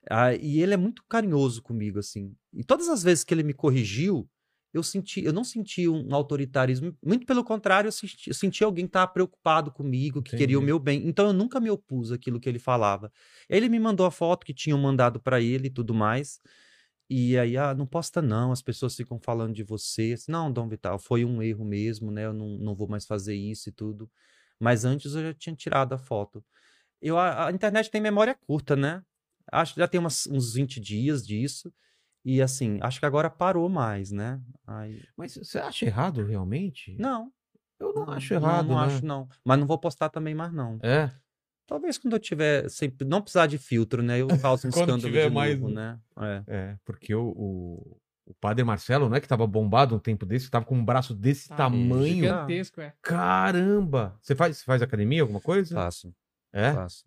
Ah, 0.09 0.33
e 0.33 0.61
ele 0.61 0.73
é 0.73 0.77
muito 0.77 1.03
carinhoso 1.07 1.61
comigo, 1.61 1.99
assim. 1.99 2.33
E 2.53 2.63
todas 2.63 2.89
as 2.89 3.03
vezes 3.03 3.23
que 3.23 3.33
ele 3.33 3.43
me 3.43 3.53
corrigiu, 3.53 4.27
eu 4.73 4.81
senti, 4.81 5.23
eu 5.23 5.33
não 5.33 5.43
senti 5.43 5.87
um 5.87 6.13
autoritarismo. 6.15 6.95
Muito 7.05 7.25
pelo 7.25 7.43
contrário, 7.43 7.87
eu 7.89 7.91
senti, 7.91 8.29
eu 8.29 8.33
senti 8.33 8.63
alguém 8.63 8.85
que 8.85 8.89
estava 8.89 9.11
preocupado 9.11 9.71
comigo, 9.71 10.21
que 10.23 10.31
queria 10.35 10.57
o 10.57 10.61
Entendi. 10.61 10.65
meu 10.65 10.79
bem. 10.79 11.07
Então 11.07 11.27
eu 11.27 11.33
nunca 11.33 11.59
me 11.59 11.69
opus 11.69 12.11
àquilo 12.11 12.39
que 12.39 12.47
ele 12.49 12.57
falava. 12.59 13.11
Ele 13.49 13.69
me 13.69 13.79
mandou 13.79 14.05
a 14.05 14.11
foto 14.11 14.45
que 14.45 14.53
tinham 14.53 14.79
mandado 14.79 15.19
para 15.19 15.39
ele 15.41 15.67
e 15.67 15.71
tudo 15.71 15.93
mais. 15.93 16.39
E 17.13 17.37
aí, 17.37 17.57
ah, 17.57 17.73
não 17.75 17.85
posta 17.85 18.21
não, 18.21 18.53
as 18.53 18.61
pessoas 18.61 18.95
ficam 18.95 19.19
falando 19.19 19.53
de 19.53 19.63
você. 19.63 20.15
Não, 20.29 20.49
Dom 20.49 20.69
Vital, 20.69 20.97
foi 20.97 21.25
um 21.25 21.41
erro 21.43 21.65
mesmo, 21.65 22.09
né? 22.09 22.25
Eu 22.25 22.31
não, 22.33 22.47
não 22.57 22.73
vou 22.73 22.87
mais 22.87 23.05
fazer 23.05 23.35
isso 23.35 23.67
e 23.67 23.71
tudo. 23.73 24.09
Mas 24.57 24.85
antes 24.85 25.13
eu 25.13 25.21
já 25.23 25.33
tinha 25.33 25.53
tirado 25.53 25.91
a 25.93 25.97
foto. 25.97 26.41
Eu, 27.01 27.17
a, 27.17 27.47
a 27.47 27.51
internet 27.51 27.91
tem 27.91 27.99
memória 27.99 28.33
curta, 28.47 28.75
né? 28.77 29.03
Acho 29.51 29.73
que 29.73 29.81
já 29.81 29.87
tem 29.89 29.99
umas- 29.99 30.25
uns 30.27 30.53
20 30.53 30.79
dias 30.79 31.27
disso. 31.27 31.73
E 32.23 32.41
assim, 32.41 32.79
acho 32.81 32.99
que 32.99 33.05
agora 33.05 33.29
parou 33.29 33.67
mais, 33.67 34.11
né? 34.11 34.39
Aí, 34.65 35.01
Mas 35.17 35.35
você 35.35 35.59
acha 35.59 35.85
errado 35.85 36.23
realmente? 36.23 36.95
não. 36.97 37.29
Eu 37.79 37.93
não, 37.93 38.09
acho 38.11 38.33
não, 38.35 38.41
errado, 38.41 38.67
Não, 38.69 38.77
né? 38.79 38.85
acho, 38.85 39.05
não. 39.05 39.27
Mas 39.43 39.59
não 39.59 39.67
vou 39.67 39.79
postar 39.79 40.09
também 40.09 40.35
mais, 40.35 40.53
não. 40.53 40.79
É. 40.83 41.09
Talvez 41.71 41.97
quando 41.97 42.15
eu 42.15 42.19
tiver. 42.19 42.69
Sempre, 42.69 43.07
não 43.07 43.21
precisar 43.21 43.47
de 43.47 43.57
filtro, 43.57 44.03
né? 44.03 44.19
Eu 44.19 44.27
causo 44.41 44.67
um 44.67 44.71
Quando 44.71 44.89
escândalo 44.89 45.01
tiver 45.01 45.29
de 45.29 45.33
mais 45.33 45.57
novo, 45.57 45.73
né? 45.73 45.97
É. 46.19 46.43
É, 46.45 46.75
porque 46.83 47.15
o, 47.15 47.29
o, 47.29 47.97
o 48.25 48.33
padre 48.41 48.61
Marcelo, 48.65 49.07
não 49.07 49.15
é 49.15 49.21
que 49.21 49.27
tava 49.27 49.47
bombado 49.47 49.95
um 49.95 49.99
tempo 49.99 50.25
desse, 50.25 50.47
que 50.47 50.51
tava 50.51 50.65
com 50.65 50.75
um 50.75 50.83
braço 50.83 51.15
desse 51.15 51.47
Tá 51.47 51.55
tamanho. 51.55 52.15
Gigantesco, 52.15 52.81
é. 52.81 52.93
Caramba! 53.01 54.19
Você 54.21 54.35
faz, 54.35 54.57
você 54.57 54.65
faz 54.65 54.81
academia, 54.81 55.21
alguma 55.21 55.39
coisa? 55.39 55.73
Faço, 55.73 56.13
É? 56.51 56.73
faço. 56.73 57.05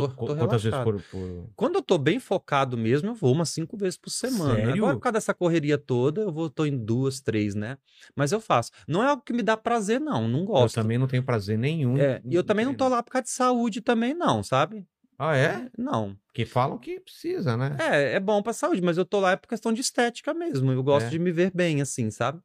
Tô- 0.00 0.08
tô 0.08 0.36
quantas 0.36 0.62
vezes 0.62 0.78
por, 0.80 1.00
por- 1.10 1.50
Quando 1.54 1.76
eu 1.76 1.82
tô 1.82 1.96
bem 1.98 2.18
focado 2.18 2.76
mesmo, 2.76 3.10
eu 3.10 3.14
vou 3.14 3.32
umas 3.32 3.48
cinco 3.50 3.76
vezes 3.76 3.96
por 3.96 4.10
semana. 4.10 4.54
Sério? 4.56 4.72
Agora, 4.74 4.94
por 4.96 5.00
causa 5.02 5.12
dessa 5.14 5.32
correria 5.34 5.78
toda, 5.78 6.22
eu 6.22 6.32
vou, 6.32 6.50
tô 6.50 6.64
em 6.66 6.76
duas, 6.76 7.20
três, 7.20 7.54
né? 7.54 7.78
Mas 8.16 8.32
eu 8.32 8.40
faço. 8.40 8.70
Não 8.88 9.02
é 9.02 9.08
algo 9.08 9.22
que 9.22 9.32
me 9.32 9.42
dá 9.42 9.56
prazer, 9.56 10.00
não. 10.00 10.26
Não 10.28 10.40
Eu 10.40 10.44
gosto. 10.46 10.74
também 10.74 10.98
não 10.98 11.06
tenho 11.06 11.22
prazer 11.22 11.56
nenhum. 11.58 11.96
É, 11.96 12.20
e 12.24 12.34
eu 12.34 12.42
também 12.44 12.64
não 12.64 12.74
tô 12.74 12.88
lá 12.88 13.02
por 13.02 13.10
causa 13.12 13.24
de 13.24 13.30
saúde 13.30 13.80
também, 13.80 14.14
não, 14.14 14.42
sabe? 14.42 14.86
Ah, 15.18 15.36
é? 15.36 15.70
Não. 15.78 16.16
Porque 16.26 16.44
falam 16.44 16.76
que 16.76 16.98
precisa, 16.98 17.56
né? 17.56 17.76
É, 17.78 18.14
é 18.14 18.20
bom 18.20 18.42
pra 18.42 18.52
saúde, 18.52 18.82
mas 18.82 18.98
eu 18.98 19.04
tô 19.04 19.20
lá 19.20 19.30
é 19.32 19.36
por 19.36 19.48
questão 19.48 19.72
de 19.72 19.80
estética 19.80 20.34
mesmo. 20.34 20.72
Eu 20.72 20.82
gosto 20.82 21.06
É. 21.06 21.10
de 21.10 21.18
me 21.20 21.30
ver 21.30 21.52
bem, 21.54 21.80
assim, 21.80 22.10
sabe? 22.10 22.40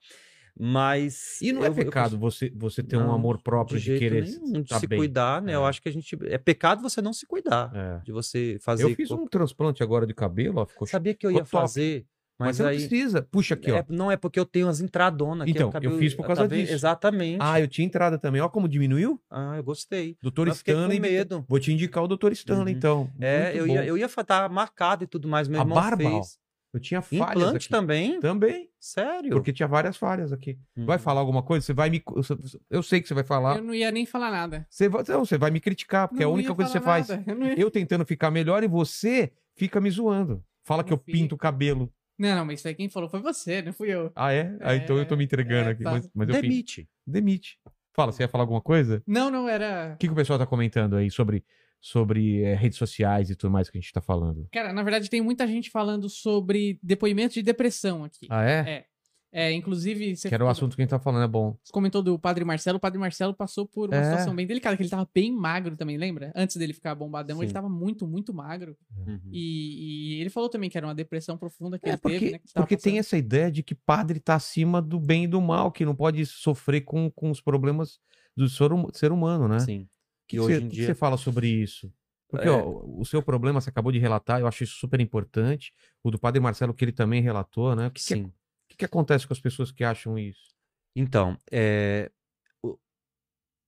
Mas. 0.60 1.42
E 1.42 1.54
não 1.54 1.62
eu- 1.62 1.68
é 1.68 1.70
eu 1.70 1.74
pecado 1.76 2.12
cons- 2.20 2.36
você, 2.36 2.52
você 2.54 2.84
ter 2.84 2.98
um 2.98 3.06
Não, 3.08 3.14
amor 3.14 3.42
próprio 3.42 3.80
de, 3.80 3.86
jeito 3.86 4.00
querer 4.00 4.26
nenhum, 4.26 4.52
de 4.54 4.60
estar 4.62 4.80
se 4.80 4.88
bem. 4.88 5.00
cuidar, 5.00 5.42
né? 5.42 5.56
Eu 5.56 5.66
É. 5.66 5.70
acho 5.70 5.82
que 5.82 5.88
a 5.88 5.92
gente. 5.92 6.18
É 6.26 6.38
pecado 6.38 6.82
você 6.82 7.02
não 7.02 7.14
se 7.14 7.26
cuidar. 7.26 7.72
É. 7.74 8.00
De 8.04 8.12
você 8.12 8.58
fazer. 8.62 8.84
Eu 8.84 8.94
fiz 8.94 9.10
um 9.10 9.26
transplante 9.26 9.82
agora 9.82 10.06
de 10.06 10.14
cabelo, 10.14 10.60
ó, 10.60 10.66
ficou 10.66 10.86
Sabia 10.86 11.14
que 11.14 11.26
eu 11.26 11.32
ia 11.32 11.46
fazer, 11.46 12.06
Mas, 12.38 12.48
mas, 12.48 12.56
você 12.58 12.64
não 12.64 12.70
aí. 12.72 12.78
precisa. 12.88 13.22
Puxa 13.32 13.54
aqui, 13.54 13.72
ó. 13.72 13.78
É, 13.78 13.86
não 13.90 14.12
é 14.12 14.18
porque 14.18 14.38
eu 14.40 14.46
tenho 14.46 14.68
as 14.68 14.82
entradonas 14.82 15.44
aqui. 15.44 15.52
Então, 15.52 15.70
o 15.70 15.72
cabelo- 15.72 15.94
eu 15.96 16.00
fiz 16.00 16.14
por 16.14 16.26
causa 16.26 16.48
tá 16.48 16.54
disso. 16.56 16.74
Exatamente. 16.74 17.38
Ah, 17.42 17.60
eu 17.60 17.68
tinha 17.68 17.86
entrada 17.86 18.18
também. 18.18 18.42
Ó 18.42 18.50
como 18.50 18.68
diminuiu. 18.68 19.18
Ah, 19.30 19.56
eu 19.56 19.64
gostei. 19.64 20.18
Doutor 20.22 20.48
Eu 20.48 20.54
Stanley. 20.54 21.00
medo. 21.00 21.46
Vou 21.48 21.60
te 21.60 21.72
indicar 21.72 22.04
o 22.04 22.08
doutor 22.08 22.32
Stanley, 22.34 22.74
Uhum. 22.74 22.78
então. 22.78 23.10
É, 23.20 23.44
Muito 23.46 23.58
eu 23.58 23.68
bom. 23.68 23.74
ia, 23.74 23.86
eu 23.86 23.98
ia 23.98 24.06
estar 24.08 24.50
marcado 24.50 25.04
e 25.06 25.08
tudo 25.08 25.28
mais. 25.28 25.48
Meu 25.48 25.62
A 25.62 25.66
barba, 25.66 26.04
ó. 26.10 26.22
Eu 26.74 26.80
tinha 26.80 27.02
falhas 27.02 27.36
Implante 27.38 27.56
aqui. 27.66 27.70
também? 27.70 28.20
Também, 28.20 28.70
Sério? 28.80 29.32
porque 29.32 29.52
tinha 29.52 29.68
várias 29.68 29.98
falhas 29.98 30.32
aqui. 30.32 30.58
Vai 30.78 30.98
Uhum. 30.98 31.04
falar 31.04 31.20
alguma 31.22 31.42
coisa? 31.42 31.66
Você 31.66 31.74
vai 31.74 31.90
me. 31.90 32.04
Eu 32.70 32.84
sei 32.84 33.02
que 33.02 33.08
você 33.08 33.14
vai 33.16 33.24
falar. 33.24 33.58
Eu 33.58 33.64
não 33.64 33.74
ia 33.74 33.90
nem 33.92 34.06
falar 34.06 34.30
nada. 34.30 34.68
Você 34.70 34.88
vai, 34.88 35.04
não, 35.08 35.26
você 35.26 35.38
vai 35.38 35.50
me 35.50 35.60
criticar, 35.60 36.08
porque 36.08 36.22
é 36.22 36.26
a 36.26 36.30
Não 36.30 36.36
única 36.36 36.54
coisa 36.54 36.72
que 36.72 36.78
você 36.78 36.84
falar 36.84 37.04
faz. 37.04 37.10
nada. 37.10 37.24
Eu 37.26 37.36
não, 37.36 37.48
ia- 37.48 37.60
Eu 37.60 37.72
tentando 37.72 38.06
ficar 38.06 38.30
melhor 38.30 38.64
e 38.64 38.68
você 38.68 39.32
fica 39.56 39.82
me 39.82 39.90
zoando. 39.90 40.44
Fala 40.64 40.84
que 40.84 40.94
eu 40.94 40.98
filho. 40.98 41.18
pinto 41.18 41.34
o 41.36 41.38
cabelo. 41.38 41.92
não, 42.20 42.36
não, 42.36 42.46
mas 42.46 42.60
isso 42.60 42.68
aí 42.68 42.76
quem 42.76 42.88
falou 42.90 43.10
foi 43.10 43.20
você, 43.22 43.62
não 43.64 43.74
fui 43.74 43.90
eu. 43.90 44.12
Ah, 44.16 44.32
é? 44.32 44.56
Ah, 44.62 44.76
então 44.76 44.98
eu 44.98 45.06
tô 45.08 45.16
me 45.16 45.24
entregando 45.24 45.70
é, 45.70 45.72
aqui. 45.72 45.84
tá. 45.84 45.92
Mas, 45.92 46.10
mas 46.14 46.28
pinto. 46.28 46.42
Demite. 46.42 46.90
Demite. 47.08 47.58
Fala, 47.96 48.12
você 48.12 48.22
ia 48.24 48.28
falar 48.30 48.44
alguma 48.44 48.62
coisa? 48.62 49.02
Não, 49.08 49.32
não, 49.32 49.50
era. 49.50 49.94
O 49.96 49.98
que, 49.98 50.06
que 50.08 50.14
o 50.14 50.16
pessoal 50.16 50.38
tá 50.38 50.46
comentando 50.46 50.96
aí 50.96 51.10
sobre, 51.10 51.44
sobre 51.82 52.42
eh, 52.44 52.56
redes 52.56 52.78
sociais 52.78 53.30
e 53.30 53.36
tudo 53.36 53.52
mais 53.52 53.70
que 53.70 53.78
a 53.78 53.82
gente 53.82 53.92
tá 53.94 54.02
falando? 54.02 54.48
Cara, 54.52 54.74
na 54.74 54.84
verdade 54.84 55.10
tem 55.10 55.22
muita 55.22 55.48
gente 55.48 55.70
falando 55.70 56.10
sobre 56.10 56.78
depoimentos 56.84 57.34
de 57.36 57.42
depressão 57.44 58.04
aqui. 58.04 58.28
Ah, 58.30 58.44
é? 58.44 58.60
É. 58.70 58.86
É, 59.32 59.52
inclusive, 59.54 60.16
você 60.16 60.28
que 60.28 60.34
era 60.34 60.44
o 60.44 60.48
assunto 60.50 60.76
que 60.76 60.82
a 60.82 60.84
gente 60.84 60.90
tá 60.90 60.98
falando, 60.98 61.24
é 61.24 61.28
bom. 61.28 61.56
você 61.64 61.72
comentou 61.72 62.02
do 62.02 62.18
Padre 62.18 62.44
Marcelo. 62.44 62.78
O 62.78 62.82
Padre 62.82 62.98
Marcelo 62.98 63.32
passou 63.32 63.68
por 63.68 63.90
uma 63.90 63.96
É. 63.96 64.04
situação 64.04 64.34
bem 64.36 64.48
delicada, 64.48 64.76
que 64.76 64.82
ele 64.82 64.90
tava 64.90 65.08
bem 65.14 65.32
magro 65.32 65.78
também, 65.78 65.98
lembra? 65.98 66.32
Antes 66.36 66.56
dele 66.58 66.74
ficar 66.74 66.96
bombadão, 66.96 67.38
ele 67.38 67.48
Sim. 67.50 67.54
tava 67.54 67.70
muito, 67.70 68.08
muito 68.08 68.34
magro. 68.34 68.76
Uhum. 68.98 69.20
E, 69.32 70.16
e 70.18 70.22
ele 70.22 70.32
falou 70.32 70.50
também 70.50 70.68
que 70.68 70.76
era 70.80 70.88
uma 70.88 70.96
depressão 70.96 71.38
profunda 71.38 71.78
que 71.78 71.86
É, 71.88 71.92
ele 71.92 71.98
porque, 72.00 72.20
teve, 72.20 72.32
né? 72.32 72.40
porque 72.56 72.76
tem 72.76 72.94
passando. 72.94 73.00
essa 73.02 73.18
ideia 73.18 73.52
de 73.52 73.62
que 73.62 73.76
padre 73.76 74.20
tá 74.20 74.34
acima 74.34 74.82
do 74.82 75.00
bem 75.00 75.26
e 75.26 75.28
do 75.28 75.40
mal, 75.40 75.72
que 75.72 75.86
não 75.86 75.94
pode 75.96 76.26
sofrer 76.26 76.82
com, 76.82 77.12
com 77.12 77.30
os 77.30 77.40
problemas 77.40 78.00
do 78.36 78.50
ser, 78.50 78.74
hum- 78.74 78.88
ser 78.92 79.12
humano, 79.12 79.48
né? 79.48 79.60
Sim. 79.60 79.88
O 80.30 80.32
que, 80.32 80.36
que 80.38 80.40
hoje 80.40 80.56
você, 80.60 80.64
em 80.66 80.70
que 80.70 80.76
dia- 80.76 80.86
você 80.88 80.96
fala 80.96 81.18
sobre 81.18 81.48
isso? 81.48 81.92
Porque 82.28 82.48
É. 82.48 82.52
ó, 82.52 82.84
o 82.86 83.04
seu 83.06 83.24
problema 83.24 83.60
você 83.60 83.70
acabou 83.72 83.92
de 83.92 83.98
relatar, 83.98 84.40
eu 84.40 84.46
acho 84.48 84.64
isso 84.64 84.76
super 84.78 85.00
importante. 85.00 85.74
O 86.04 86.12
do 86.12 86.20
padre 86.20 86.40
Marcelo, 86.40 86.74
que 86.74 86.86
ele 86.86 86.92
também 86.92 87.22
relatou, 87.22 87.76
né? 87.76 87.88
O 87.88 87.92
que, 87.92 88.00
que, 88.02 88.14
Sim. 88.14 88.24
o 88.26 88.34
que, 88.70 88.78
que 88.78 88.86
acontece 88.86 89.26
com 89.26 89.34
as 89.34 89.40
pessoas 89.40 89.72
que 89.72 89.84
acham 89.84 90.18
isso? 90.20 90.54
Então, 90.96 91.40
é, 91.52 92.12
o- 92.62 92.78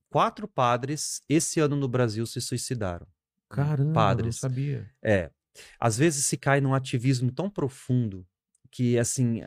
quatro 0.09 0.47
padres 0.47 1.21
esse 1.27 1.59
ano 1.59 1.75
no 1.75 1.87
Brasil 1.87 2.25
se 2.25 2.39
suicidaram. 2.39 3.07
Caramba, 3.49 3.83
não 3.85 3.93
padres. 3.93 4.35
sabia. 4.37 4.89
É. 5.03 5.31
Às 5.79 5.97
vezes 5.97 6.25
se 6.25 6.37
cai 6.37 6.61
num 6.61 6.73
ativismo 6.73 7.31
tão 7.31 7.49
profundo 7.49 8.25
que, 8.69 8.97
assim, 8.97 9.41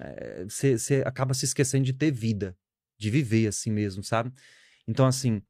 você 0.49 1.03
acaba 1.07 1.33
se 1.33 1.45
esquecendo 1.47 1.85
de 1.85 1.93
ter 1.95 2.11
vida, 2.11 2.57
de 2.99 3.09
viver 3.11 3.47
assim 3.47 3.71
mesmo, 3.71 4.03
sabe? 4.05 4.31
Então, 4.87 5.07
assim, 5.07 5.41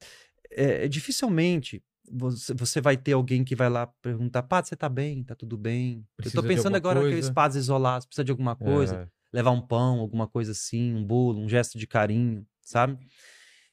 é, 0.55 0.89
dificilmente 0.89 1.83
você, 2.11 2.53
você 2.55 2.81
vai 2.81 2.97
ter 2.97 3.13
alguém 3.13 3.45
que 3.45 3.57
vai 3.57 3.69
lá 3.69 3.87
perguntar: 3.87 4.43
Padre, 4.43 4.69
você 4.69 4.77
tá 4.77 4.89
bem? 4.89 5.25
Tá 5.25 5.35
tudo 5.35 5.57
bem? 5.57 6.07
Precisa 6.17 6.39
Eu 6.39 6.43
tô 6.43 6.49
pensando 6.49 6.77
agora 6.77 7.01
coisa?" 7.01 7.09
aqueles 7.17 7.31
padres 7.31 7.63
isolados, 7.65 8.07
precisa 8.07 8.25
de 8.25 8.31
alguma 8.31 8.55
coisa, 8.57 8.97
É, 8.97 9.09
levar 9.33 9.51
um 9.51 9.61
pão, 9.61 9.99
alguma 10.01 10.29
coisa 10.29 10.53
assim, 10.53 10.95
um 10.95 11.05
bolo, 11.05 11.41
um 11.41 11.49
gesto 11.49 11.79
de 11.79 11.87
carinho, 11.87 12.47
sabe? 12.61 12.99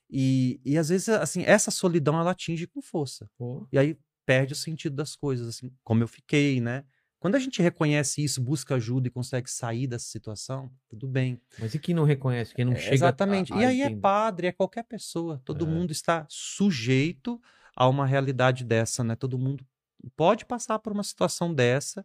E, 0.09 0.59
e 0.65 0.77
às 0.77 0.89
vezes, 0.89 1.09
assim, 1.09 1.43
essa 1.43 1.71
solidão 1.71 2.19
ela 2.19 2.31
atinge 2.31 2.67
com 2.67 2.81
força. 2.81 3.29
pô, 3.37 3.65
E 3.71 3.77
aí 3.77 3.97
perde 4.25 4.53
o 4.53 4.55
sentido 4.55 4.95
das 4.95 5.15
coisas, 5.15 5.47
assim, 5.47 5.71
como 5.83 6.03
eu 6.03 6.07
fiquei, 6.07 6.59
né? 6.61 6.83
Quando 7.21 7.35
a 7.35 7.39
gente 7.39 7.61
reconhece 7.61 8.23
isso, 8.23 8.41
busca 8.41 8.73
ajuda 8.75 9.07
e 9.07 9.11
consegue 9.11 9.47
sair 9.47 9.85
dessa 9.85 10.07
situação, 10.07 10.71
tudo 10.89 11.07
bem. 11.07 11.39
mas 11.59 11.75
e 11.75 11.79
quem 11.79 11.93
não 11.93 12.03
reconhece? 12.03 12.51
Quem 12.51 12.65
não 12.65 12.73
É, 12.73 12.77
chega 12.77 12.93
Exatamente. 12.95 13.53
a- 13.53 13.57
a 13.57 13.61
e 13.61 13.65
aí 13.65 13.81
é 13.81 13.85
entender? 13.85 14.01
padre, 14.01 14.47
é 14.47 14.51
qualquer 14.51 14.83
pessoa. 14.83 15.39
Todo 15.45 15.63
É. 15.63 15.69
mundo 15.69 15.91
está 15.91 16.25
sujeito 16.27 17.39
a 17.75 17.87
uma 17.87 18.07
realidade 18.07 18.63
dessa, 18.63 19.03
né? 19.03 19.15
Todo 19.15 19.37
mundo 19.37 19.63
pode 20.17 20.45
passar 20.45 20.79
por 20.79 20.91
uma 20.91 21.03
situação 21.03 21.53
dessa 21.53 22.03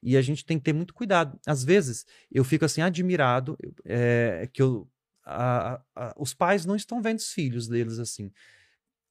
e 0.00 0.16
a 0.16 0.22
gente 0.22 0.44
tem 0.44 0.58
que 0.58 0.64
ter 0.64 0.72
muito 0.72 0.94
cuidado. 0.94 1.40
Às 1.44 1.64
vezes 1.64 2.06
eu 2.30 2.44
fico 2.44 2.64
assim 2.64 2.82
admirado 2.82 3.58
é, 3.84 4.48
que 4.52 4.62
eu, 4.62 4.88
a- 5.24 5.82
a- 5.96 6.14
os 6.16 6.34
pais 6.34 6.64
não 6.64 6.76
estão 6.76 7.02
vendo 7.02 7.18
os 7.18 7.32
filhos 7.32 7.66
deles 7.66 7.98
assim. 7.98 8.30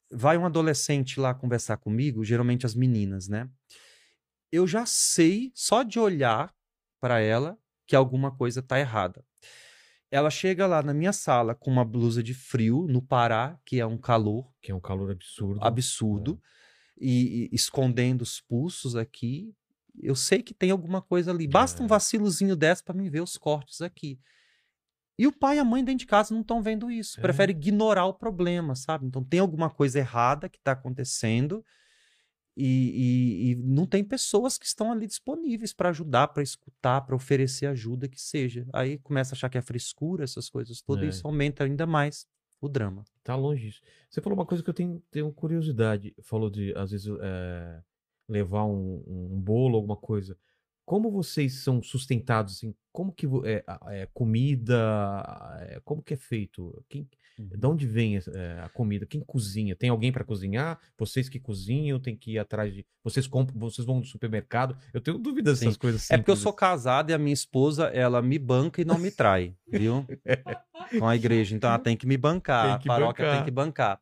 Vai 0.10 0.38
um 0.38 0.46
adolescente 0.46 1.20
lá 1.20 1.34
conversar 1.34 1.76
comigo, 1.78 2.24
geralmente 2.24 2.66
as 2.66 2.74
meninas, 2.76 3.28
né? 3.28 3.50
Eu 4.52 4.68
já 4.68 4.86
sei 4.86 5.52
só 5.56 5.84
de 5.84 6.00
olhar 6.00 6.54
para 7.00 7.20
ela 7.20 7.58
que 7.88 7.96
alguma 7.96 8.36
coisa 8.36 8.62
tá 8.62 8.80
errada. 8.80 9.26
Ela 10.10 10.30
chega 10.30 10.68
lá 10.68 10.82
na 10.84 10.94
minha 10.94 11.14
sala 11.14 11.56
com 11.56 11.72
uma 11.72 11.86
blusa 11.86 12.22
de 12.22 12.34
frio 12.34 12.86
no 12.90 13.02
Pará, 13.02 13.58
que 13.66 13.80
é 13.80 13.86
um 13.86 13.98
calor 13.98 14.52
Que 14.62 14.72
é 14.72 14.76
um 14.76 14.80
calor 14.80 15.10
absurdo. 15.12 15.64
absurdo, 15.64 16.42
e, 17.00 17.50
e 17.52 17.56
escondendo 17.56 18.22
os 18.22 18.42
pulsos 18.42 18.96
aqui. 18.96 19.56
Eu 20.02 20.16
sei 20.16 20.42
que 20.44 20.54
tem 20.54 20.70
alguma 20.72 21.02
coisa 21.02 21.32
ali. 21.32 21.48
Basta 21.48 21.82
um 21.82 21.86
É. 21.86 21.90
vacilozinho 21.90 22.56
dessa 22.56 22.84
para 22.84 22.94
mim 22.96 23.10
ver 23.10 23.22
os 23.22 23.38
cortes 23.38 23.82
aqui. 23.82 24.20
E 25.18 25.28
o 25.28 25.32
pai 25.32 25.58
e 25.58 25.60
a 25.60 25.64
mãe 25.64 25.84
dentro 25.84 26.00
de 26.00 26.06
casa 26.08 26.34
não 26.34 26.42
estão 26.42 26.62
vendo 26.62 26.90
isso. 26.92 27.20
É. 27.20 27.22
Prefere 27.22 27.52
ignorar 27.52 28.06
o 28.06 28.14
problema, 28.14 28.76
sabe? 28.76 29.06
Então 29.06 29.24
tem 29.24 29.40
alguma 29.40 29.70
coisa 29.70 30.00
errada 30.00 30.50
que 30.50 30.58
está 30.58 30.72
acontecendo 30.74 31.64
e, 32.56 32.66
e- 32.66 33.52
e 33.52 33.56
não 33.56 33.86
tem 33.86 34.04
pessoas 34.04 34.58
que 34.58 34.66
estão 34.66 34.92
ali 34.92 35.08
disponíveis 35.08 35.74
para 35.74 35.90
ajudar, 35.90 36.28
para 36.30 36.44
escutar, 36.44 37.02
para 37.02 37.16
oferecer 37.16 37.66
ajuda 37.68 38.08
que 38.08 38.20
seja. 38.22 38.68
Aí 38.74 38.98
começa 38.98 39.34
a 39.34 39.36
achar 39.36 39.50
que 39.50 39.58
é 39.58 39.62
frescura, 39.62 40.24
essas 40.24 40.50
coisas 40.50 40.82
todas, 40.82 41.04
É. 41.04 41.06
e 41.08 41.10
isso 41.10 41.26
aumenta 41.28 41.64
ainda 41.64 41.86
mais 41.86 42.28
o 42.60 42.68
drama. 42.70 43.04
Tá 43.24 43.36
longe 43.36 43.68
disso. 43.68 43.82
Você 44.10 44.22
falou 44.22 44.38
uma 44.38 44.46
coisa 44.46 44.64
que 44.64 44.70
eu 44.70 44.74
tenho, 44.74 45.02
tenho 45.10 45.32
curiosidade. 45.34 46.14
Falou 46.22 46.50
de, 46.50 46.74
às 46.78 46.92
vezes, 46.92 47.08
é, 47.22 47.82
levar 48.30 48.66
um, 48.66 49.04
um 49.08 49.42
bolo, 49.42 49.76
alguma 49.78 49.96
coisa. 49.98 50.38
Como 50.86 51.10
vocês 51.10 51.64
são 51.64 51.82
sustentados, 51.82 52.56
assim? 52.58 52.76
Como 52.92 53.14
que 53.14 53.26
é, 53.46 53.64
é 53.88 54.06
comida? 54.14 55.24
é, 55.62 55.80
como 55.84 56.04
que 56.04 56.14
é 56.14 56.18
feito? 56.18 56.84
Quem, 56.90 57.08
de 57.38 57.66
onde 57.66 57.86
vem 57.88 58.18
é, 58.18 58.62
a 58.64 58.70
comida? 58.70 59.06
Quem 59.06 59.22
cozinha? 59.22 59.76
Tem 59.76 59.90
alguém 59.90 60.12
para 60.12 60.24
cozinhar? 60.24 60.80
Vocês 60.98 61.28
que 61.30 61.40
cozinham? 61.40 62.00
Tem 62.00 62.16
que 62.16 62.34
ir 62.34 62.40
atrás 62.40 62.74
de. 62.74 62.86
Vocês 63.04 63.28
compram? 63.28 63.60
Vocês 63.60 63.86
vão 63.86 64.00
no 64.00 64.06
supermercado? 64.06 64.78
Eu 64.94 65.02
tenho 65.02 65.18
dúvidas 65.18 65.60
dessas 65.60 65.78
coisas. 65.78 66.10
É 66.12 66.18
porque 66.18 66.32
eu 66.32 66.36
simples, 66.36 66.44
sou 66.44 66.54
casado 66.54 67.10
e 67.10 67.14
a 67.14 67.18
minha 67.18 67.34
esposa, 67.34 67.86
ela 67.88 68.22
me 68.22 68.38
banca 68.38 68.82
e 68.82 68.86
não 68.86 68.98
me 68.98 69.10
trai, 69.12 69.56
viu? 69.68 70.06
Com 70.98 71.08
a 71.08 71.16
igreja. 71.16 71.56
Então 71.56 71.70
ela 71.70 71.80
tem 71.80 71.96
que 71.96 72.06
me 72.06 72.18
bancar, 72.18 72.80
que 72.80 72.88
a 72.90 72.94
paróquia 72.94 73.26
bancar. 73.26 73.38
tem 73.38 73.46
que 73.46 73.52
bancar. 73.52 74.00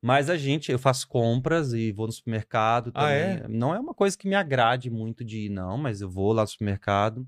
Mas 0.00 0.28
a 0.28 0.36
gente, 0.36 0.72
eu 0.72 0.78
faço 0.80 1.06
compras 1.06 1.72
e 1.72 1.92
vou 1.92 2.06
no 2.06 2.12
supermercado 2.12 2.90
Ah, 2.92 3.02
também. 3.02 3.14
é? 3.16 3.46
Não 3.48 3.72
é 3.72 3.78
uma 3.78 3.94
coisa 3.94 4.18
que 4.18 4.26
me 4.26 4.34
agrade 4.34 4.90
muito 4.90 5.24
de 5.24 5.46
ir, 5.46 5.48
não, 5.48 5.78
mas 5.78 6.00
eu 6.00 6.10
vou 6.10 6.32
lá 6.32 6.42
no 6.42 6.48
supermercado. 6.48 7.24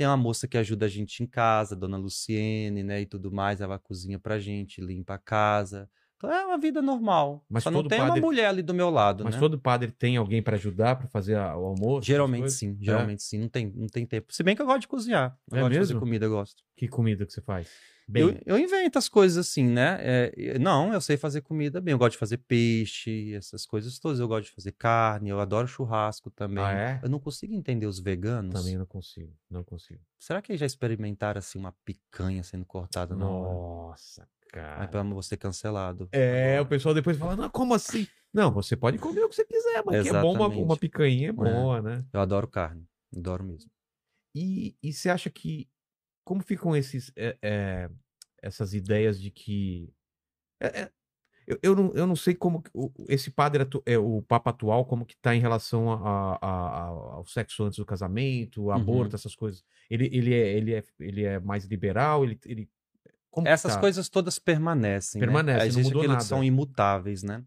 Tem 0.00 0.06
uma 0.06 0.16
moça 0.16 0.48
que 0.48 0.56
ajuda 0.56 0.86
a 0.86 0.88
gente 0.88 1.22
em 1.22 1.26
casa, 1.26 1.76
dona 1.76 1.98
Luciene, 1.98 2.82
né, 2.82 3.02
e 3.02 3.06
tudo 3.06 3.30
mais. 3.30 3.60
Ela 3.60 3.78
cozinha 3.78 4.18
pra 4.18 4.38
gente, 4.38 4.80
limpa 4.80 5.12
a 5.16 5.18
casa. 5.18 5.90
Então 6.20 6.30
é 6.30 6.44
uma 6.44 6.58
vida 6.58 6.82
normal. 6.82 7.42
Mas 7.48 7.62
Só 7.62 7.70
não 7.70 7.82
tem 7.88 7.98
padre- 7.98 8.20
uma 8.20 8.26
mulher 8.26 8.46
ali 8.48 8.60
do 8.62 8.74
meu 8.74 8.90
lado, 8.90 9.24
Mas 9.24 9.34
né? 9.36 9.40
todo 9.40 9.58
padre 9.58 9.90
tem 9.90 10.18
alguém 10.18 10.42
para 10.42 10.54
ajudar 10.56 10.96
para 10.96 11.08
fazer 11.08 11.34
a- 11.34 11.56
o 11.56 11.64
almoço? 11.64 12.06
Geralmente 12.06 12.50
sim, 12.52 12.76
geralmente 12.78 13.22
sim. 13.22 13.38
Não 13.38 13.48
tem, 13.48 13.72
não 13.74 13.86
tem 13.86 14.04
tempo. 14.04 14.30
Se 14.30 14.42
bem 14.42 14.54
que 14.54 14.60
eu 14.60 14.66
gosto 14.66 14.82
de 14.82 14.88
cozinhar. 14.88 15.34
Eu 15.50 15.56
É 15.56 15.60
gosto 15.62 15.72
de 15.72 15.78
mesmo? 15.78 15.94
fazer 15.94 15.98
comida, 16.00 16.26
eu 16.26 16.30
gosto. 16.30 16.62
Que 16.76 16.86
comida 16.88 17.24
que 17.24 17.32
você 17.32 17.40
faz? 17.40 17.68
Bem, 18.06 18.22
Eu, 18.24 18.38
eu 18.44 18.58
invento 18.58 18.98
as 18.98 19.08
coisas 19.08 19.38
assim, 19.48 19.64
né? 19.66 19.96
É, 20.00 20.58
não, 20.58 20.92
eu 20.92 21.00
sei 21.00 21.16
fazer 21.16 21.40
comida 21.40 21.80
bem. 21.80 21.92
Eu 21.92 21.98
gosto 21.98 22.12
de 22.12 22.18
fazer 22.18 22.36
peixe, 22.38 23.32
essas 23.34 23.64
coisas 23.64 23.98
todas. 23.98 24.20
Eu 24.20 24.28
gosto 24.28 24.46
de 24.48 24.52
fazer 24.54 24.72
carne, 24.72 25.30
eu 25.30 25.40
adoro 25.40 25.66
churrasco 25.66 26.28
também. 26.30 26.62
Ah, 26.62 26.72
é? 26.72 27.00
Eu 27.02 27.08
não 27.08 27.18
consigo 27.20 27.54
entender 27.54 27.86
os 27.86 27.98
veganos. 27.98 28.52
também 28.52 28.76
não 28.76 28.84
consigo. 28.84 29.32
Não 29.50 29.64
consigo. 29.64 30.00
Será 30.18 30.42
que 30.42 30.52
eles 30.52 30.60
já 30.60 30.66
experimentaram 30.66 31.38
assim 31.38 31.58
uma 31.58 31.72
picanha 31.84 32.42
sendo 32.42 32.66
cortada 32.66 33.14
na 33.16 33.24
Nossa, 34.54 34.68
Aí 34.70 34.76
cara. 34.76 34.88
pra 34.88 35.02
você 35.04 35.30
ser 35.30 35.36
cancelado. 35.36 36.08
É, 36.12 36.60
o 36.60 36.66
pessoal 36.66 36.94
depois 36.94 37.16
fala, 37.16 37.36
não, 37.36 37.50
como 37.50 37.74
assim? 37.74 38.06
Não, 38.32 38.52
você 38.52 38.76
pode 38.76 38.98
comer 38.98 39.24
o 39.24 39.28
que 39.28 39.34
você 39.34 39.44
quiser, 39.44 39.82
mas 39.84 40.02
que 40.02 40.08
é 40.08 40.12
bom 40.20 40.32
uma, 40.34 40.46
uma 40.46 40.76
picanha 40.76 41.28
é 41.28 41.32
boa, 41.32 41.82
né? 41.82 42.04
Eu 42.12 42.20
adoro 42.20 42.46
carne. 42.48 42.86
Adoro 43.16 43.42
mesmo. 43.44 43.70
E, 44.34 44.76
e 44.82 44.92
você 44.92 45.10
acha 45.10 45.28
que 45.30 45.68
como 46.24 46.42
ficam 46.42 46.76
esses 46.76 47.10
é, 47.16 47.36
é, 47.42 47.90
essas 48.40 48.72
ideias 48.72 49.20
de 49.20 49.30
que 49.32 49.92
é, 50.60 50.82
é, 50.82 50.92
eu, 51.46 51.58
eu, 51.62 51.74
não, 51.74 51.92
eu 51.94 52.06
não 52.06 52.14
sei 52.14 52.34
como 52.34 52.62
o- 52.72 52.92
esse 53.08 53.30
padre 53.32 53.62
atu- 53.64 53.82
é 53.84 53.98
o 53.98 54.22
papa 54.22 54.50
atual 54.50 54.84
como 54.84 55.04
que 55.04 55.16
tá 55.16 55.34
em 55.34 55.40
relação 55.40 55.90
a, 55.92 56.36
a- 56.36 56.38
a- 56.40 56.86
ao 56.86 57.26
sexo 57.26 57.64
antes 57.64 57.78
do 57.78 57.84
casamento, 57.86 58.70
aborto, 58.70 59.16
essas 59.16 59.34
coisas. 59.34 59.64
Ele, 59.90 60.08
ele 60.12 60.32
é 60.32 60.52
ele 60.56 60.74
é 60.74 60.84
ele 61.00 61.24
é 61.24 61.40
mais 61.40 61.64
liberal, 61.64 62.22
ele, 62.24 62.38
ele 62.46 62.70
como 63.30 63.48
Essas 63.48 63.74
tá? 63.74 63.80
coisas 63.80 64.08
todas 64.08 64.38
permanecem. 64.38 65.20
Permanecem, 65.20 65.68
né? 65.68 65.76
não 65.76 65.82
mudou 65.82 66.08
nada. 66.08 66.20
são 66.20 66.42
imutáveis, 66.42 67.22
né? 67.22 67.42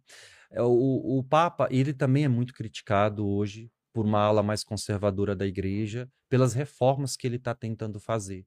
É, 0.52 0.62
O, 0.62 1.20
o 1.20 1.24
Papa, 1.24 1.68
ele 1.70 1.94
também 1.94 2.24
é 2.24 2.28
muito 2.28 2.54
criticado 2.54 3.28
hoje 3.28 3.70
por 3.94 4.06
uma 4.06 4.22
ala 4.22 4.42
mais 4.42 4.64
conservadora 4.64 5.36
da 5.36 5.46
igreja, 5.46 6.10
pelas 6.28 6.54
reformas 6.54 7.16
que 7.16 7.28
ele 7.28 7.36
está 7.36 7.54
tentando 7.54 8.00
fazer. 8.00 8.46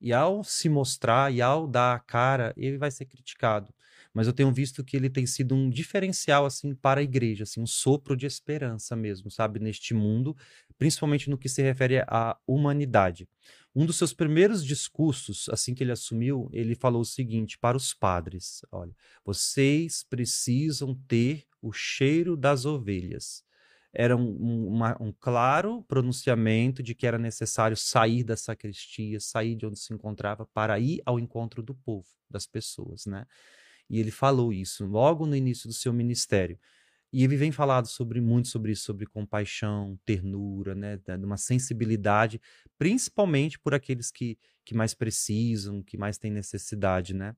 E 0.00 0.12
ao 0.12 0.44
se 0.44 0.68
mostrar 0.68 1.32
e 1.32 1.42
ao 1.42 1.66
dar 1.66 1.94
a 1.94 1.98
cara, 1.98 2.52
ele 2.56 2.78
vai 2.78 2.90
ser 2.90 3.06
criticado. 3.06 3.73
Mas 4.14 4.28
eu 4.28 4.32
tenho 4.32 4.52
visto 4.52 4.84
que 4.84 4.96
ele 4.96 5.10
tem 5.10 5.26
sido 5.26 5.56
um 5.56 5.68
diferencial 5.68 6.46
assim 6.46 6.72
para 6.74 7.00
a 7.00 7.04
igreja, 7.04 7.42
assim, 7.42 7.60
um 7.60 7.66
sopro 7.66 8.16
de 8.16 8.26
esperança 8.26 8.94
mesmo, 8.94 9.28
sabe, 9.30 9.58
neste 9.58 9.92
mundo, 9.92 10.36
principalmente 10.78 11.28
no 11.28 11.36
que 11.36 11.48
se 11.48 11.60
refere 11.60 12.04
à 12.06 12.38
humanidade. 12.46 13.28
Um 13.74 13.84
dos 13.84 13.96
seus 13.96 14.12
primeiros 14.14 14.64
discursos, 14.64 15.48
assim 15.48 15.74
que 15.74 15.82
ele 15.82 15.90
assumiu, 15.90 16.48
ele 16.52 16.76
falou 16.76 17.02
o 17.02 17.04
seguinte 17.04 17.58
para 17.58 17.76
os 17.76 17.92
padres: 17.92 18.62
olha, 18.70 18.94
vocês 19.24 20.04
precisam 20.08 20.94
ter 21.08 21.44
o 21.60 21.72
cheiro 21.72 22.36
das 22.36 22.64
ovelhas. 22.64 23.42
Era 23.92 24.16
um, 24.16 24.22
um, 24.22 24.66
uma, 24.68 24.96
um 25.00 25.12
claro 25.12 25.82
pronunciamento 25.84 26.82
de 26.82 26.94
que 26.94 27.06
era 27.06 27.18
necessário 27.18 27.76
sair 27.76 28.24
da 28.24 28.36
sacristia, 28.36 29.20
sair 29.20 29.54
de 29.56 29.66
onde 29.66 29.78
se 29.78 29.92
encontrava, 29.92 30.46
para 30.46 30.78
ir 30.78 31.00
ao 31.04 31.18
encontro 31.18 31.62
do 31.62 31.74
povo, 31.74 32.08
das 32.28 32.46
pessoas, 32.46 33.06
né? 33.06 33.24
E 33.88 34.00
ele 34.00 34.10
falou 34.10 34.52
isso 34.52 34.84
logo 34.86 35.26
no 35.26 35.36
início 35.36 35.68
do 35.68 35.74
seu 35.74 35.92
ministério. 35.92 36.58
E 37.12 37.22
ele 37.22 37.36
vem 37.36 37.52
falado 37.52 37.86
sobre 37.86 38.20
muito 38.20 38.48
sobre 38.48 38.72
isso, 38.72 38.82
sobre 38.82 39.06
compaixão, 39.06 39.96
ternura, 40.04 40.74
né, 40.74 40.98
uma 41.22 41.36
sensibilidade, 41.36 42.40
principalmente 42.76 43.56
por 43.58 43.72
aqueles 43.72 44.10
que, 44.10 44.36
que 44.64 44.74
mais 44.74 44.94
precisam, 44.94 45.80
que 45.80 45.96
mais 45.96 46.18
têm 46.18 46.30
necessidade, 46.32 47.14
né? 47.14 47.36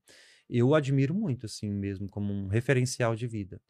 Eu 0.49 0.75
admiro 0.75 1.13
muito 1.13 1.45
assim 1.45 1.69
mesmo 1.71 2.09
como 2.09 2.33
um 2.33 2.47
referencial 2.47 3.15
de 3.15 3.27
vida. 3.27 3.61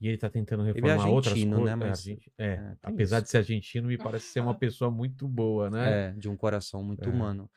E 0.00 0.08
ele 0.08 0.18
tá 0.18 0.28
tentando 0.28 0.62
é 0.62 0.66
reformar 0.66 1.08
outras 1.08 1.32
argentino, 1.32 1.56
coisas. 1.58 1.78
né? 1.78 1.86
É, 1.86 1.88
Mas- 1.88 2.06
é, 2.38 2.44
é, 2.44 2.76
apesar 2.82 3.16
isso. 3.16 3.24
de 3.24 3.30
ser 3.30 3.36
argentino, 3.38 3.88
me 3.88 3.96
parece 3.98 4.26
ser 4.26 4.40
uma 4.40 4.54
pessoa 4.58 4.90
muito 4.90 5.26
boa, 5.26 5.70
né? 5.70 6.10
É, 6.10 6.12
de 6.12 6.28
um 6.28 6.36
coração 6.36 6.82
muito 6.82 7.08
É. 7.08 7.12
humano. 7.12 7.50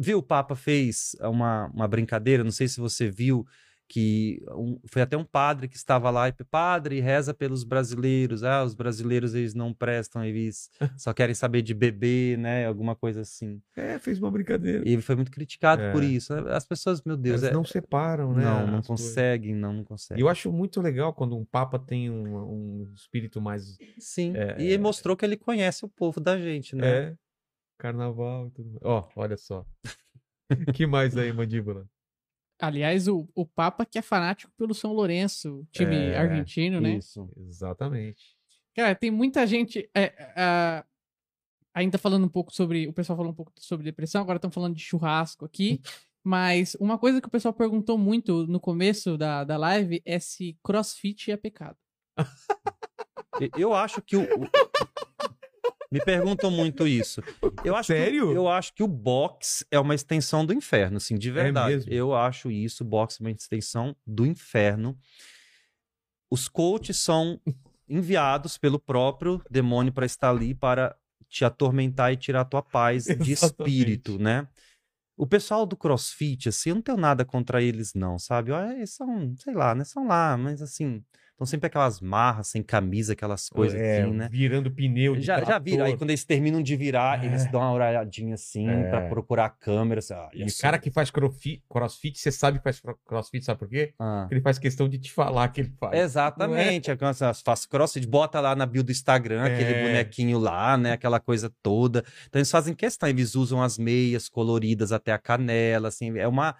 Viu, 0.00 0.18
o 0.18 0.22
Papa 0.22 0.56
fez 0.56 1.14
uma, 1.20 1.66
uma 1.66 1.86
brincadeira, 1.86 2.42
não 2.42 2.50
sei 2.50 2.66
se 2.66 2.80
você 2.80 3.10
viu, 3.10 3.46
que 3.88 4.42
um- 4.48 4.80
foi 4.86 5.00
até 5.02 5.16
um 5.16 5.24
padre 5.24 5.68
que 5.68 5.76
estava 5.76 6.10
lá 6.10 6.28
e 6.28 6.32
padre 6.50 6.98
reza 7.00 7.32
pelos 7.32 7.62
brasileiros. 7.62 8.42
Ah, 8.42 8.64
os 8.64 8.74
brasileiros 8.74 9.34
eles 9.34 9.54
não 9.54 9.72
prestam, 9.72 10.24
eles 10.24 10.70
só 11.00 11.14
querem 11.14 11.34
saber 11.34 11.62
de 11.62 11.72
beber, 11.72 12.36
né? 12.36 12.66
Alguma 12.66 12.96
coisa 12.96 13.20
assim. 13.20 13.62
É, 13.76 13.98
fez 13.98 14.18
uma 14.18 14.30
brincadeira. 14.30 14.82
E 14.88 14.92
ele 14.92 15.02
foi 15.02 15.14
muito 15.14 15.30
criticado 15.30 15.82
por 15.92 16.02
É. 16.02 16.06
isso. 16.06 16.32
As 16.48 16.66
pessoas, 16.66 17.00
meu 17.04 17.16
Deus, 17.16 17.42
Elas 17.42 17.52
é- 17.52 17.54
não 17.54 17.64
separam, 17.64 18.32
né? 18.34 18.42
não, 18.44 18.66
não 18.66 18.78
as 18.78 18.86
coisas. 18.86 19.06
conseguem, 19.06 19.54
não, 19.54 19.72
não 19.72 19.84
conseguem. 19.84 20.20
eu 20.20 20.28
acho 20.28 20.50
muito 20.52 20.80
legal 20.80 21.14
quando 21.14 21.36
um 21.36 21.44
papa 21.44 21.78
tem 21.78 22.10
um, 22.10 22.36
um 22.82 22.92
espírito 22.94 23.40
mais. 23.40 23.78
Sim. 23.98 24.32
É, 24.36 24.56
E 24.60 24.76
mostrou 24.78 25.16
que 25.16 25.24
ele 25.24 25.36
conhece 25.36 25.84
o 25.84 25.88
povo 25.88 26.20
da 26.20 26.36
gente, 26.38 26.74
né? 26.74 26.86
É, 26.88 27.14
carnaval 27.78 28.50
tudo. 28.50 28.78
Ó, 28.82 29.08
olha 29.14 29.36
só. 29.36 29.64
que 30.74 30.86
mais 30.86 31.16
aí, 31.16 31.32
mandíbula? 31.32 31.86
Aliás, 32.58 33.06
o, 33.06 33.28
o 33.34 33.44
Papa 33.44 33.84
que 33.84 33.98
é 33.98 34.02
fanático 34.02 34.52
pelo 34.56 34.74
São 34.74 34.92
Lourenço, 34.92 35.66
time 35.70 35.94
É, 35.94 36.18
argentino, 36.18 36.80
né? 36.80 36.94
Isso. 36.94 37.28
Exatamente. 37.36 38.36
Cara, 38.74 38.94
tem 38.94 39.10
muita 39.10 39.46
gente. 39.46 39.88
é, 39.94 40.14
é, 40.36 40.84
ainda 41.74 41.98
falando 41.98 42.24
um 42.24 42.28
pouco 42.28 42.52
sobre. 42.52 42.88
O 42.88 42.92
pessoal 42.92 43.16
falou 43.16 43.32
um 43.32 43.34
pouco 43.34 43.52
sobre 43.56 43.84
depressão, 43.84 44.22
agora 44.22 44.38
estão 44.38 44.50
falando 44.50 44.74
de 44.74 44.82
churrasco 44.82 45.44
aqui. 45.44 45.80
Mas 46.24 46.74
uma 46.80 46.98
coisa 46.98 47.20
que 47.20 47.28
o 47.28 47.30
pessoal 47.30 47.54
perguntou 47.54 47.96
muito 47.96 48.48
no 48.48 48.58
começo 48.58 49.16
da, 49.16 49.44
da 49.44 49.56
live 49.56 50.02
é 50.04 50.18
se 50.18 50.58
crossfit 50.60 51.30
é 51.30 51.36
pecado. 51.36 51.76
Eu 53.56 53.74
acho 53.74 54.02
que 54.02 54.16
o. 54.16 54.26
Me 55.90 56.00
perguntam 56.04 56.50
muito 56.50 56.86
isso. 56.86 57.22
Eu 57.64 57.76
acho 57.76 57.88
Sério? 57.88 58.28
Que, 58.28 58.34
eu 58.36 58.48
acho 58.48 58.74
que 58.74 58.82
o 58.82 58.88
box 58.88 59.64
é 59.70 59.78
uma 59.78 59.94
extensão 59.94 60.44
do 60.44 60.52
inferno, 60.52 60.96
assim, 60.96 61.16
de 61.16 61.30
verdade. 61.30 61.76
mesmo? 61.76 61.92
Eu 61.92 62.14
acho 62.14 62.50
isso, 62.50 62.82
o 62.82 62.86
box 62.86 63.18
é 63.20 63.24
uma 63.24 63.30
extensão 63.30 63.96
do 64.06 64.26
inferno. 64.26 64.98
Os 66.30 66.48
coaches 66.48 66.96
são 66.96 67.40
enviados 67.88 68.58
pelo 68.58 68.78
próprio 68.78 69.40
demônio 69.48 69.92
para 69.92 70.06
estar 70.06 70.30
ali 70.30 70.54
para 70.54 70.96
te 71.28 71.44
atormentar 71.44 72.12
e 72.12 72.16
tirar 72.16 72.42
a 72.42 72.44
tua 72.44 72.62
paz 72.62 73.04
de 73.04 73.32
Exatamente. 73.32 73.32
espírito, 73.32 74.18
né? 74.18 74.48
O 75.16 75.26
pessoal 75.26 75.64
do 75.64 75.76
CrossFit, 75.76 76.48
assim, 76.48 76.70
eu 76.70 76.74
não 76.74 76.82
tenho 76.82 76.98
nada 76.98 77.24
contra 77.24 77.62
eles, 77.62 77.94
não, 77.94 78.18
sabe? 78.18 78.52
Olha, 78.52 78.74
eles 78.74 78.90
são, 78.90 79.34
sei 79.36 79.54
lá, 79.54 79.74
né? 79.74 79.82
São 79.84 80.06
lá, 80.06 80.36
mas 80.36 80.60
assim, 80.60 81.02
estão 81.36 81.46
sempre 81.46 81.66
aquelas 81.66 82.00
marras 82.00 82.48
sem 82.48 82.62
camisa, 82.62 83.12
aquelas 83.12 83.50
coisas 83.50 83.78
é, 83.78 84.00
assim, 84.00 84.10
né? 84.12 84.28
Virando 84.32 84.70
pneu 84.70 85.14
de 85.14 85.20
Já, 85.20 85.44
já 85.44 85.58
viram, 85.58 85.84
aí 85.84 85.94
quando 85.94 86.08
eles 86.08 86.24
terminam 86.24 86.62
de 86.62 86.74
virar, 86.76 87.22
eles 87.22 87.44
É. 87.44 87.48
dão 87.50 87.60
uma 87.60 87.72
olhadinha 87.72 88.34
assim 88.34 88.66
É. 88.66 88.88
pra 88.88 89.02
procurar 89.08 89.44
a 89.44 89.50
câmera. 89.50 89.98
Assim, 89.98 90.14
ah, 90.14 90.30
E 90.32 90.42
o 90.44 90.58
cara 90.58 90.78
que 90.78 90.90
faz 90.90 91.10
crossfit, 91.10 91.62
crossfit, 91.68 92.18
você 92.18 92.32
sabe 92.32 92.56
que 92.58 92.64
faz 92.64 92.80
cro- 92.80 92.98
crossfit, 93.04 93.44
sabe 93.44 93.58
por 93.60 93.68
quê? 93.68 93.92
Ah. 93.98 94.26
Ele 94.30 94.40
faz 94.40 94.58
questão 94.58 94.88
de 94.88 94.98
te 94.98 95.12
falar 95.12 95.48
que 95.48 95.60
ele 95.60 95.72
faz. 95.78 95.98
Exatamente, 95.98 96.90
é? 96.90 96.96
Faz 97.44 97.66
crossfit, 97.66 98.06
bota 98.06 98.40
lá 98.40 98.56
na 98.56 98.64
bio 98.64 98.82
do 98.82 98.90
Instagram 98.90 99.44
aquele 99.44 99.74
É. 99.74 99.82
bonequinho 99.86 100.38
lá, 100.38 100.76
né? 100.78 100.92
Aquela 100.92 101.20
coisa 101.20 101.52
toda. 101.62 102.02
Então 102.28 102.38
eles 102.40 102.50
fazem 102.50 102.74
questão, 102.74 103.08
eles 103.08 103.34
usam 103.34 103.62
as 103.62 103.76
meias 103.76 104.28
coloridas 104.28 104.90
até 104.90 105.12
a 105.12 105.18
canela, 105.18 105.88
assim, 105.88 106.16
é 106.18 106.26
uma 106.26 106.56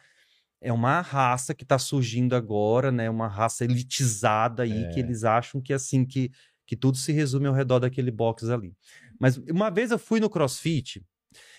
é 0.67 0.73
uma 0.73 1.01
raça 1.01 1.55
que 1.55 1.65
tá 1.65 1.79
surgindo 1.79 2.35
agora, 2.35 2.91
né? 2.91 3.09
Uma 3.09 3.29
raça 3.29 3.65
elitizada 3.65 4.65
aí 4.65 4.85
É. 4.85 4.89
que 4.89 4.99
eles 4.99 5.23
acham 5.23 5.61
que 5.61 5.73
assim 5.73 6.05
que 6.05 6.31
que 6.67 6.75
tudo 6.75 6.97
se 6.97 7.13
resume 7.13 7.47
ao 7.47 7.55
redor 7.55 7.79
daquele 7.79 8.11
box 8.11 8.51
ali. 8.51 8.75
Mas 9.21 9.37
uma 9.37 9.71
vez 9.71 9.93
eu 9.93 9.99
fui 10.01 10.19
no 10.19 10.29
CrossFit 10.29 11.01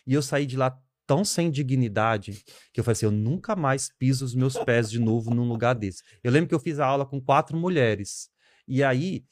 e 0.06 0.14
eu 0.14 0.22
saí 0.22 0.46
de 0.46 0.58
lá 0.58 0.78
tão 1.06 1.24
sem 1.24 1.50
dignidade 1.50 2.44
que 2.74 2.80
eu 2.82 2.84
falei 2.84 2.98
assim, 2.98 3.06
eu 3.06 3.12
nunca 3.14 3.56
mais 3.56 3.90
piso 3.98 4.26
os 4.26 4.36
meus 4.36 4.58
pés 4.58 4.92
de 4.92 5.00
novo 5.00 5.34
num 5.34 5.48
lugar 5.48 5.74
desse. 5.74 6.04
Eu 6.22 6.30
lembro 6.30 6.50
que 6.50 6.56
eu 6.56 6.60
fiz 6.60 6.78
a 6.78 6.86
aula 6.86 7.06
com 7.06 7.22
quatro 7.22 7.56
mulheres. 7.58 8.30
E 8.68 8.84
aí, 8.84 9.24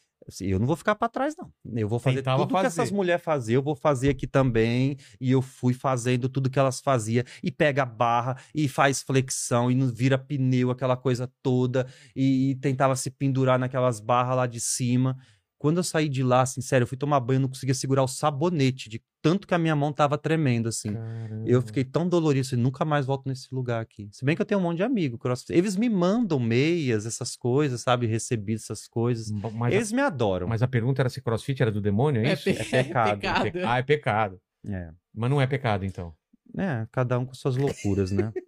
eu 0.41 0.59
não 0.59 0.65
vou 0.65 0.75
ficar 0.75 0.95
para 0.95 1.07
trás, 1.07 1.35
não. 1.37 1.51
Eu 1.73 1.87
vou 1.87 1.99
fazer 1.99 2.17
Tentava 2.17 2.37
tudo 2.39 2.47
que 2.47 2.53
fazer. 2.53 2.67
essas 2.67 2.91
mulheres 2.91 3.23
faziam, 3.23 3.59
eu 3.59 3.63
vou 3.63 3.75
fazer 3.75 4.09
aqui 4.09 4.25
também. 4.25 4.97
E 5.19 5.31
eu 5.31 5.41
fui 5.41 5.73
fazendo 5.73 6.27
tudo 6.27 6.49
que 6.49 6.57
elas 6.57 6.79
faziam. 6.79 7.23
E 7.43 7.51
pega 7.51 7.83
a 7.83 7.85
barra, 7.85 8.37
e 8.53 8.67
faz 8.67 9.01
flexão, 9.01 9.69
e 9.69 9.75
não 9.75 9.87
vira 9.87 10.17
pneu, 10.17 10.71
aquela 10.71 10.97
coisa 10.97 11.31
toda. 11.43 11.87
E, 12.15 12.51
e 12.51 12.55
tentava 12.55 12.95
se 12.95 13.11
pendurar 13.11 13.59
naquelas 13.59 13.99
barras 13.99 14.35
lá 14.35 14.47
de 14.47 14.59
cima. 14.59 15.15
Quando 15.57 15.77
eu 15.77 15.83
saí 15.83 16.09
de 16.09 16.21
lá, 16.21 16.41
assim, 16.41 16.61
sério, 16.61 16.83
eu 16.83 16.87
fui 16.87 16.97
tomar 16.97 17.19
banho, 17.19 17.37
eu 17.37 17.41
não 17.41 17.49
conseguia 17.49 17.73
segurar 17.73 18.03
o 18.03 18.07
sabonete, 18.07 18.89
de 18.89 19.01
tanto 19.29 19.47
que 19.47 19.55
a 19.55 19.57
minha 19.57 19.75
mão 19.75 19.91
tava 19.91 20.19
tremendo, 20.19 20.69
assim. 20.69 20.93
Caramba. 20.93 21.43
Eu 21.49 21.59
fiquei 21.63 21.83
tão 21.83 22.07
dolorido, 22.07 22.45
assim, 22.45 22.55
nunca 22.55 22.85
mais 22.85 23.07
volto 23.07 23.27
nesse 23.27 23.47
lugar 23.53 23.81
aqui. 23.81 24.07
Se 24.11 24.23
bem 24.23 24.35
que 24.35 24.41
eu 24.43 24.45
tenho 24.45 24.59
um 24.59 24.63
monte 24.63 24.77
de 24.77 24.83
amigo, 24.83 25.17
crossfit. 25.17 25.51
Eles 25.51 25.75
me 25.75 25.89
mandam 25.89 26.39
meias, 26.39 27.07
essas 27.07 27.35
coisas, 27.35 27.81
sabe? 27.81 28.05
Recebi 28.05 28.53
essas 28.53 28.87
coisas. 28.87 29.31
Mas, 29.53 29.73
Eles 29.73 29.91
me 29.91 30.01
adoram. 30.01 30.45
a, 30.45 30.49
mas 30.49 30.61
a 30.61 30.67
pergunta 30.67 31.01
era 31.01 31.09
se 31.09 31.21
crossfit 31.23 31.59
era 31.59 31.71
do 31.71 31.81
demônio, 31.81 32.21
é, 32.23 32.27
É, 32.29 32.33
isso? 32.33 32.43
pe- 32.43 32.51
É 32.51 32.63
pecado, 32.83 33.19
pecado. 33.19 33.51
Pe- 33.51 33.63
Ah, 33.63 33.77
é 33.79 33.81
pecado. 33.81 34.39
É. 34.67 34.89
Mas 35.11 35.29
não 35.31 35.41
é 35.41 35.47
pecado, 35.47 35.85
então. 35.85 36.13
É, 36.55 36.85
cada 36.91 37.17
um 37.17 37.25
com 37.25 37.33
suas 37.33 37.57
loucuras, 37.57 38.11
né? 38.11 38.31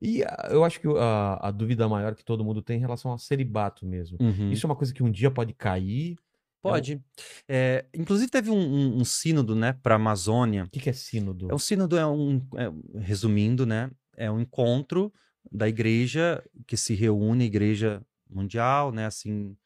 E 0.00 0.22
ah, 0.22 0.48
eu 0.52 0.64
acho 0.64 0.80
que 0.80 0.86
a, 0.96 1.48
a 1.48 1.50
dúvida 1.50 1.88
maior 1.88 2.14
que 2.14 2.24
todo 2.24 2.44
mundo 2.44 2.62
tem 2.62 2.76
em 2.76 2.80
relação 2.80 3.10
ao 3.10 3.18
celibato 3.18 3.84
mesmo. 3.84 4.16
Uhum. 4.20 4.50
Isso 4.52 4.64
é 4.64 4.68
uma 4.70 4.76
coisa 4.76 4.94
que 4.94 5.02
um 5.02 5.10
dia 5.10 5.28
pode 5.30 5.52
cair. 5.52 6.16
Pode. 6.60 7.00
É, 7.48 7.84
inclusive, 7.94 8.30
teve 8.30 8.50
um, 8.50 8.56
um, 8.58 8.96
um 8.98 9.04
sínodo, 9.04 9.54
né, 9.54 9.72
para 9.82 9.94
a 9.94 9.96
Amazônia. 9.96 10.64
O 10.64 10.70
que, 10.70 10.80
que 10.80 10.90
é 10.90 10.92
sínodo? 10.92 11.48
É 11.50 11.54
um 11.54 11.58
sínodo, 11.58 11.96
é 11.96 12.06
um, 12.06 12.40
é- 12.56 13.00
resumindo, 13.00 13.64
né, 13.64 13.90
é 14.16 14.30
um 14.30 14.40
encontro 14.40 15.12
da 15.50 15.68
igreja 15.68 16.42
que 16.66 16.76
se 16.76 16.94
reúne, 16.94 17.44
igreja 17.44 18.02
mundial, 18.28 18.92
né, 18.92 19.06
assim, 19.06 19.56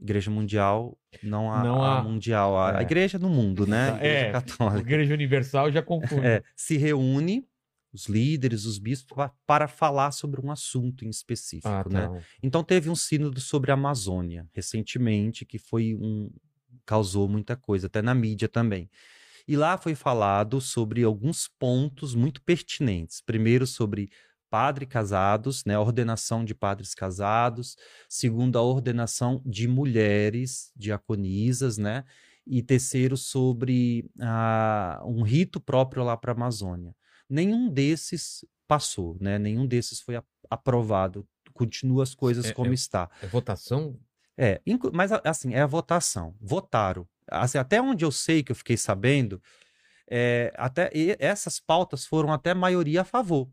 igreja 0.00 0.30
mundial, 0.30 0.98
não 1.22 1.52
a, 1.52 1.62
Não 1.62 1.82
a 1.82 1.98
a- 1.98 2.02
mundial, 2.02 2.56
a, 2.56 2.78
a 2.78 2.80
é. 2.80 2.82
igreja 2.82 3.18
no 3.18 3.28
mundo, 3.28 3.66
né, 3.66 3.90
igreja 3.96 4.26
É, 4.26 4.32
católica. 4.32 4.80
Igreja 4.80 5.14
Universal 5.14 5.70
já 5.70 5.82
confunde. 5.84 6.26
É, 6.26 6.42
se 6.56 6.76
reúne 6.78 7.46
os 7.92 8.06
líderes, 8.06 8.64
os 8.66 8.78
bispos, 8.78 9.16
pa- 9.16 9.34
para 9.46 9.68
falar 9.68 10.12
sobre 10.12 10.40
um 10.44 10.50
assunto 10.50 11.04
em 11.04 11.10
específico, 11.10 11.74
Ah, 11.74 11.84
né? 11.88 12.10
tá. 12.10 12.24
Então 12.42 12.62
teve 12.64 12.88
um 12.90 12.96
sínodo 12.96 13.40
sobre 13.40 13.70
a 13.70 13.74
Amazônia 13.74 14.48
recentemente 14.52 15.44
que 15.44 15.58
foi 15.58 15.94
um 15.94 16.30
causou 16.86 17.28
muita 17.28 17.56
coisa 17.56 17.86
até 17.86 18.02
na 18.02 18.14
mídia 18.14 18.48
também. 18.48 18.90
E 19.46 19.56
lá 19.56 19.76
foi 19.78 19.94
falado 19.94 20.60
sobre 20.60 21.02
alguns 21.04 21.48
pontos 21.48 22.14
muito 22.14 22.42
pertinentes. 22.42 23.20
Primeiro 23.20 23.66
sobre 23.66 24.10
padre 24.50 24.86
casados, 24.86 25.64
né, 25.64 25.74
a 25.76 25.80
ordenação 25.80 26.44
de 26.44 26.54
padres 26.54 26.94
casados. 26.94 27.76
Segundo 28.08 28.58
a 28.58 28.62
ordenação 28.62 29.42
de 29.46 29.68
mulheres 29.68 30.72
diaconisas, 30.76 31.78
né? 31.78 32.04
E 32.46 32.62
terceiro 32.62 33.16
sobre 33.16 34.10
ah, 34.20 35.00
um 35.06 35.22
rito 35.22 35.60
próprio 35.60 36.02
lá 36.04 36.16
para 36.16 36.32
a 36.32 36.34
Amazônia. 36.34 36.94
Nenhum 37.30 37.68
desses 37.68 38.44
passou, 38.66 39.16
né? 39.20 39.38
Nenhum 39.38 39.66
desses 39.66 40.00
foi 40.00 40.20
aprovado. 40.50 41.26
Continua 41.54 42.02
as 42.02 42.14
coisas 42.14 42.46
É- 42.46 42.52
como 42.52 42.70
é- 42.70 42.74
está. 42.74 43.08
É 43.22 43.26
votação? 43.26 43.98
É, 44.36 44.60
mas 44.92 45.12
assim, 45.24 45.54
é 45.54 45.60
a 45.60 45.66
votação. 45.66 46.34
Votaram. 46.40 47.06
Assim, 47.28 47.58
até 47.58 47.80
onde 47.80 48.04
eu 48.04 48.10
sei 48.10 48.42
que 48.42 48.50
eu 48.50 48.56
fiquei 48.56 48.76
sabendo, 48.76 49.40
é, 50.10 50.52
até 50.56 50.90
essas 51.18 51.60
pautas 51.60 52.04
foram 52.06 52.32
até 52.32 52.52
maioria 52.54 53.02
a 53.02 53.04
favor. 53.04 53.48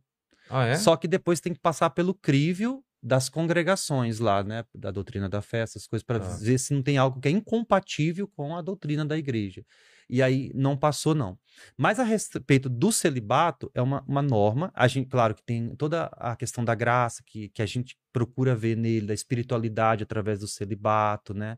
Ah, 0.49 0.65
é? 0.65 0.75
Só 0.75 0.95
que 0.95 1.07
depois 1.07 1.39
tem 1.39 1.53
que 1.53 1.59
passar 1.59 1.89
pelo 1.91 2.13
crível 2.13 2.83
das 3.03 3.29
congregações 3.29 4.17
lá, 4.19 4.43
né, 4.43 4.63
da 4.73 4.89
doutrina 4.89 5.29
da 5.29 5.41
fé, 5.41 5.59
essas 5.59 5.85
coisas, 5.85 6.03
para 6.03 6.17
Ah. 6.17 6.37
ver 6.37 6.57
se 6.57 6.73
não 6.73 6.81
tem 6.81 6.97
algo 6.97 7.19
que 7.19 7.27
é 7.27 7.31
incompatível 7.31 8.27
com 8.27 8.55
a 8.55 8.61
doutrina 8.61 9.05
da 9.05 9.17
igreja. 9.17 9.63
E 10.09 10.21
aí 10.21 10.51
não 10.55 10.77
passou, 10.77 11.13
não. 11.13 11.37
Mas 11.77 11.99
a 11.99 12.03
respeito 12.03 12.69
do 12.69 12.91
celibato, 12.91 13.69
é 13.73 13.81
uma, 13.81 14.03
uma 14.07 14.21
norma. 14.21 14.71
A 14.73 14.87
gente, 14.87 15.07
claro 15.09 15.35
que 15.35 15.43
tem 15.43 15.75
toda 15.75 16.05
a 16.13 16.35
questão 16.35 16.63
da 16.63 16.73
graça, 16.75 17.21
que, 17.25 17.49
que 17.49 17.61
a 17.61 17.65
gente 17.65 17.97
procura 18.13 18.55
ver 18.55 18.77
nele, 18.77 19.07
da 19.07 19.13
espiritualidade 19.13 20.03
através 20.03 20.39
do 20.39 20.47
celibato, 20.47 21.33
né? 21.33 21.57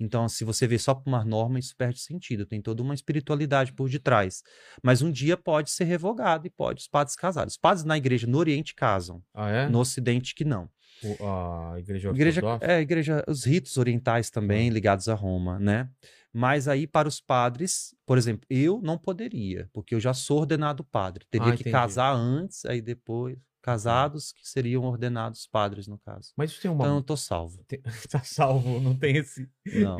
Então, 0.00 0.28
se 0.28 0.44
você 0.44 0.66
vê 0.66 0.78
só 0.78 0.94
por 0.94 1.08
uma 1.08 1.24
norma, 1.24 1.58
isso 1.58 1.74
perde 1.76 1.98
sentido. 2.00 2.46
Tem 2.46 2.62
toda 2.62 2.82
uma 2.82 2.94
espiritualidade 2.94 3.72
por 3.72 3.88
detrás. 3.90 4.42
Mas 4.82 5.02
um 5.02 5.10
dia 5.10 5.36
pode 5.36 5.70
ser 5.70 5.84
revogado 5.84 6.46
e 6.46 6.50
pode 6.50 6.82
os 6.82 6.88
padres 6.88 7.16
casarem. 7.16 7.48
Os 7.48 7.56
padres 7.56 7.84
na 7.84 7.98
igreja 7.98 8.26
no 8.26 8.38
Oriente 8.38 8.74
casam, 8.74 9.20
Ah, 9.34 9.48
é? 9.50 9.68
no 9.68 9.80
Ocidente 9.80 10.34
que 10.36 10.44
não. 10.44 10.70
O- 11.02 11.24
a 11.26 11.78
igreja 11.78 12.10
Igreja, 12.10 12.40
é, 12.60 12.80
igreja, 12.80 13.24
os 13.28 13.44
ritos 13.44 13.76
orientais 13.76 14.30
também 14.30 14.68
ligados 14.68 15.08
a 15.08 15.14
Roma, 15.14 15.58
né? 15.58 15.88
Mas 16.32 16.68
aí 16.68 16.86
para 16.86 17.08
os 17.08 17.20
padres, 17.20 17.94
por 18.06 18.18
exemplo, 18.18 18.44
eu 18.50 18.80
não 18.82 18.98
poderia, 18.98 19.68
porque 19.72 19.94
eu 19.94 20.00
já 20.00 20.12
sou 20.12 20.40
ordenado 20.40 20.84
padre. 20.84 21.24
Teria 21.30 21.52
Ah, 21.52 21.56
que 21.56 21.64
casar 21.70 22.14
antes, 22.14 22.64
aí 22.66 22.80
depois 22.82 23.36
casados 23.62 24.32
que 24.32 24.48
seriam 24.48 24.84
ordenados 24.84 25.46
padres 25.46 25.86
no 25.86 25.98
caso. 25.98 26.32
Mas 26.36 26.50
isso 26.52 26.60
tem 26.62 26.70
uma... 26.70 26.84
Então 26.84 26.96
eu 26.96 27.02
tô 27.02 27.16
salvo. 27.16 27.62
tem- 27.66 27.80
tá 28.10 28.22
salvo, 28.22 28.80
não 28.80 28.96
tem 28.96 29.16
esse... 29.16 29.48
Não, 29.66 29.98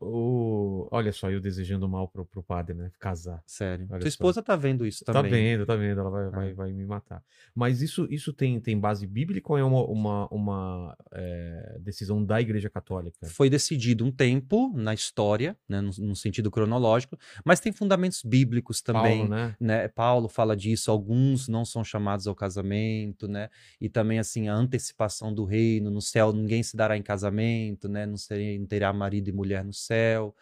O... 0.00 0.86
Olha 0.90 1.12
só, 1.12 1.30
eu 1.30 1.40
desejando 1.40 1.88
mal 1.88 2.06
pro, 2.08 2.24
pro 2.24 2.42
padre, 2.42 2.74
né? 2.74 2.90
Casar. 2.98 3.42
sério. 3.46 3.86
Olha 3.90 3.98
Tua 4.00 4.02
só. 4.02 4.08
esposa 4.08 4.42
tá 4.42 4.54
vendo 4.56 4.86
isso 4.86 5.04
Tá 5.04 5.12
também. 5.12 5.30
vendo, 5.30 5.66
tá 5.66 5.74
vendo, 5.76 6.00
ela 6.00 6.10
vai, 6.10 6.26
É. 6.26 6.30
vai, 6.30 6.54
vai 6.54 6.72
me 6.72 6.84
matar. 6.86 7.22
Mas 7.54 7.82
isso, 7.82 8.06
isso 8.10 8.32
tem, 8.32 8.60
tem 8.60 8.78
base 8.78 9.06
bíblica 9.06 9.52
ou 9.52 9.58
é 9.58 9.64
uma, 9.64 9.84
uma, 9.86 10.28
uma 10.28 10.96
é, 11.12 11.78
decisão 11.80 12.24
da 12.24 12.40
Igreja 12.40 12.70
Católica? 12.70 13.26
Foi 13.26 13.50
decidido 13.50 14.04
um 14.04 14.10
tempo 14.12 14.72
na 14.76 14.94
história, 14.94 15.56
né, 15.68 15.80
no, 15.80 15.90
no 15.98 16.14
sentido 16.16 16.50
cronológico, 16.50 17.18
mas 17.44 17.60
tem 17.60 17.72
fundamentos 17.72 18.22
bíblicos 18.22 18.80
também. 18.80 19.18
Paulo, 19.26 19.30
né? 19.30 19.56
né? 19.60 19.88
Paulo 19.88 20.28
fala 20.28 20.56
disso, 20.56 20.90
alguns 20.90 21.48
não 21.48 21.64
são 21.64 21.82
chamados 21.82 22.26
ao 22.26 22.34
casamento, 22.34 23.26
né? 23.26 23.48
E 23.80 23.88
também 23.88 24.18
assim 24.18 24.48
a 24.48 24.54
antecipação 24.54 25.32
do 25.34 25.44
reino 25.44 25.90
no 25.90 26.00
céu, 26.00 26.32
ninguém 26.32 26.62
se 26.62 26.76
dará 26.76 26.96
em 26.96 27.02
casamento, 27.02 27.88
né? 27.88 28.06
Não, 28.06 28.14
não 28.58 28.66
terá 28.66 28.92
marido 28.92 29.28
e 29.28 29.32
mulher 29.32 29.64
no 29.64 29.72
céu. 29.80 30.34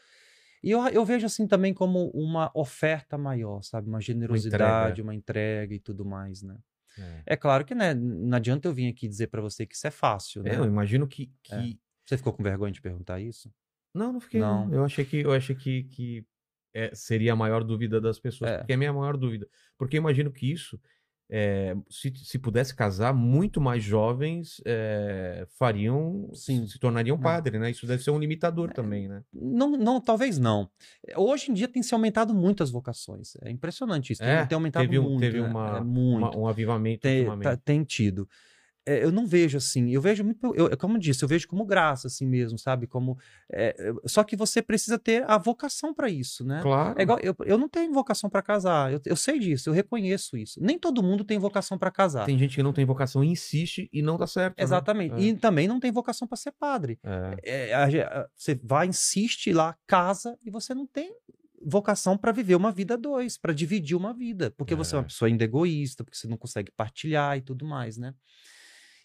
E 0.62 0.70
eu, 0.70 0.86
eu 0.89 1.05
vejo 1.05 1.27
assim 1.27 1.47
também 1.47 1.73
como 1.73 2.10
uma 2.10 2.51
oferta 2.55 3.16
maior, 3.16 3.62
sabe? 3.62 3.89
Uma 3.89 4.01
generosidade, 4.01 5.01
uma 5.01 5.15
entrega, 5.15 5.74
e 5.74 5.78
tudo 5.78 6.05
mais, 6.05 6.43
né? 6.43 6.59
É. 6.98 7.23
É 7.27 7.36
claro 7.36 7.65
que, 7.65 7.74
né? 7.74 7.94
Não 7.94 8.36
adianta 8.36 8.66
eu 8.66 8.73
vir 8.73 8.89
aqui 8.89 9.06
dizer 9.06 9.28
pra 9.28 9.40
você 9.40 9.65
que 9.65 9.74
isso 9.77 9.86
é 9.86 9.90
fácil, 9.90 10.43
né? 10.43 10.55
É, 10.55 10.56
eu 10.56 10.65
imagino 10.65 11.06
que. 11.06 11.31
que... 11.43 11.55
É. 11.55 11.74
Você 12.05 12.16
ficou 12.16 12.32
com 12.32 12.43
vergonha 12.43 12.73
de 12.73 12.81
perguntar 12.81 13.20
isso? 13.20 13.52
Não, 13.94 14.12
não 14.12 14.20
fiquei. 14.20 14.40
Não. 14.40 14.66
Não. 14.66 14.74
Eu 14.74 14.85
achei 14.85 15.05
que, 15.05 15.19
eu 15.19 15.32
achei 15.32 15.55
que, 15.55 15.85
que 15.85 16.27
é, 16.74 16.90
seria 16.94 17.35
a 17.35 17.36
maior 17.36 17.62
dúvida 17.62 18.01
das 18.01 18.19
pessoas, 18.19 18.51
É. 18.51 18.59
porque 18.59 18.73
é 18.73 18.74
a 18.74 18.78
minha 18.78 18.93
maior 18.93 19.16
dúvida. 19.16 19.47
Porque 19.77 19.97
eu 19.97 20.01
imagino 20.01 20.32
que 20.32 20.51
isso, 20.51 20.81
é, 21.30 21.76
se, 21.90 22.12
se 22.16 22.38
pudesse 22.38 22.74
casar, 22.74 23.12
muito 23.12 23.60
mais 23.60 23.82
jovens 23.84 24.60
é, 24.64 25.46
fariam, 25.59 26.30
Sim. 26.32 26.66
se 26.66 26.78
tornariam 26.78 27.16
É. 27.16 27.20
padre, 27.20 27.59
né? 27.59 27.70
Isso 27.70 27.86
deve 27.86 28.02
ser 28.02 28.10
um 28.10 28.18
limitador 28.18 28.72
também, 28.72 29.09
né? 29.09 29.22
Não, 29.32 29.72
não, 29.76 30.00
talvez 30.00 30.38
não. 30.38 30.70
Hoje 31.16 31.50
em 31.50 31.55
dia 31.55 31.68
tem 31.68 31.82
se 31.82 31.92
aumentado 31.94 32.34
muito 32.34 32.62
as 32.62 32.70
vocações. 32.70 33.36
É 33.42 33.50
impressionante 33.50 34.12
isso. 34.12 34.22
Tem, 34.22 34.30
É, 34.30 34.46
tem 34.46 34.56
aumentado 34.56 34.82
teve 34.84 34.98
um, 34.98 35.02
muito. 35.02 35.20
teve 35.20 35.40
né? 35.40 35.48
uma, 35.48 35.76
É 35.78 35.80
muito. 35.82 36.18
uma- 36.18 36.36
um 36.38 36.46
avivamento 36.46 37.02
tem, 37.02 37.26
tá- 37.40 37.56
tem 37.56 37.84
tido. 37.84 38.28
É, 38.89 39.05
eu 39.05 39.12
não 39.12 39.27
vejo 39.27 39.59
assim, 39.59 39.90
eu 39.90 40.01
vejo 40.01 40.24
muito, 40.24 40.55
eu, 40.55 40.77
como 40.78 40.94
eu 40.97 40.98
disse, 41.01 41.23
eu 41.23 41.28
vejo 41.28 41.47
como 41.47 41.65
graça 41.66 42.06
assim 42.06 42.27
mesmo, 42.27 42.59
sabe? 42.59 42.86
Como, 42.86 43.19
é, 43.52 43.93
só 44.06 44.24
que 44.24 44.35
você 44.36 44.62
precisa 44.62 44.98
ter 44.98 45.28
a 45.28 45.36
vocação 45.36 45.93
para 45.93 46.09
isso, 46.09 46.44
né? 46.44 46.60
Claro. 46.62 46.98
É 46.98 47.02
igual, 47.02 47.19
eu, 47.20 47.35
eu 47.44 47.59
não 47.59 47.69
tenho 47.69 47.93
vocação 47.93 48.31
para 48.31 48.40
casar, 48.40 48.93
eu, 48.93 49.01
eu 49.05 49.16
sei 49.16 49.39
disso, 49.39 49.69
eu 49.69 49.74
reconheço 49.74 50.36
isso. 50.36 50.59
Nem 50.62 50.78
todo 50.78 51.02
mundo 51.02 51.24
tem 51.24 51.39
vocação 51.39 51.77
para 51.78 51.90
casar. 51.90 52.24
Tem 52.24 52.39
gente 52.39 52.56
que 52.56 52.62
não 52.62 52.73
tem 52.73 52.85
vocação 52.86 53.23
e 53.23 53.28
insiste 53.28 53.89
e 53.93 54.01
não 54.01 54.16
dá 54.16 54.27
certo. 54.27 54.56
né? 54.59 54.65
Exatamente. 54.65 55.15
É. 55.15 55.20
E 55.20 55.35
também 55.36 55.69
não 55.69 55.78
tem 55.78 55.93
vocação 55.93 56.27
para 56.27 56.36
ser 56.36 56.52
padre. 56.52 56.98
É. 57.44 57.69
É, 57.70 57.74
a 57.74 57.85
a- 57.85 58.28
você 58.35 58.59
vai, 58.62 58.86
insiste 58.86 59.52
lá, 59.52 59.77
casa 59.86 60.36
e 60.44 60.51
você 60.51 60.73
não 60.74 60.86
tem 60.86 61.12
vocação 61.60 62.16
para 62.16 62.31
viver 62.31 62.55
uma 62.55 62.70
vida 62.70 62.97
dois, 62.97 63.36
para 63.36 63.52
dividir 63.52 63.97
uma 63.97 64.15
vida, 64.15 64.51
porque 64.56 64.74
você 64.77 64.94
é 64.94 64.97
É. 64.97 64.98
uma 65.01 65.05
pessoa 65.06 65.28
ainda 65.28 65.43
egoísta, 65.44 66.05
porque 66.05 66.16
você 66.16 66.28
não 66.28 66.36
consegue 66.36 66.70
partilhar 66.77 67.36
e 67.36 67.40
tudo 67.40 67.66
mais, 67.66 67.97
né? 67.98 68.15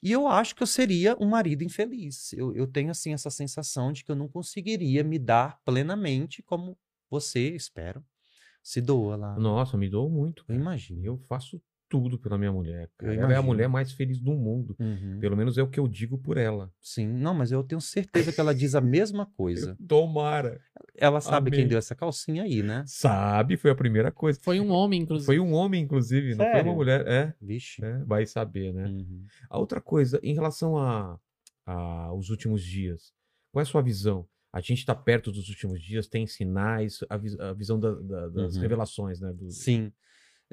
E 0.03 0.11
eu 0.11 0.27
acho 0.27 0.53
que 0.53 0.61
eu 0.61 0.67
seria 0.67 1.15
um 1.17 1.29
marido 1.29 1.63
infeliz. 1.63 2.33
Eu, 2.33 2.53
eu 2.53 2.67
tenho 2.67 2.91
assim 2.91 3.13
essa 3.13 3.29
sensação 3.29 3.93
de 3.93 4.03
que 4.03 4.11
eu 4.11 4.15
não 4.17 4.27
conseguiria 4.27 5.01
me 5.01 5.17
dar 5.17 5.61
plenamente 5.63 6.43
como 6.43 6.77
você, 7.09 7.55
espero, 7.55 8.03
se 8.61 8.81
doa 8.81 9.15
lá. 9.15 9.39
Nossa, 9.39 9.77
me 9.77 9.89
dou 9.89 10.09
muito. 10.09 10.41
Eu 10.41 10.47
cara. 10.47 10.59
imagino. 10.59 11.05
Eu 11.05 11.17
faço 11.19 11.61
tudo 11.93 12.17
pela 12.17 12.39
minha 12.39 12.51
mulher. 12.51 12.89
cara. 12.97 13.13
Ela 13.13 13.33
é 13.33 13.35
a 13.35 13.41
mulher 13.43 13.69
mais 13.69 13.91
feliz 13.91 14.19
do 14.19 14.31
mundo. 14.33 14.75
Uhum. 14.79 15.19
Pelo 15.19 15.37
menos 15.37 15.59
é 15.59 15.61
o 15.61 15.67
que 15.69 15.79
eu 15.79 15.87
digo 15.87 16.17
por 16.17 16.37
ela. 16.37 16.71
Sim, 16.81 17.05
não, 17.07 17.35
mas 17.35 17.51
eu 17.51 17.63
tenho 17.63 17.79
certeza 17.79 18.33
que 18.33 18.39
ela 18.39 18.51
diz 18.55 18.73
a 18.73 18.81
mesma 18.81 19.27
coisa. 19.37 19.77
Tomara. 19.87 20.59
Ela 20.97 21.21
sabe 21.21 21.51
quem 21.51 21.59
Amém. 21.59 21.67
deu 21.69 21.77
essa 21.77 21.93
calcinha 21.93 22.41
aí, 22.41 22.63
né? 22.63 22.83
Sabe, 22.87 23.57
foi 23.57 23.69
a 23.69 23.75
primeira 23.75 24.11
coisa. 24.11 24.39
Foi 24.41 24.59
um 24.59 24.71
homem, 24.71 25.03
inclusive. 25.03 25.25
Foi 25.27 25.39
um 25.39 25.53
homem, 25.53 25.83
inclusive, 25.83 26.29
não 26.31 26.37
foi 26.45 26.45
Sério? 26.53 26.71
uma 26.71 26.75
mulher. 26.75 27.05
É, 27.07 27.33
Vixe. 27.39 27.85
é, 27.85 27.99
vai 28.05 28.25
saber, 28.25 28.73
né? 28.73 28.85
Uhum. 28.87 29.23
A 29.51 29.59
outra 29.59 29.79
coisa, 29.79 30.19
em 30.23 30.33
relação 30.33 30.75
a, 30.75 31.19
a 31.63 32.11
os 32.15 32.31
últimos 32.31 32.63
dias, 32.63 33.13
qual 33.51 33.61
é 33.61 33.63
a 33.63 33.65
sua 33.69 33.83
visão? 33.83 34.25
A 34.51 34.61
gente 34.61 34.79
está 34.79 34.95
perto 34.95 35.31
dos 35.31 35.47
últimos 35.49 35.79
dias, 35.81 36.07
tem 36.07 36.25
sinais, 36.27 36.99
a, 37.07 37.17
vis- 37.17 37.39
a 37.39 37.53
visão 37.53 37.79
da- 37.79 37.93
da- 37.93 38.29
das 38.29 38.55
Uhum. 38.55 38.61
revelações, 38.61 39.19
né? 39.19 39.31
do- 39.33 39.49
Sim. 39.51 39.91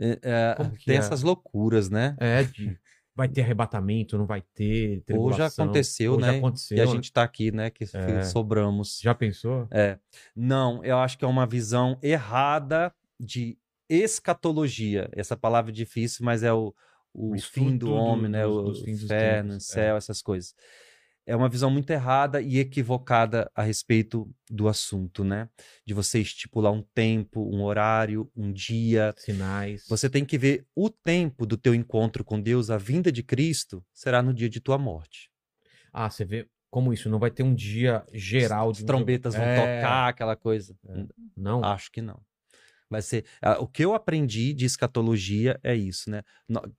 É, 0.01 0.18
é, 0.22 0.55
tem 0.86 0.97
é? 0.97 0.98
essas 0.98 1.22
loucuras, 1.22 1.90
né? 1.90 2.16
É, 2.18 2.43
de 2.44 2.78
vai 3.14 3.28
ter 3.28 3.43
arrebatamento, 3.43 4.16
não 4.16 4.24
vai 4.24 4.40
ter, 4.55 5.05
Ou 5.10 5.31
já 5.32 5.47
aconteceu, 5.47 6.12
ou 6.14 6.20
né? 6.20 6.32
já 6.32 6.39
aconteceu, 6.39 6.78
E 6.78 6.81
a 6.81 6.86
gente 6.86 7.12
tá 7.12 7.22
aqui, 7.22 7.52
né? 7.52 7.68
Que, 7.68 7.85
É. 7.93 8.22
sobramos. 8.22 8.98
Já 9.02 9.14
pensou? 9.14 9.68
É. 9.70 9.98
Não, 10.35 10.82
eu 10.85 10.97
acho 10.98 11.18
que 11.18 11.24
é 11.24 11.28
uma 11.28 11.47
visão 11.47 11.98
errada 12.02 12.94
de 13.18 13.59
escatologia. 13.89 15.09
Essa 15.12 15.36
palavra 15.36 15.70
é 15.70 15.74
difícil, 15.74 16.24
mas 16.24 16.43
é 16.43 16.52
o, 16.52 16.74
o, 17.12 17.35
O 17.35 17.39
fim 17.40 17.77
do 17.77 17.86
do- 17.86 17.93
homem, 17.93 18.31
né? 18.31 18.44
dos- 18.44 18.56
O 18.56 18.62
dos 18.85 18.89
inferno, 18.89 19.51
tempos, 19.51 19.66
céu, 19.66 19.97
essas 19.97 20.22
coisas. 20.22 20.55
É 21.26 21.36
uma 21.36 21.48
visão 21.48 21.70
muito 21.70 21.90
errada 21.90 22.40
e 22.40 22.59
equivocada 22.59 23.51
a 23.55 23.62
respeito 23.62 24.28
do 24.51 24.66
assunto, 24.68 25.22
né? 25.22 25.48
De 25.86 25.94
você 25.94 26.20
estipular 26.20 26.72
um 26.72 26.82
tempo, 26.94 27.48
um 27.55 27.62
horário, 27.62 28.30
um 28.34 28.51
dia, 28.52 29.14
Sinais. 29.16 29.84
Você 29.88 30.09
tem 30.10 30.24
que 30.24 30.36
ver 30.38 30.66
o 30.74 30.90
tempo 30.90 31.47
do 31.47 31.56
teu 31.56 31.74
encontro 31.74 32.24
com 32.24 32.40
Deus, 32.40 32.70
a 32.70 32.78
vinda 32.78 33.12
de 33.12 33.22
Cristo, 33.22 33.84
será 33.92 34.22
no 34.22 34.34
dia 34.34 34.48
de 34.48 34.60
tua 34.60 34.78
morte. 34.78 35.30
Ah, 35.92 36.09
você 36.10 36.24
vê 36.24 36.48
como 36.70 36.92
isso 36.92 37.09
não 37.10 37.18
vai 37.18 37.30
ter 37.30 37.42
um 37.42 37.55
dia 37.55 38.05
geral 38.12 38.72
de 38.72 38.78
As 38.80 38.84
trombetas 38.84 39.34
vão 39.34 39.44
É, 39.44 39.56
tocar, 39.80 40.09
aquela 40.09 40.36
coisa. 40.36 40.76
É. 40.88 41.05
Não. 41.36 41.64
Acho 41.64 41.90
que 41.90 42.01
não. 42.01 42.20
Vai 42.88 43.02
ser. 43.02 43.24
o 43.60 43.68
que 43.68 43.84
eu 43.84 43.94
aprendi 43.94 44.52
de 44.52 44.64
escatologia 44.64 45.60
é 45.62 45.76
isso, 45.76 46.10
né? 46.10 46.22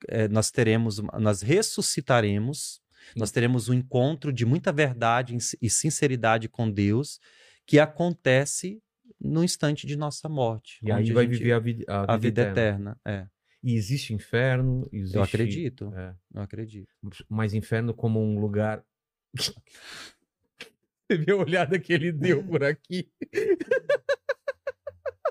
É, 0.09 0.27
nós 0.27 0.51
teremos, 0.51 0.99
nós 1.19 1.41
ressuscitaremos, 1.41 2.81
nós 3.15 3.31
teremos 3.31 3.69
um 3.69 3.73
encontro 3.73 4.31
de 4.33 4.45
muita 4.45 4.71
verdade 4.71 5.37
e 5.61 5.69
sinceridade 5.69 6.47
com 6.49 6.69
Deus 6.69 7.19
que 7.65 7.79
acontece 7.79 8.81
no 9.19 9.43
instante 9.43 9.85
de 9.85 9.95
nossa 9.95 10.27
morte. 10.27 10.79
E 10.83 10.91
aí 10.91 11.11
vai 11.11 11.25
gente- 11.25 11.37
viver 11.37 11.51
a 11.53 11.59
vida, 11.59 11.85
a 11.87 12.13
a 12.13 12.17
vida 12.17 12.41
vida 12.43 12.51
eterna. 12.51 12.97
eterna. 13.05 13.21
É, 13.23 13.27
E 13.63 13.75
existe 13.75 14.13
inferno, 14.13 14.87
existe... 14.91 15.15
eu 15.17 15.21
acredito. 15.23 15.93
É. 15.95 16.15
Eu 16.33 16.41
acredito. 16.41 16.89
Mas 17.29 17.53
inferno 17.53 17.93
como 17.93 18.19
um 18.19 18.39
lugar... 18.39 18.83
Você 21.07 21.17
viu 21.17 21.39
a 21.39 21.43
olhada 21.43 21.77
que 21.77 21.91
ele 21.91 22.11
deu 22.11 22.41
por 22.43 22.63
aqui? 22.63 23.11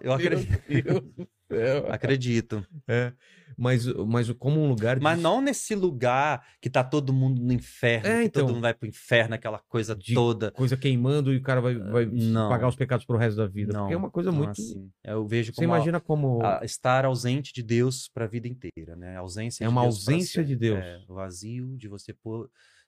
Eu 0.02 0.12
acredito. 0.12 0.62
Meu 0.68 0.82
Deus 1.00 1.02
do 1.14 1.28
céu. 1.50 1.92
acredito. 1.92 2.66
É. 2.86 3.12
Mas, 3.62 3.84
mas 4.06 4.30
como 4.32 4.58
um 4.58 4.68
lugar 4.70 4.96
de... 4.96 5.02
Mas 5.02 5.20
não 5.20 5.42
nesse 5.42 5.74
lugar 5.74 6.46
que 6.62 6.70
tá 6.70 6.82
todo 6.82 7.12
mundo 7.12 7.42
no 7.42 7.52
inferno, 7.52 8.06
É, 8.08 8.20
que 8.20 8.26
então. 8.28 8.42
todo 8.46 8.54
mundo 8.54 8.62
vai 8.62 8.72
pro 8.72 8.88
inferno, 8.88 9.34
aquela 9.34 9.58
coisa 9.58 9.94
De- 9.94 10.14
toda. 10.14 10.50
coisa 10.50 10.78
queimando 10.78 11.30
e 11.34 11.36
o 11.36 11.42
cara 11.42 11.60
vai, 11.60 11.74
vai 11.76 12.06
não. 12.06 12.48
pagar 12.48 12.68
os 12.68 12.74
pecados 12.74 13.04
pro 13.04 13.18
resto 13.18 13.36
da 13.36 13.46
vida. 13.46 13.74
Não, 13.74 13.80
Porque 13.82 13.94
é 13.94 13.96
uma 13.98 14.10
coisa 14.10 14.30
não 14.32 14.38
muito... 14.38 14.52
assim. 14.60 14.90
Eu 15.04 15.26
vejo 15.26 15.52
Você 15.52 15.56
como 15.60 15.74
a- 15.74 15.76
imagina 15.76 16.00
como... 16.00 16.42
a- 16.42 16.60
estar 16.64 17.04
ausente 17.04 17.52
de 17.52 17.62
Deus 17.62 18.08
para 18.08 18.24
a 18.24 18.28
vida 18.28 18.48
inteira, 18.48 18.96
né? 18.96 19.16
A 19.16 19.20
ausência 19.20 19.62
É 19.62 19.66
de 19.66 19.70
uma 19.70 19.82
pra 19.82 19.88
ausência 19.88 20.42
de. 20.42 20.56
Deus. 20.56 20.78
É, 20.78 21.02
o 21.06 21.14
vazio 21.14 21.76
de 21.76 21.86
você 21.86 22.14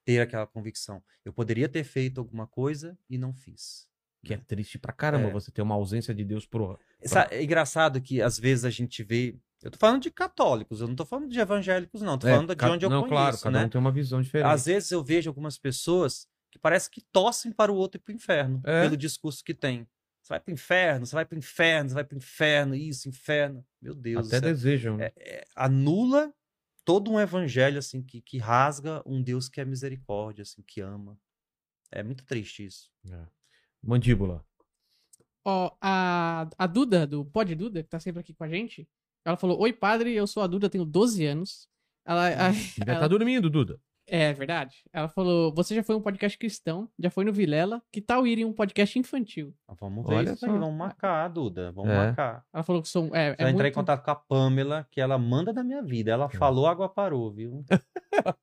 ter 0.06 0.20
aquela 0.20 0.46
convicção. 0.46 1.02
Eu 1.22 1.34
poderia 1.34 1.68
ter 1.68 1.84
feito 1.84 2.18
alguma 2.18 2.46
coisa 2.46 2.96
e 3.10 3.18
não 3.18 3.34
fiz. 3.34 3.86
Que 4.24 4.32
é 4.34 4.38
triste 4.38 4.78
pra 4.78 4.92
caramba 4.92 5.28
É. 5.28 5.32
você 5.32 5.50
ter 5.50 5.60
uma 5.62 5.74
ausência 5.74 6.14
de 6.14 6.24
Deus 6.24 6.46
pro... 6.46 6.78
Sa- 7.04 7.28
É 7.30 7.42
engraçado 7.42 8.00
que 8.00 8.22
às 8.22 8.38
vezes 8.38 8.64
a 8.64 8.70
gente 8.70 9.02
vê 9.02 9.36
Eu 9.62 9.70
tô 9.70 9.78
falando 9.78 10.02
de 10.02 10.10
católicos, 10.10 10.80
eu 10.80 10.88
não 10.88 10.96
tô 10.96 11.04
falando 11.06 11.28
de 11.30 11.38
evangélicos, 11.38 12.02
não. 12.02 12.18
Tô 12.18 12.26
É, 12.26 12.32
falando 12.32 12.54
de 12.54 12.64
onde 12.64 12.84
eu 12.84 12.90
Não, 12.90 13.00
conheço, 13.02 13.14
claro, 13.14 13.38
cada 13.38 13.58
né? 13.60 13.64
um 13.66 13.68
tem 13.68 13.80
uma 13.80 13.92
visão 13.92 14.20
diferente. 14.20 14.48
Às 14.48 14.66
vezes 14.66 14.90
eu 14.90 15.02
vejo 15.04 15.30
algumas 15.30 15.56
pessoas 15.58 16.26
que 16.50 16.58
parece 16.58 16.90
que 16.90 17.00
tossem 17.12 17.52
para 17.52 17.72
o 17.72 17.76
outro 17.76 17.98
ir 17.98 18.02
pro 18.02 18.12
inferno, 18.12 18.60
É. 18.64 18.82
pelo 18.82 18.96
discurso 18.96 19.42
que 19.44 19.54
tem. 19.54 19.86
Você 20.20 20.28
vai 20.34 20.40
pro 20.40 20.52
inferno, 20.52 21.06
você 21.06 21.14
vai 21.14 21.24
pro 21.24 21.38
inferno, 21.38 21.88
você 21.88 21.94
vai 21.94 22.04
pro 22.04 22.16
inferno, 22.16 22.74
isso, 22.74 23.08
inferno. 23.08 23.64
Meu 23.80 23.94
Deus. 23.94 24.26
Até 24.28 24.36
isso 24.36 24.46
é- 24.46 24.48
desejam, 24.52 24.96
né? 24.96 25.10
anula 25.56 26.32
todo 26.84 27.10
um 27.10 27.18
evangelho 27.20 27.78
assim 27.78 28.02
que, 28.02 28.20
que 28.20 28.38
rasga 28.38 29.02
um 29.06 29.22
Deus 29.22 29.48
que 29.48 29.60
é 29.60 29.64
misericórdia, 29.64 30.42
assim, 30.42 30.62
que 30.62 30.80
ama. 30.80 31.16
É 31.90 32.02
muito 32.02 32.24
triste 32.24 32.64
isso. 32.66 32.90
É. 33.08 33.26
Mandíbula. 33.82 34.44
Ó, 35.44 35.76
a, 35.80 36.48
a 36.56 36.66
Duda, 36.66 37.06
do 37.06 37.24
Pod 37.24 37.52
Duda, 37.54 37.82
que 37.82 37.88
tá 37.88 37.98
sempre 37.98 38.20
aqui 38.20 38.32
com 38.32 38.44
a 38.44 38.48
gente, 38.48 38.88
ela 39.24 39.36
falou: 39.36 39.60
Oi, 39.60 39.72
padre, 39.72 40.12
eu 40.14 40.26
sou 40.26 40.42
a 40.42 40.46
Duda, 40.46 40.68
tenho 40.70 40.84
12 40.84 41.24
anos. 41.26 41.68
Ela, 42.04 42.26
a- 42.28 42.50
Devia 42.50 42.84
ela- 42.86 43.00
tá 43.00 43.08
dormindo, 43.08 43.48
Duda. 43.50 43.78
É 44.06 44.32
verdade. 44.32 44.82
Ela 44.92 45.08
falou: 45.08 45.54
Você 45.54 45.74
já 45.76 45.82
foi 45.82 45.94
um 45.94 46.00
podcast 46.02 46.36
cristão, 46.36 46.88
já 46.98 47.08
foi 47.08 47.24
no 47.24 47.32
Vilela, 47.32 47.80
que 47.92 48.00
tal 48.00 48.26
ir 48.26 48.38
em 48.40 48.44
um 48.44 48.52
podcast 48.52 48.98
infantil? 48.98 49.54
Ah, 49.68 49.74
Vamos 49.80 50.04
ver 50.06 50.14
Olha 50.16 50.32
isso 50.32 50.44
aí, 50.44 50.50
só. 50.50 50.58
vamos 50.58 50.76
marcar, 50.76 51.28
Duda. 51.28 51.70
Vamos 51.72 51.92
É. 51.92 51.96
marcar. 51.96 52.44
Ela 52.52 52.62
falou 52.64 52.82
que 52.82 52.88
são. 52.88 53.06
É, 53.14 53.28
Já 53.38 53.46
é 53.46 53.50
entrei 53.50 53.50
em 53.50 53.54
muito... 53.54 53.74
contato 53.74 54.04
com 54.04 54.10
a 54.10 54.14
Pamela, 54.16 54.86
que 54.90 55.00
ela 55.00 55.16
manda 55.16 55.52
da 55.52 55.62
minha 55.62 55.82
vida. 55.82 56.10
Ela 56.10 56.28
falou, 56.28 56.66
água 56.66 56.88
parou, 56.88 57.30
viu? 57.32 57.64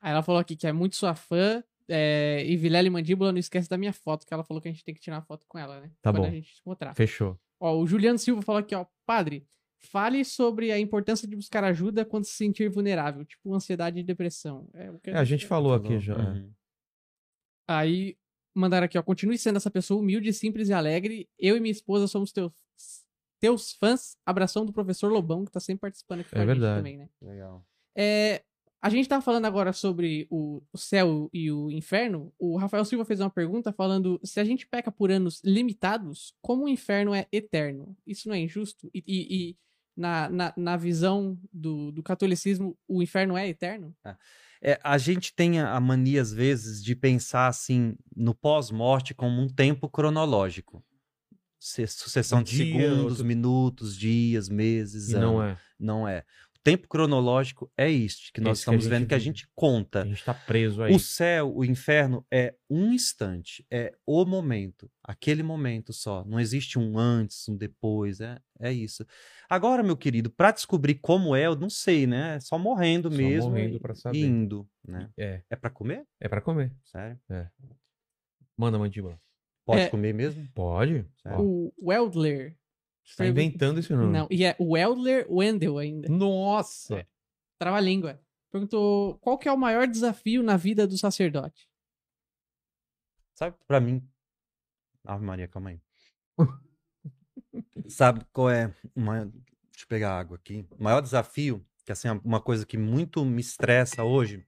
Aí 0.00 0.12
ela 0.12 0.22
falou 0.22 0.40
aqui 0.40 0.56
que 0.56 0.66
é 0.66 0.72
muito 0.72 0.96
sua 0.96 1.14
fã. 1.14 1.62
É, 1.90 2.44
e 2.46 2.54
Vilela 2.56 2.86
e 2.86 2.90
Mandíbula, 2.90 3.32
não 3.32 3.38
esquece 3.38 3.68
da 3.68 3.78
minha 3.78 3.92
foto, 3.94 4.26
que 4.26 4.34
ela 4.34 4.44
falou 4.44 4.60
que 4.60 4.68
a 4.68 4.70
gente 4.70 4.84
tem 4.84 4.94
que 4.94 5.00
tirar 5.00 5.22
foto 5.22 5.46
com 5.48 5.58
ela, 5.58 5.80
né? 5.80 5.90
Tá 6.02 6.10
Quando 6.12 6.22
bom. 6.22 6.28
a 6.28 6.30
gente 6.30 6.54
se 6.54 6.60
encontrar. 6.60 6.94
Fechou. 6.94 7.38
Ó, 7.58 7.78
o 7.78 7.86
Juliano 7.86 8.18
Silva 8.18 8.42
falou 8.42 8.58
aqui, 8.60 8.74
ó, 8.74 8.84
padre, 9.06 9.46
fale 9.78 10.24
sobre 10.24 10.70
a 10.72 10.78
importância 10.78 11.26
de 11.28 11.36
buscar 11.36 11.62
ajuda 11.64 12.04
quando 12.04 12.24
se 12.24 12.32
sentir 12.32 12.68
vulnerável, 12.68 13.24
tipo 13.24 13.54
ansiedade 13.54 13.98
e 14.00 14.02
depressão. 14.02 14.68
É, 14.74 14.90
o 14.90 14.98
que 14.98 15.10
É, 15.10 15.16
a 15.16 15.24
gente 15.24 15.46
falou 15.46 15.72
aqui 15.74 15.98
já. 16.00 16.14
é. 16.14 16.16
Uhum. 16.18 16.52
Aí 17.66 18.16
mandaram 18.54 18.84
aqui, 18.86 18.98
ó, 18.98 19.02
continue 19.02 19.38
sendo 19.38 19.56
essa 19.56 19.70
pessoa 19.70 20.00
humilde, 20.00 20.32
simples 20.32 20.68
e 20.68 20.72
alegre. 20.72 21.28
Eu 21.38 21.56
e 21.56 21.60
minha 21.60 21.70
esposa 21.72 22.06
somos 22.08 22.32
teus, 22.32 22.52
teus 23.40 23.72
fãs. 23.72 24.16
Abração 24.26 24.64
do 24.66 24.72
professor 24.72 25.12
Lobão, 25.12 25.44
que 25.44 25.52
tá 25.52 25.60
sempre 25.60 25.82
participando 25.82 26.20
aqui 26.20 26.30
com 26.30 26.36
É 26.36 26.38
a 26.38 26.42
gente 26.42 26.46
verdade. 26.54 26.78
também, 26.80 26.96
né? 26.96 27.08
Legal. 27.22 27.64
É, 27.96 28.42
a 28.80 28.88
gente 28.88 29.08
tava 29.08 29.22
falando 29.22 29.44
agora 29.44 29.72
sobre 29.72 30.26
o, 30.30 30.62
o 30.72 30.78
céu 30.78 31.28
e 31.32 31.52
o 31.52 31.70
inferno. 31.70 32.32
O 32.38 32.56
Rafael 32.56 32.84
Silva 32.84 33.04
fez 33.04 33.20
uma 33.20 33.30
pergunta 33.30 33.72
falando 33.72 34.18
se 34.24 34.40
a 34.40 34.44
gente 34.44 34.66
peca 34.66 34.90
por 34.90 35.10
anos 35.10 35.40
limitados, 35.44 36.32
como 36.40 36.64
o 36.64 36.68
inferno 36.68 37.14
é 37.14 37.26
eterno? 37.30 37.96
Isso 38.06 38.28
não 38.28 38.34
é 38.34 38.40
injusto? 38.40 38.90
E, 38.94 39.04
e- 39.06 39.50
e 39.50 39.56
na, 39.98 40.28
na, 40.30 40.52
na 40.56 40.76
visão 40.76 41.36
do, 41.52 41.90
do 41.90 42.02
catolicismo, 42.02 42.76
o 42.86 43.02
inferno 43.02 43.36
é 43.36 43.48
eterno? 43.48 43.94
É, 44.62 44.78
a 44.82 44.96
gente 44.98 45.34
tem 45.34 45.60
a 45.60 45.74
a 45.74 45.80
mania, 45.80 46.22
às 46.22 46.32
vezes, 46.32 46.82
de 46.82 46.94
pensar 46.96 47.48
assim 47.48 47.96
no 48.16 48.34
pós-morte 48.34 49.14
como 49.14 49.40
um 49.42 49.48
tempo 49.48 49.88
cronológico. 49.88 50.82
Se- 51.60 51.86
Sucessão 51.86 52.38
Um 52.40 52.42
de 52.42 52.52
dia, 52.52 52.64
segundos, 52.64 53.10
outro- 53.12 53.24
minutos, 53.24 53.96
dias, 53.96 54.48
meses, 54.48 55.08
E 55.10 55.14
anos. 55.14 55.22
não 55.30 55.42
é. 55.42 55.58
Não 55.78 56.08
é. 56.08 56.24
O 56.60 56.64
tempo 56.70 56.88
cronológico 56.88 57.70
é 57.78 57.90
este, 57.90 58.30
que 58.32 58.40
nós 58.40 58.58
Esse 58.58 58.64
que 58.64 58.70
estamos 58.70 58.84
gente 58.84 58.90
vendo 58.90 59.08
que 59.08 59.14
a 59.14 59.16
vive. 59.18 59.24
gente 59.30 59.48
conta. 59.54 60.02
A 60.02 60.06
gente 60.06 60.22
tá 60.24 60.34
preso 60.34 60.82
aí. 60.82 60.94
O 60.94 60.98
céu, 60.98 61.50
o 61.56 61.64
inferno 61.64 62.26
é 62.30 62.54
um 62.68 62.92
instante, 62.92 63.64
é 63.70 63.92
o 64.04 64.24
momento, 64.26 64.90
aquele 65.02 65.42
momento 65.42 65.92
só. 65.92 66.24
Não 66.24 66.38
existe 66.38 66.78
um 66.78 66.98
antes, 66.98 67.48
um 67.48 67.56
depois, 67.56 68.20
é, 68.20 68.38
é 68.60 68.70
isso. 68.72 69.06
Agora, 69.48 69.82
meu 69.82 69.96
querido, 69.96 70.28
para 70.30 70.50
descobrir 70.50 70.96
como 70.96 71.34
é, 71.34 71.46
eu 71.46 71.56
não 71.56 71.70
sei, 71.70 72.06
né? 72.06 72.36
É 72.36 72.40
só 72.40 72.58
morrendo 72.58 73.10
Só 73.10 73.16
mesmo 73.16 73.50
morrendo 73.50 73.80
pra 73.80 73.94
e 73.94 73.96
saber. 73.96 74.18
indo, 74.18 74.68
né? 74.86 75.08
É, 75.16 75.42
É 75.48 75.56
para 75.56 75.70
comer? 75.70 76.04
é 76.20 76.28
pra 76.28 76.40
comer. 76.42 76.70
Sério? 76.84 77.18
Manda, 78.58 78.78
mandíbula. 78.78 79.18
Pode 79.64 79.82
É. 79.82 79.88
comer 79.88 80.12
mesmo? 80.12 80.46
Pode. 80.54 81.06
Sério? 81.22 81.40
O 81.40 81.72
Weldler. 81.80 82.56
Você 83.08 83.16
tá 83.16 83.26
inventando 83.26 83.78
esse 83.80 83.92
nome. 83.92 84.12
Não, 84.12 84.28
e 84.30 84.44
é 84.44 84.56
Weldler 84.60 85.26
Wendell 85.30 85.78
ainda. 85.78 86.08
Nossa! 86.08 87.06
Trava-língua. 87.58 88.20
Perguntou 88.50 89.18
qual 89.18 89.36
que 89.38 89.48
é 89.48 89.52
o 89.52 89.58
maior 89.58 89.86
desafio 89.86 90.42
na 90.42 90.56
vida 90.56 90.86
do 90.86 90.96
sacerdote? 90.96 91.68
Sabe, 93.34 93.56
pra 93.66 93.80
mim. 93.80 94.06
Ave 95.04 95.24
Maria, 95.24 95.48
calma 95.48 95.70
aí. 95.70 95.80
Sabe 97.88 98.24
qual 98.32 98.50
é. 98.50 98.74
o 98.94 99.00
maior- 99.00 99.26
Deixa 99.26 99.84
eu 99.84 99.88
pegar 99.88 100.18
água 100.18 100.36
aqui. 100.36 100.66
O 100.78 100.82
maior 100.82 101.00
desafio, 101.00 101.64
que 101.84 101.92
assim, 101.92 102.08
é 102.08 102.12
uma 102.24 102.40
coisa 102.40 102.66
que 102.66 102.76
muito 102.76 103.24
me 103.24 103.40
estressa 103.40 104.02
hoje, 104.02 104.44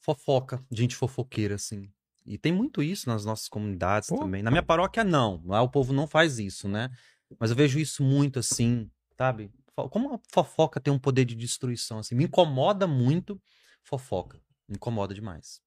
fofoca, 0.00 0.64
gente 0.70 0.94
fofoqueira, 0.94 1.56
assim. 1.56 1.90
E 2.24 2.38
tem 2.38 2.52
muito 2.52 2.82
isso 2.82 3.08
nas 3.08 3.24
nossas 3.24 3.48
comunidades 3.48 4.08
Pô. 4.08 4.18
também. 4.18 4.42
Na 4.42 4.50
minha 4.50 4.62
paróquia, 4.62 5.02
não. 5.04 5.42
Lá 5.44 5.60
o 5.62 5.68
povo 5.68 5.92
não 5.92 6.06
faz 6.06 6.38
isso, 6.38 6.68
né? 6.68 6.90
Mas 7.38 7.50
eu 7.50 7.56
vejo 7.56 7.78
isso 7.78 8.02
muito 8.02 8.38
assim, 8.38 8.90
sabe? 9.16 9.50
Como 9.90 10.14
a 10.14 10.20
fofoca 10.32 10.80
tem 10.80 10.92
um 10.92 10.98
poder 10.98 11.24
de 11.24 11.34
destruição, 11.34 11.98
assim. 11.98 12.14
Me 12.14 12.24
incomoda 12.24 12.86
muito 12.86 13.40
fofoca. 13.82 14.40
Me 14.68 14.76
incomoda 14.76 15.14
demais. 15.14 15.60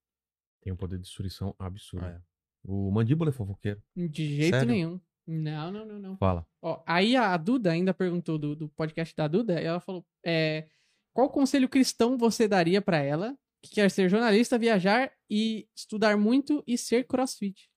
Tem 0.62 0.74
um 0.74 0.76
poder 0.76 0.98
de 0.98 1.04
destruição 1.04 1.56
absurdo. 1.60 2.06
É. 2.06 2.22
O 2.64 2.92
mandíbula 2.92 3.30
é 3.30 3.34
fofoqueiro. 3.34 3.82
De 3.96 4.36
jeito 4.36 4.56
Sério? 4.56 4.72
nenhum. 4.72 5.02
Não, 5.26 5.72
não, 5.72 5.86
não, 5.86 6.00
não. 6.00 6.18
Fala. 6.18 6.46
Ó, 6.62 6.82
aí 6.88 7.16
a 7.16 7.38
Duda 7.38 7.72
ainda 7.72 7.94
perguntou 7.94 8.38
do, 8.38 8.56
do 8.56 8.70
podcast 8.70 9.16
da 9.16 9.28
Duda, 9.28 9.62
e 9.62 9.66
ela 9.66 9.80
falou: 9.80 10.04
é, 10.26 10.68
qual 11.14 11.30
conselho 11.30 11.70
cristão 11.70 12.18
você 12.18 12.48
daria 12.48 12.82
pra 12.82 12.98
ela 12.98 13.38
que 13.62 13.76
quer 13.76 13.92
ser 13.92 14.10
jornalista, 14.10 14.58
viajar 14.58 15.12
e 15.30 15.68
estudar 15.76 16.18
muito 16.18 16.64
e 16.66 16.78
ser 16.78 17.06
crossfit? 17.06 17.70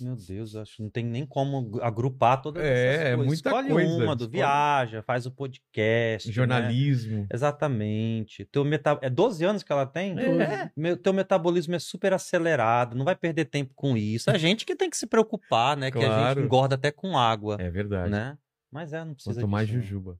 Meu 0.00 0.16
Deus, 0.16 0.56
acho 0.56 0.76
que 0.76 0.82
não 0.82 0.90
tem 0.90 1.04
nem 1.04 1.24
como 1.26 1.78
agrupar 1.82 2.40
todas 2.40 2.62
É, 2.64 2.68
essas 2.94 3.00
é 3.00 3.08
coisas. 3.16 3.26
muita 3.26 3.48
Escolhe 3.50 3.68
coisa, 3.68 3.92
uma, 4.04 4.16
do 4.16 4.24
escolhe. 4.24 4.30
viaja, 4.38 5.02
faz 5.02 5.26
o 5.26 5.30
podcast. 5.30 6.28
né? 6.28 6.34
Jornalismo. 6.34 7.26
Exatamente. 7.32 8.44
Teu 8.46 8.64
meta... 8.64 8.98
É 9.02 9.10
12 9.10 9.44
anos 9.44 9.62
que 9.62 9.72
ela 9.72 9.86
tem? 9.86 10.18
É. 10.18 10.70
Meu, 10.76 10.96
teu 10.96 11.12
metabolismo 11.12 11.74
é 11.74 11.78
super 11.78 12.12
acelerado, 12.12 12.96
não 12.96 13.04
vai 13.04 13.14
perder 13.16 13.44
tempo 13.46 13.72
com 13.74 13.96
isso. 13.96 14.30
A 14.30 14.38
gente 14.38 14.64
que 14.66 14.74
tem 14.76 14.88
que 14.90 14.96
se 14.96 15.06
preocupar, 15.06 15.76
né? 15.76 15.90
Que 15.90 15.98
a 15.98 16.00
Claro. 16.06 16.40
gente 16.40 16.46
engorda 16.46 16.74
até 16.74 16.90
com 16.90 17.16
água, 17.18 17.56
É 17.60 17.70
verdade. 17.70 18.10
né? 18.10 18.36
Mas 18.70 18.92
é, 18.92 19.04
não 19.04 19.14
precisa 19.14 19.40
Quanto 19.40 19.48
mais 19.50 19.66
disso, 19.66 19.78
não. 19.78 19.84
jujuba. 19.84 20.18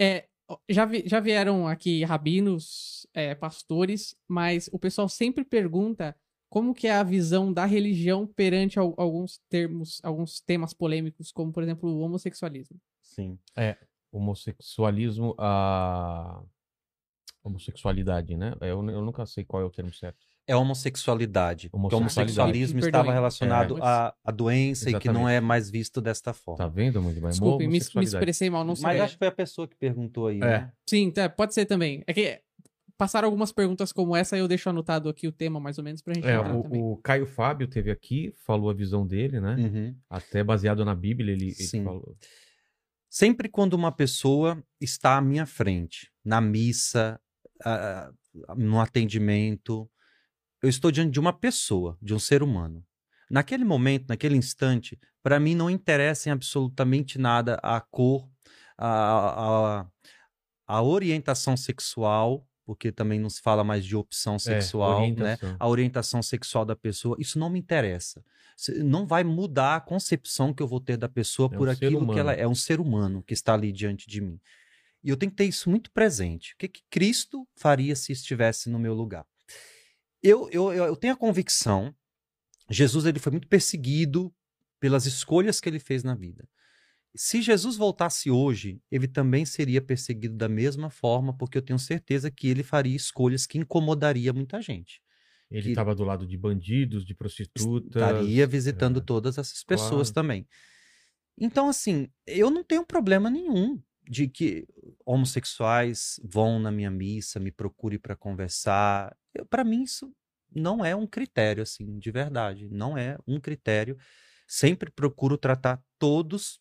É, 0.00 0.24
já, 0.68 0.84
vi- 0.84 1.04
já 1.06 1.20
vieram 1.20 1.66
aqui 1.66 2.04
rabinos, 2.04 3.06
é, 3.14 3.34
pastores, 3.34 4.14
mas 4.28 4.68
o 4.72 4.78
pessoal 4.78 5.08
sempre 5.08 5.44
pergunta 5.44 6.14
como 6.54 6.72
que 6.72 6.86
é 6.86 6.92
a 6.94 7.02
visão 7.02 7.52
da 7.52 7.64
religião 7.66 8.24
perante 8.26 8.78
al- 8.78 8.94
alguns 8.96 9.40
termos, 9.48 9.98
alguns 10.04 10.40
temas 10.40 10.72
polêmicos, 10.72 11.32
como 11.32 11.52
por 11.52 11.64
exemplo 11.64 11.90
o 11.90 11.98
homossexualismo. 11.98 12.78
Sim. 13.02 13.36
Homossexualismo, 14.12 15.34
a. 15.36 16.40
Homossexualidade, 17.42 18.36
né? 18.36 18.54
Eu, 18.60 18.88
eu 18.88 19.02
nunca 19.02 19.26
sei 19.26 19.44
qual 19.44 19.62
é 19.62 19.66
o 19.66 19.70
termo 19.70 19.92
certo. 19.92 20.16
É 20.46 20.54
homossexualidade. 20.56 21.68
Porque 21.70 21.94
o 21.94 21.98
Homossexualidade. 21.98 22.40
homossexualismo 22.40 22.78
estava 22.80 23.12
relacionado 23.12 23.76
É. 23.78 23.80
à, 23.82 24.14
à 24.24 24.30
doença 24.30 24.88
e 24.90 24.98
que 24.98 25.08
não 25.08 25.22
Exatamente. 25.22 25.36
é 25.36 25.40
mais 25.40 25.68
visto 25.70 26.00
desta 26.00 26.32
forma. 26.32 26.58
Tá 26.58 26.68
vendo, 26.68 27.02
mandíbula? 27.02 27.28
É 27.28 27.32
Desculpe, 27.32 27.64
me, 27.64 27.68
me 27.68 27.74
homossexualidade. 27.74 28.16
expressei 28.16 28.48
mal, 28.48 28.62
não 28.62 28.68
Mas 28.72 28.78
sabia. 28.80 29.04
acho 29.04 29.14
que 29.14 29.18
foi 29.18 29.28
a 29.28 29.32
pessoa 29.32 29.66
que 29.68 29.76
perguntou 29.76 30.28
aí, 30.28 30.36
É. 30.38 30.40
né? 30.40 30.72
Sim, 30.88 31.10
tá, 31.10 31.28
pode 31.28 31.52
ser 31.52 31.66
também. 31.66 32.02
É 32.06 32.14
que 32.14 32.40
passaram 32.96 33.26
algumas 33.26 33.52
perguntas 33.52 33.92
como 33.92 34.14
essa, 34.14 34.36
eu 34.36 34.46
deixo 34.48 34.68
anotado 34.70 35.08
aqui 35.08 35.26
o 35.26 35.32
tema 35.32 35.58
mais 35.60 35.78
ou 35.78 35.84
menos 35.84 36.00
pra 36.02 36.14
gente 36.14 36.26
É, 36.26 36.36
falar 36.36 36.60
também. 36.62 36.80
o, 36.82 36.92
o 36.92 36.96
Caio 36.98 37.26
Fábio 37.26 37.66
teve 37.68 37.90
aqui, 37.90 38.32
falou 38.46 38.70
a 38.70 38.74
visão 38.74 39.06
dele, 39.06 39.40
né? 39.40 39.56
Uhum. 39.56 39.96
Até 40.08 40.44
baseado 40.44 40.84
na 40.84 40.94
Bíblia, 40.94 41.32
ele, 41.32 41.46
ele 41.46 41.54
Sim. 41.54 41.84
falou. 41.84 42.16
Sempre 43.10 43.48
quando 43.48 43.74
uma 43.74 43.92
pessoa 43.92 44.62
está 44.80 45.16
à 45.16 45.20
minha 45.20 45.46
frente, 45.46 46.10
na 46.24 46.40
missa, 46.40 47.20
ah, 47.64 48.10
no 48.56 48.80
atendimento, 48.80 49.88
eu 50.62 50.68
estou 50.68 50.90
diante 50.90 51.12
de 51.12 51.20
uma 51.20 51.32
pessoa, 51.32 51.96
de 52.02 52.14
um 52.14 52.18
ser 52.18 52.42
humano. 52.42 52.84
Naquele 53.30 53.64
momento, 53.64 54.06
naquele 54.08 54.36
instante, 54.36 54.98
para 55.22 55.38
mim 55.40 55.54
não 55.54 55.70
interessa 55.70 56.28
em 56.28 56.32
absolutamente 56.32 57.18
nada 57.18 57.58
a 57.62 57.80
cor, 57.80 58.28
a, 58.76 59.80
a, 59.80 59.86
a 60.66 60.82
orientação 60.82 61.56
sexual, 61.56 62.46
porque 62.64 62.90
também 62.90 63.20
não 63.20 63.28
se 63.28 63.40
fala 63.40 63.62
mais 63.62 63.84
de 63.84 63.94
opção 63.94 64.38
sexual, 64.38 65.00
né? 65.00 65.06
orientação. 65.06 65.56
a 65.58 65.68
orientação 65.68 66.22
sexual 66.22 66.64
da 66.64 66.74
pessoa, 66.74 67.16
isso 67.18 67.38
não 67.38 67.50
me 67.50 67.58
interessa. 67.58 68.24
Não 68.78 69.06
vai 69.06 69.24
mudar 69.24 69.76
a 69.76 69.80
concepção 69.80 70.54
que 70.54 70.62
eu 70.62 70.68
vou 70.68 70.80
ter 70.80 70.96
da 70.96 71.08
pessoa 71.08 71.50
É 71.52 71.56
por 71.56 71.68
um 71.68 71.70
aquilo 71.70 72.12
que 72.12 72.18
ela 72.18 72.32
é. 72.32 72.42
É 72.42 72.48
um 72.48 72.54
ser 72.54 72.80
humano 72.80 73.22
que 73.22 73.34
está 73.34 73.54
ali 73.54 73.72
diante 73.72 74.08
de 74.08 74.20
mim. 74.20 74.40
E 75.02 75.10
eu 75.10 75.16
tenho 75.16 75.30
que 75.30 75.36
ter 75.36 75.44
isso 75.44 75.68
muito 75.68 75.90
presente. 75.90 76.54
O 76.54 76.56
que, 76.56 76.68
que 76.68 76.82
Cristo 76.88 77.46
faria 77.54 77.94
se 77.94 78.12
estivesse 78.12 78.70
no 78.70 78.78
meu 78.78 78.94
lugar? 78.94 79.26
Eu, 80.22 80.48
eu, 80.50 80.72
eu 80.72 80.84
eu 80.84 80.96
tenho 80.96 81.12
a 81.12 81.16
convicção, 81.16 81.94
Jesus 82.70 83.04
ele 83.04 83.18
foi 83.18 83.32
muito 83.32 83.48
perseguido 83.48 84.32
pelas 84.80 85.04
escolhas 85.04 85.60
que 85.60 85.68
ele 85.68 85.78
fez 85.78 86.02
na 86.02 86.14
vida. 86.14 86.48
Se 87.16 87.40
Jesus 87.40 87.76
voltasse 87.76 88.30
hoje, 88.30 88.80
ele 88.90 89.06
também 89.06 89.44
seria 89.44 89.80
perseguido 89.80 90.36
da 90.36 90.48
mesma 90.48 90.90
forma, 90.90 91.36
porque 91.36 91.56
eu 91.56 91.62
tenho 91.62 91.78
certeza 91.78 92.30
que 92.30 92.48
ele 92.48 92.62
faria 92.62 92.96
escolhas 92.96 93.46
que 93.46 93.58
incomodaria 93.58 94.32
muita 94.32 94.60
gente. 94.60 95.00
Ele 95.50 95.70
estava 95.70 95.94
do 95.94 96.02
lado 96.02 96.26
de 96.26 96.36
bandidos, 96.36 97.04
de 97.04 97.14
prostitutas. 97.14 98.02
Estaria 98.02 98.46
visitando 98.46 98.98
é. 98.98 99.02
todas 99.02 99.38
essas 99.38 99.62
pessoas 99.62 100.10
Claro. 100.10 100.14
também. 100.14 100.48
Então, 101.38 101.68
assim, 101.68 102.08
eu 102.26 102.50
não 102.50 102.64
tenho 102.64 102.84
problema 102.84 103.30
nenhum 103.30 103.80
de 104.08 104.28
que 104.28 104.66
homossexuais 105.04 106.20
vão 106.24 106.58
na 106.58 106.70
minha 106.70 106.90
missa, 106.90 107.38
me 107.38 107.50
procure 107.50 107.98
para 107.98 108.16
conversar. 108.16 109.16
Para 109.48 109.64
mim, 109.64 109.82
isso 109.82 110.12
não 110.54 110.84
é 110.84 110.94
um 110.94 111.06
critério, 111.06 111.62
assim, 111.62 111.98
de 111.98 112.10
verdade. 112.10 112.68
Não 112.68 112.98
é 112.98 113.16
um 113.26 113.40
critério. 113.40 113.96
Sempre 114.46 114.90
procuro 114.90 115.38
tratar 115.38 115.82
todos 115.98 116.60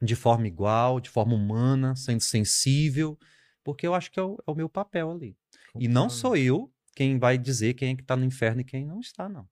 de 0.00 0.14
forma 0.14 0.46
igual, 0.46 1.00
de 1.00 1.10
forma 1.10 1.34
humana, 1.34 1.94
sendo 1.96 2.20
sensível, 2.20 3.18
porque 3.64 3.86
eu 3.86 3.94
acho 3.94 4.10
que 4.10 4.18
é 4.18 4.22
o, 4.22 4.36
é 4.46 4.50
o 4.50 4.54
meu 4.54 4.68
papel 4.68 5.10
ali. 5.10 5.36
E 5.78 5.88
não 5.88 6.04
Concordo. 6.04 6.14
sou 6.14 6.36
eu 6.36 6.72
quem 6.94 7.18
vai 7.18 7.38
dizer 7.38 7.74
quem 7.74 7.92
é 7.92 7.94
que 7.94 8.02
está 8.02 8.16
no 8.16 8.24
inferno 8.24 8.60
e 8.60 8.64
quem 8.64 8.84
não 8.84 9.00
está, 9.00 9.28
não. 9.28 9.48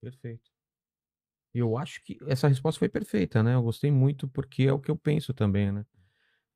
Perfeito. 0.00 0.50
Eu 1.54 1.78
acho 1.78 2.02
que 2.02 2.18
essa 2.26 2.48
resposta 2.48 2.78
foi 2.78 2.88
perfeita, 2.88 3.42
né? 3.42 3.54
Eu 3.54 3.62
gostei 3.62 3.90
muito 3.90 4.26
porque 4.26 4.64
é 4.64 4.72
o 4.72 4.80
que 4.80 4.90
eu 4.90 4.96
penso 4.96 5.32
também, 5.32 5.70
né? 5.70 5.86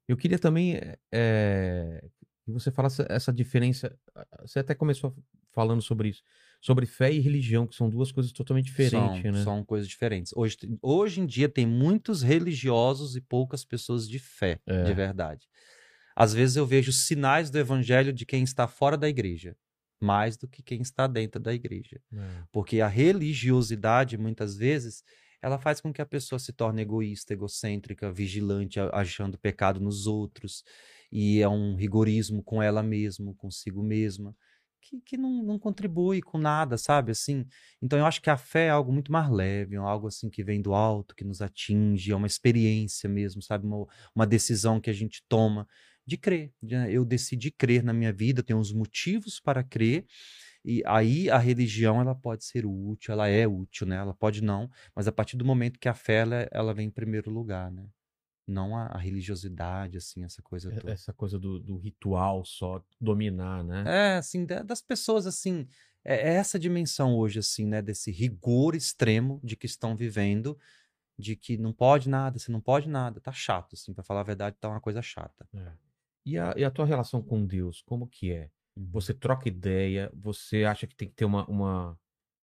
Eu 0.09 0.17
queria 0.17 0.39
também 0.39 0.81
eh, 1.13 2.03
que 2.45 2.51
você 2.51 2.71
falasse 2.71 3.05
essa 3.09 3.33
diferença. 3.33 3.97
Você 4.41 4.59
até 4.59 4.75
começou 4.75 5.15
falando 5.53 5.83
sobre 5.83 6.09
isso, 6.09 6.23
sobre 6.61 6.87
fé 6.87 7.13
e 7.13 7.21
religião, 7.21 7.67
que 7.67 7.75
são 7.77 7.89
duas 7.89 8.11
coisas 8.11 8.33
totalmente 8.33 8.67
diferentes, 8.67 9.23
são, 9.23 9.33
né? 9.33 9.45
são 9.45 9.65
coisas 9.65 9.89
diferentes. 9.89 10.33
Hoje, 10.35 10.57
hoje 10.83 11.21
em 11.21 11.27
dia 11.27 11.49
tem 11.49 11.67
muitos 11.67 12.23
religiosos 12.23 13.15
e 13.17 13.21
poucas 13.21 13.65
pessoas 13.65 14.09
de 14.09 14.19
fé, 14.19 14.61
É. 14.67 14.83
de 14.85 14.93
verdade. 14.93 15.47
Às 16.17 16.35
vezes 16.35 16.57
eu 16.57 16.67
vejo 16.67 16.93
sinais 16.93 17.49
do 17.49 17.59
evangelho 17.59 18.13
de 18.13 18.27
quem 18.27 18.43
está 18.43 18.67
fora 18.67 18.97
da 18.97 19.09
igreja, 19.09 19.57
mais 20.01 20.37
do 20.37 20.49
que 20.49 20.63
quem 20.63 20.81
está 20.83 21.07
dentro 21.07 21.41
da 21.41 21.55
igreja. 21.55 22.01
É. 22.13 22.43
Porque 22.51 22.81
a 22.81 22.89
religiosidade, 22.89 24.19
muitas 24.19 24.57
vezes, 24.57 25.05
ela 25.41 25.59
faz 25.59 25.81
com 25.81 25.93
que 25.93 26.03
a 26.03 26.07
pessoa 26.07 26.39
se 26.41 26.53
torne 26.53 26.83
egoísta, 26.83 27.33
egocêntrica, 27.33 28.11
vigilante, 28.11 28.81
achando 28.93 29.39
pecado 29.39 29.79
nos 29.81 30.07
outros. 30.09 30.65
E 31.13 31.41
é 31.41 31.49
um 31.49 31.77
rigorismo 31.77 32.43
com 32.43 32.61
ela 32.61 32.83
mesma, 32.83 33.33
consigo 33.37 33.83
mesma, 33.83 34.35
que, 34.81 35.01
que 35.01 35.17
não, 35.17 35.43
não 35.43 35.59
contribui 35.59 36.21
com 36.23 36.39
nada, 36.39 36.77
sabe? 36.79 37.13
Assim, 37.13 37.47
então 37.83 37.99
eu 37.99 38.07
acho 38.07 38.21
que 38.23 38.31
a 38.31 38.37
fé 38.37 38.67
é 38.67 38.71
algo 38.71 38.93
muito 38.93 39.13
mais 39.13 39.31
leve, 39.31 39.75
é 39.77 39.79
algo 39.79 40.07
assim 40.07 40.31
que 40.31 40.45
vem 40.45 40.61
do 40.63 40.75
alto, 40.75 41.15
que 41.15 41.25
nos 41.25 41.41
atinge, 41.43 42.13
é 42.13 42.17
uma 42.17 42.27
experiência 42.27 43.09
mesmo, 43.09 43.43
sabe? 43.43 43.67
Uma, 43.67 43.87
uma 44.15 44.27
decisão 44.27 44.81
que 44.81 44.91
a 44.91 44.93
gente 44.93 45.23
toma 45.29 45.67
de 46.07 46.17
crer. 46.17 46.53
de- 46.63 46.75
Eu 46.93 47.05
decidi 47.05 47.51
crer 47.51 47.83
na 47.83 47.93
minha 47.93 48.13
vida, 48.13 48.43
tenho 48.43 48.59
os 48.59 48.73
motivos 48.73 49.41
para 49.41 49.63
crer, 49.63 50.07
e 50.65 50.83
aí 50.87 51.31
a 51.31 51.39
religião 51.39 52.01
ela 52.01 52.15
pode 52.15 52.45
ser 52.45 52.65
útil, 52.67 53.13
ela 53.13 53.29
é 53.29 53.47
útil, 53.47 53.87
né? 53.87 53.97
Ela 53.97 54.15
pode 54.15 54.43
não, 54.43 54.71
mas 54.95 55.09
a 55.09 55.13
partir 55.13 55.37
do 55.37 55.45
momento 55.45 55.79
que 55.79 55.89
a 55.89 55.95
fé 55.95 56.17
ela, 56.21 56.49
ela 56.53 56.75
vem 56.75 56.89
em 56.89 56.91
primeiro 56.91 57.31
lugar, 57.31 57.71
né? 57.73 57.87
Não 58.49 58.75
a, 58.75 58.87
a 58.87 58.99
religiosidade, 58.99 59.99
assim, 59.99 60.25
essa 60.25 60.41
coisa 60.43 60.71
toda. 60.75 60.93
Essa 60.93 61.13
coisa 61.13 61.39
do, 61.39 61.61
do 61.61 61.77
ritual 61.77 62.45
só 62.47 62.83
dominar, 62.99 63.63
né? 63.63 63.85
É, 63.87 64.17
assim, 64.17 64.47
da- 64.47 64.63
das 64.63 64.81
pessoas, 64.81 65.27
assim, 65.27 65.67
é 66.03 66.31
é 66.31 66.35
essa 66.37 66.59
dimensão 66.59 67.15
hoje, 67.15 67.39
assim, 67.39 67.67
né, 67.67 67.83
desse 67.83 68.11
rigor 68.11 68.75
extremo 68.75 69.39
de 69.45 69.55
que 69.55 69.67
estão 69.67 69.95
vivendo, 69.95 70.59
de 71.19 71.37
que 71.37 71.59
não 71.59 71.73
pode 71.73 72.09
nada, 72.09 72.39
você 72.39 72.51
não 72.51 72.61
pode 72.61 72.89
nada, 72.89 73.21
tá 73.21 73.33
chato, 73.33 73.75
assim, 73.75 73.93
pra 73.93 74.03
falar 74.03 74.21
a 74.21 74.25
verdade, 74.25 74.57
tá 74.59 74.69
uma 74.71 74.81
coisa 74.81 75.03
chata. 75.03 75.47
É. 75.55 75.73
E, 76.25 76.39
a, 76.39 76.55
e 76.57 76.65
a 76.65 76.71
tua 76.71 76.87
relação 76.87 77.23
com 77.23 77.45
Deus, 77.47 77.83
como 77.83 78.07
que 78.07 78.33
é? 78.33 78.51
Você 78.77 79.13
troca 79.13 79.49
ideia, 79.49 80.11
você 80.15 80.65
acha 80.65 80.87
que 80.87 80.95
tem 80.95 81.09
que 81.09 81.15
ter 81.15 81.25
uma, 81.25 81.45
uma, 81.47 81.99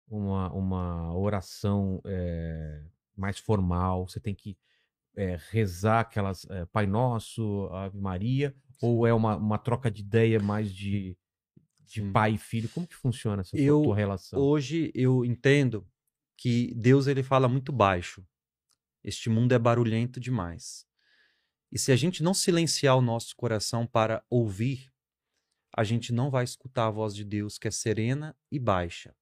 uma, 0.07 0.51
uma 0.51 1.15
oração 1.17 2.01
eh, 2.05 2.83
mais 3.15 3.37
formal, 3.37 4.07
você 4.07 4.19
tem 4.19 4.33
que 4.33 4.57
eh, 5.15 5.37
rezar 5.51 6.01
aquelas 6.01 6.45
eh, 6.49 6.65
Pai 6.67 6.85
Nosso, 6.85 7.67
Ave 7.71 7.97
Maria, 7.99 8.55
ou 8.81 9.05
é 9.07 9.13
uma, 9.13 9.35
uma 9.37 9.57
troca 9.57 9.89
de 9.89 10.01
ideia 10.01 10.39
mais 10.39 10.73
de, 10.73 11.17
de 11.85 12.01
Sim. 12.01 12.11
pai 12.11 12.33
e 12.33 12.37
filho? 12.37 12.69
Como 12.69 12.87
que 12.87 12.95
funciona 12.95 13.41
essa 13.41 13.57
Eu- 13.57 13.81
tua 13.83 13.95
relação? 13.95 14.39
Hoje 14.39 14.91
eu 14.93 15.23
entendo 15.25 15.87
que 16.37 16.73
Deus 16.75 17.07
ele 17.07 17.23
fala 17.23 17.47
muito 17.47 17.71
baixo. 17.71 18.25
Este 19.03 19.29
mundo 19.29 19.53
é 19.53 19.59
barulhento 19.59 20.19
demais. 20.19 20.85
E 21.71 21.79
se 21.79 21.91
a 21.91 21.95
gente 21.95 22.23
não 22.23 22.33
silenciar 22.33 22.97
o 22.97 23.01
nosso 23.01 23.35
coração 23.35 23.85
para 23.85 24.23
ouvir, 24.29 24.91
a 25.75 25.83
gente 25.83 26.11
não 26.13 26.29
vai 26.29 26.43
escutar 26.43 26.87
a 26.87 26.91
voz 26.91 27.13
de 27.15 27.23
Deus, 27.23 27.57
que 27.57 27.67
é 27.67 27.71
serena 27.71 28.35
e 28.51 28.57
baixa. 28.59 29.13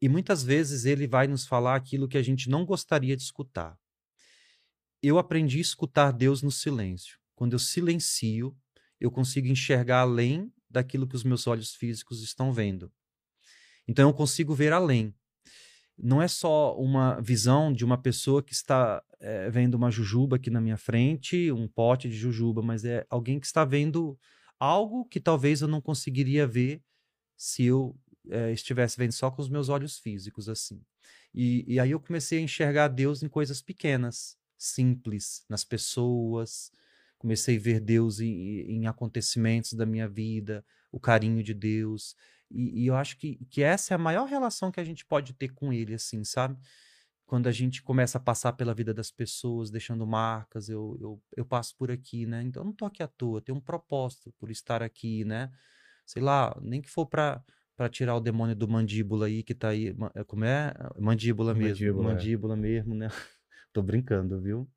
E 0.00 0.08
muitas 0.08 0.42
vezes 0.42 0.84
ele 0.84 1.06
vai 1.06 1.26
nos 1.26 1.46
falar 1.46 1.76
aquilo 1.76 2.08
que 2.08 2.18
a 2.18 2.22
gente 2.22 2.48
não 2.48 2.64
gostaria 2.64 3.16
de 3.16 3.22
escutar. 3.22 3.78
Eu 5.02 5.18
aprendi 5.18 5.58
a 5.58 5.62
escutar 5.62 6.12
Deus 6.12 6.42
no 6.42 6.50
silêncio. 6.50 7.18
Quando 7.34 7.54
eu 7.54 7.58
silencio, 7.58 8.56
eu 9.00 9.10
consigo 9.10 9.48
enxergar 9.48 10.00
além 10.00 10.52
daquilo 10.70 11.08
que 11.08 11.16
os 11.16 11.24
meus 11.24 11.46
olhos 11.48 11.74
físicos 11.74 12.22
estão 12.22 12.52
vendo. 12.52 12.90
Então 13.86 14.08
eu 14.08 14.14
consigo 14.14 14.54
ver 14.54 14.72
além. 14.72 15.12
Não 15.98 16.22
é 16.22 16.28
só 16.28 16.76
uma 16.78 17.20
visão 17.20 17.72
de 17.72 17.84
uma 17.84 17.98
pessoa 17.98 18.42
que 18.42 18.52
está 18.52 19.02
eh, 19.20 19.50
vendo 19.50 19.74
uma 19.74 19.90
jujuba 19.90 20.36
aqui 20.36 20.50
na 20.50 20.60
minha 20.60 20.76
frente, 20.76 21.50
um 21.50 21.66
pote 21.66 22.08
de 22.08 22.16
jujuba, 22.16 22.62
mas 22.62 22.84
é 22.84 23.04
alguém 23.10 23.40
que 23.40 23.46
está 23.46 23.64
vendo 23.64 24.18
algo 24.58 25.04
que 25.04 25.20
talvez 25.20 25.60
eu 25.60 25.68
não 25.68 25.80
conseguiria 25.80 26.46
ver 26.46 26.80
se 27.36 27.64
eu 27.64 27.96
eh, 28.30 28.52
estivesse 28.52 28.96
vendo 28.96 29.12
só 29.12 29.30
com 29.30 29.42
os 29.42 29.48
meus 29.48 29.68
olhos 29.68 29.98
físicos 29.98 30.48
assim. 30.48 30.80
E, 31.34 31.64
e 31.66 31.80
aí 31.80 31.90
eu 31.90 32.00
comecei 32.00 32.38
a 32.38 32.42
enxergar 32.42 32.88
Deus 32.88 33.22
em 33.22 33.28
coisas 33.28 33.60
pequenas, 33.60 34.36
simples, 34.62 35.44
nas 35.48 35.64
pessoas. 35.64 36.70
Comecei 37.18 37.56
a 37.56 37.60
ver 37.60 37.80
Deus 37.80 38.20
em, 38.20 38.60
em 38.62 38.86
acontecimentos 38.86 39.72
da 39.74 39.84
minha 39.84 40.08
vida, 40.08 40.64
o 40.90 41.00
carinho 41.00 41.42
de 41.42 41.54
Deus. 41.54 42.16
E, 42.50 42.82
e 42.82 42.86
eu 42.86 42.96
acho 42.96 43.16
que, 43.18 43.36
que 43.50 43.62
essa 43.62 43.94
é 43.94 43.96
a 43.96 43.98
maior 43.98 44.26
relação 44.26 44.70
que 44.70 44.80
a 44.80 44.84
gente 44.84 45.04
pode 45.04 45.32
ter 45.32 45.48
com 45.50 45.72
Ele, 45.72 45.94
assim, 45.94 46.24
sabe? 46.24 46.56
Quando 47.26 47.46
a 47.48 47.52
gente 47.52 47.82
começa 47.82 48.18
a 48.18 48.20
passar 48.20 48.52
pela 48.52 48.74
vida 48.74 48.92
das 48.92 49.10
pessoas, 49.10 49.70
deixando 49.70 50.06
marcas, 50.06 50.68
eu, 50.68 50.96
eu, 51.00 51.22
eu 51.36 51.44
passo 51.44 51.74
por 51.76 51.90
aqui, 51.90 52.26
né? 52.26 52.42
Então 52.42 52.62
eu 52.62 52.66
não 52.66 52.72
tô 52.72 52.84
aqui 52.84 53.02
à 53.02 53.08
toa, 53.08 53.40
tem 53.40 53.54
um 53.54 53.60
propósito 53.60 54.32
por 54.38 54.50
estar 54.50 54.82
aqui, 54.82 55.24
né? 55.24 55.50
Sei 56.04 56.20
lá, 56.22 56.56
nem 56.60 56.82
que 56.82 56.90
for 56.90 57.06
para 57.06 57.42
para 57.74 57.88
tirar 57.88 58.14
o 58.14 58.20
demônio 58.20 58.54
do 58.54 58.68
mandíbula 58.68 59.26
aí 59.26 59.42
que 59.42 59.54
tá 59.54 59.70
aí, 59.70 59.96
é, 60.14 60.22
como 60.24 60.44
é? 60.44 60.74
Mandíbula 60.98 61.54
mesmo, 61.54 61.86
Mandíbula, 61.86 62.10
é. 62.10 62.14
mandíbula 62.14 62.56
mesmo, 62.56 62.94
né? 62.94 63.08
Tô 63.72 63.82
brincando, 63.82 64.40
viu? 64.40 64.70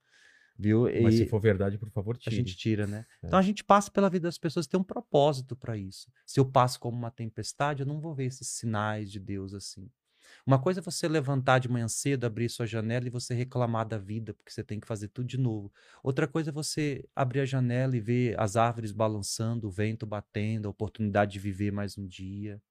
Viu? 0.58 0.92
Mas 0.98 1.16
E- 1.16 1.18
se 1.18 1.26
for 1.26 1.40
verdade, 1.42 1.78
por 1.78 1.90
favor, 1.92 2.18
a 2.26 2.30
tire. 2.30 2.32
gente 2.32 2.58
tira, 2.58 2.88
né? 2.88 3.06
É. 3.24 3.28
Então 3.28 3.40
a 3.40 3.42
gente 3.44 3.64
passa 3.64 3.92
pela 3.92 4.10
vida 4.10 4.28
das 4.28 4.38
pessoas, 4.38 4.68
tem 4.68 4.80
um 4.80 4.84
propósito 4.84 5.56
para 5.56 5.78
isso. 5.78 6.12
Se 6.26 6.40
eu 6.40 6.46
passo 6.50 6.80
como 6.80 6.98
uma 6.98 7.12
tempestade, 7.12 7.84
eu 7.84 7.88
não 7.88 8.00
vou 8.02 8.16
ver 8.16 8.26
esses 8.26 8.48
sinais 8.50 9.12
de 9.12 9.20
Deus 9.20 9.54
assim. 9.54 9.90
Uma 10.46 10.62
coisa 10.62 10.80
é 10.82 10.84
você 10.84 11.08
levantar 11.08 11.60
de 11.60 11.70
manhã 11.70 11.88
cedo, 11.88 12.26
abrir 12.26 12.50
sua 12.50 12.68
janela 12.68 13.08
e 13.08 13.12
você 13.12 13.34
reclamar 13.36 13.88
da 13.88 13.98
vida, 13.98 14.34
porque 14.34 14.52
você 14.52 14.64
tem 14.64 14.80
que 14.80 14.88
fazer 14.88 15.10
tudo 15.10 15.28
de 15.28 15.38
novo. 15.38 15.74
Outra 16.04 16.28
coisa 16.28 16.52
é 16.52 16.54
você 16.54 17.08
abrir 17.16 17.42
a 17.42 17.46
janela 17.46 17.98
e 17.98 18.02
ver 18.02 18.40
as 18.40 18.56
árvores 18.58 18.92
balançando, 18.94 19.68
o 19.68 19.72
vento 19.72 20.06
batendo, 20.06 20.68
a 20.68 20.72
oportunidade 20.72 21.34
de 21.34 21.40
viver 21.40 21.72
mais 21.72 21.98
um 21.98 22.08
dia. 22.08 22.62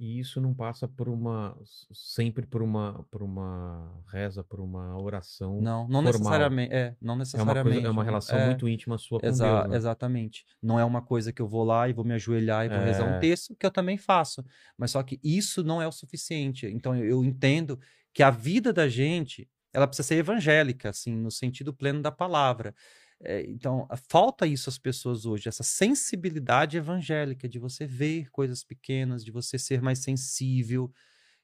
E 0.00 0.20
isso 0.20 0.40
não 0.40 0.54
passa 0.54 0.86
por 0.86 1.08
uma, 1.08 1.58
sempre 1.92 2.46
por 2.46 2.62
uma, 2.62 3.04
por 3.10 3.20
uma 3.20 4.00
reza, 4.06 4.44
por 4.44 4.60
uma 4.60 4.96
oração. 4.96 5.60
Não, 5.60 5.88
não 5.88 6.02
formal. 6.02 6.02
necessariamente. 6.04 6.72
É, 6.72 6.96
não 7.02 7.14
É 7.14 7.16
uma 7.16 7.18
necessariamente. 7.18 7.62
coisa, 7.74 7.88
é 7.88 7.90
uma 7.90 8.04
relação 8.04 8.38
É. 8.38 8.46
muito 8.46 8.68
íntima 8.68 8.96
sua 8.96 9.18
com 9.18 9.26
Exa- 9.26 9.58
Deus, 9.62 9.70
né? 9.70 9.76
Exatamente. 9.76 10.44
Não 10.62 10.78
é 10.78 10.84
uma 10.84 11.02
coisa 11.02 11.32
que 11.32 11.42
eu 11.42 11.48
vou 11.48 11.64
lá 11.64 11.88
e 11.88 11.92
vou 11.92 12.04
me 12.04 12.14
ajoelhar 12.14 12.64
e 12.64 12.68
vou 12.68 12.78
rezar 12.78 13.12
É. 13.12 13.16
um 13.16 13.18
texto, 13.18 13.56
que 13.58 13.66
eu 13.66 13.72
também 13.72 13.96
faço. 13.98 14.44
Mas 14.76 14.92
só 14.92 15.02
que 15.02 15.18
isso 15.22 15.64
não 15.64 15.82
é 15.82 15.88
o 15.88 15.92
suficiente. 15.92 16.66
Então 16.66 16.94
eu, 16.94 17.04
eu 17.04 17.24
entendo 17.24 17.76
que 18.14 18.22
a 18.22 18.30
vida 18.30 18.72
da 18.72 18.88
gente, 18.88 19.48
ela 19.72 19.86
precisa 19.88 20.06
ser 20.06 20.14
evangélica, 20.14 20.90
assim, 20.90 21.12
no 21.12 21.30
sentido 21.30 21.74
pleno 21.74 22.00
da 22.00 22.12
palavra. 22.12 22.72
É, 23.20 23.42
então, 23.42 23.88
falta 24.08 24.46
isso 24.46 24.68
às 24.68 24.78
pessoas 24.78 25.26
hoje, 25.26 25.48
essa 25.48 25.64
sensibilidade 25.64 26.76
evangélica 26.76 27.48
de 27.48 27.58
você 27.58 27.84
ver 27.84 28.30
coisas 28.30 28.62
pequenas, 28.62 29.24
de 29.24 29.32
você 29.32 29.58
ser 29.58 29.82
mais 29.82 29.98
sensível. 29.98 30.92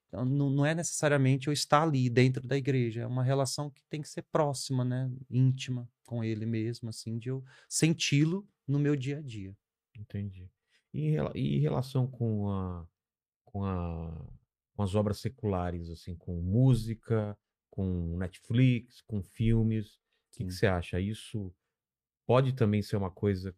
Então, 0.06 0.24
não, 0.24 0.50
não 0.50 0.64
é 0.64 0.74
necessariamente 0.74 1.48
eu 1.48 1.52
estar 1.52 1.82
ali 1.82 2.08
dentro 2.08 2.46
da 2.46 2.56
igreja, 2.56 3.02
é 3.02 3.06
uma 3.06 3.24
relação 3.24 3.70
que 3.70 3.82
tem 3.90 4.00
que 4.00 4.08
ser 4.08 4.22
próxima, 4.22 4.84
né? 4.84 5.10
íntima 5.28 5.88
com 6.04 6.22
ele 6.22 6.46
mesmo, 6.46 6.88
assim, 6.88 7.18
de 7.18 7.28
eu 7.30 7.42
senti-lo 7.68 8.48
no 8.66 8.78
meu 8.78 8.94
dia 8.94 9.18
a 9.18 9.22
dia. 9.22 9.56
Entendi. 9.98 10.48
E, 10.92 11.16
e 11.34 11.56
em 11.56 11.60
relação 11.60 12.06
com 12.06 12.48
a, 12.50 12.86
com 13.44 13.64
a, 13.64 14.26
com 14.74 14.82
as 14.82 14.94
obras 14.94 15.18
seculares, 15.18 15.90
assim, 15.90 16.14
com 16.14 16.40
música, 16.40 17.36
com 17.68 18.16
Netflix, 18.16 19.00
com 19.02 19.20
filmes, 19.20 19.98
que, 20.30 20.38
Sim. 20.38 20.46
que 20.46 20.52
você 20.52 20.66
acha? 20.68 21.00
Isso 21.00 21.52
pode 22.26 22.52
também 22.54 22.82
ser 22.82 22.96
uma 22.96 23.10
coisa 23.10 23.54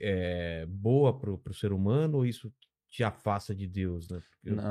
é, 0.00 0.66
boa 0.66 1.18
pro, 1.18 1.38
pro 1.38 1.54
ser 1.54 1.72
humano 1.72 2.18
ou 2.18 2.26
isso 2.26 2.52
te 2.90 3.04
afasta 3.04 3.54
de 3.54 3.66
Deus, 3.66 4.08
né? 4.08 4.20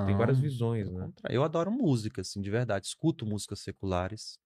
Tem 0.06 0.16
várias 0.18 0.40
visões, 0.40 0.90
né? 0.90 1.12
Eu 1.30 1.44
adoro 1.44 1.72
música, 1.72 2.22
assim, 2.22 2.42
de 2.42 2.50
verdade. 2.50 2.88
Escuto 2.88 3.26
músicas 3.26 3.60
seculares. 3.60 4.40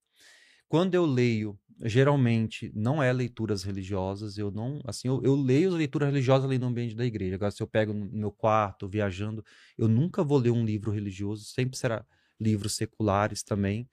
Quando 0.67 0.95
eu 0.95 1.05
leio, 1.05 1.59
geralmente 1.83 2.71
não 2.75 3.01
é 3.01 3.11
leituras 3.11 3.63
religiosas. 3.63 4.37
Eu 4.37 4.51
não, 4.51 4.81
assim, 4.85 5.07
eu, 5.07 5.21
eu 5.23 5.35
leio 5.35 5.69
as 5.69 5.75
leituras 5.75 6.09
religiosas 6.09 6.45
ali 6.45 6.57
no 6.57 6.67
ambiente 6.67 6.95
da 6.95 7.05
igreja. 7.05 7.35
Agora, 7.35 7.51
se 7.51 7.61
eu 7.61 7.67
pego 7.67 7.93
no 7.93 8.09
meu 8.11 8.31
quarto, 8.31 8.87
viajando, 8.87 9.43
eu 9.77 9.87
nunca 9.87 10.23
vou 10.23 10.37
ler 10.37 10.51
um 10.51 10.65
livro 10.65 10.91
religioso. 10.91 11.45
Sempre 11.45 11.77
será 11.77 12.05
livros 12.39 12.75
seculares 12.75 13.43
também. 13.43 13.87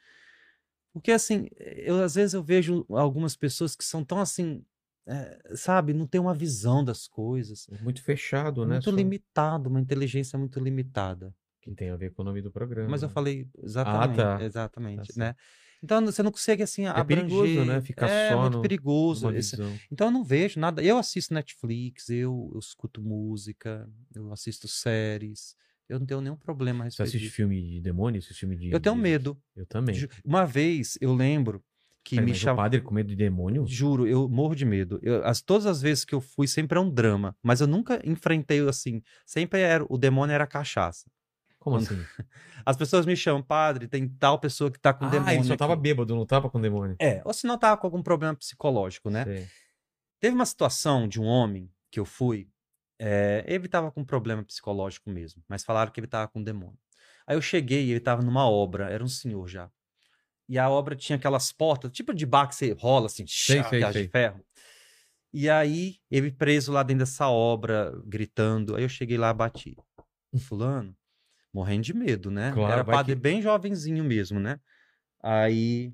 Porque, 0.93 1.13
assim, 1.13 1.49
eu 1.59 2.03
às 2.03 2.15
vezes 2.15 2.35
eu 2.35 2.43
vejo 2.43 2.85
algumas 2.91 3.37
pessoas 3.37 3.77
que 3.77 3.85
são 3.85 4.05
tão 4.05 4.19
assim, 4.19 4.65
eh, 5.09 5.39
sabe, 5.57 5.93
não 5.93 6.07
tem 6.07 6.21
uma 6.21 6.35
visão 6.35 6.85
das 6.85 7.09
coisas. 7.09 7.67
Muito 7.81 8.03
fechado, 8.03 8.65
né? 8.67 8.75
Muito 8.75 8.91
limitado, 8.91 9.69
uma 9.69 9.81
inteligência 9.81 10.39
muito 10.39 10.61
limitada. 10.61 11.35
Que 11.61 11.75
tem 11.75 11.91
a 11.91 11.97
ver 11.97 12.13
com 12.13 12.23
o 12.23 12.25
nome 12.25 12.41
do 12.43 12.51
programa. 12.53 12.89
Mas 12.91 13.03
eu 13.03 13.09
falei 13.09 13.47
exatamente, 13.63 14.17
tá. 14.17 14.43
exatamente, 14.43 15.09
Tá 15.15 15.19
né? 15.19 15.35
Então 15.83 16.05
você 16.05 16.23
não 16.23 16.31
consegue 16.33 16.63
assim 16.63 16.87
É 16.87 16.89
abranger. 16.89 17.29
perigoso, 17.29 17.65
né? 17.65 17.81
Ficar 17.81 18.09
é 18.09 18.31
só 18.31 18.41
muito 18.43 18.55
no- 18.57 18.63
perigoso. 18.63 19.31
Esse-. 19.33 19.57
Então 19.91 20.09
eu 20.09 20.11
não 20.11 20.25
vejo 20.25 20.59
nada. 20.59 20.83
Eu 20.83 20.99
assisto 20.99 21.33
Netflix, 21.35 22.09
eu, 22.11 22.51
eu 22.53 22.59
escuto 22.59 23.01
música, 23.03 23.89
eu 24.15 24.33
assisto 24.33 24.67
séries. 24.67 25.55
Eu 25.89 25.99
não 26.01 26.07
tenho 26.07 26.21
nenhum 26.21 26.37
problema 26.37 26.85
a 26.85 26.91
Você 26.91 27.03
respeito 27.03 27.09
assiste 27.09 27.23
disso. 27.25 27.37
filme 27.37 27.63
de 27.63 27.81
demônio? 27.81 28.19
Assiste 28.19 28.41
filme 28.41 28.57
de. 28.57 28.71
Eu 28.71 28.81
tenho 28.81 28.95
medo. 28.97 29.41
Eu 29.57 29.65
também. 29.67 29.97
Uma 30.25 30.45
vez 30.45 30.99
eu 31.01 31.15
lembro 31.15 31.63
que 32.05 32.17
Peraí, 32.17 32.31
me 32.31 32.35
chamaram. 32.35 32.57
padre 32.65 32.81
com 32.81 32.95
medo 32.95 33.09
de 33.09 33.17
demônio? 33.17 33.67
Juro, 33.67 34.07
eu 34.07 34.29
morro 34.29 34.55
de 34.55 34.65
medo. 34.65 34.99
Eu- 35.03 35.25
as, 35.25 35.43
todas 35.43 35.67
as 35.67 35.81
vezes 35.83 36.05
que 36.05 36.15
eu 36.15 36.21
fui, 36.21 36.47
sempre 36.49 36.79
é 36.79 36.81
um 36.81 36.91
drama. 36.91 37.37
Mas 37.43 37.61
eu 37.61 37.67
nunca 37.67 38.01
enfrentei 38.05 38.61
assim. 38.67 39.03
Sempre 39.27 39.61
era. 39.61 39.85
O 39.89 39.99
demônio 39.99 40.33
era 40.33 40.45
a 40.45 40.47
cachaça. 40.47 41.11
Como 41.59 41.77
Quando- 41.77 41.87
assim? 41.93 42.05
As 42.65 42.77
pessoas 42.77 43.05
me 43.07 43.17
chamam, 43.17 43.43
padre, 43.43 43.89
tem 43.89 44.09
tal 44.09 44.39
pessoa 44.39 44.71
que 44.71 44.79
tá 44.79 44.93
com 44.95 45.07
ah, 45.07 45.09
demônio. 45.09 45.35
ele 45.35 45.45
só 45.45 45.57
tava 45.57 45.73
aqui." 45.75 45.83
bêbado, 45.83 46.15
não 46.15 46.25
tava 46.27 46.49
com 46.51 46.61
demônio. 46.61 46.97
É, 47.01 47.21
ou 47.25 47.33
se 47.33 47.47
não 47.47 47.59
tava 47.59 47.77
com 47.81 47.87
algum 47.87 48.03
problema 48.03 48.35
psicológico, 48.35 49.11
né? 49.11 49.25
Sei. 49.25 49.47
Teve 50.21 50.35
uma 50.35 50.47
situação 50.47 51.07
de 51.09 51.21
um 51.21 51.25
homem 51.25 51.71
que 51.91 51.99
eu 52.01 52.05
fui, 52.05 52.49
é, 53.01 53.45
ele 53.47 53.69
tava 53.69 53.91
com 53.91 54.05
problema 54.05 54.43
psicológico 54.45 55.09
mesmo, 55.11 55.43
mas 55.49 55.65
falaram 55.65 55.91
que 55.93 56.01
ele 56.01 56.07
tava 56.07 56.29
com 56.29 56.43
demônio. 56.43 56.79
Aí 57.27 57.37
eu 57.37 57.43
cheguei 57.43 57.87
e 57.87 57.91
ele 57.91 58.01
tava 58.01 58.23
numa 58.23 58.49
obra, 58.49 58.91
era 58.91 59.03
um 59.05 59.09
senhor 59.09 59.47
já. 59.49 59.71
E 60.49 60.59
a 60.59 60.69
obra 60.71 60.97
tinha 60.97 61.17
aquelas 61.17 61.53
portas, 61.53 61.93
tipo 61.93 62.15
de 62.15 62.25
bar 62.25 62.47
que 62.49 62.55
você 62.55 62.73
rola 62.73 63.07
assim, 63.07 63.25
Sei, 63.27 63.63
sei, 63.65 63.79
aquelas 63.79 63.93
sei. 63.95 64.05
de 64.05 64.09
ferro. 64.11 64.45
E 65.33 65.49
aí, 65.51 65.97
ele 66.11 66.33
preso 66.33 66.73
lá 66.73 66.83
dentro 66.83 67.01
dessa 67.01 67.29
obra, 67.29 67.93
gritando. 68.07 68.75
Aí 68.75 68.83
eu 68.83 68.89
cheguei 68.89 69.19
lá, 69.19 69.33
bati. 69.33 69.77
Fulano, 70.39 70.97
morrendo 71.53 71.83
de 71.83 71.93
medo, 71.95 72.31
né? 72.31 72.51
Claro, 72.53 72.73
Era 72.73 72.85
padre 72.85 73.15
que- 73.15 73.21
bem 73.21 73.43
jovenzinho 73.43 74.03
mesmo, 74.05 74.41
né? 74.41 74.59
Aí, 75.23 75.93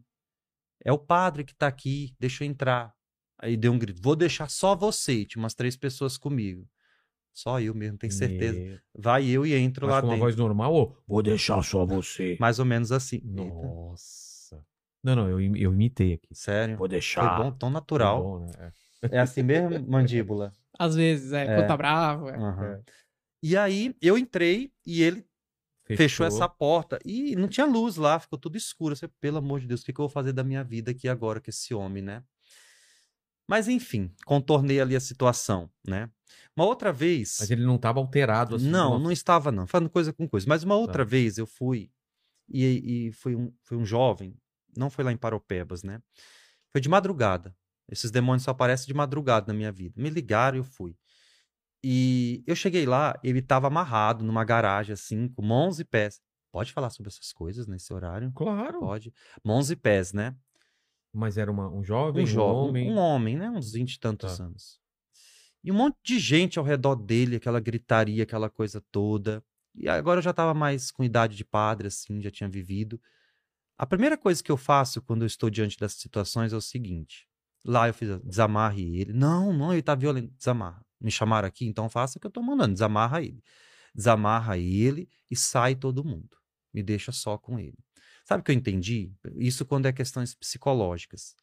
é 0.84 0.92
o 0.92 0.98
padre 0.98 1.42
que 1.44 1.54
tá 1.54 1.66
aqui, 1.66 2.14
deixa 2.18 2.44
eu 2.44 2.48
entrar. 2.48 2.94
Aí 3.38 3.56
deu 3.56 3.72
um 3.72 3.78
grito, 3.78 4.00
vou 4.00 4.14
deixar 4.14 4.48
só 4.48 4.76
você, 4.76 5.24
tinha 5.24 5.42
umas 5.42 5.54
três 5.54 5.76
pessoas 5.76 6.16
comigo. 6.16 6.68
Só 7.32 7.60
eu 7.60 7.74
mesmo, 7.74 7.98
tenho 7.98 8.12
certeza. 8.12 8.60
Meu. 8.60 8.78
Vai 8.96 9.26
eu 9.28 9.44
e 9.44 9.52
entro 9.54 9.86
Mas 9.86 9.96
lá 9.96 10.00
com 10.00 10.06
uma 10.06 10.12
dentro. 10.14 10.26
voz 10.26 10.36
normal 10.36 10.72
ou 10.72 10.96
vou 11.06 11.20
deixar 11.20 11.60
só 11.64 11.84
você? 11.84 12.36
Mais 12.38 12.60
ou 12.60 12.64
menos 12.64 12.92
assim. 12.92 13.16
Eita, 13.16 13.26
Nossa. 13.26 14.23
Não, 15.04 15.14
não, 15.14 15.28
eu, 15.28 15.38
eu 15.40 15.72
imitei 15.72 16.14
aqui. 16.14 16.34
sério. 16.34 16.76
Vou 16.78 16.86
Foi 16.86 16.96
deixar. 16.96 17.36
bom, 17.42 17.52
tão 17.52 17.68
Foi 17.68 17.74
natural. 17.74 18.22
bom, 18.22 18.46
né? 18.46 18.72
É 19.10 19.18
assim 19.20 19.42
mesmo, 19.42 19.68
mandíbula. 19.86 20.50
Às 20.78 20.96
vezes, 20.96 21.32
é, 21.32 21.42
É. 21.44 21.54
quando 21.56 21.66
tá 21.68 21.76
bravo. 21.76 22.28
é. 22.30 22.36
Aham. 22.36 22.82
E 23.42 23.56
aí 23.56 23.94
eu 24.00 24.16
entrei 24.16 24.72
e 24.86 25.02
ele 25.02 25.26
É. 25.88 25.94
fechou 25.96 26.24
essa 26.26 26.48
porta 26.48 26.98
e 27.04 27.36
não 27.36 27.46
tinha 27.46 27.66
luz 27.66 27.96
lá, 27.96 28.18
ficou 28.18 28.38
tudo 28.38 28.56
escuro. 28.56 28.96
Você, 28.96 29.06
pelo 29.20 29.36
amor 29.36 29.60
de 29.60 29.66
Deus, 29.66 29.82
o 29.82 29.84
que, 29.84 29.92
que 29.92 30.00
eu 30.00 30.04
vou 30.04 30.08
fazer 30.08 30.32
da 30.32 30.42
minha 30.42 30.64
vida 30.64 30.90
aqui 30.92 31.06
agora 31.06 31.38
com 31.40 31.50
esse 31.50 31.74
homem, 31.74 32.02
né? 32.02 32.24
Mas 33.46 33.68
enfim, 33.68 34.10
contornei 34.24 34.80
ali 34.80 34.96
a 34.96 35.00
situação, 35.00 35.70
né? 35.86 36.08
Uma 36.56 36.64
outra 36.64 36.90
vez. 36.90 37.36
Mas 37.40 37.50
ele 37.50 37.64
não 37.66 37.76
tava 37.76 38.00
alterado 38.00 38.56
assim. 38.56 38.70
não, 38.70 38.98
não 38.98 39.12
estava, 39.12 39.52
não. 39.52 39.66
Falando 39.66 39.90
coisa 39.90 40.12
com 40.14 40.26
coisa. 40.26 40.46
Mas 40.48 40.62
uma 40.64 40.76
outra 40.76 41.04
Tá. 41.04 41.10
vez 41.10 41.36
eu 41.36 41.46
fui 41.46 41.90
e, 42.48 43.08
e 43.08 43.12
foi, 43.12 43.36
um, 43.36 43.52
foi 43.62 43.76
um 43.76 43.84
jovem, 43.84 44.34
não 44.76 44.90
foi 44.90 45.04
lá 45.04 45.12
em 45.12 45.16
Paropebas, 45.16 45.82
né? 45.82 46.00
Foi 46.70 46.80
de 46.80 46.88
madrugada. 46.88 47.54
Esses 47.90 48.10
demônios 48.10 48.42
só 48.44 48.50
aparecem 48.52 48.86
de 48.86 48.94
madrugada 48.94 49.46
na 49.52 49.54
minha 49.54 49.70
vida. 49.70 50.00
Me 50.00 50.08
ligaram 50.10 50.56
e 50.56 50.60
eu 50.60 50.64
fui. 50.64 50.96
E 51.82 52.42
eu 52.46 52.56
cheguei 52.56 52.86
lá, 52.86 53.18
ele 53.22 53.40
estava 53.40 53.66
amarrado 53.66 54.24
numa 54.24 54.42
garagem, 54.44 54.94
assim, 54.94 55.28
com 55.28 55.42
mãos 55.42 55.78
e 55.78 55.84
pés. 55.84 56.20
Pode 56.50 56.72
falar 56.72 56.88
sobre 56.90 57.10
essas 57.10 57.32
coisas 57.32 57.66
nesse 57.66 57.92
horário? 57.92 58.32
Claro. 58.34 58.80
Pode. 58.80 59.12
Mãos 59.44 59.70
e 59.70 59.76
pés, 59.76 60.12
né? 60.12 60.34
Mas 61.12 61.36
era 61.36 61.50
uma- 61.50 61.68
um 61.68 61.84
jovem, 61.84 62.22
Um 62.22 62.24
um, 62.24 62.26
jovem, 62.26 62.68
homem. 62.88 62.92
um 62.92 62.96
homem, 62.96 63.36
né? 63.36 63.50
Uns 63.50 63.72
20 63.72 63.94
e 63.94 64.00
tantos 64.00 64.38
Tá. 64.38 64.44
anos. 64.44 64.80
E 65.62 65.70
um 65.70 65.74
monte 65.74 65.96
de 66.02 66.18
gente 66.18 66.58
ao 66.58 66.64
redor 66.64 66.96
dele, 66.96 67.36
aquela 67.36 67.60
gritaria, 67.60 68.22
aquela 68.22 68.48
coisa 68.48 68.80
toda. 68.90 69.44
E 69.74 69.88
agora 69.88 70.18
eu 70.18 70.22
já 70.22 70.30
estava 70.30 70.54
mais 70.54 70.90
com 70.90 71.02
idade 71.04 71.36
de 71.36 71.44
padre, 71.44 71.88
assim, 71.88 72.20
já 72.20 72.30
tinha 72.30 72.48
vivido. 72.48 73.00
A 73.76 73.86
primeira 73.86 74.16
coisa 74.16 74.42
que 74.42 74.52
eu 74.52 74.56
faço 74.56 75.02
quando 75.02 75.22
eu 75.22 75.26
estou 75.26 75.50
diante 75.50 75.78
dessas 75.78 75.98
situações 75.98 76.52
é 76.52 76.56
o 76.56 76.60
seguinte. 76.60 77.28
Lá 77.64 77.88
eu 77.88 77.94
fiz, 77.94 78.20
desamarre 78.22 79.00
ele. 79.00 79.12
Não, 79.12 79.52
não, 79.52 79.72
ele 79.72 79.82
tá 79.82 79.94
violento. 79.94 80.32
Desamarra. 80.36 80.84
Me 81.00 81.10
chamaram 81.10 81.48
aqui, 81.48 81.66
então 81.66 81.88
faça 81.88 82.18
o 82.18 82.20
que 82.20 82.26
eu 82.26 82.30
tô 82.30 82.42
mandando. 82.42 82.74
Desamarra 82.74 83.22
ele. 83.22 83.42
Desamarra 83.94 84.56
ele 84.58 85.08
e 85.30 85.36
sai 85.36 85.74
todo 85.74 86.04
mundo. 86.04 86.36
Me 86.72 86.82
deixa 86.82 87.10
só 87.10 87.36
com 87.36 87.58
ele. 87.58 87.78
Sabe 88.24 88.40
o 88.40 88.44
que 88.44 88.52
eu 88.52 88.56
entendi? 88.56 89.12
Isso 89.36 89.64
quando 89.66 89.86
é 89.86 89.92
questões 89.92 90.34
psicológicas. 90.34 91.34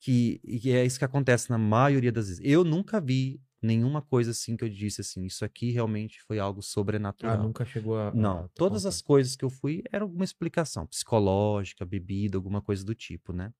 Que, 0.00 0.40
e 0.44 0.70
é 0.70 0.84
isso 0.84 0.98
que 0.98 1.04
acontece 1.04 1.50
na 1.50 1.58
maioria 1.58 2.12
das 2.12 2.28
vezes. 2.28 2.42
Eu 2.44 2.64
nunca 2.64 3.00
vi 3.00 3.40
nenhuma 3.64 4.02
coisa 4.02 4.30
assim 4.32 4.56
que 4.56 4.64
eu 4.64 4.68
disse 4.68 5.00
assim, 5.00 5.24
isso 5.24 5.44
aqui 5.44 5.70
realmente 5.70 6.20
foi 6.22 6.38
algo 6.38 6.60
Ah, 6.60 6.64
sobrenatural. 6.64 7.38
nunca 7.38 7.64
chegou 7.64 7.98
a. 7.98 8.10
Não, 8.14 8.38
a- 8.40 8.48
todas 8.54 8.84
as 8.86 9.00
coisas 9.02 9.34
que 9.36 9.44
eu 9.44 9.50
fui 9.50 9.82
era 9.92 10.04
alguma 10.04 10.24
explicação 10.24 10.86
psicológica, 10.86 11.84
bebida, 11.84 12.36
alguma 12.38 12.60
coisa 12.60 12.84
do 12.84 12.94
tipo, 12.94 13.32
né? 13.32 13.52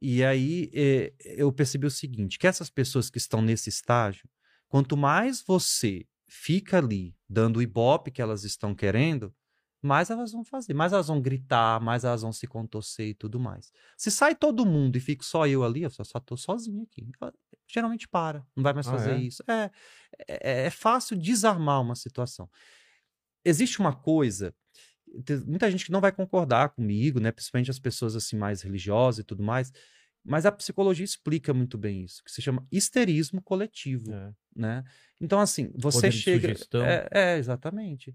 E 0.00 0.22
aí 0.22 0.70
eh, 0.74 1.12
eu 1.20 1.50
percebi 1.52 1.86
o 1.86 1.90
seguinte, 1.90 2.38
que 2.38 2.46
essas 2.46 2.68
pessoas 2.68 3.08
que 3.08 3.18
estão 3.18 3.40
nesse 3.40 3.68
estágio, 3.70 4.28
quanto 4.68 4.96
mais 4.96 5.42
você 5.42 6.04
fica 6.28 6.78
ali 6.78 7.14
dando 7.28 7.58
o 7.58 7.62
ibope 7.62 8.10
que 8.10 8.20
elas 8.20 8.44
estão 8.44 8.74
querendo, 8.74 9.34
mais 9.86 10.10
elas 10.10 10.32
vão 10.32 10.44
fazer, 10.44 10.74
mais 10.74 10.92
elas 10.92 11.08
vão 11.08 11.20
gritar, 11.22 11.80
mais 11.80 12.04
elas 12.04 12.22
vão 12.22 12.32
se 12.32 12.46
contorcer 12.46 13.08
e 13.10 13.14
tudo 13.14 13.40
mais. 13.40 13.72
Se 13.96 14.10
sai 14.10 14.34
todo 14.34 14.66
mundo 14.66 14.96
e 14.96 15.00
fico 15.00 15.24
só 15.24 15.46
eu 15.46 15.64
ali, 15.64 15.82
eu 15.84 15.90
só, 15.90 16.04
só 16.04 16.20
tô 16.20 16.36
sozinho 16.36 16.82
aqui. 16.84 17.08
ela 17.22 17.32
Geralmente 17.68 18.08
para, 18.08 18.46
não 18.56 18.62
vai 18.62 18.72
mais 18.74 18.86
Ah, 18.86 18.90
fazer 18.90 19.14
é? 19.18 19.26
isso. 19.26 19.42
É, 19.48 19.70
é, 20.28 20.66
é 20.66 20.70
fácil 20.70 21.16
desarmar 21.16 21.80
uma 21.82 21.94
situação 21.96 22.50
existe 23.44 23.78
uma 23.80 23.94
coisa, 23.94 24.54
muita 25.46 25.70
gente 25.70 25.84
que 25.84 25.92
não 25.92 26.00
vai 26.00 26.12
concordar 26.12 26.70
comigo, 26.70 27.20
né? 27.20 27.32
Principalmente 27.32 27.70
as 27.70 27.78
pessoas 27.78 28.16
assim 28.16 28.36
mais 28.36 28.62
religiosas 28.62 29.20
e 29.20 29.24
tudo 29.24 29.42
mais, 29.42 29.72
mas 30.24 30.44
a 30.46 30.52
psicologia 30.52 31.04
explica 31.04 31.54
muito 31.54 31.78
bem 31.78 32.04
isso, 32.04 32.22
que 32.24 32.30
se 32.32 32.42
chama 32.42 32.66
histerismo 32.72 33.40
coletivo, 33.42 34.10
É. 34.10 34.34
né? 34.54 34.84
Então 35.20 35.40
assim, 35.40 35.70
você 35.76 36.10
Poder 36.10 36.12
de 36.12 36.22
chega, 36.22 36.60
é, 36.80 37.08
é, 37.12 37.38
exatamente, 37.38 38.10
É, 38.10 38.14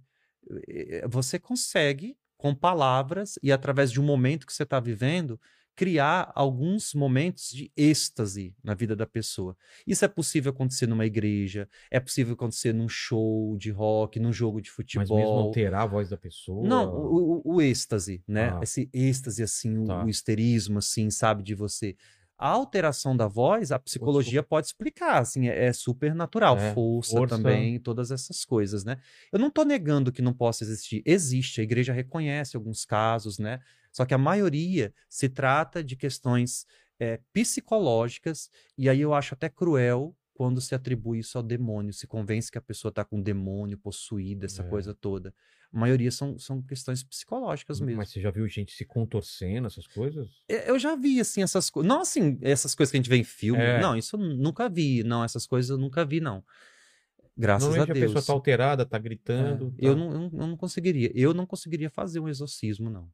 você 1.10 1.40
consegue 1.40 2.16
com 2.38 2.56
palavras 2.56 3.38
e 3.44 3.52
através 3.52 3.92
de 3.92 4.00
um 4.02 4.04
momento 4.04 4.46
que 4.48 4.54
você 4.54 4.64
está 4.64 4.80
vivendo 4.80 5.40
criar 5.74 6.32
alguns 6.36 6.94
momentos 6.94 7.50
de 7.50 7.72
êxtase 7.78 8.54
na 8.64 8.74
vida 8.74 8.94
da 8.96 9.06
pessoa. 9.08 9.56
Isso 9.88 10.04
é 10.04 10.08
possível 10.08 10.52
acontecer 10.52 10.86
numa 10.86 11.06
igreja, 11.06 11.68
é 11.90 12.00
possível 12.00 12.34
acontecer 12.34 12.74
num 12.74 12.90
show 12.90 13.56
de 13.58 13.72
rock, 13.72 14.20
num 14.20 14.34
jogo 14.34 14.62
de 14.62 14.70
futebol. 14.70 15.08
Mas 15.18 15.26
mesmo 15.26 15.40
alterar 15.40 15.84
a 15.84 15.86
voz 15.86 16.10
da 16.10 16.18
pessoa. 16.18 16.68
Não, 16.68 16.94
o, 16.94 17.42
o- 17.48 17.56
o 17.56 17.62
êxtase, 17.62 18.22
né? 18.28 18.50
Ah. 18.54 18.60
Esse 18.62 18.90
êxtase, 18.94 19.42
assim, 19.42 19.78
o, 19.78 19.86
Tá. 19.86 20.04
o 20.04 20.10
histerismo, 20.10 20.78
assim, 20.80 21.10
sabe, 21.10 21.42
de 21.42 21.56
você. 21.56 21.96
A 22.42 22.50
alteração 22.50 23.16
da 23.16 23.28
voz, 23.28 23.72
a 23.72 23.78
psicologia 23.78 24.42
pode 24.42 24.66
explicar, 24.66 25.20
assim, 25.20 25.48
é, 25.48 25.66
é 25.66 25.74
super 25.74 26.16
natural. 26.16 26.58
É, 26.58 26.74
força, 26.74 27.12
força. 27.16 27.38
também, 27.38 27.80
todas 27.80 28.10
essas 28.10 28.44
coisas, 28.44 28.84
né? 28.84 28.98
Eu 29.32 29.38
não 29.38 29.52
tô 29.52 29.64
negando 29.64 30.12
que 30.12 30.24
não 30.24 30.34
possa 30.34 30.64
existir. 30.64 31.04
Existe, 31.06 31.62
a 31.62 31.64
igreja 31.64 31.94
reconhece 31.94 32.58
alguns 32.58 32.84
casos, 32.84 33.38
né? 33.38 33.60
Só 33.92 34.06
que 34.06 34.14
a 34.16 34.18
maioria 34.18 34.92
se 35.08 35.30
trata 35.30 35.84
de 35.84 35.96
questões 35.96 36.66
é, 37.00 37.20
psicológicas, 37.32 38.50
e 38.76 38.90
aí 38.90 39.02
eu 39.02 39.14
acho 39.14 39.36
até 39.36 39.48
cruel 39.48 40.16
quando 40.42 40.60
se 40.60 40.74
atribui 40.74 41.20
isso 41.20 41.38
ao 41.38 41.44
demônio, 41.44 41.94
se 41.94 42.08
convence 42.08 42.52
que 42.52 42.58
a 42.58 42.62
pessoa 42.62 42.90
está 42.90 43.06
com 43.06 43.18
um 43.18 43.22
demônio 43.22 43.78
possuída, 43.78 44.48
essa 44.48 44.64
É. 44.64 44.68
coisa 44.68 44.92
toda. 44.92 45.32
A 45.72 45.80
maioria 45.80 46.10
são, 46.12 46.40
são 46.40 46.64
questões 46.64 47.04
psicológicas 47.04 47.80
mesmo. 47.80 47.98
Mas 47.98 48.10
você 48.10 48.20
já 48.20 48.32
viu 48.32 48.48
gente 48.48 48.74
se 48.74 48.84
contorcendo, 48.84 49.68
essas 49.68 49.86
coisas? 49.86 50.28
É, 50.50 50.68
Eu 50.72 50.80
já 50.80 50.96
vi, 50.96 51.20
assim, 51.20 51.44
essas 51.44 51.70
coisas. 51.70 51.88
Não, 51.88 52.02
assim, 52.02 52.40
essas 52.42 52.74
coisas 52.74 52.90
que 52.90 52.98
a 52.98 53.00
gente 53.00 53.10
vê 53.10 53.18
em 53.18 53.24
filme. 53.24 53.62
É. 53.62 53.80
Não, 53.80 53.96
isso 53.96 54.16
eu 54.16 54.20
nunca 54.20 54.68
vi. 54.68 55.04
Não, 55.04 55.24
essas 55.24 55.46
coisas 55.46 55.70
eu 55.70 55.78
nunca 55.78 56.04
vi, 56.04 56.20
não. 56.20 56.44
Graças 57.38 57.66
a 57.66 57.68
Normalmente 57.70 57.92
a, 57.92 57.94
Deus. 57.94 58.14
pessoa 58.14 58.26
tá 58.26 58.34
alterada, 58.34 58.84
tá 58.84 58.98
É, 58.98 59.00
gritando. 59.00 59.74
Eu, 59.78 59.94
tá- 59.94 60.00
não, 60.00 60.12
eu 60.12 60.20
não- 60.20 60.40
eu 60.42 60.48
não 60.48 60.58
conseguiria. 60.58 61.12
Eu 61.14 61.34
não 61.36 61.46
conseguiria 61.46 61.90
fazer 61.92 62.20
um 62.20 62.28
exorcismo, 62.28 62.90
não. 62.90 63.08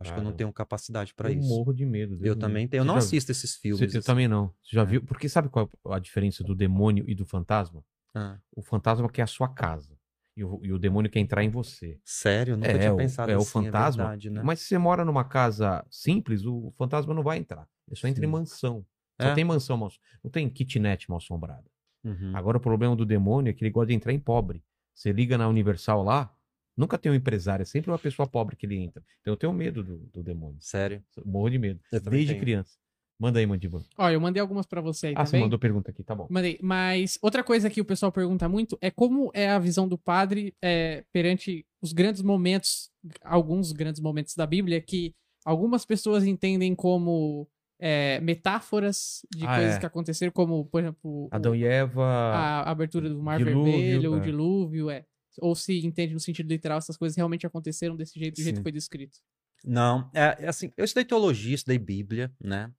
Acho 0.00 0.12
que 0.14 0.18
eu 0.20 0.24
não 0.24 0.32
tenho 0.32 0.52
capacidade 0.52 1.12
para 1.14 1.30
eu 1.32 1.38
isso. 1.38 1.48
morro 1.48 1.72
de 1.72 1.84
medo. 1.84 2.16
Deus 2.16 2.26
Eu 2.28 2.36
também 2.36 2.66
tenho. 2.68 2.80
Eu 2.80 2.84
Você 2.84 2.88
não 2.88 2.94
já- 2.94 2.98
assisto 2.98 3.32
esses 3.32 3.50
você- 3.52 3.58
filmes. 3.60 3.80
Eu 3.94 3.98
assim. 3.98 4.06
também 4.06 4.28
não. 4.28 4.48
Você 4.62 4.76
já 4.76 4.82
É. 4.82 4.84
viu? 4.84 5.02
Porque 5.02 5.28
sabe 5.28 5.48
qual 5.48 5.68
é 5.88 5.94
a 5.94 5.98
diferença 5.98 6.42
do 6.44 6.54
demônio 6.54 7.04
e 7.08 7.14
do 7.14 7.24
fantasma? 7.26 7.84
Ah, 8.14 8.38
O 8.56 8.62
fantasma 8.62 9.08
quer 9.10 9.22
a 9.22 9.26
sua 9.26 9.48
casa. 9.48 9.96
E 10.36 10.44
o, 10.44 10.60
e 10.64 10.72
o 10.72 10.78
demônio 10.78 11.10
quer 11.10 11.18
entrar 11.18 11.42
em 11.42 11.50
você. 11.50 11.98
sério? 12.04 12.52
Eu 12.52 12.56
nunca 12.56 12.70
É, 12.70 12.78
tinha 12.78 12.94
o- 12.94 12.96
pensado 12.96 13.32
é 13.32 13.36
o 13.36 13.40
assim, 13.40 13.50
fantasma, 13.64 14.02
É 14.02 14.06
verdade, 14.06 14.30
né? 14.30 14.42
Mas 14.44 14.60
se 14.60 14.66
você 14.66 14.78
mora 14.78 15.04
numa 15.04 15.24
casa 15.24 15.84
simples, 15.90 16.44
o 16.46 16.72
fantasma 16.78 17.12
não 17.12 17.22
vai 17.24 17.38
entrar. 17.38 17.66
Ele 17.88 17.96
só 17.96 18.06
entra 18.06 18.24
em 18.24 18.28
Sim. 18.28 18.32
mansão. 18.32 18.86
Só 19.20 19.28
É? 19.28 19.34
tem 19.34 19.44
mansão 19.44 19.76
mal 19.76 19.90
Não 20.22 20.30
tem 20.30 20.48
kitnet 20.48 21.08
mal 21.10 21.18
assombrada. 21.18 21.64
Uhum. 22.04 22.30
Agora 22.36 22.56
o 22.56 22.60
problema 22.60 22.94
do 22.94 23.04
demônio 23.04 23.50
é 23.50 23.52
que 23.52 23.64
ele 23.64 23.70
gosta 23.72 23.88
de 23.88 23.94
entrar 23.94 24.12
em 24.12 24.20
pobre. 24.20 24.62
Você 24.94 25.10
liga 25.10 25.36
na 25.36 25.48
Universal 25.48 26.04
lá, 26.04 26.32
nunca 26.78 26.96
tem 26.96 27.12
um 27.12 27.14
empresário, 27.14 27.62
é 27.62 27.66
sempre 27.66 27.90
uma 27.90 27.98
pessoa 27.98 28.26
pobre 28.26 28.56
que 28.56 28.64
ele 28.64 28.76
entra. 28.78 29.02
Então 29.20 29.32
eu 29.34 29.36
tenho 29.36 29.52
medo 29.52 29.82
do, 29.82 29.98
do 29.98 30.22
demônio. 30.22 30.56
Sério. 30.60 31.02
Morro 31.26 31.50
de 31.50 31.58
medo. 31.58 31.80
Desde 31.92 32.28
tenho. 32.28 32.40
criança. 32.40 32.78
Manda 33.20 33.40
aí, 33.40 33.46
Mandíbula. 33.46 33.82
Ó, 33.98 34.08
eu 34.08 34.20
mandei 34.20 34.40
algumas 34.40 34.64
pra 34.64 34.80
você 34.80 35.08
aí 35.08 35.14
Ah, 35.16 35.26
você 35.26 35.36
mandou 35.40 35.58
pergunta 35.58 35.90
aqui, 35.90 36.04
tá 36.04 36.14
bom. 36.14 36.28
Mandei. 36.30 36.56
Mas 36.62 37.18
outra 37.20 37.42
coisa 37.42 37.68
que 37.68 37.80
o 37.80 37.84
pessoal 37.84 38.12
pergunta 38.12 38.48
muito 38.48 38.78
é 38.80 38.92
como 38.92 39.28
é 39.34 39.50
a 39.50 39.58
visão 39.58 39.88
do 39.88 39.98
padre 39.98 40.54
é, 40.62 41.04
perante 41.12 41.66
os 41.82 41.92
grandes 41.92 42.22
momentos, 42.22 42.90
alguns 43.24 43.72
grandes 43.72 44.00
momentos 44.00 44.36
da 44.36 44.46
Bíblia, 44.46 44.80
que 44.80 45.16
algumas 45.44 45.84
pessoas 45.84 46.24
entendem 46.24 46.76
como 46.76 47.48
é, 47.80 48.20
metáforas 48.20 49.22
de 49.34 49.44
Ah, 49.46 49.56
coisas 49.56 49.74
é. 49.76 49.80
que 49.80 49.86
aconteceram, 49.86 50.30
como, 50.32 50.64
por 50.66 50.80
exemplo, 50.80 50.98
o- 51.24 51.28
Adão 51.32 51.54
e 51.56 51.64
Eva. 51.64 52.04
a 52.04 52.70
abertura 52.70 53.08
do 53.08 53.20
Mar 53.20 53.38
dilúvio, 53.38 53.64
Vermelho, 53.72 54.12
o 54.12 54.16
é. 54.16 54.20
dilúvio, 54.20 54.90
é. 54.90 55.04
Ou 55.40 55.54
se 55.54 55.84
entende 55.84 56.14
no 56.14 56.20
sentido 56.20 56.48
literal, 56.48 56.78
essas 56.78 56.96
coisas 56.96 57.16
realmente 57.16 57.46
aconteceram 57.46 57.96
desse 57.96 58.18
jeito, 58.18 58.36
do 58.36 58.42
jeito 58.42 58.56
Sim. 58.56 58.60
que 58.60 58.62
foi 58.62 58.72
descrito. 58.72 59.18
Não, 59.64 60.10
é, 60.14 60.44
é 60.44 60.48
assim, 60.48 60.72
eu 60.76 60.84
estudei 60.84 61.04
teologia, 61.04 61.54
estudei 61.54 61.78
Bíblia, 61.78 62.32
né? 62.40 62.72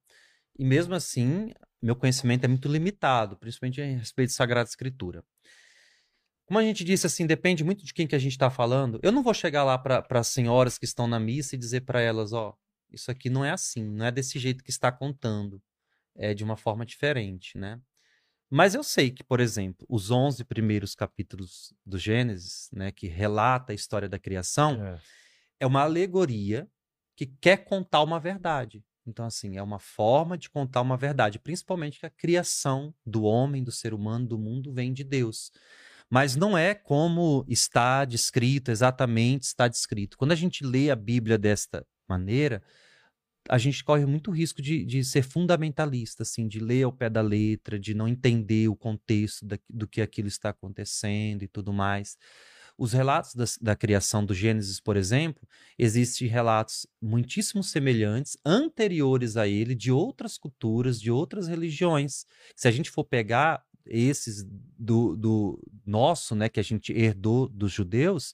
E 0.58 0.64
mesmo 0.64 0.94
assim, 0.94 1.52
meu 1.82 1.96
conhecimento 1.96 2.44
é 2.44 2.48
muito 2.48 2.68
limitado, 2.68 3.36
principalmente 3.36 3.80
a 3.80 3.84
respeito 3.84 4.30
de 4.30 4.34
Sagrada 4.34 4.68
Escritura. 4.68 5.24
Como 6.46 6.58
a 6.58 6.62
gente 6.62 6.82
disse, 6.82 7.06
assim, 7.06 7.26
depende 7.26 7.62
muito 7.62 7.84
de 7.84 7.94
quem 7.94 8.06
que 8.06 8.14
a 8.16 8.18
gente 8.18 8.32
está 8.32 8.50
falando. 8.50 8.98
Eu 9.02 9.12
não 9.12 9.22
vou 9.22 9.32
chegar 9.32 9.62
lá 9.62 9.78
para 9.78 10.04
as 10.10 10.28
senhoras 10.28 10.78
que 10.78 10.84
estão 10.84 11.06
na 11.06 11.20
missa 11.20 11.54
e 11.54 11.58
dizer 11.58 11.82
para 11.82 12.00
elas, 12.00 12.32
ó, 12.32 12.56
isso 12.90 13.10
aqui 13.10 13.30
não 13.30 13.44
é 13.44 13.50
assim, 13.50 13.84
não 13.84 14.04
é 14.04 14.10
desse 14.10 14.38
jeito 14.38 14.64
que 14.64 14.70
está 14.70 14.90
contando, 14.90 15.62
é 16.16 16.34
de 16.34 16.42
uma 16.42 16.56
forma 16.56 16.84
diferente, 16.84 17.56
né? 17.56 17.80
Mas 18.50 18.74
eu 18.74 18.82
sei 18.82 19.10
que, 19.12 19.22
por 19.22 19.38
exemplo, 19.38 19.86
os 19.88 20.10
11 20.10 20.44
primeiros 20.44 20.94
capítulos 20.94 21.72
do 21.86 21.96
Gênesis, 21.96 22.68
né, 22.72 22.90
que 22.90 23.06
relata 23.06 23.72
a 23.72 23.74
história 23.74 24.08
da 24.08 24.18
criação, 24.18 24.84
É. 24.84 25.00
é 25.60 25.66
uma 25.66 25.82
alegoria 25.82 26.68
que 27.16 27.26
quer 27.26 27.58
contar 27.58 28.02
uma 28.02 28.18
verdade. 28.18 28.82
Então, 29.06 29.24
assim, 29.24 29.56
é 29.56 29.62
uma 29.62 29.78
forma 29.78 30.36
de 30.36 30.50
contar 30.50 30.80
uma 30.80 30.96
verdade, 30.96 31.38
principalmente 31.38 32.00
que 32.00 32.06
a 32.06 32.10
criação 32.10 32.92
do 33.06 33.22
homem, 33.22 33.62
do 33.62 33.72
ser 33.72 33.94
humano, 33.94 34.26
do 34.26 34.38
mundo 34.38 34.72
vem 34.72 34.92
de 34.92 35.04
Deus. 35.04 35.52
Mas 36.08 36.34
não 36.34 36.58
é 36.58 36.74
como 36.74 37.44
está 37.48 38.04
descrito, 38.04 38.70
exatamente 38.70 39.44
está 39.44 39.68
descrito. 39.68 40.18
Quando 40.18 40.32
a 40.32 40.36
gente 40.36 40.64
lê 40.64 40.90
a 40.90 40.96
Bíblia 40.96 41.38
desta 41.38 41.86
maneira, 42.08 42.62
a 43.48 43.58
gente 43.58 43.82
corre 43.82 44.04
muito 44.06 44.30
risco 44.30 44.60
de, 44.62 44.84
de 44.84 45.02
ser 45.04 45.22
fundamentalista, 45.22 46.22
assim, 46.22 46.46
de 46.46 46.60
ler 46.60 46.84
ao 46.84 46.92
pé 46.92 47.08
da 47.10 47.20
letra, 47.22 47.78
de 47.78 47.94
não 47.94 48.06
entender 48.08 48.68
o 48.68 48.76
contexto 48.76 49.44
da- 49.46 49.58
do 49.68 49.86
que 49.88 50.00
aquilo 50.00 50.28
está 50.28 50.50
acontecendo 50.50 51.42
e 51.42 51.48
tudo 51.48 51.72
mais. 51.72 52.16
Os 52.78 52.92
relatos 52.92 53.34
das- 53.34 53.58
da, 53.58 53.74
criação 53.76 54.24
do 54.24 54.32
Gênesis, 54.34 54.80
por 54.80 54.96
exemplo, 54.96 55.46
existem 55.78 56.28
relatos 56.28 56.86
muitíssimo 57.00 57.62
semelhantes, 57.62 58.36
anteriores 58.44 59.36
a 59.36 59.46
ele, 59.48 59.74
de 59.74 59.90
outras 59.92 60.38
culturas, 60.38 61.00
de 61.00 61.10
outras 61.10 61.46
religiões. 61.48 62.24
Se 62.56 62.68
a 62.68 62.70
gente 62.70 62.90
for 62.90 63.04
pegar 63.04 63.62
esses 63.86 64.44
do, 64.78 65.16
do 65.16 65.58
nosso, 65.84 66.34
né, 66.34 66.48
que 66.48 66.60
a 66.60 66.62
gente 66.62 66.92
herdou 66.92 67.48
dos 67.48 67.72
judeus, 67.72 68.32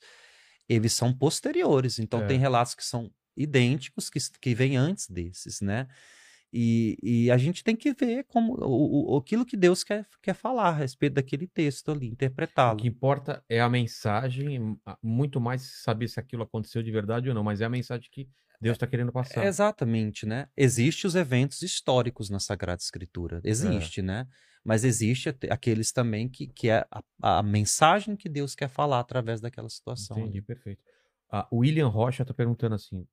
eles 0.68 0.92
são 0.92 1.12
posteriores. 1.16 1.98
Então, 1.98 2.22
É. 2.22 2.26
tem 2.26 2.38
relatos 2.38 2.74
que 2.74 2.84
são 2.84 3.10
idênticos, 3.36 4.08
que, 4.08 4.18
que 4.40 4.54
vêm 4.54 4.76
antes 4.76 5.08
desses, 5.08 5.60
né? 5.60 5.86
E, 6.52 6.96
e 7.02 7.30
a 7.30 7.36
gente 7.36 7.62
tem 7.62 7.76
que 7.76 7.92
ver 7.92 8.24
como 8.24 8.54
o, 8.54 9.14
o, 9.14 9.18
aquilo 9.18 9.44
que 9.44 9.56
Deus 9.56 9.82
quer, 9.84 10.06
quer 10.22 10.34
falar 10.34 10.68
a 10.68 10.72
respeito 10.72 11.14
daquele 11.14 11.46
texto 11.46 11.90
ali, 11.90 12.08
O 12.08 12.12
interpretá-lo. 12.12 12.78
que 12.78 12.86
importa 12.88 13.44
é 13.48 13.60
a 13.60 13.68
mensagem, 13.68 14.78
muito 15.02 15.40
mais 15.40 15.82
saber 15.82 16.08
se 16.08 16.18
aquilo 16.18 16.44
aconteceu 16.44 16.82
de 16.82 16.90
verdade 16.90 17.28
ou 17.28 17.34
não, 17.34 17.44
mas 17.44 17.60
é 17.60 17.64
a 17.64 17.68
mensagem 17.68 18.08
que 18.10 18.28
Deus 18.60 18.76
está 18.76 18.86
querendo 18.86 19.12
passar. 19.12 19.44
Exatamente, 19.44 20.24
né? 20.24 20.48
Existem 20.56 21.06
os 21.06 21.14
eventos 21.14 21.60
históricos 21.62 22.30
na 22.30 22.38
Sagrada 22.38 22.80
Escritura. 22.80 23.40
Existe, 23.44 24.00
né? 24.00 24.26
Mas 24.64 24.82
existe 24.82 25.28
aqueles 25.50 25.92
também 25.92 26.28
que, 26.28 26.46
que 26.46 26.70
é 26.70 26.86
a, 26.90 27.38
a 27.38 27.42
mensagem 27.42 28.16
que 28.16 28.28
Deus 28.28 28.54
quer 28.54 28.68
falar 28.68 29.00
através 29.00 29.40
daquela 29.40 29.68
situação. 29.68 30.18
Entendi, 30.18 30.40
perfeito. 30.40 30.82
Ah, 31.30 31.46
o 31.50 31.58
William 31.58 31.88
Rocha 31.88 32.22
está 32.22 32.32
perguntando 32.32 32.74
assim: 32.74 33.06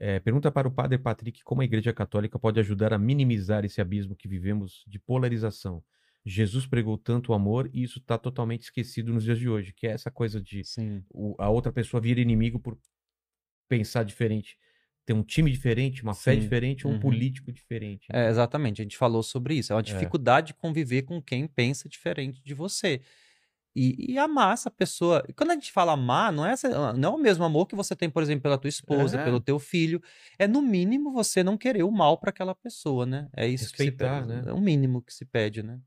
é, 0.00 0.20
pergunta 0.20 0.50
para 0.50 0.68
o 0.68 0.72
Padre 0.72 0.98
Patrick 0.98 1.42
como 1.44 1.62
a 1.62 1.66
Igreja 1.66 1.92
Católica 1.92 2.38
pode 2.38 2.60
ajudar 2.60 2.92
a 2.94 2.98
minimizar 2.98 3.64
esse 3.64 3.80
abismo 3.80 4.16
que 4.16 4.28
vivemos 4.28 4.84
de 4.88 4.98
polarização. 4.98 5.84
Jesus 6.24 6.66
pregou 6.66 6.98
tanto 6.98 7.34
amor 7.34 7.70
e 7.72 7.82
isso 7.82 7.98
está 8.00 8.18
totalmente 8.18 8.62
esquecido 8.62 9.12
nos 9.12 9.24
dias 9.24 9.38
de 9.38 9.48
hoje, 9.48 9.72
que 9.74 9.86
é 9.86 9.92
essa 9.92 10.10
coisa 10.10 10.40
de 10.42 10.64
Sim. 10.64 11.04
o- 11.10 11.36
a 11.38 11.50
outra 11.50 11.72
pessoa 11.72 12.00
vira 12.00 12.20
inimigo 12.20 12.58
por 12.60 12.78
pensar 13.68 14.04
diferente, 14.04 14.56
ter 15.06 15.12
um 15.12 15.22
time 15.22 15.50
diferente, 15.50 16.02
uma 16.02 16.14
fé 16.14 16.34
Sim. 16.34 16.40
diferente, 16.40 16.86
ou 16.86 16.92
um 16.92 16.96
Uhum. 16.96 17.00
político 17.00 17.52
diferente. 17.52 18.06
É, 18.12 18.28
exatamente, 18.28 18.80
a 18.80 18.84
gente 18.84 18.96
falou 18.96 19.22
sobre 19.22 19.54
isso. 19.54 19.72
É 19.72 19.76
uma 19.76 19.82
dificuldade 19.82 20.48
de 20.48 20.54
conviver 20.54 21.02
com 21.02 21.22
quem 21.22 21.46
pensa 21.46 21.88
diferente 21.88 22.42
de 22.42 22.54
você. 22.54 23.00
E, 23.74 24.12
e 24.14 24.18
amar 24.18 24.52
essa 24.54 24.70
pessoa. 24.70 25.24
E 25.28 25.32
Quando 25.32 25.52
a 25.52 25.54
gente 25.54 25.70
fala 25.70 25.92
amar, 25.92 26.32
não 26.32 26.44
é, 26.44 26.52
essa- 26.52 26.92
não 26.92 27.12
é 27.12 27.14
o 27.14 27.18
mesmo 27.18 27.44
amor 27.44 27.66
que 27.66 27.76
você 27.76 27.94
tem, 27.94 28.10
por 28.10 28.22
exemplo, 28.22 28.42
pela 28.42 28.58
tua 28.58 28.68
esposa, 28.68 29.18
É. 29.20 29.24
pelo 29.24 29.40
teu 29.40 29.58
filho. 29.60 30.02
É 30.38 30.48
no 30.48 30.60
mínimo 30.60 31.12
você 31.12 31.42
não 31.44 31.56
querer 31.56 31.84
o 31.84 31.90
mal 31.90 32.18
para 32.18 32.30
aquela 32.30 32.54
pessoa, 32.54 33.06
né? 33.06 33.28
É 33.36 33.46
isso 33.46 33.70
que 33.70 33.76
se 33.76 33.84
Respeitar, 33.84 34.26
pede. 34.26 34.42
né? 34.42 34.42
É 34.46 34.52
o 34.52 34.60
mínimo 34.60 35.00
que 35.02 35.14
se 35.14 35.24
pede, 35.24 35.62
né? 35.62 35.80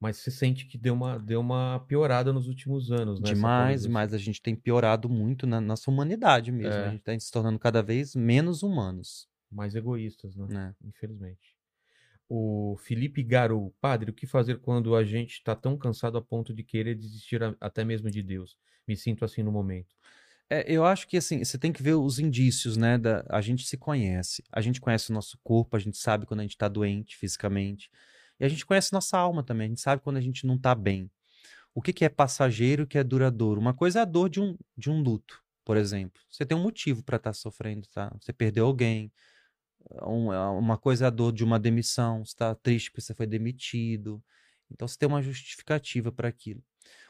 Mas 0.00 0.18
você 0.18 0.30
sente 0.30 0.64
que 0.66 0.78
deu 0.78 0.94
uma, 0.94 1.18
deu 1.18 1.40
uma 1.40 1.80
piorada 1.88 2.32
nos 2.32 2.46
últimos 2.46 2.92
anos, 2.92 3.20
né? 3.20 3.32
Demais, 3.32 3.82
demais. 3.82 4.14
A 4.14 4.18
gente 4.18 4.40
tem 4.40 4.54
piorado 4.54 5.08
muito 5.08 5.44
na 5.46 5.60
nossa 5.60 5.90
humanidade 5.90 6.52
mesmo. 6.52 6.72
É. 6.72 6.86
A 6.86 6.90
gente 6.90 7.00
está 7.00 7.18
se 7.18 7.30
tornando 7.32 7.58
cada 7.58 7.82
vez 7.82 8.14
menos 8.14 8.62
humanos, 8.62 9.26
Mais 9.50 9.74
egoístas, 9.74 10.36
né? 10.36 10.46
né? 10.48 10.74
Infelizmente. 10.84 11.56
O 12.28 12.76
Felipe 12.78 13.22
Garou, 13.22 13.74
padre, 13.80 14.10
o 14.10 14.14
que 14.14 14.26
fazer 14.26 14.58
quando 14.60 14.94
a 14.94 15.04
gente 15.04 15.32
está 15.34 15.54
tão 15.56 15.78
cansado 15.78 16.18
a 16.18 16.22
ponto 16.22 16.52
de 16.54 16.62
querer 16.62 16.94
desistir 16.94 17.42
a- 17.42 17.56
até 17.60 17.84
mesmo 17.84 18.10
de 18.10 18.22
Deus? 18.22 18.56
Me 18.86 18.96
sinto 18.96 19.24
assim 19.24 19.42
no 19.42 19.50
momento. 19.52 19.94
É, 20.50 20.64
eu 20.72 20.84
acho 20.84 21.06
que 21.06 21.16
assim, 21.16 21.44
você 21.44 21.58
tem 21.58 21.72
que 21.72 21.82
ver 21.82 21.94
os 21.94 22.18
indícios, 22.18 22.76
né? 22.76 22.96
Da, 22.98 23.24
a 23.28 23.40
gente 23.40 23.66
se 23.66 23.76
conhece. 23.76 24.42
A 24.52 24.60
gente 24.60 24.80
conhece 24.80 25.10
o 25.10 25.14
nosso 25.14 25.38
corpo, 25.44 25.76
a 25.76 25.80
gente 25.80 25.96
sabe 25.98 26.26
quando 26.26 26.40
a 26.40 26.42
gente 26.42 26.52
está 26.52 26.68
doente 26.68 27.16
fisicamente. 27.16 27.90
E 28.40 28.44
a 28.44 28.48
gente 28.48 28.64
conhece 28.64 28.92
nossa 28.92 29.18
alma 29.18 29.42
também, 29.42 29.66
a 29.66 29.68
gente 29.68 29.80
sabe 29.80 30.02
quando 30.02 30.16
a 30.16 30.20
gente 30.20 30.46
não 30.46 30.54
está 30.56 30.74
bem. 30.74 31.10
O 31.74 31.82
que, 31.82 31.92
que 31.92 32.04
é 32.04 32.08
passageiro 32.08 32.82
e 32.82 32.84
o 32.84 32.86
que 32.86 32.98
é 32.98 33.04
duradouro? 33.04 33.60
Uma 33.60 33.74
coisa 33.74 34.00
é 34.00 34.02
a 34.02 34.04
dor 34.04 34.28
de 34.28 34.40
um, 34.40 34.56
de 34.76 34.90
um 34.90 35.00
luto, 35.02 35.42
por 35.64 35.76
exemplo. 35.76 36.20
Você 36.30 36.44
tem 36.46 36.56
um 36.56 36.62
motivo 36.62 37.02
para 37.04 37.16
estar 37.16 37.32
sofrendo, 37.32 37.86
tá? 37.88 38.12
Você 38.20 38.32
perdeu 38.32 38.66
alguém. 38.66 39.12
Um- 40.02 40.30
uma 40.58 40.76
coisa 40.78 41.04
é 41.06 41.08
a 41.08 41.10
dor 41.10 41.32
de 41.32 41.44
uma 41.44 41.58
demissão, 41.58 42.24
você 42.24 42.32
está 42.32 42.54
triste 42.54 42.90
porque 42.90 43.00
você 43.02 43.14
foi 43.14 43.26
demitido. 43.26 44.22
Então 44.70 44.86
você 44.86 44.98
tem 44.98 45.08
uma 45.08 45.22
justificativa 45.22 46.12
para 46.12 46.28
aquilo. 46.28 46.62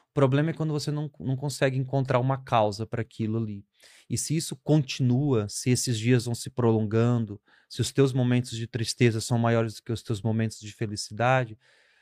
O 0.09 0.13
problema 0.13 0.49
é 0.51 0.53
quando 0.53 0.73
você 0.73 0.91
não, 0.91 1.09
não 1.19 1.35
consegue 1.37 1.77
encontrar 1.77 2.19
uma 2.19 2.37
causa 2.43 2.85
para 2.87 3.01
aquilo 3.01 3.37
ali. 3.37 3.65
E 4.09 4.17
se 4.17 4.35
isso 4.35 4.55
continua, 4.57 5.47
se 5.49 5.69
esses 5.69 5.97
dias 5.99 6.25
vão 6.25 6.35
se 6.35 6.49
prolongando, 6.49 7.41
se 7.69 7.81
os 7.81 7.91
teus 7.91 8.11
momentos 8.13 8.51
de 8.51 8.67
tristeza 8.67 9.21
são 9.21 9.37
maiores 9.37 9.75
do 9.75 9.83
que 9.83 9.91
os 9.91 10.03
teus 10.03 10.21
momentos 10.21 10.59
de 10.59 10.73
felicidade, 10.73 11.57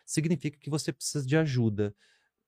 significa 0.05 0.57
que 0.59 0.69
você 0.69 0.93
precisa 0.93 1.25
de 1.25 1.37
ajuda. 1.37 1.93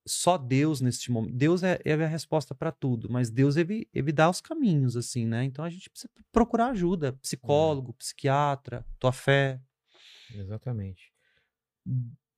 Só 0.10 0.38
Deus 0.38 0.82
neste 0.82 1.12
momento. 1.12 1.36
Deus 1.36 1.64
é, 1.64 1.80
é 1.86 1.94
a 1.94 2.08
resposta 2.08 2.56
para 2.56 2.72
tudo, 2.72 3.10
mas 3.10 3.30
Deus 3.30 3.56
ele, 3.56 3.88
ele 3.94 4.12
dá 4.12 4.30
os 4.30 4.42
caminhos, 4.42 4.98
assim, 4.98 5.26
né? 5.26 5.44
Então 5.44 5.64
a 5.64 5.70
gente 5.70 5.90
precisa 5.90 6.10
procurar 6.32 6.72
ajuda. 6.72 7.14
Psicólogo, 7.14 7.94
psiquiatra, 7.94 8.86
tua 9.00 9.12
fé. 9.12 9.62
Exatamente. 10.34 11.14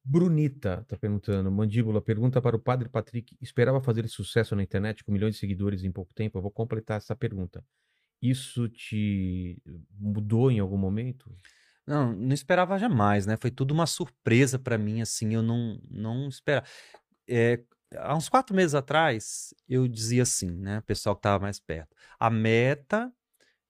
Brunita 0.03 0.85
tá 0.88 0.98
perguntando. 0.98 1.52
Mandíbula 1.52 2.02
pergunta 2.02 2.41
para 2.41 2.56
o 2.56 2.60
padre 2.60 2.89
Patrick: 2.89 3.38
esperava 3.39 3.81
fazer 3.81 4.07
sucesso 4.07 4.56
na 4.56 4.64
internet 4.64 5.03
com 5.03 5.11
milhões 5.11 5.35
de 5.35 5.39
seguidores 5.39 5.84
em 5.84 5.91
pouco 5.91 6.14
tempo? 6.14 6.38
Eu 6.38 6.41
vou 6.41 6.52
completar 6.52 6.98
essa 6.98 7.15
pergunta. 7.15 7.64
Isso 8.22 8.68
te 8.69 9.61
mudou 9.98 10.52
em 10.52 10.60
algum 10.60 10.77
momento? 10.77 11.31
Não, 11.85 12.14
não 12.14 12.34
esperava 12.34 12.77
jamais, 12.77 13.26
né? 13.26 13.35
Foi 13.35 13.49
tudo 13.49 13.73
uma 13.73 13.88
surpresa 13.88 14.60
para 14.60 14.77
mim, 14.77 15.02
assim, 15.02 15.34
eu 15.34 15.41
não, 15.41 15.81
não 15.89 16.30
esperava. 16.30 16.65
É, 17.34 17.64
há 17.95 18.16
uns 18.16 18.28
quatro 18.28 18.53
meses 18.53 18.76
atrás, 18.76 19.53
eu 19.70 19.88
dizia 19.88 20.24
assim, 20.24 20.52
né? 20.52 20.80
O 20.80 20.84
pessoal 20.84 21.16
que 21.16 21.20
estava 21.20 21.41
mais 21.41 21.60
perto. 21.60 21.95
A 22.20 22.30
meta 22.30 23.12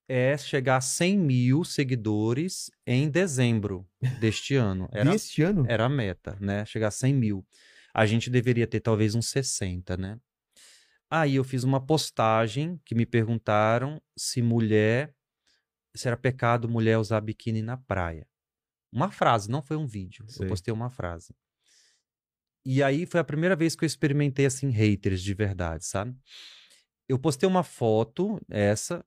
é 0.08 0.36
chegar 0.36 0.78
a 0.78 0.80
100 0.80 1.16
mil 1.16 1.64
seguidores 1.64 2.70
em 2.84 3.08
dezembro 3.08 3.88
deste 4.20 4.56
ano. 4.56 4.88
Era, 4.92 5.12
Deste 5.12 5.42
ano? 5.42 5.64
era 5.68 5.86
a 5.86 5.88
meta, 5.88 6.36
né? 6.40 6.64
Chegar 6.66 6.88
a 6.88 6.90
100 6.90 7.14
mil. 7.14 7.46
A 7.94 8.04
gente 8.04 8.28
deveria 8.28 8.66
ter 8.66 8.80
talvez 8.80 9.14
uns 9.14 9.28
60, 9.28 9.96
né? 9.96 10.18
Aí 11.08 11.36
eu 11.36 11.44
fiz 11.44 11.62
uma 11.62 11.80
postagem 11.80 12.80
que 12.84 12.94
me 12.94 13.06
perguntaram 13.06 14.02
se 14.16 14.42
mulher, 14.42 15.14
se 15.94 16.08
era 16.08 16.16
pecado 16.16 16.68
mulher 16.68 16.98
usar 16.98 17.20
biquíni 17.20 17.62
na 17.62 17.76
praia. 17.76 18.26
Uma 18.90 19.10
frase, 19.10 19.50
não 19.50 19.62
foi 19.62 19.76
um 19.76 19.86
vídeo. 19.86 20.24
Sei. 20.28 20.46
Eu 20.46 20.48
postei 20.48 20.74
uma 20.74 20.90
frase. 20.90 21.34
E 22.64 22.82
aí 22.82 23.06
foi 23.06 23.20
a 23.20 23.24
primeira 23.24 23.56
vez 23.56 23.74
que 23.74 23.84
eu 23.84 23.86
experimentei 23.86 24.46
assim 24.46 24.70
haters 24.70 25.22
de 25.22 25.34
verdade, 25.34 25.84
sabe? 25.84 26.14
Eu 27.08 27.18
postei 27.18 27.48
uma 27.48 27.62
foto, 27.62 28.40
essa, 28.48 29.04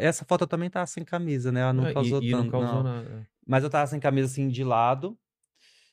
essa 0.00 0.24
foto 0.24 0.42
eu 0.42 0.48
também 0.48 0.70
tava 0.70 0.86
sem 0.86 1.04
camisa, 1.04 1.50
né? 1.52 1.60
Ela 1.60 1.72
não 1.72 1.84
Ah, 1.84 1.92
causou 1.92 2.22
e, 2.22 2.28
e 2.28 2.30
tanto, 2.30 2.44
não 2.44 2.50
causou 2.50 2.82
não. 2.82 2.84
nada. 2.84 3.26
Mas 3.46 3.64
eu 3.64 3.70
tava 3.70 3.86
sem 3.88 3.98
camisa 4.00 4.28
assim 4.28 4.48
de 4.48 4.62
lado. 4.64 5.18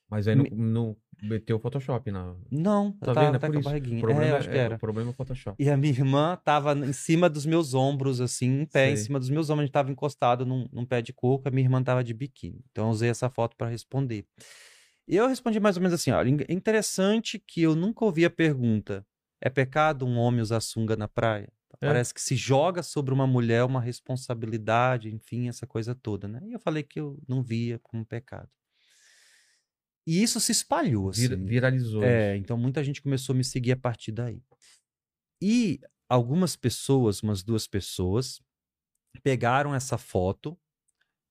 Mas 0.10 0.28
aí 0.28 0.36
não, 0.36 0.44
Me- 0.44 0.52
não 0.52 0.96
meteu 1.22 1.58
o 1.58 1.60
Photoshop 1.60 2.12
na. 2.12 2.36
Não, 2.52 2.92
Tá 2.92 3.08
tava 3.14 3.26
vendo? 3.26 3.34
É 3.36 3.38
até 3.38 3.50
com 3.50 3.60
a 3.60 3.62
barriguinha. 3.62 3.98
O 3.98 4.02
problema 4.02 4.26
é, 4.26 4.32
eu 4.32 4.36
é, 4.36 4.38
acho 4.38 4.50
que 4.50 4.58
é, 4.58 4.62
era. 4.62 4.76
o 4.76 4.80
problema 4.80 5.10
é 5.10 5.14
o 5.14 5.16
Photoshop. 5.16 5.58
E 5.62 5.70
a 5.70 5.78
minha 5.78 5.92
irmã 5.94 6.38
tava 6.44 6.74
em 6.74 6.94
cima 6.94 7.30
dos 7.30 7.46
meus 7.46 7.74
ombros, 7.74 8.22
assim, 8.22 8.62
em 8.62 8.66
pé, 8.66 8.92
em 8.92 8.96
Sei. 8.96 9.06
cima 9.06 9.20
dos 9.20 9.30
meus 9.30 9.50
ombros. 9.50 9.64
A 9.64 9.66
gente 9.66 9.74
tava 9.74 9.92
encostado 9.92 10.46
num, 10.46 10.68
num 10.72 10.86
pé 10.86 11.02
de 11.02 11.12
coco, 11.14 11.48
a 11.48 11.52
minha 11.52 11.66
irmã 11.66 11.84
tava 11.84 12.04
de 12.04 12.14
biquíni. 12.14 12.62
Então 12.72 12.86
eu 12.86 12.92
usei 12.92 13.10
essa 13.10 13.30
foto 13.30 13.56
para 13.58 13.68
responder. 13.70 14.26
E 15.10 15.16
eu 15.16 15.28
respondi 15.28 15.60
mais 15.60 15.76
ou 15.76 15.82
menos 15.82 16.00
assim: 16.00 16.12
olha, 16.12 16.30
in- 16.30 16.46
interessante 16.48 17.40
que 17.40 17.64
eu 17.64 17.76
nunca 17.76 18.06
ouvi 18.06 18.24
a 18.24 18.30
pergunta: 18.30 19.04
é 19.42 19.50
pecado 19.50 20.06
um 20.06 20.18
homem 20.18 20.40
usar 20.40 20.62
sunga 20.62 20.96
na 20.96 21.08
praia? 21.08 21.52
É. 21.82 21.88
Parece 21.88 22.14
que 22.14 22.22
se 22.22 22.36
joga 22.36 22.84
sobre 22.84 23.12
uma 23.14 23.26
mulher 23.26 23.64
uma 23.64 23.82
responsabilidade, 23.82 25.10
enfim, 25.10 25.50
essa 25.50 25.66
coisa 25.66 25.96
toda, 25.96 26.28
né? 26.28 26.40
E 26.46 26.54
eu 26.54 26.60
falei 26.60 26.84
que 26.84 27.00
eu 27.00 27.18
não 27.28 27.42
via 27.42 27.80
como 27.80 28.06
pecado. 28.06 28.50
E 30.06 30.22
isso 30.22 30.40
se 30.40 30.52
espalhou, 30.52 31.10
assim. 31.10 31.28
Vira- 31.28 31.36
viralizou. 31.38 32.04
É, 32.04 32.36
então 32.38 32.58
muita 32.58 32.84
gente 32.84 33.02
começou 33.02 33.34
a 33.34 33.38
me 33.38 33.44
seguir 33.44 33.72
a 33.72 33.78
partir 33.78 34.12
daí. 34.12 34.44
E 35.42 35.80
algumas 36.08 36.56
pessoas, 36.56 37.24
umas 37.24 37.42
duas 37.44 37.66
pessoas, 37.68 38.42
pegaram 39.24 39.74
essa 39.74 39.98
foto, 39.98 40.58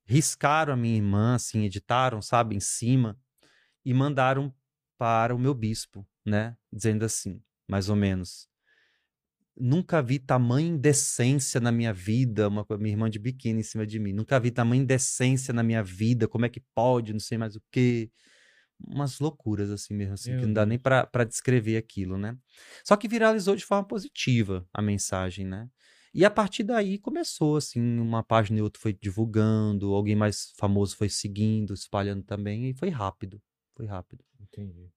riscaram 0.06 0.72
a 0.72 0.76
minha 0.76 0.96
irmã, 0.96 1.34
assim, 1.34 1.64
editaram, 1.64 2.22
sabe, 2.22 2.56
em 2.56 2.60
cima, 2.60 3.18
e 3.88 3.94
mandaram 3.94 4.54
para 4.98 5.34
o 5.34 5.38
meu 5.38 5.54
bispo, 5.54 6.06
né? 6.22 6.54
Dizendo 6.70 7.06
assim, 7.06 7.40
mais 7.66 7.88
ou 7.88 7.96
menos. 7.96 8.46
Nunca 9.56 10.02
vi 10.02 10.18
tamanha 10.18 10.68
indecência 10.68 11.58
na 11.58 11.72
minha 11.72 11.90
vida, 11.90 12.48
uma 12.48 12.66
minha 12.78 12.92
irmã 12.92 13.08
de 13.08 13.18
biquíni 13.18 13.60
em 13.60 13.62
cima 13.62 13.86
de 13.86 13.98
mim. 13.98 14.12
Nunca 14.12 14.38
vi 14.38 14.50
tamanha 14.50 14.82
indecência 14.82 15.54
na 15.54 15.62
minha 15.62 15.82
vida, 15.82 16.28
como 16.28 16.44
é 16.44 16.50
que 16.50 16.60
pode, 16.74 17.14
não 17.14 17.18
sei 17.18 17.38
mais 17.38 17.56
o 17.56 17.62
quê. 17.72 18.10
Umas 18.86 19.18
loucuras 19.20 19.70
assim 19.70 19.94
mesmo, 19.94 20.12
assim, 20.12 20.32
Meu 20.32 20.40
que 20.40 20.46
não 20.46 20.52
dá 20.52 20.66
nem 20.66 20.78
pra 20.78 21.24
descrever 21.26 21.78
aquilo, 21.78 22.18
né? 22.18 22.36
Só 22.84 22.94
que 22.94 23.08
viralizou 23.08 23.56
de 23.56 23.64
forma 23.64 23.88
positiva 23.88 24.68
a 24.70 24.82
mensagem, 24.82 25.46
né? 25.46 25.66
E 26.12 26.26
a 26.26 26.30
partir 26.30 26.62
daí 26.62 26.98
começou, 26.98 27.56
assim, 27.56 27.80
uma 27.98 28.22
página 28.22 28.58
e 28.58 28.62
outra 28.62 28.82
foi 28.82 28.92
divulgando, 28.92 29.94
alguém 29.94 30.14
mais 30.14 30.52
famoso 30.58 30.94
foi 30.94 31.08
seguindo, 31.08 31.72
espalhando 31.72 32.22
também, 32.22 32.68
e 32.68 32.74
foi 32.74 32.90
rápido. 32.90 33.40
Foi 33.78 33.86
rápido. 33.86 34.24
Entendi. 34.40 34.90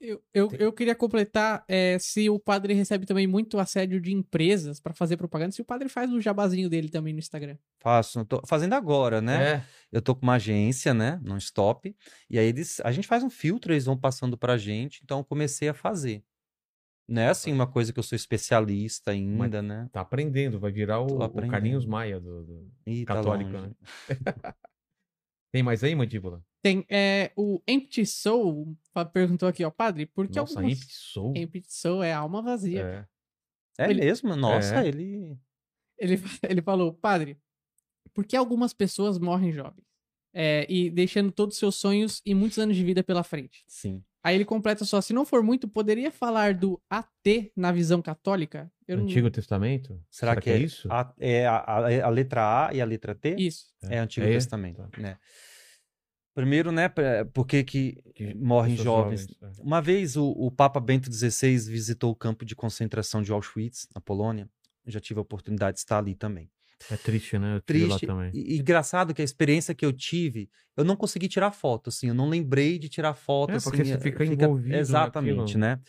Eu, 0.00 0.22
eu, 0.32 0.48
eu 0.60 0.72
queria 0.72 0.94
completar 0.94 1.64
é, 1.66 1.98
se 1.98 2.30
o 2.30 2.38
padre 2.38 2.72
recebe 2.72 3.04
também 3.04 3.26
muito 3.26 3.58
assédio 3.58 4.00
de 4.00 4.14
empresas 4.14 4.78
pra 4.78 4.94
fazer 4.94 5.16
propaganda, 5.16 5.50
se 5.50 5.60
o 5.60 5.64
padre 5.64 5.88
faz 5.88 6.12
o 6.12 6.20
jabazinho 6.20 6.70
dele 6.70 6.88
também 6.88 7.12
no 7.12 7.18
Instagram. 7.18 7.58
Faço, 7.80 8.24
tô 8.24 8.40
fazendo 8.46 8.74
agora, 8.74 9.20
né? 9.20 9.54
É, 9.54 9.64
Eu 9.90 10.00
tô 10.00 10.14
com 10.14 10.22
uma 10.22 10.34
agência, 10.34 10.94
né? 10.94 11.20
Non 11.24 11.36
stop. 11.38 11.92
E 12.30 12.38
aí 12.38 12.46
eles, 12.46 12.78
a 12.84 12.92
gente 12.92 13.08
faz 13.08 13.24
um 13.24 13.30
filtro, 13.30 13.72
eles 13.72 13.86
vão 13.86 13.98
passando 13.98 14.38
pra 14.38 14.56
gente, 14.56 15.00
então 15.02 15.18
eu 15.18 15.24
comecei 15.24 15.68
a 15.68 15.74
fazer. 15.74 16.22
Não 17.08 17.22
é 17.22 17.28
assim 17.28 17.52
uma 17.52 17.66
coisa 17.66 17.92
que 17.92 17.98
eu 17.98 18.04
sou 18.04 18.14
especialista 18.14 19.10
ainda, 19.10 19.60
né? 19.60 19.88
tá 19.90 20.02
aprendendo, 20.02 20.60
vai 20.60 20.70
virar 20.70 21.00
o, 21.00 21.06
o. 21.06 21.48
Carlinhos 21.48 21.84
Maia 21.84 22.20
do, 22.20 22.44
do 22.44 22.72
Ih, 22.86 23.04
tá 23.04 23.14
católico, 23.14 23.50
longe. 23.50 23.66
né? 23.66 23.74
Tem 25.50 25.62
mais 25.62 25.82
aí, 25.82 25.94
mandíbula? 25.94 26.44
Tem 26.62 26.84
é, 26.88 27.30
o 27.36 27.62
Empty 27.68 28.04
Soul 28.04 28.76
perguntou 29.12 29.48
aqui, 29.48 29.64
ó, 29.64 29.70
padre, 29.70 30.06
por 30.06 30.26
que 30.28 30.38
Nossa, 30.40 30.58
alguns... 30.58 30.78
Imp 30.80 30.88
Soul. 30.90 31.32
Empty 31.36 31.62
Soul 31.68 32.02
é 32.02 32.12
alma 32.12 32.42
vazia. 32.42 33.06
É. 33.78 33.84
É 33.86 33.90
Ele- 33.90 34.00
mesmo? 34.04 34.34
Nossa, 34.34 34.82
É. 34.84 34.88
ele. 34.88 35.38
Ele, 35.98 36.16
ele 36.48 36.62
falou, 36.62 36.92
padre, 36.92 37.38
por 38.12 38.24
que 38.24 38.36
algumas 38.36 38.72
pessoas 38.72 39.18
morrem 39.18 39.52
jovens? 39.52 39.86
É, 40.34 40.66
e 40.68 40.90
deixando 40.90 41.32
todos 41.32 41.54
os 41.54 41.58
seus 41.58 41.76
sonhos 41.76 42.20
e 42.26 42.34
muitos 42.34 42.58
anos 42.58 42.76
de 42.76 42.84
vida 42.84 43.02
pela 43.02 43.22
frente. 43.22 43.64
Sim. 43.66 44.02
Aí 44.22 44.34
ele 44.34 44.44
completa 44.44 44.84
só, 44.84 45.00
se 45.00 45.12
não 45.12 45.24
for 45.24 45.42
muito, 45.42 45.66
poderia 45.68 46.10
falar 46.10 46.52
do 46.54 46.80
AT 46.90 47.52
na 47.56 47.70
visão 47.72 48.02
católica? 48.02 48.70
Eu 48.86 48.98
não- 48.98 49.04
Antigo 49.04 49.30
Testamento? 49.30 50.00
Será, 50.10 50.34
que, 50.36 50.50
é 50.50 50.58
isso? 50.58 50.90
A, 50.92 51.14
é 51.18 51.46
a, 51.46 51.56
a- 51.56 52.06
a 52.06 52.08
letra 52.10 52.66
A 52.68 52.74
e 52.74 52.80
a 52.80 52.84
letra 52.84 53.14
T? 53.14 53.36
Isso. 53.38 53.66
É 53.84 53.98
Antigo 53.98 54.26
É? 54.26 54.30
Testamento, 54.32 54.82
Tá. 54.90 55.00
né? 55.00 55.18
Primeiro, 56.38 56.70
né, 56.70 56.88
pra- 56.88 57.24
por 57.24 57.44
que 57.44 57.64
que 57.64 57.98
morrem 58.36 58.76
jovens? 58.76 59.26
é. 59.42 59.50
Uma 59.60 59.82
vez 59.82 60.16
o, 60.16 60.24
o 60.30 60.52
Papa 60.52 60.78
Bento 60.78 61.12
XVI 61.12 61.58
visitou 61.68 62.12
o 62.12 62.14
campo 62.14 62.44
de 62.44 62.54
concentração 62.54 63.20
de 63.20 63.32
Auschwitz, 63.32 63.88
na 63.92 64.00
Polônia. 64.00 64.48
Eu 64.86 64.92
já 64.92 65.00
tive 65.00 65.18
a 65.18 65.22
oportunidade 65.22 65.74
de 65.74 65.78
estar 65.80 65.98
ali 65.98 66.14
também. 66.14 66.48
É 66.88 66.96
triste, 66.96 67.36
né? 67.40 67.56
Eu 67.56 67.60
Triste. 67.62 68.06
E, 68.32 68.54
e 68.54 68.58
engraçado 68.60 69.12
que 69.12 69.20
a 69.20 69.24
experiência 69.24 69.74
que 69.74 69.84
eu 69.84 69.92
tive, 69.92 70.48
eu 70.76 70.84
não 70.84 70.94
consegui 70.94 71.26
tirar 71.26 71.50
foto, 71.50 71.88
assim, 71.88 72.06
eu 72.06 72.14
não 72.14 72.28
lembrei 72.28 72.78
de 72.78 72.88
tirar 72.88 73.14
foto, 73.14 73.50
É, 73.50 73.56
assim. 73.56 73.70
porque 73.70 73.84
você 73.84 73.98
fica 73.98 74.24
envolvido 74.24 74.76
Exatamente, 74.76 75.36
naquilo. 75.36 75.58
né? 75.58 75.80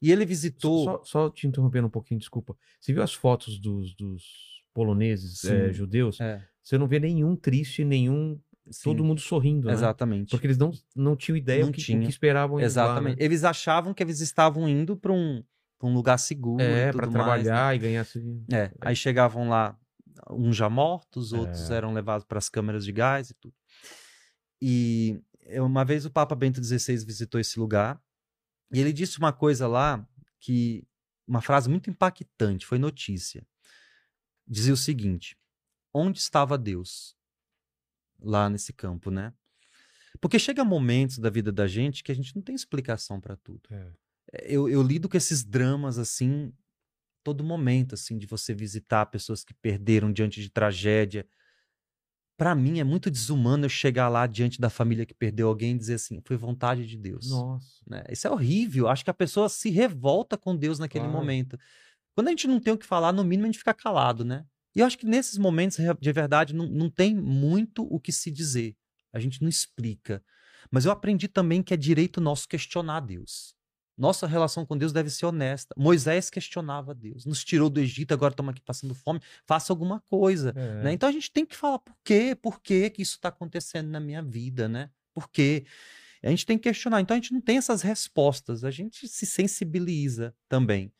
E 0.00 0.10
ele 0.10 0.24
visitou. 0.24 0.84
Só, 0.84 1.02
só 1.04 1.28
te 1.30 1.46
interrompendo 1.46 1.86
um 1.86 1.90
pouquinho, 1.90 2.18
desculpa. 2.18 2.56
Você 2.80 2.94
viu 2.94 3.02
as 3.02 3.12
fotos 3.12 3.58
dos, 3.58 3.94
dos 3.94 4.62
poloneses 4.72 5.44
eh, 5.44 5.70
judeus? 5.70 6.18
É, 6.18 6.42
Você 6.62 6.78
não 6.78 6.88
vê 6.88 6.98
nenhum 6.98 7.36
triste, 7.36 7.84
nenhum. 7.84 8.40
Sim, 8.70 8.82
Todo 8.84 9.04
mundo 9.04 9.20
sorrindo, 9.20 9.66
né? 9.68 9.72
Exatamente. 9.72 10.30
Porque 10.30 10.46
eles 10.46 10.58
não, 10.58 10.70
não 10.94 11.16
tinham 11.16 11.36
ideia 11.36 11.62
Não 11.62 11.70
o 11.70 11.72
que, 11.72 11.82
tinha. 11.82 12.00
que 12.02 12.08
esperavam 12.10 12.58
eles 12.60 12.74
lá, 12.74 12.84
Exatamente. 12.84 13.18
né? 13.18 13.24
Eles 13.24 13.44
achavam 13.44 13.92
que 13.94 14.02
eles 14.02 14.20
estavam 14.20 14.68
indo 14.68 14.96
para 14.96 15.12
um, 15.12 15.42
pra 15.78 15.88
um 15.88 15.94
lugar 15.94 16.18
seguro. 16.18 16.62
É, 16.62 16.92
mais, 16.92 16.94
né? 17.06 17.12
trabalhar 17.12 17.74
e 17.74 17.78
ganhar. 17.78 18.00
assim, 18.02 18.44
É, 18.52 18.70
aí 18.80 18.94
chegavam 18.96 19.48
lá, 19.48 19.76
uns 20.30 20.56
já 20.56 20.68
mortos, 20.68 21.32
outros 21.32 21.70
É. 21.70 21.76
eram 21.76 21.92
levados 21.92 22.24
para 22.26 22.38
as 22.38 22.48
câmeras 22.48 22.84
de 22.84 22.92
gás 22.92 23.30
e 23.30 23.34
tudo. 23.34 23.54
E 24.60 25.20
eu- 25.42 25.64
uma 25.66 25.84
vez 25.84 26.04
o 26.04 26.10
Papa 26.10 26.34
Bento 26.34 26.62
XVI 26.62 27.04
visitou 27.04 27.40
esse 27.40 27.58
lugar 27.58 28.00
e 28.72 28.80
ele 28.80 28.92
disse 28.92 29.18
uma 29.18 29.32
coisa 29.32 29.66
lá 29.66 30.06
que 30.40 30.84
uma 31.26 31.40
frase 31.40 31.68
muito 31.68 31.90
impactante, 31.90 32.66
foi 32.66 32.78
notícia. 32.78 33.46
Dizia 34.46 34.72
o 34.72 34.76
seguinte: 34.76 35.36
Onde 35.92 36.18
estava 36.18 36.56
Deus? 36.58 37.14
Lá 38.20 38.48
nesse 38.48 38.72
campo, 38.72 39.10
né? 39.10 39.32
Porque 40.20 40.38
chega 40.38 40.64
momentos 40.64 41.18
da 41.18 41.30
vida 41.30 41.52
da 41.52 41.66
gente 41.66 42.02
que 42.02 42.10
a 42.10 42.14
gente 42.14 42.34
não 42.34 42.42
tem 42.42 42.54
explicação 42.54 43.20
para 43.20 43.36
tudo 43.36 43.62
É. 43.70 43.92
eu, 44.42 44.68
eu 44.68 44.82
lido 44.82 45.08
com 45.08 45.16
esses 45.16 45.44
dramas 45.44 45.98
assim 45.98 46.52
todo 47.24 47.44
momento 47.44 47.94
assim 47.94 48.18
de 48.18 48.26
você 48.26 48.54
visitar 48.54 49.06
pessoas 49.06 49.44
que 49.44 49.54
perderam 49.54 50.12
diante 50.12 50.40
de 50.40 50.50
tragédia 50.50 51.26
Pra 52.36 52.54
mim 52.54 52.78
é 52.78 52.84
muito 52.84 53.10
desumano 53.10 53.64
eu 53.64 53.68
chegar 53.68 54.08
lá 54.08 54.24
diante 54.26 54.60
da 54.60 54.70
família 54.70 55.04
que 55.04 55.12
perdeu 55.14 55.48
alguém 55.48 55.72
e 55.74 55.78
dizer 55.78 55.94
assim 55.94 56.20
foi 56.24 56.36
vontade 56.36 56.86
de 56.86 56.96
Deus 56.96 57.28
Nossa. 57.30 57.82
né? 57.86 58.04
isso 58.10 58.26
é 58.26 58.30
horrível 58.30 58.88
acho 58.88 59.04
que 59.04 59.10
a 59.10 59.14
pessoa 59.14 59.48
se 59.48 59.70
revolta 59.70 60.36
com 60.36 60.56
Deus 60.56 60.78
naquele 60.78 61.04
Claro. 61.04 61.18
momento 61.18 61.58
quando 62.14 62.28
a 62.28 62.30
gente 62.30 62.46
não 62.48 62.60
tem 62.60 62.72
o 62.72 62.78
que 62.78 62.86
falar 62.86 63.12
no 63.12 63.24
mínimo 63.24 63.44
a 63.46 63.48
gente 63.50 63.58
fica 63.58 63.74
calado 63.74 64.24
né 64.24 64.44
e 64.74 64.80
eu 64.80 64.86
acho 64.86 64.98
que 64.98 65.06
nesses 65.06 65.38
momentos 65.38 65.78
de 66.00 66.12
verdade 66.12 66.54
não, 66.54 66.66
não 66.66 66.90
tem 66.90 67.14
muito 67.14 67.82
o 67.90 67.98
que 67.98 68.12
se 68.12 68.30
dizer 68.30 68.76
a 69.12 69.18
gente 69.18 69.40
não 69.42 69.48
explica 69.48 70.22
mas 70.70 70.84
eu 70.84 70.92
aprendi 70.92 71.28
também 71.28 71.62
que 71.62 71.72
é 71.72 71.76
direito 71.76 72.20
nosso 72.20 72.48
questionar 72.48 73.00
Deus 73.00 73.56
nossa 73.98 74.28
relação 74.28 74.64
com 74.64 74.78
Deus 74.78 74.92
deve 74.92 75.10
ser 75.10 75.26
honesta. 75.26 75.74
Moisés 75.76 76.30
questionava 76.30 76.94
Deus. 76.94 77.26
Nos 77.26 77.44
tirou 77.44 77.68
do 77.68 77.80
Egito, 77.80 78.14
agora 78.14 78.32
estamos 78.32 78.52
aqui 78.52 78.62
passando 78.62 78.94
fome. 78.94 79.20
Faça 79.44 79.72
alguma 79.72 80.00
coisa. 80.02 80.54
É. 80.54 80.84
né? 80.84 80.92
Então 80.92 81.08
a 81.08 81.12
gente 81.12 81.32
tem 81.32 81.44
que 81.44 81.56
falar 81.56 81.80
por 81.80 81.96
quê? 82.04 82.36
Por 82.40 82.60
quê 82.60 82.88
que 82.88 83.02
isso 83.02 83.16
está 83.16 83.28
acontecendo 83.28 83.88
na 83.88 83.98
minha 83.98 84.22
vida, 84.22 84.68
né? 84.68 84.88
Por 85.12 85.28
quê? 85.28 85.66
A 86.22 86.30
gente 86.30 86.46
tem 86.46 86.56
que 86.56 86.68
questionar. 86.68 87.00
Então 87.00 87.16
a 87.16 87.20
gente 87.20 87.32
não 87.32 87.40
tem 87.40 87.58
essas 87.58 87.82
respostas, 87.82 88.62
a 88.62 88.70
gente 88.70 89.08
se 89.08 89.26
sensibiliza 89.26 90.32
também. 90.48 90.92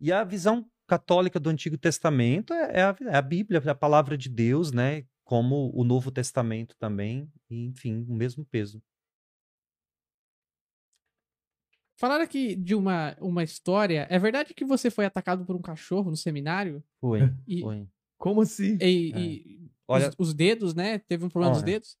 E 0.00 0.12
a 0.12 0.22
visão 0.22 0.64
católica 0.86 1.38
do 1.40 1.48
Antigo 1.50 1.76
Testamento 1.78 2.52
é, 2.52 2.80
é 2.80 2.82
a, 2.82 2.96
é 3.02 3.16
a 3.16 3.22
Bíblia, 3.22 3.62
é 3.64 3.70
a 3.70 3.74
palavra 3.74 4.16
de 4.18 4.28
Deus, 4.28 4.72
né? 4.72 5.04
Como 5.24 5.70
o 5.74 5.84
Novo 5.84 6.10
Testamento 6.10 6.76
também, 6.78 7.30
e, 7.50 7.64
enfim, 7.66 8.04
o 8.08 8.14
mesmo 8.14 8.44
peso. 8.44 8.82
Falaram 11.96 12.24
aqui 12.24 12.54
de 12.56 12.74
uma, 12.74 13.16
uma 13.20 13.42
história. 13.42 14.06
É 14.10 14.18
verdade 14.18 14.52
que 14.52 14.64
você 14.64 14.90
foi 14.90 15.06
atacado 15.06 15.44
por 15.44 15.54
um 15.56 15.62
cachorro 15.62 16.10
no 16.10 16.16
seminário? 16.16 16.82
Foi, 17.00 17.20
E- 17.46 17.60
foi. 17.60 17.86
Como 18.18 18.40
assim? 18.42 18.76
E, 18.80 19.12
É. 19.14 19.18
e 19.18 19.70
Olha- 19.86 20.08
os, 20.08 20.28
os 20.28 20.34
dedos, 20.34 20.74
né? 20.74 20.98
Teve 20.98 21.24
um 21.24 21.28
problema 21.28 21.52
dos 21.54 21.62
Olha. 21.62 21.72
dedos? 21.72 21.96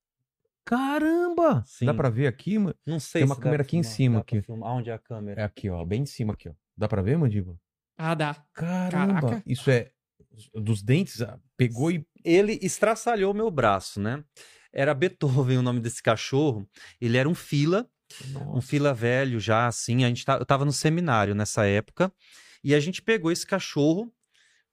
Caramba! 0.66 1.62
Sim. 1.66 1.84
Dá 1.86 1.92
pra 1.94 2.08
ver 2.08 2.26
aqui, 2.26 2.58
mano? 2.58 2.74
Não 2.86 2.98
sei 2.98 3.20
Tem 3.20 3.26
uma 3.28 3.34
se 3.34 3.40
câmera 3.40 3.62
aqui 3.62 3.76
em 3.76 3.82
filmar, 3.82 3.96
cima, 3.96 4.18
dá 4.18 4.24
pra 4.24 4.38
aqui. 4.38 4.52
Onde 4.78 4.90
é 4.90 4.92
a 4.94 4.98
câmera? 4.98 5.40
É 5.42 5.44
aqui, 5.44 5.68
ó. 5.68 5.84
Bem 5.84 6.02
em 6.02 6.06
cima 6.06 6.32
aqui, 6.32 6.48
ó. 6.48 6.54
Dá 6.76 6.88
pra 6.88 7.02
ver, 7.02 7.16
mandíbula? 7.18 7.58
Ah, 7.96 8.14
dá. 8.14 8.34
Caramba! 8.52 9.20
Caraca. 9.20 9.42
Isso 9.46 9.70
é 9.70 9.90
dos 10.54 10.82
dentes? 10.82 11.22
ah, 11.22 11.38
Pegou 11.56 11.90
e. 11.90 12.04
ele 12.24 12.58
estraçalhou 12.62 13.32
meu 13.32 13.50
braço, 13.50 14.00
né? 14.00 14.24
Era 14.72 14.92
Beethoven 14.94 15.58
o 15.58 15.62
nome 15.62 15.80
desse 15.80 16.02
cachorro. 16.02 16.68
Ele 17.00 17.16
era 17.16 17.28
um 17.28 17.34
fila, 17.34 17.88
um 18.52 18.60
fila 18.60 18.92
velho 18.92 19.38
já, 19.38 19.66
assim. 19.68 20.04
A 20.04 20.08
gente 20.08 20.24
tá, 20.24 20.36
eu 20.36 20.44
tava 20.44 20.64
no 20.64 20.72
seminário 20.72 21.34
nessa 21.34 21.64
época. 21.66 22.12
E 22.62 22.74
a 22.74 22.80
gente 22.80 23.00
pegou 23.00 23.30
esse 23.30 23.46
cachorro 23.46 24.12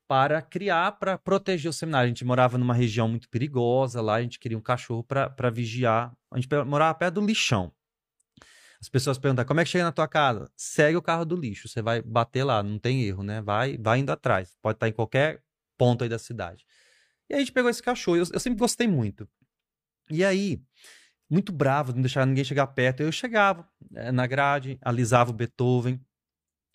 para 0.07 0.41
criar, 0.41 0.93
para 0.93 1.17
proteger 1.17 1.69
o 1.69 1.73
seminário. 1.73 2.05
A 2.05 2.09
gente 2.09 2.25
morava 2.25 2.57
numa 2.57 2.73
região 2.73 3.07
muito 3.07 3.29
perigosa 3.29 4.01
lá. 4.01 4.15
A 4.15 4.21
gente 4.21 4.39
queria 4.39 4.57
um 4.57 4.61
cachorro 4.61 5.03
para 5.03 5.49
vigiar. 5.51 6.11
A 6.31 6.39
gente 6.39 6.49
morava 6.65 6.95
perto 6.95 7.15
do 7.15 7.25
lixão. 7.25 7.71
As 8.81 8.89
pessoas 8.89 9.19
perguntam, 9.19 9.45
como 9.45 9.59
é 9.59 9.63
que 9.63 9.69
chega 9.69 9.83
na 9.83 9.91
tua 9.91 10.07
casa? 10.07 10.51
Segue 10.55 10.97
o 10.97 11.01
carro 11.01 11.23
do 11.23 11.35
lixo, 11.35 11.67
você 11.67 11.83
vai 11.83 12.01
bater 12.01 12.43
lá, 12.43 12.63
não 12.63 12.79
tem 12.79 13.03
erro, 13.03 13.21
né? 13.21 13.39
Vai, 13.39 13.77
vai 13.77 13.99
indo 13.99 14.11
atrás. 14.11 14.57
Pode 14.59 14.77
estar 14.77 14.87
em 14.87 14.91
qualquer 14.91 15.43
ponto 15.77 16.03
aí 16.03 16.09
da 16.09 16.17
cidade. 16.17 16.65
E 17.29 17.33
aí 17.33 17.37
a 17.37 17.39
gente 17.41 17.51
pegou 17.51 17.69
esse 17.69 17.81
cachorro, 17.81 18.17
eu, 18.17 18.25
eu 18.33 18.39
sempre 18.39 18.57
gostei 18.57 18.87
muito. 18.87 19.29
E 20.09 20.25
aí, 20.25 20.59
muito 21.29 21.51
bravo, 21.51 21.93
não 21.93 22.01
deixar 22.01 22.25
ninguém 22.25 22.43
chegar 22.43 22.67
perto, 22.67 23.01
eu 23.01 23.11
chegava 23.11 23.69
eh, 23.93 24.11
na 24.11 24.25
grade, 24.25 24.79
alisava 24.81 25.29
o 25.29 25.33
Beethoven, 25.33 26.03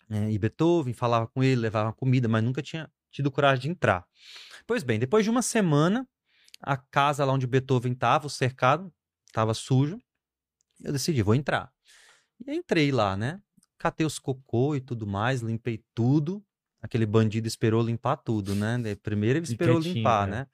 eh, 0.09 0.31
e 0.31 0.39
Beethoven, 0.39 0.93
falava 0.93 1.27
com 1.27 1.43
ele, 1.43 1.61
levava 1.61 1.93
comida, 1.93 2.27
mas 2.27 2.43
nunca 2.43 2.61
tinha 2.61 2.89
tido 3.11 3.29
coragem 3.29 3.63
de 3.63 3.69
entrar. 3.69 4.05
Pois 4.65 4.81
bem, 4.81 4.97
depois 4.97 5.25
de 5.25 5.29
uma 5.29 5.41
semana, 5.41 6.07
a 6.61 6.77
casa 6.77 7.25
lá 7.25 7.33
onde 7.33 7.45
Beethoven 7.45 7.91
estava, 7.91 8.27
o 8.27 8.29
cercado, 8.29 8.91
estava 9.27 9.53
sujo, 9.53 9.99
eu 10.83 10.91
decidi, 10.91 11.21
vou 11.21 11.35
entrar. 11.35 11.71
E 12.45 12.53
entrei 12.53 12.91
lá, 12.91 13.15
né? 13.17 13.39
Catei 13.77 14.05
os 14.05 14.19
cocô 14.19 14.75
e 14.75 14.81
tudo 14.81 15.05
mais, 15.05 15.41
limpei 15.41 15.83
tudo. 15.93 16.43
Aquele 16.81 17.05
bandido 17.05 17.47
esperou 17.47 17.81
limpar 17.81 18.17
tudo, 18.17 18.55
né? 18.55 18.77
Primeiro 19.01 19.39
ele 19.39 19.45
esperou 19.45 19.79
limpar, 19.79 20.27
né? 20.27 20.39
né? 20.39 20.47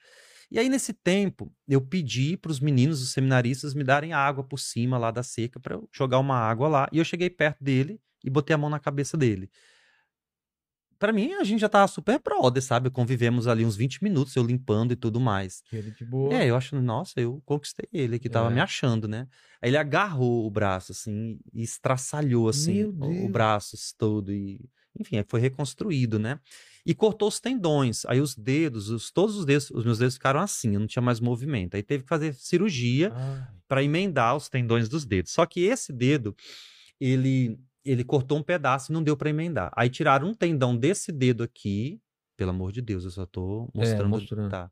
E 0.50 0.60
aí, 0.60 0.70
nesse 0.70 0.94
tempo, 0.94 1.52
eu 1.68 1.82
pedi 1.82 2.38
para 2.38 2.52
os 2.52 2.60
meninos, 2.60 3.02
os 3.02 3.12
seminaristas, 3.12 3.74
me 3.74 3.84
darem 3.84 4.14
água 4.14 4.44
por 4.44 4.60
cima 4.60 4.98
lá 5.00 5.10
da 5.10 5.24
seca 5.24 5.60
para 5.60 5.76
eu 5.76 5.90
jogar 5.92 6.20
uma 6.20 6.38
água 6.38 6.68
lá. 6.68 6.88
E 6.92 7.00
eu 7.00 7.04
cheguei 7.04 7.30
perto 7.30 7.64
dele 7.64 8.00
e 8.24 8.30
botei 8.30 8.54
a 8.54 8.58
mão 8.58 8.70
na 8.70 8.80
cabeça 8.80 9.18
dele. 9.18 9.50
Para 11.04 11.12
mim, 11.12 11.34
a 11.34 11.44
gente 11.44 11.60
já 11.60 11.68
tava 11.68 11.86
super 11.90 12.18
brother, 12.18 12.64
sabe? 12.64 12.90
Convivemos 12.90 13.46
ali 13.46 13.66
uns 13.66 13.76
20 13.76 14.02
minutos, 14.02 14.34
eu 14.38 14.42
limpando 14.42 14.94
e 14.94 14.96
tudo 14.96 15.20
mais. 15.20 15.62
Ele 15.70 15.92
de 15.92 16.06
boa. 16.06 16.34
É, 16.34 16.50
eu 16.50 16.56
acho, 16.56 16.80
nossa, 16.82 17.20
eu 17.20 17.42
conquistei 17.44 17.90
ele, 17.92 18.18
que 18.18 18.30
tava 18.30 18.50
É. 18.50 18.54
me 18.54 18.62
achando, 18.62 19.06
né? 19.06 19.28
Aí 19.62 19.70
ele 19.70 19.76
agarrou 19.76 20.48
o 20.48 20.50
braço, 20.50 20.94
assim, 20.94 21.38
e 21.54 21.62
estraçalhou, 21.62 22.48
assim, 22.48 22.86
o- 22.86 23.26
o, 23.26 23.28
braço 23.28 23.76
todo. 23.98 24.32
E, 24.32 24.62
enfim, 24.98 25.22
foi 25.28 25.42
reconstruído, 25.42 26.18
né? 26.18 26.40
E 26.86 26.96
cortou 26.96 27.28
os 27.28 27.38
tendões. 27.38 28.06
Aí 28.06 28.22
os 28.22 28.34
dedos, 28.34 28.88
os, 28.88 29.12
todos 29.12 29.36
os 29.36 29.44
dedos, 29.44 29.72
os 29.72 29.84
meus 29.84 29.98
dedos 29.98 30.14
ficaram 30.14 30.40
assim, 30.40 30.76
eu 30.76 30.80
não 30.80 30.88
tinha 30.88 31.04
mais 31.04 31.20
movimento. 31.20 31.76
Aí 31.76 31.84
teve 31.84 32.04
que 32.04 32.10
fazer 32.10 32.34
cirurgia 32.34 33.12
para 33.68 33.84
emendar 33.84 34.38
os 34.38 34.48
tendões 34.48 34.88
dos 34.88 35.04
dedos. 35.04 35.34
Só 35.34 35.46
que 35.46 35.66
esse 35.66 35.92
dedo, 35.92 36.34
ele 36.98 37.60
ele 37.86 38.04
cortou 38.04 38.38
um 38.38 38.44
pedaço 38.44 38.92
e 38.92 38.94
não 38.94 39.04
deu 39.04 39.16
para 39.18 39.30
emendar. 39.30 39.72
Aí 39.76 39.90
tiraram 39.90 40.30
um 40.30 40.34
tendão 40.34 40.76
desse 40.76 41.12
dedo 41.12 41.44
aqui, 41.44 42.00
pelo 42.38 42.52
amor 42.52 42.72
de 42.72 42.82
Deus, 42.82 43.04
eu 43.04 43.12
só 43.12 43.26
tô 43.26 43.70
mostrando. 43.74 44.10
mostrando. 44.10 44.50
Tá. 44.50 44.72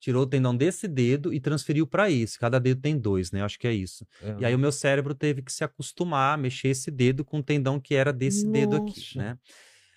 Tirou 0.00 0.24
o 0.24 0.26
tendão 0.26 0.54
desse 0.54 0.86
dedo 0.86 1.32
e 1.32 1.40
transferiu 1.40 1.86
para 1.86 2.10
esse. 2.10 2.38
Cada 2.38 2.58
dedo 2.58 2.80
tem 2.80 2.98
dois, 2.98 3.32
né? 3.32 3.40
Eu 3.40 3.44
acho 3.46 3.58
que 3.58 3.66
é 3.66 3.72
isso. 3.72 4.06
é. 4.22 4.36
E 4.40 4.44
aí 4.44 4.54
o 4.54 4.58
meu 4.58 4.70
cérebro 4.70 5.14
teve 5.14 5.40
que 5.40 5.52
se 5.52 5.64
acostumar 5.64 6.34
a 6.34 6.36
mexer 6.36 6.68
esse 6.68 6.90
dedo 6.90 7.24
com 7.24 7.38
o 7.38 7.42
tendão 7.42 7.80
que 7.80 7.94
era 7.94 8.12
desse 8.12 8.46
dedo 8.46 8.76
aqui, 8.76 9.00
Nossa. 9.00 9.18
né? 9.18 9.38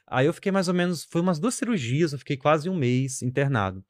Aí 0.09 0.25
eu 0.25 0.33
fiquei 0.33 0.51
mais 0.51 0.69
ou 0.69 0.73
menos, 0.73 1.03
foi 1.03 1.19
umas 1.19 1.37
duas 1.37 1.55
cirurgias, 1.55 2.13
eu 2.13 2.19
fiquei 2.19 2.37
quase 2.37 2.69
um 2.69 2.75
mês 2.75 3.21
internado. 3.21 3.83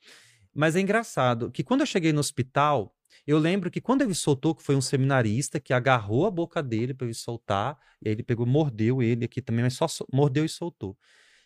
Mas 0.54 0.76
é 0.76 0.80
engraçado 0.80 1.52
que 1.52 1.64
quando 1.64 1.82
eu 1.82 1.86
cheguei 1.86 2.12
no 2.12 2.20
hospital, 2.20 2.92
eu 3.26 3.38
lembro 3.38 3.72
que 3.72 3.82
quando 3.82 4.02
ele 4.02 4.14
soltou, 4.14 4.54
que 4.54 4.64
foi 4.64 4.76
um 4.76 4.82
seminarista 4.82 5.60
que 5.60 5.74
agarrou 5.74 6.26
a 6.26 6.32
boca 6.32 6.62
dele 6.62 6.94
para 6.94 7.08
ele 7.08 7.14
soltar, 7.14 7.78
e 8.02 8.08
aí 8.08 8.16
ele 8.16 8.24
pegou, 8.24 8.46
mordeu 8.46 9.02
ele 9.02 9.26
aqui 9.26 9.42
também, 9.42 9.64
mas 9.64 9.74
só 9.74 9.88
mordeu 10.12 10.46
e 10.46 10.50
soltou. 10.50 10.98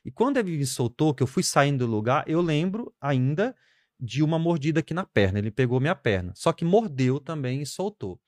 E 0.03 0.11
quando 0.11 0.37
ele 0.37 0.57
me 0.57 0.65
soltou, 0.65 1.13
que 1.13 1.21
eu 1.23 1.27
fui 1.27 1.43
saindo 1.43 1.85
do 1.85 1.91
lugar, 1.91 2.23
eu 2.27 2.41
lembro 2.41 2.93
ainda 2.99 3.55
de 3.99 4.23
uma 4.23 4.39
mordida 4.39 4.79
aqui 4.79 4.93
na 4.93 5.05
perna. 5.05 5.37
Ele 5.37 5.51
pegou 5.51 5.79
minha 5.79 5.95
perna, 5.95 6.33
só 6.35 6.51
que 6.51 6.65
mordeu 6.65 7.19
também 7.19 7.61
e 7.61 7.65
soltou. 7.65 8.19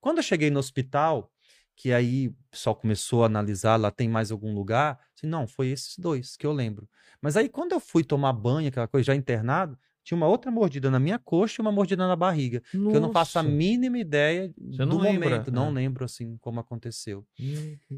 Quando 0.00 0.18
eu 0.18 0.22
cheguei 0.22 0.50
no 0.50 0.58
hospital, 0.58 1.30
que 1.76 1.92
aí 1.92 2.28
o 2.28 2.34
pessoal 2.50 2.74
começou 2.74 3.22
a 3.22 3.26
analisar, 3.26 3.76
lá 3.76 3.90
tem 3.90 4.08
mais 4.08 4.32
algum 4.32 4.54
lugar, 4.54 4.98
não, 5.22 5.46
foi 5.46 5.68
esses 5.68 5.98
dois 5.98 6.36
que 6.36 6.46
eu 6.46 6.52
lembro. 6.52 6.88
Mas 7.20 7.36
aí 7.36 7.48
quando 7.48 7.72
eu 7.72 7.80
fui 7.80 8.02
tomar 8.02 8.32
banho, 8.32 8.68
aquela 8.68 8.88
coisa 8.88 9.06
já 9.06 9.14
internado, 9.14 9.78
tinha 10.08 10.16
uma 10.16 10.26
outra 10.26 10.50
mordida 10.50 10.90
na 10.90 10.98
minha 10.98 11.18
coxa 11.18 11.60
e 11.60 11.62
uma 11.62 11.70
mordida 11.70 12.08
na 12.08 12.16
barriga. 12.16 12.62
Que 12.70 12.78
eu 12.78 12.98
não 12.98 13.12
faço 13.12 13.38
a 13.38 13.42
Nossa. 13.42 13.54
mínima 13.54 13.98
ideia 13.98 14.50
Você 14.56 14.78
do 14.78 14.86
não 14.86 14.98
lembra, 14.98 15.28
momento. 15.28 15.52
Não 15.52 15.68
é. 15.68 15.72
lembro, 15.72 16.02
assim, 16.02 16.38
como 16.40 16.58
aconteceu. 16.58 17.26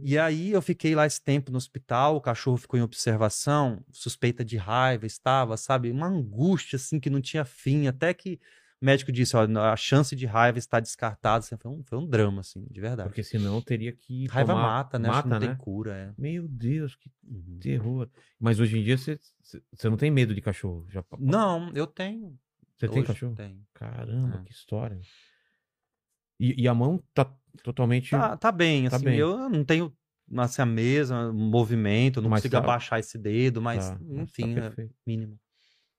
E 0.02 0.18
aí 0.18 0.50
eu 0.50 0.60
fiquei 0.60 0.92
lá 0.92 1.06
esse 1.06 1.22
tempo 1.22 1.52
no 1.52 1.56
hospital, 1.56 2.16
o 2.16 2.20
cachorro 2.20 2.56
ficou 2.56 2.80
em 2.80 2.82
observação, 2.82 3.80
suspeita 3.92 4.44
de 4.44 4.56
raiva, 4.56 5.06
estava, 5.06 5.56
sabe? 5.56 5.88
Uma 5.92 6.08
angústia, 6.08 6.74
assim, 6.74 6.98
que 6.98 7.08
não 7.08 7.20
tinha 7.20 7.44
fim. 7.44 7.86
Até 7.86 8.12
que 8.12 8.40
o 8.80 8.84
médico 8.86 9.12
disse, 9.12 9.36
ó, 9.36 9.46
a 9.70 9.76
chance 9.76 10.16
de 10.16 10.24
raiva 10.26 10.58
está 10.58 10.80
descartada. 10.80 11.38
Assim, 11.38 11.56
foi, 11.56 11.70
um, 11.70 11.82
foi 11.84 11.98
um 11.98 12.06
drama, 12.06 12.40
assim, 12.40 12.66
de 12.70 12.80
verdade. 12.80 13.08
Porque 13.08 13.22
senão 13.22 13.60
teria 13.60 13.92
que. 13.92 14.26
Raiva 14.28 14.52
tomar- 14.54 14.62
mata, 14.62 14.98
né? 14.98 15.08
Mata, 15.08 15.28
não 15.28 15.38
né? 15.38 15.46
tem 15.48 15.56
cura, 15.56 15.94
é. 15.96 16.14
Meu 16.16 16.48
Deus, 16.48 16.96
que 16.96 17.10
Uhum. 17.26 17.58
terror. 17.60 18.08
Mas 18.38 18.58
hoje 18.58 18.78
em 18.78 18.82
dia 18.82 18.96
você, 18.96 19.18
não 19.84 19.96
tem 19.96 20.10
medo 20.10 20.34
de 20.34 20.40
cachorro? 20.40 20.86
Já... 20.88 21.04
Não, 21.18 21.70
eu 21.74 21.86
tenho. 21.86 22.38
Você 22.78 22.88
tem 22.88 23.04
cachorro? 23.04 23.34
Tenho. 23.34 23.60
Caramba, 23.74 24.38
É. 24.40 24.44
que 24.44 24.52
história. 24.52 24.98
E, 26.38 26.62
e 26.62 26.66
a 26.68 26.72
mão 26.74 27.02
tá 27.12 27.30
totalmente. 27.62 28.10
Tá, 28.10 28.36
tá 28.36 28.50
bem, 28.50 28.88
Tá 28.88 28.96
assim, 28.96 29.04
bem. 29.04 29.18
eu 29.18 29.48
não 29.50 29.62
tenho 29.64 29.94
assim, 30.38 30.62
a 30.62 30.66
mesma 30.66 31.30
movimento, 31.32 32.22
não 32.22 32.30
Mas 32.30 32.40
consigo 32.40 32.52
tá- 32.52 32.58
abaixar 32.60 32.98
esse 32.98 33.18
dedo, 33.18 33.60
mas, 33.60 33.90
tá- 33.90 33.98
mas 34.00 34.16
tá 34.16 34.22
enfim, 34.22 34.54
é 34.58 34.88
mínimo. 35.06 35.38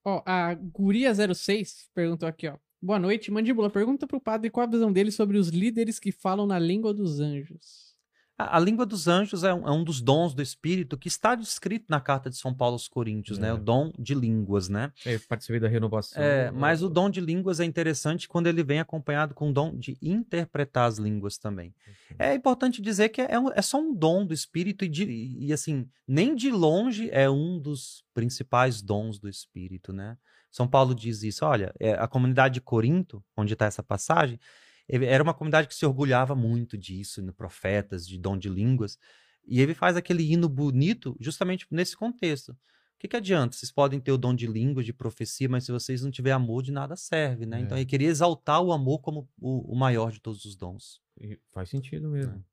Ó, 0.04 0.24
a 0.26 0.56
Guria06 0.56 1.90
perguntou 1.94 2.28
aqui, 2.28 2.48
ó. 2.48 2.58
Boa 2.82 2.98
noite, 2.98 3.30
Mandíbula. 3.32 3.70
Pergunta 3.70 4.08
pro 4.08 4.20
padre 4.20 4.50
qual 4.50 4.66
a 4.66 4.70
visão 4.70 4.92
dele 4.92 5.12
sobre 5.12 5.38
os 5.38 5.50
líderes 5.50 6.00
que 6.00 6.12
falam 6.12 6.48
na 6.48 6.58
língua 6.58 6.94
dos 6.94 7.20
anjos. 7.20 7.92
A, 8.36 8.58
a 8.58 8.60
língua 8.60 8.88
dos 8.88 9.08
anjos 9.08 9.44
é 9.44 9.54
um, 9.54 9.68
é 9.68 9.72
um 9.72 9.84
dos 9.84 10.02
dons 10.02 10.34
do 10.34 10.42
Espírito 10.42 10.98
que 10.98 11.08
está 11.08 11.36
descrito 11.36 11.86
na 11.90 12.02
carta 12.02 12.28
de 12.28 12.38
São 12.38 12.52
Paulo 12.56 12.74
aos 12.74 12.88
Coríntios, 12.88 13.38
né? 13.38 13.50
É. 13.50 13.54
O 13.54 13.58
dom 13.60 13.92
de 14.00 14.16
línguas, 14.16 14.68
né? 14.68 14.92
É, 15.06 15.14
eu 15.14 15.20
participei 15.30 15.60
da 15.60 15.68
renovação. 15.68 16.24
É, 16.24 16.50
mas 16.50 16.82
o 16.82 16.90
dom 16.90 17.08
de 17.08 17.22
línguas 17.22 17.60
é 17.60 17.66
interessante 17.66 18.28
quando 18.28 18.48
ele 18.48 18.64
vem 18.64 18.80
acompanhado 18.80 19.36
com 19.36 19.52
o 19.52 19.54
dom 19.54 19.78
de 19.78 19.96
interpretar 20.02 20.88
as 20.88 20.98
línguas 20.98 21.38
também. 21.38 21.76
É 22.18 22.34
importante 22.34 22.82
dizer 22.82 23.10
que 23.10 23.22
é, 23.22 23.40
um- 23.40 23.52
é 23.52 23.62
só 23.62 23.80
um 23.80 23.94
dom 23.94 24.26
do 24.26 24.34
Espírito 24.34 24.84
e, 24.84 24.90
de- 24.90 25.38
e, 25.40 25.54
assim, 25.54 25.88
nem 26.08 26.34
de 26.34 26.50
longe 26.50 27.12
é 27.12 27.30
um 27.30 27.60
dos 27.60 28.04
principais 28.12 28.82
dons 28.82 29.20
do 29.20 29.30
Espírito, 29.30 29.94
né? 29.94 30.18
São 30.52 30.68
Paulo 30.68 30.94
diz 30.94 31.24
isso, 31.24 31.46
olha, 31.46 31.74
é, 31.80 31.94
a 31.94 32.08
comunidade 32.08 32.56
de 32.56 32.62
Corinto, 32.62 33.24
onde 33.38 33.54
está 33.54 33.66
essa 33.66 33.82
passagem, 33.82 34.40
era 34.88 35.24
uma 35.24 35.34
comunidade 35.34 35.68
que 35.68 35.76
se 35.76 35.86
orgulhava 35.86 36.36
muito 36.36 36.78
disso, 36.78 37.22
no 37.22 37.34
profetas, 37.34 38.06
de 38.06 38.18
dom 38.18 38.38
de 38.38 38.50
línguas, 38.50 38.98
e 39.46 39.62
ele 39.62 39.74
faz 39.74 39.96
aquele 39.96 40.30
hino 40.30 40.50
bonito 40.50 41.16
justamente 41.20 41.66
nesse 41.72 41.96
contexto. 41.96 42.52
O 42.52 42.58
que, 43.00 43.08
que 43.08 43.16
adianta? 43.16 43.56
Vocês 43.56 43.72
podem 43.72 44.00
ter 44.00 44.12
o 44.12 44.18
dom 44.18 44.36
de 44.36 44.46
língua, 44.46 44.84
de 44.84 44.94
profecia, 44.94 45.50
mas 45.50 45.64
se 45.64 45.72
vocês 45.72 46.04
não 46.04 46.12
tiverem 46.12 46.36
amor, 46.36 46.62
de 46.62 46.72
nada 46.72 46.96
serve, 46.96 47.46
né? 47.46 47.60
Então 47.62 47.76
É. 47.76 47.80
ele 47.80 47.88
queria 47.88 48.10
exaltar 48.10 48.62
o 48.62 48.72
amor 48.72 49.00
como 49.00 49.28
o, 49.40 49.74
o 49.74 49.76
maior 49.76 50.12
de 50.12 50.20
todos 50.20 50.46
os 50.46 50.56
dons. 50.56 51.02
E 51.20 51.40
Faz 51.52 51.70
sentido 51.70 52.10
mesmo. 52.10 52.34
É. 52.34 52.44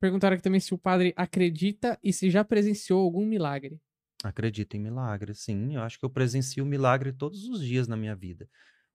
Perguntaram 0.00 0.34
aqui 0.34 0.42
também 0.42 0.60
se 0.60 0.74
o 0.74 0.78
padre 0.78 1.14
acredita 1.16 1.98
e 2.02 2.12
se 2.12 2.30
já 2.30 2.44
presenciou 2.44 3.00
algum 3.00 3.24
milagre. 3.24 3.80
Acredito 4.22 4.76
em 4.76 4.80
milagre, 4.80 5.34
sim. 5.34 5.74
Eu 5.76 5.82
acho 5.82 5.98
que 5.98 6.04
eu 6.04 6.10
presencio 6.10 6.64
milagre 6.66 7.12
todos 7.12 7.44
os 7.48 7.60
dias 7.64 7.88
na 7.88 7.96
minha 7.96 8.14
vida. 8.14 8.48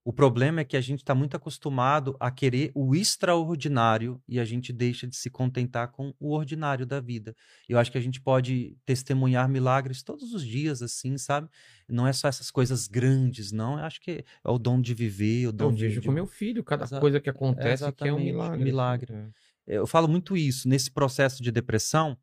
O 0.08 0.14
problema 0.14 0.62
é 0.62 0.64
que 0.64 0.78
a 0.78 0.82
gente 0.82 1.00
está 1.00 1.16
muito 1.16 1.36
acostumado 1.36 2.16
a 2.20 2.30
querer 2.30 2.72
o 2.76 2.94
extraordinário 2.96 4.22
e 4.28 4.40
a 4.40 4.46
gente 4.46 4.72
deixa 4.72 5.08
de 5.08 5.16
se 5.16 5.32
contentar 5.32 5.88
com 5.92 6.14
o 6.20 6.32
ordinário 6.32 6.86
da 6.86 7.00
vida. 7.00 7.36
Eu 7.68 7.80
acho 7.80 7.92
que 7.92 7.98
a 7.98 8.02
gente 8.02 8.22
pode 8.22 8.78
testemunhar 8.86 9.50
milagres 9.50 10.04
todos 10.04 10.32
os 10.32 10.46
dias, 10.46 10.84
assim, 10.84 11.18
sabe? 11.18 11.50
Não 11.90 12.06
é 12.08 12.14
só 12.14 12.28
essas 12.28 12.52
coisas 12.52 12.88
grandes, 12.88 13.52
não. 13.52 13.80
Eu 13.80 13.86
acho 13.86 14.00
que 14.00 14.24
é 14.44 14.50
o 14.50 14.60
dom 14.60 14.80
de 14.80 14.94
viver, 14.94 15.48
o 15.48 15.52
dom 15.52 15.70
Eu 15.70 15.72
de. 15.72 15.82
vejo 15.88 16.02
de- 16.02 16.08
com 16.08 16.14
meu 16.14 16.28
filho, 16.28 16.64
cada 16.64 16.84
Exa- 16.84 17.00
coisa 17.00 17.20
que 17.20 17.30
acontece 17.30 17.92
que 17.92 18.08
é 18.08 18.14
um 18.14 18.20
milagre. 18.20 18.64
milagre. 18.64 19.12
É. 19.14 19.30
Eu 19.68 19.88
falo 19.88 20.08
muito 20.08 20.38
isso. 20.38 20.70
Nesse 20.70 20.92
processo 20.92 21.42
de 21.42 21.52
depressão, 21.52 22.16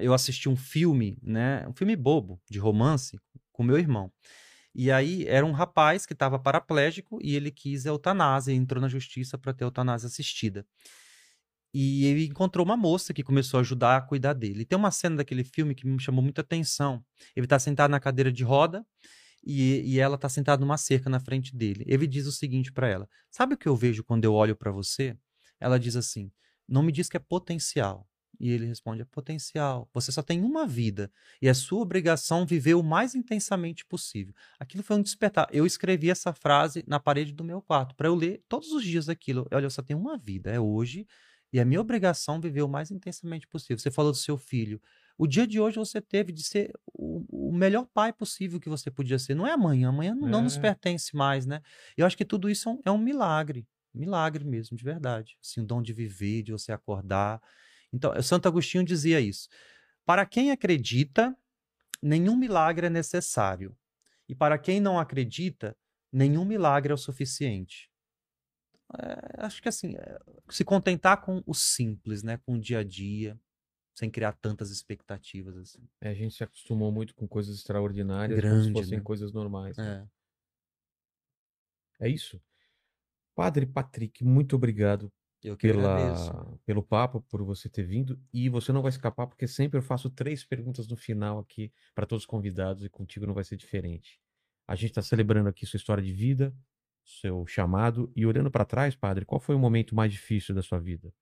eu 0.00 0.14
assisti 0.14 0.48
um 0.48 0.56
filme, 0.56 1.18
né? 1.22 1.66
Um 1.68 1.72
filme 1.74 1.96
bobo, 1.96 2.40
de 2.50 2.58
romance, 2.58 3.18
com 3.52 3.62
meu 3.62 3.78
irmão. 3.78 4.12
E 4.74 4.90
aí 4.90 5.26
era 5.26 5.44
um 5.44 5.52
rapaz 5.52 6.06
que 6.06 6.14
estava 6.14 6.38
paraplégico 6.38 7.18
e 7.22 7.36
ele 7.36 7.50
quis 7.50 7.84
eutanásia, 7.84 8.52
entrou 8.52 8.80
na 8.80 8.88
justiça 8.88 9.36
para 9.36 9.52
ter 9.52 9.64
eutanásia 9.64 10.06
assistida. 10.06 10.66
E 11.74 12.04
ele 12.06 12.26
encontrou 12.26 12.64
uma 12.64 12.76
moça 12.76 13.14
que 13.14 13.22
começou 13.22 13.58
a 13.58 13.60
ajudar 13.62 13.96
a 13.96 14.00
cuidar 14.00 14.34
dele. 14.34 14.62
E 14.62 14.64
tem 14.64 14.78
uma 14.78 14.90
cena 14.90 15.16
daquele 15.16 15.44
filme 15.44 15.74
que 15.74 15.86
me 15.86 16.00
chamou 16.00 16.22
muita 16.22 16.42
atenção. 16.42 17.02
Ele 17.34 17.46
está 17.46 17.58
sentado 17.58 17.90
na 17.90 18.00
cadeira 18.00 18.30
de 18.30 18.44
roda 18.44 18.84
e, 19.44 19.80
e 19.80 19.98
ela 19.98 20.16
está 20.16 20.28
sentada 20.28 20.60
numa 20.60 20.76
cerca 20.76 21.08
na 21.08 21.18
frente 21.18 21.56
dele. 21.56 21.84
Ele 21.86 22.06
diz 22.06 22.26
o 22.26 22.32
seguinte 22.32 22.70
para 22.72 22.88
ela: 22.88 23.08
Sabe 23.30 23.54
o 23.54 23.58
que 23.58 23.68
eu 23.68 23.76
vejo 23.76 24.04
quando 24.04 24.24
eu 24.24 24.34
olho 24.34 24.54
para 24.54 24.70
você? 24.70 25.16
Ela 25.58 25.78
diz 25.78 25.96
assim: 25.96 26.30
Não 26.68 26.82
me 26.82 26.92
diz 26.92 27.08
que 27.08 27.16
é 27.16 27.20
potencial. 27.20 28.06
E 28.42 28.50
ele 28.50 28.66
responde: 28.66 29.02
É 29.02 29.04
potencial. 29.04 29.88
Você 29.94 30.10
só 30.10 30.20
tem 30.20 30.42
uma 30.42 30.66
vida 30.66 31.10
e 31.40 31.46
é 31.48 31.54
sua 31.54 31.80
obrigação 31.80 32.44
viver 32.44 32.74
o 32.74 32.82
mais 32.82 33.14
intensamente 33.14 33.86
possível. 33.86 34.34
Aquilo 34.58 34.82
foi 34.82 34.96
um 34.96 35.02
despertar. 35.02 35.48
Eu 35.52 35.64
escrevi 35.64 36.10
essa 36.10 36.32
frase 36.32 36.84
na 36.88 36.98
parede 36.98 37.32
do 37.32 37.44
meu 37.44 37.62
quarto 37.62 37.94
para 37.94 38.08
eu 38.08 38.14
ler 38.16 38.42
todos 38.48 38.72
os 38.72 38.82
dias 38.84 39.08
aquilo. 39.08 39.46
Olha, 39.52 39.66
eu 39.66 39.70
só 39.70 39.80
tenho 39.82 40.00
uma 40.00 40.18
vida, 40.18 40.50
é 40.50 40.58
hoje 40.58 41.06
e 41.52 41.58
é 41.60 41.64
minha 41.64 41.80
obrigação 41.80 42.40
viver 42.40 42.62
o 42.62 42.68
mais 42.68 42.90
intensamente 42.90 43.46
possível. 43.46 43.78
Você 43.78 43.90
falou 43.90 44.10
do 44.10 44.18
seu 44.18 44.36
filho. 44.36 44.80
O 45.18 45.26
dia 45.26 45.46
de 45.46 45.60
hoje 45.60 45.76
você 45.76 46.00
teve 46.00 46.32
de 46.32 46.42
ser 46.42 46.72
o, 46.92 47.50
o 47.50 47.52
melhor 47.52 47.86
pai 47.92 48.12
possível 48.12 48.58
que 48.58 48.68
você 48.70 48.90
podia 48.90 49.18
ser. 49.18 49.34
Não 49.34 49.46
é 49.46 49.52
amanhã, 49.52 49.90
amanhã 49.90 50.14
não, 50.14 50.26
não 50.28 50.42
nos 50.42 50.56
É. 50.56 50.60
pertence 50.60 51.14
mais, 51.14 51.46
né? 51.46 51.60
Eu 51.96 52.06
acho 52.06 52.16
que 52.16 52.24
tudo 52.24 52.48
isso 52.50 52.68
é 52.68 52.72
um, 52.72 52.80
é 52.86 52.90
um 52.90 52.98
milagre, 52.98 53.66
milagre 53.94 54.44
mesmo, 54.44 54.76
de 54.76 54.82
verdade. 54.82 55.36
Assim, 55.44 55.60
o 55.60 55.64
dom 55.66 55.82
de 55.82 55.92
viver, 55.92 56.42
de 56.42 56.52
você 56.52 56.72
acordar. 56.72 57.40
Então, 57.92 58.12
o 58.12 58.22
Santo 58.22 58.48
Agostinho 58.48 58.84
dizia 58.84 59.20
isso. 59.20 59.48
Para 60.04 60.24
quem 60.24 60.50
acredita, 60.50 61.36
nenhum 62.02 62.36
milagre 62.36 62.86
é 62.86 62.90
necessário. 62.90 63.76
E 64.28 64.34
para 64.34 64.58
quem 64.58 64.80
não 64.80 64.98
acredita, 64.98 65.76
nenhum 66.10 66.44
milagre 66.44 66.90
é 66.90 66.94
o 66.94 66.98
suficiente. 66.98 67.90
É, 68.98 69.44
acho 69.46 69.62
que 69.62 69.68
assim, 69.68 69.96
é, 69.96 70.18
se 70.50 70.64
contentar 70.64 71.20
com 71.20 71.42
o 71.46 71.54
simples, 71.54 72.22
né? 72.22 72.38
Com 72.38 72.54
o 72.54 72.60
dia 72.60 72.80
a 72.80 72.84
dia, 72.84 73.38
sem 73.94 74.10
criar 74.10 74.32
tantas 74.32 74.70
expectativas 74.70 75.56
assim. 75.56 75.86
É, 76.00 76.10
a 76.10 76.14
gente 76.14 76.34
se 76.34 76.44
acostumou 76.44 76.90
muito 76.90 77.14
com 77.14 77.26
coisas 77.28 77.56
extraordinárias, 77.56 78.40
como 78.40 78.52
Grande, 78.52 78.66
se 78.68 78.72
fossem 78.72 78.98
né? 78.98 79.04
coisas 79.04 79.32
normais. 79.32 79.78
É. 79.78 80.06
É 82.00 82.08
isso. 82.08 82.42
Padre 83.34 83.64
Patrick, 83.64 84.24
muito 84.24 84.56
obrigado 84.56 85.10
Eu 85.42 85.56
que 85.56 85.68
agradeço. 85.68 86.30
pela, 86.30 86.58
pelo 86.64 86.82
papo, 86.82 87.20
por 87.22 87.42
você 87.42 87.68
ter 87.68 87.82
vindo. 87.82 88.20
E 88.32 88.48
você 88.48 88.72
não 88.72 88.82
vai 88.82 88.90
escapar, 88.90 89.26
porque 89.26 89.46
sempre 89.46 89.78
eu 89.78 89.82
faço 89.82 90.08
três 90.08 90.44
perguntas 90.44 90.86
no 90.86 90.96
final 90.96 91.38
aqui 91.38 91.72
para 91.94 92.06
todos 92.06 92.22
os 92.22 92.26
convidados 92.26 92.84
e 92.84 92.88
contigo 92.88 93.26
não 93.26 93.34
vai 93.34 93.44
ser 93.44 93.56
diferente. 93.56 94.20
A 94.66 94.74
gente 94.74 94.90
está 94.90 95.02
celebrando 95.02 95.48
aqui 95.48 95.66
sua 95.66 95.76
história 95.76 96.02
de 96.02 96.12
vida, 96.12 96.54
seu 97.04 97.46
chamado. 97.46 98.12
E 98.14 98.24
olhando 98.24 98.50
para 98.50 98.64
trás, 98.64 98.94
padre, 98.94 99.24
qual 99.24 99.40
foi 99.40 99.54
o 99.54 99.58
momento 99.58 99.94
mais 99.94 100.12
difícil 100.12 100.54
da 100.54 100.62
sua 100.62 100.78
vida? 100.78 101.12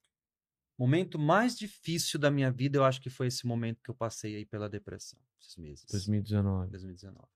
Momento 0.78 1.18
mais 1.18 1.56
difícil 1.56 2.18
da 2.18 2.30
minha 2.30 2.50
vida, 2.50 2.78
eu 2.78 2.84
acho 2.84 3.00
que 3.00 3.10
foi 3.10 3.26
esse 3.26 3.46
momento 3.46 3.82
que 3.82 3.90
eu 3.90 3.94
passei 3.94 4.36
aí 4.36 4.46
pela 4.46 4.68
depressão, 4.68 5.18
esses 5.38 5.56
meses. 5.56 5.84
2019. 5.90 6.70
2019. 6.70 7.28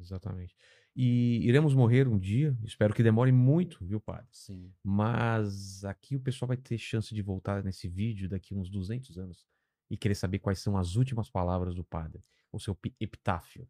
Exatamente. 0.00 0.54
E 0.96 1.46
iremos 1.46 1.74
morrer 1.74 2.08
um 2.08 2.18
dia, 2.18 2.56
espero 2.64 2.94
que 2.94 3.02
demore 3.02 3.30
muito, 3.32 3.84
viu, 3.84 4.00
padre? 4.00 4.28
Sim. 4.30 4.74
Mas 4.82 5.84
aqui 5.84 6.16
o 6.16 6.20
pessoal 6.20 6.48
vai 6.48 6.56
ter 6.56 6.78
chance 6.78 7.14
de 7.14 7.22
voltar 7.22 7.62
nesse 7.62 7.86
vídeo 7.88 8.28
daqui 8.28 8.54
uns 8.54 8.70
200 8.70 9.18
anos 9.18 9.46
e 9.90 9.96
querer 9.96 10.14
saber 10.14 10.38
quais 10.38 10.60
são 10.60 10.76
as 10.76 10.96
últimas 10.96 11.30
palavras 11.30 11.74
do 11.74 11.84
padre, 11.84 12.24
o 12.50 12.58
seu 12.58 12.74
pi- 12.74 12.94
epitáfio. 12.98 13.68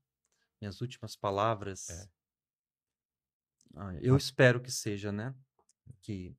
Minhas 0.61 0.81
últimas 0.81 1.17
palavras. 1.17 1.91
É. 1.91 2.09
Ah, 3.75 3.95
eu 4.01 4.15
Ah. 4.15 4.19
espero 4.19 4.61
que 4.63 4.71
seja, 4.71 5.13
né? 5.13 5.35
Que 6.01 6.37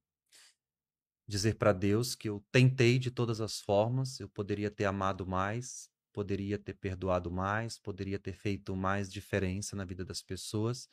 dizer 1.28 1.56
para 1.56 1.74
Deus 1.74 2.16
que 2.16 2.30
eu 2.30 2.44
tentei 2.52 2.98
de 2.98 3.12
todas 3.12 3.42
as 3.42 3.60
formas, 3.60 4.20
eu 4.20 4.30
poderia 4.30 4.72
ter 4.72 4.86
amado 4.86 5.26
mais, 5.26 5.90
poderia 6.18 6.58
ter 6.58 6.74
perdoado 6.74 7.30
mais, 7.30 7.78
poderia 7.78 8.18
ter 8.18 8.34
feito 8.34 8.76
mais 8.76 9.08
diferença 9.08 9.76
na 9.76 9.86
vida 9.86 10.04
das 10.04 10.20
pessoas, 10.20 10.90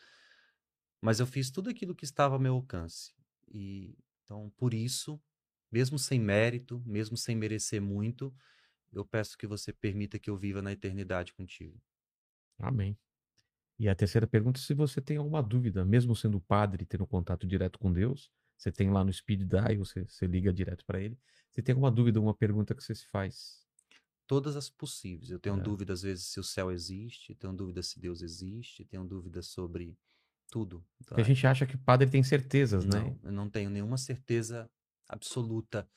mas 1.01 1.19
eu 1.19 1.27
fiz 1.27 1.51
tudo 1.51 1.71
aquilo 1.71 1.95
que 1.95 2.05
estava 2.05 2.35
ao 2.35 2.39
meu 2.39 2.53
alcance. 2.53 3.15
E 3.49 3.97
então, 4.23 4.53
por 4.55 4.75
isso, 4.75 5.19
mesmo 5.73 5.99
sem 5.99 6.21
mérito, 6.21 6.83
mesmo 6.85 7.17
sem 7.17 7.35
merecer 7.35 7.81
muito, 7.81 8.35
eu 8.93 9.03
peço 9.03 9.39
que 9.39 9.47
você 9.47 9.73
permita 9.73 10.19
que 10.19 10.29
eu 10.29 10.37
viva 10.37 10.61
na 10.61 10.73
eternidade 10.73 11.33
contigo. 11.33 11.81
Amém. 12.59 12.95
E 13.79 13.89
a 13.89 13.95
terceira 13.95 14.27
pergunta, 14.27 14.61
se 14.61 14.75
você 14.75 15.01
tem 15.01 15.17
alguma 15.17 15.43
dúvida, 15.43 15.87
mesmo 15.87 16.15
sendo 16.15 16.39
padre 16.39 16.85
tendo 16.85 17.07
contato 17.07 17.47
direto 17.47 17.79
com 17.79 17.91
Deus, 17.91 18.31
você 18.59 18.71
tem 18.71 18.91
lá 18.91 19.03
no 19.03 19.11
Speed 19.11 19.49
Dial, 19.49 19.79
você, 19.79 20.05
você 20.05 20.27
liga 20.27 20.53
direto 20.53 20.85
para 20.85 21.01
ele. 21.01 21.19
Você 21.51 21.63
tem 21.63 21.73
alguma 21.73 21.91
dúvida, 21.91 22.19
alguma 22.19 22.35
pergunta 22.37 22.75
que 22.75 22.85
você 22.85 22.95
se 22.95 23.07
faz? 23.09 23.64
Todas 24.27 24.57
as 24.57 24.71
possíveis. 24.71 25.31
Eu 25.31 25.39
tenho 25.41 25.57
É. 25.57 25.61
dúvida, 25.61 25.93
às 25.93 26.03
vezes, 26.03 26.27
se 26.27 26.41
o 26.41 26.45
céu 26.45 26.71
existe, 26.73 27.35
tenho 27.35 27.55
dúvida 27.55 27.83
se 27.83 28.01
Deus 28.01 28.23
existe, 28.23 28.85
tenho 28.85 29.05
dúvida 29.07 29.43
sobre 29.43 29.99
tudo. 30.51 30.87
Então, 31.01 31.19
a 31.19 31.23
gente 31.23 31.47
acha 31.47 31.67
que 31.67 31.77
padre 31.79 32.09
tem 32.11 32.23
certezas, 32.23 32.87
né? 32.87 32.93
não, 32.93 33.19
eu 33.23 33.33
não 33.33 33.49
tenho 33.51 33.71
nenhuma 33.71 33.97
certeza 33.99 34.71
absoluta. 35.09 35.89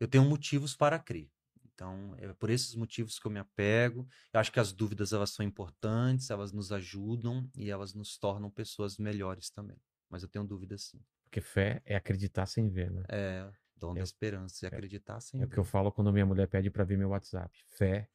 Eu 0.00 0.08
tenho 0.08 0.24
motivos 0.24 0.76
para 0.76 0.98
crer. 0.98 1.30
Então, 1.74 2.14
é 2.18 2.32
por 2.34 2.50
esses 2.50 2.74
motivos 2.74 3.18
que 3.18 3.26
eu 3.26 3.30
me 3.30 3.38
apego. 3.40 4.06
Eu 4.32 4.40
acho 4.40 4.52
que 4.52 4.60
as 4.60 4.72
dúvidas 4.72 5.12
elas 5.12 5.30
são 5.30 5.44
importantes, 5.44 6.30
elas 6.30 6.52
nos 6.52 6.72
ajudam 6.72 7.50
e 7.56 7.70
elas 7.70 7.94
nos 7.94 8.16
tornam 8.18 8.50
pessoas 8.50 8.96
melhores 8.98 9.50
também. 9.50 9.80
Mas 10.08 10.22
eu 10.22 10.28
tenho 10.28 10.44
dúvida 10.46 10.76
sim. 10.78 11.00
Porque 11.24 11.42
fé 11.42 11.82
é 11.84 11.94
acreditar 11.96 12.46
sem 12.46 12.70
ver, 12.70 12.90
né? 12.90 13.04
É 13.08 13.50
dom 13.86 13.94
da 13.94 14.00
É- 14.00 14.02
esperança 14.02 14.64
e 14.64 14.68
acreditar 14.68 15.20
sem 15.20 15.40
É 15.40 15.44
o 15.44 15.48
que 15.48 15.54
ver. 15.56 15.60
eu 15.60 15.64
falo 15.64 15.92
quando 15.92 16.12
minha 16.12 16.26
mulher 16.26 16.46
pede 16.48 16.70
para 16.70 16.84
ver 16.84 16.96
meu 16.98 17.10
WhatsApp. 17.10 17.50
Fé 17.76 18.08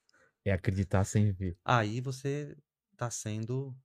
é 0.45 0.51
acreditar 0.51 1.03
sem 1.03 1.31
ver. 1.31 1.57
Aí 1.65 2.01
você 2.01 2.55
está 2.93 3.09
sendo 3.11 3.75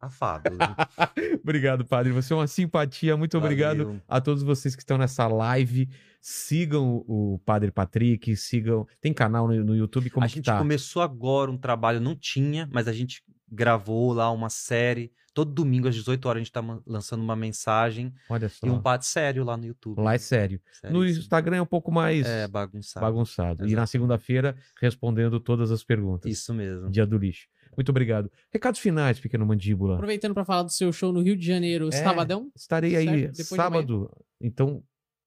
afado. 0.00 0.44
obrigado, 1.44 1.84
padre. 1.84 2.12
Você 2.12 2.32
é 2.32 2.36
uma 2.36 2.46
simpatia. 2.46 3.16
Muito 3.16 3.36
obrigado 3.36 3.84
Valeu. 3.84 4.02
a 4.08 4.20
todos 4.20 4.42
vocês 4.42 4.74
que 4.74 4.82
estão 4.82 4.96
nessa 4.98 5.26
live. 5.26 5.88
Sigam 6.20 7.04
o 7.06 7.38
Padre 7.44 7.70
Patrick, 7.70 8.34
sigam. 8.36 8.86
Tem 9.00 9.12
canal 9.12 9.46
no, 9.48 9.64
no 9.64 9.76
YouTube 9.76 10.10
como 10.10 10.24
a 10.24 10.28
gente 10.28 10.44
tá? 10.46 10.58
começou 10.58 11.02
agora 11.02 11.50
um 11.50 11.56
trabalho, 11.58 12.00
não 12.00 12.14
tinha, 12.16 12.68
mas 12.72 12.88
a 12.88 12.92
gente 12.92 13.22
gravou 13.50 14.12
lá 14.12 14.30
uma 14.30 14.48
série. 14.50 15.12
Todo 15.32 15.52
domingo 15.52 15.86
às 15.88 15.94
18 15.94 16.26
horas 16.28 16.40
a 16.40 16.44
gente 16.44 16.52
tá 16.52 16.60
lançando 16.86 17.22
uma 17.22 17.36
mensagem 17.36 18.12
Olha 18.28 18.48
só. 18.48 18.66
e 18.66 18.70
um 18.70 18.80
padre 18.80 19.06
sério 19.06 19.44
lá 19.44 19.56
no 19.56 19.64
YouTube. 19.64 20.00
Lá 20.00 20.14
é 20.14 20.18
sério. 20.18 20.60
No 20.84 21.00
Seríssimo. 21.00 21.22
Instagram 21.22 21.56
é 21.58 21.62
um 21.62 21.66
pouco 21.66 21.92
mais 21.92 22.26
É 22.26 22.48
bagunçado. 22.48 23.06
bagunçado. 23.06 23.66
E 23.68 23.74
na 23.74 23.86
segunda-feira 23.86 24.56
respondendo 24.80 25.38
todas 25.38 25.70
as 25.70 25.84
perguntas. 25.84 26.30
Isso 26.30 26.52
mesmo. 26.52 26.90
Dia 26.90 27.06
do 27.06 27.16
lixo. 27.16 27.46
Muito 27.76 27.88
obrigado. 27.90 28.30
Recados 28.52 28.80
finais, 28.80 29.20
pequeno 29.20 29.46
mandíbula. 29.46 29.94
Aproveitando 29.94 30.34
pra 30.34 30.44
falar 30.44 30.64
do 30.64 30.70
seu 30.72 30.92
show 30.92 31.12
no 31.12 31.20
Rio 31.22 31.36
de 31.36 31.46
Janeiro, 31.46 31.88
É. 31.88 31.92
sabadão. 31.92 32.50
Estarei 32.56 32.96
aí 32.96 33.32
sábado. 33.34 34.10
Então, 34.40 34.82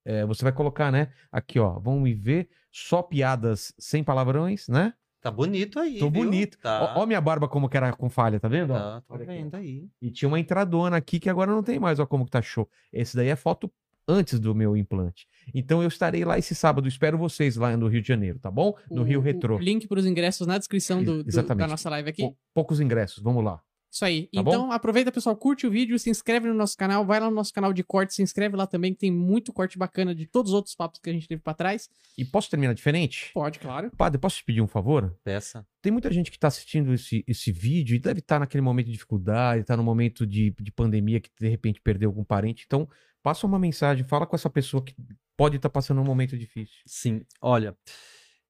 é, 0.05 0.25
você 0.25 0.43
vai 0.43 0.51
colocar, 0.51 0.91
né? 0.91 1.13
Aqui, 1.31 1.57
ó. 1.59 1.79
Vamos 1.79 2.03
me 2.03 2.13
ver. 2.13 2.49
Só 2.69 3.01
piadas 3.01 3.73
sem 3.79 4.03
palavrões, 4.03 4.67
né? 4.67 4.93
Tá 5.23 5.31
bonito 5.31 5.79
aí. 5.79 5.99
Tô 5.99 6.09
viu? 6.11 6.21
bonito. 6.23 6.57
Tá. 6.61 6.93
Ó, 6.97 7.01
ó 7.01 7.05
minha 7.05 7.21
barba 7.21 7.47
como 7.47 7.69
que 7.69 7.77
era 7.77 7.93
com 7.93 8.09
falha, 8.09 8.41
tá 8.41 8.49
vendo? 8.49 8.73
ó? 8.73 8.77
Tá, 8.77 9.01
tô 9.07 9.13
Olha 9.13 9.23
aqui, 9.23 9.31
vendo 9.33 9.55
aí. 9.55 9.87
E 10.01 10.11
tinha 10.11 10.27
uma 10.27 10.37
entradona 10.37 10.97
aqui 10.97 11.17
que 11.17 11.29
agora 11.29 11.49
não 11.49 11.63
tem 11.63 11.79
mais, 11.79 11.97
ó 11.97 12.05
como 12.05 12.25
que 12.25 12.31
tá 12.31 12.41
show. 12.41 12.69
Esse 12.91 13.15
daí 13.15 13.29
é 13.29 13.35
foto 13.37 13.71
antes 14.05 14.37
do 14.37 14.53
meu 14.53 14.75
implante. 14.75 15.25
Então 15.55 15.81
eu 15.81 15.87
estarei 15.87 16.25
lá 16.25 16.37
esse 16.37 16.53
sábado, 16.53 16.89
espero 16.89 17.17
vocês 17.17 17.55
lá 17.55 17.75
no 17.77 17.87
Rio 17.87 18.01
de 18.01 18.07
Janeiro, 18.09 18.37
tá 18.37 18.51
bom? 18.51 18.75
No 18.91 19.01
O- 19.03 19.05
Rio 19.05 19.21
Retrô. 19.21 19.57
link 19.57 19.87
pros 19.87 20.05
ingressos 20.05 20.45
na 20.45 20.57
descrição 20.57 21.01
do, 21.01 21.23
do- 21.23 21.55
da 21.55 21.67
nossa 21.67 21.89
live 21.89 22.09
aqui. 22.09 22.21
Pou- 22.21 22.37
poucos 22.53 22.81
ingressos, 22.81 23.23
vamos 23.23 23.45
lá. 23.45 23.61
Isso 23.93 24.03
aí. 24.03 24.23
Tá 24.23 24.41
então, 24.41 24.71
aproveita, 24.71 25.11
pessoal, 25.11 25.35
curte 25.35 25.67
o 25.67 25.69
vídeo, 25.69 25.99
se 25.99 26.09
inscreve 26.09 26.47
no 26.47 26.55
nosso 26.55 26.75
canal, 26.75 27.05
vai 27.05 27.19
lá 27.19 27.29
no 27.29 27.35
nosso 27.35 27.53
canal 27.53 27.71
de 27.71 27.83
corte, 27.83 28.15
se 28.15 28.23
inscreve 28.23 28.55
lá 28.55 28.65
também, 28.65 28.91
que 28.91 28.99
tem 28.99 29.11
muito 29.11 29.53
corte 29.53 29.77
bacana 29.77 30.15
de 30.15 30.25
todos 30.25 30.51
os 30.51 30.55
outros 30.55 30.73
papos 30.73 30.99
que 30.99 31.11
a 31.11 31.13
gente 31.13 31.27
teve 31.27 31.43
pra 31.43 31.53
trás. 31.53 31.87
E 32.17 32.25
posso 32.25 32.49
terminar 32.49 32.73
diferente? 32.73 33.29
Pode, 33.35 33.59
claro. 33.59 33.91
Padre, 33.95 34.19
posso 34.19 34.37
te 34.37 34.45
pedir 34.45 34.61
um 34.61 34.67
favor? 34.67 35.15
Peça. 35.23 35.63
Tem 35.79 35.91
muita 35.91 36.11
gente 36.11 36.31
que 36.31 36.37
está 36.37 36.47
assistindo 36.47 36.91
esse, 36.91 37.23
esse 37.27 37.51
vídeo 37.51 37.95
e 37.95 37.99
deve 37.99 38.19
estar 38.19 38.39
naquele 38.39 38.61
momento 38.61 38.87
de 38.87 38.93
dificuldade, 38.93 39.61
está 39.61 39.77
no 39.77 39.83
momento 39.83 40.25
de, 40.25 40.55
de 40.59 40.71
pandemia 40.71 41.19
que 41.19 41.29
de 41.39 41.47
repente 41.47 41.79
perdeu 41.79 42.09
algum 42.09 42.23
parente. 42.23 42.63
Então, 42.65 42.89
passa 43.21 43.45
uma 43.45 43.59
mensagem, 43.59 44.03
fala 44.03 44.25
com 44.25 44.35
essa 44.35 44.49
pessoa 44.49 44.83
que 44.83 44.95
pode 45.37 45.57
estar 45.57 45.69
passando 45.69 46.01
um 46.01 46.05
momento 46.05 46.35
difícil. 46.35 46.81
Sim, 46.87 47.21
olha, 47.39 47.77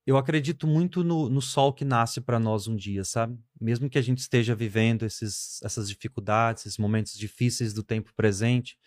eu 0.06 0.18
acredito 0.18 0.68
muito 0.68 1.04
no, 1.04 1.30
no 1.30 1.42
sol 1.42 1.74
que 1.74 1.86
nasce 1.86 2.20
para 2.20 2.40
nós 2.40 2.68
um 2.68 2.76
dia, 2.76 3.04
sabe? 3.04 3.40
Mesmo 3.60 3.90
que 3.90 3.98
a 3.98 4.02
gente 4.02 4.20
esteja 4.20 4.54
vivendo 4.54 5.06
esses, 5.06 5.62
essas 5.64 5.88
dificuldades, 5.88 6.66
esses 6.66 6.78
momentos 6.78 7.14
difíceis 7.14 7.74
do 7.74 7.84
tempo 7.84 8.12
presente, 8.16 8.78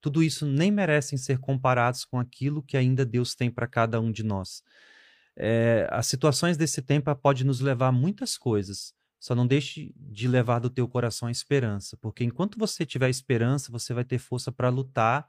tudo 0.00 0.22
isso 0.22 0.46
nem 0.46 0.70
merecem 0.70 1.18
ser 1.18 1.38
comparados 1.38 2.04
com 2.04 2.18
aquilo 2.18 2.62
que 2.62 2.76
ainda 2.76 3.04
Deus 3.04 3.34
tem 3.34 3.50
para 3.50 3.66
cada 3.66 4.00
um 4.00 4.10
de 4.10 4.22
nós. 4.22 4.62
É, 5.36 5.88
as 5.90 6.06
situações 6.06 6.56
desse 6.56 6.80
tempo 6.80 7.14
podem 7.16 7.44
nos 7.44 7.60
levar 7.60 7.88
a 7.88 7.92
muitas 7.92 8.38
coisas. 8.38 8.94
Só 9.18 9.34
não 9.34 9.46
deixe 9.46 9.92
de 9.96 10.26
levar 10.26 10.60
do 10.60 10.70
teu 10.70 10.88
coração 10.88 11.28
a 11.28 11.30
esperança, 11.30 11.96
porque 12.00 12.24
enquanto 12.24 12.58
você 12.58 12.86
tiver 12.86 13.10
esperança, 13.10 13.70
você 13.70 13.92
vai 13.92 14.04
ter 14.04 14.18
força 14.18 14.50
para 14.50 14.70
lutar 14.70 15.28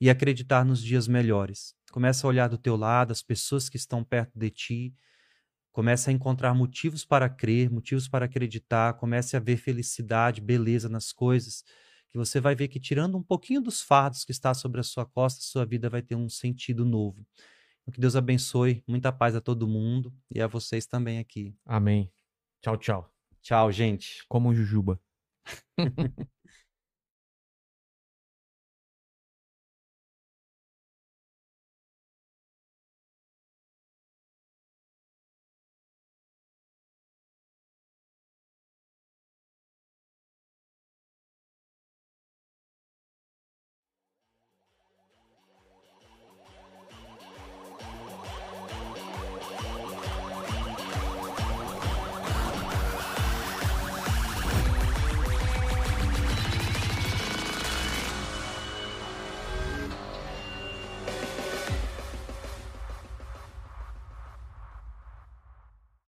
e 0.00 0.10
acreditar 0.10 0.64
nos 0.64 0.82
dias 0.82 1.06
melhores. 1.06 1.74
Começa 1.90 2.26
a 2.26 2.28
olhar 2.28 2.48
do 2.48 2.58
teu 2.58 2.76
lado 2.76 3.12
as 3.12 3.22
pessoas 3.22 3.68
que 3.68 3.76
estão 3.76 4.02
perto 4.02 4.38
de 4.38 4.50
ti. 4.50 4.94
Começa 5.72 6.10
a 6.10 6.12
encontrar 6.12 6.54
motivos 6.54 7.04
para 7.04 7.28
crer, 7.28 7.70
motivos 7.70 8.08
para 8.08 8.26
acreditar. 8.26 8.94
Comece 8.94 9.36
a 9.36 9.40
ver 9.40 9.56
felicidade, 9.56 10.40
beleza 10.40 10.88
nas 10.88 11.12
coisas. 11.12 11.64
Que 12.10 12.18
você 12.18 12.40
vai 12.40 12.54
ver 12.54 12.68
que, 12.68 12.78
tirando 12.78 13.16
um 13.16 13.22
pouquinho 13.22 13.60
dos 13.60 13.80
fardos 13.80 14.24
que 14.24 14.32
está 14.32 14.52
sobre 14.52 14.80
a 14.80 14.84
sua 14.84 15.06
costa, 15.06 15.40
sua 15.42 15.64
vida 15.64 15.88
vai 15.88 16.02
ter 16.02 16.14
um 16.14 16.28
sentido 16.28 16.84
novo. 16.84 17.26
Que 17.90 18.00
Deus 18.00 18.14
abençoe. 18.14 18.82
Muita 18.86 19.10
paz 19.12 19.34
a 19.34 19.40
todo 19.40 19.66
mundo 19.66 20.14
e 20.30 20.40
a 20.40 20.46
vocês 20.46 20.86
também 20.86 21.18
aqui. 21.18 21.54
Amém. 21.64 22.10
Tchau, 22.60 22.76
tchau. 22.76 23.12
Tchau, 23.40 23.72
gente. 23.72 24.24
Como 24.28 24.50
um 24.50 24.54
jujuba. 24.54 25.00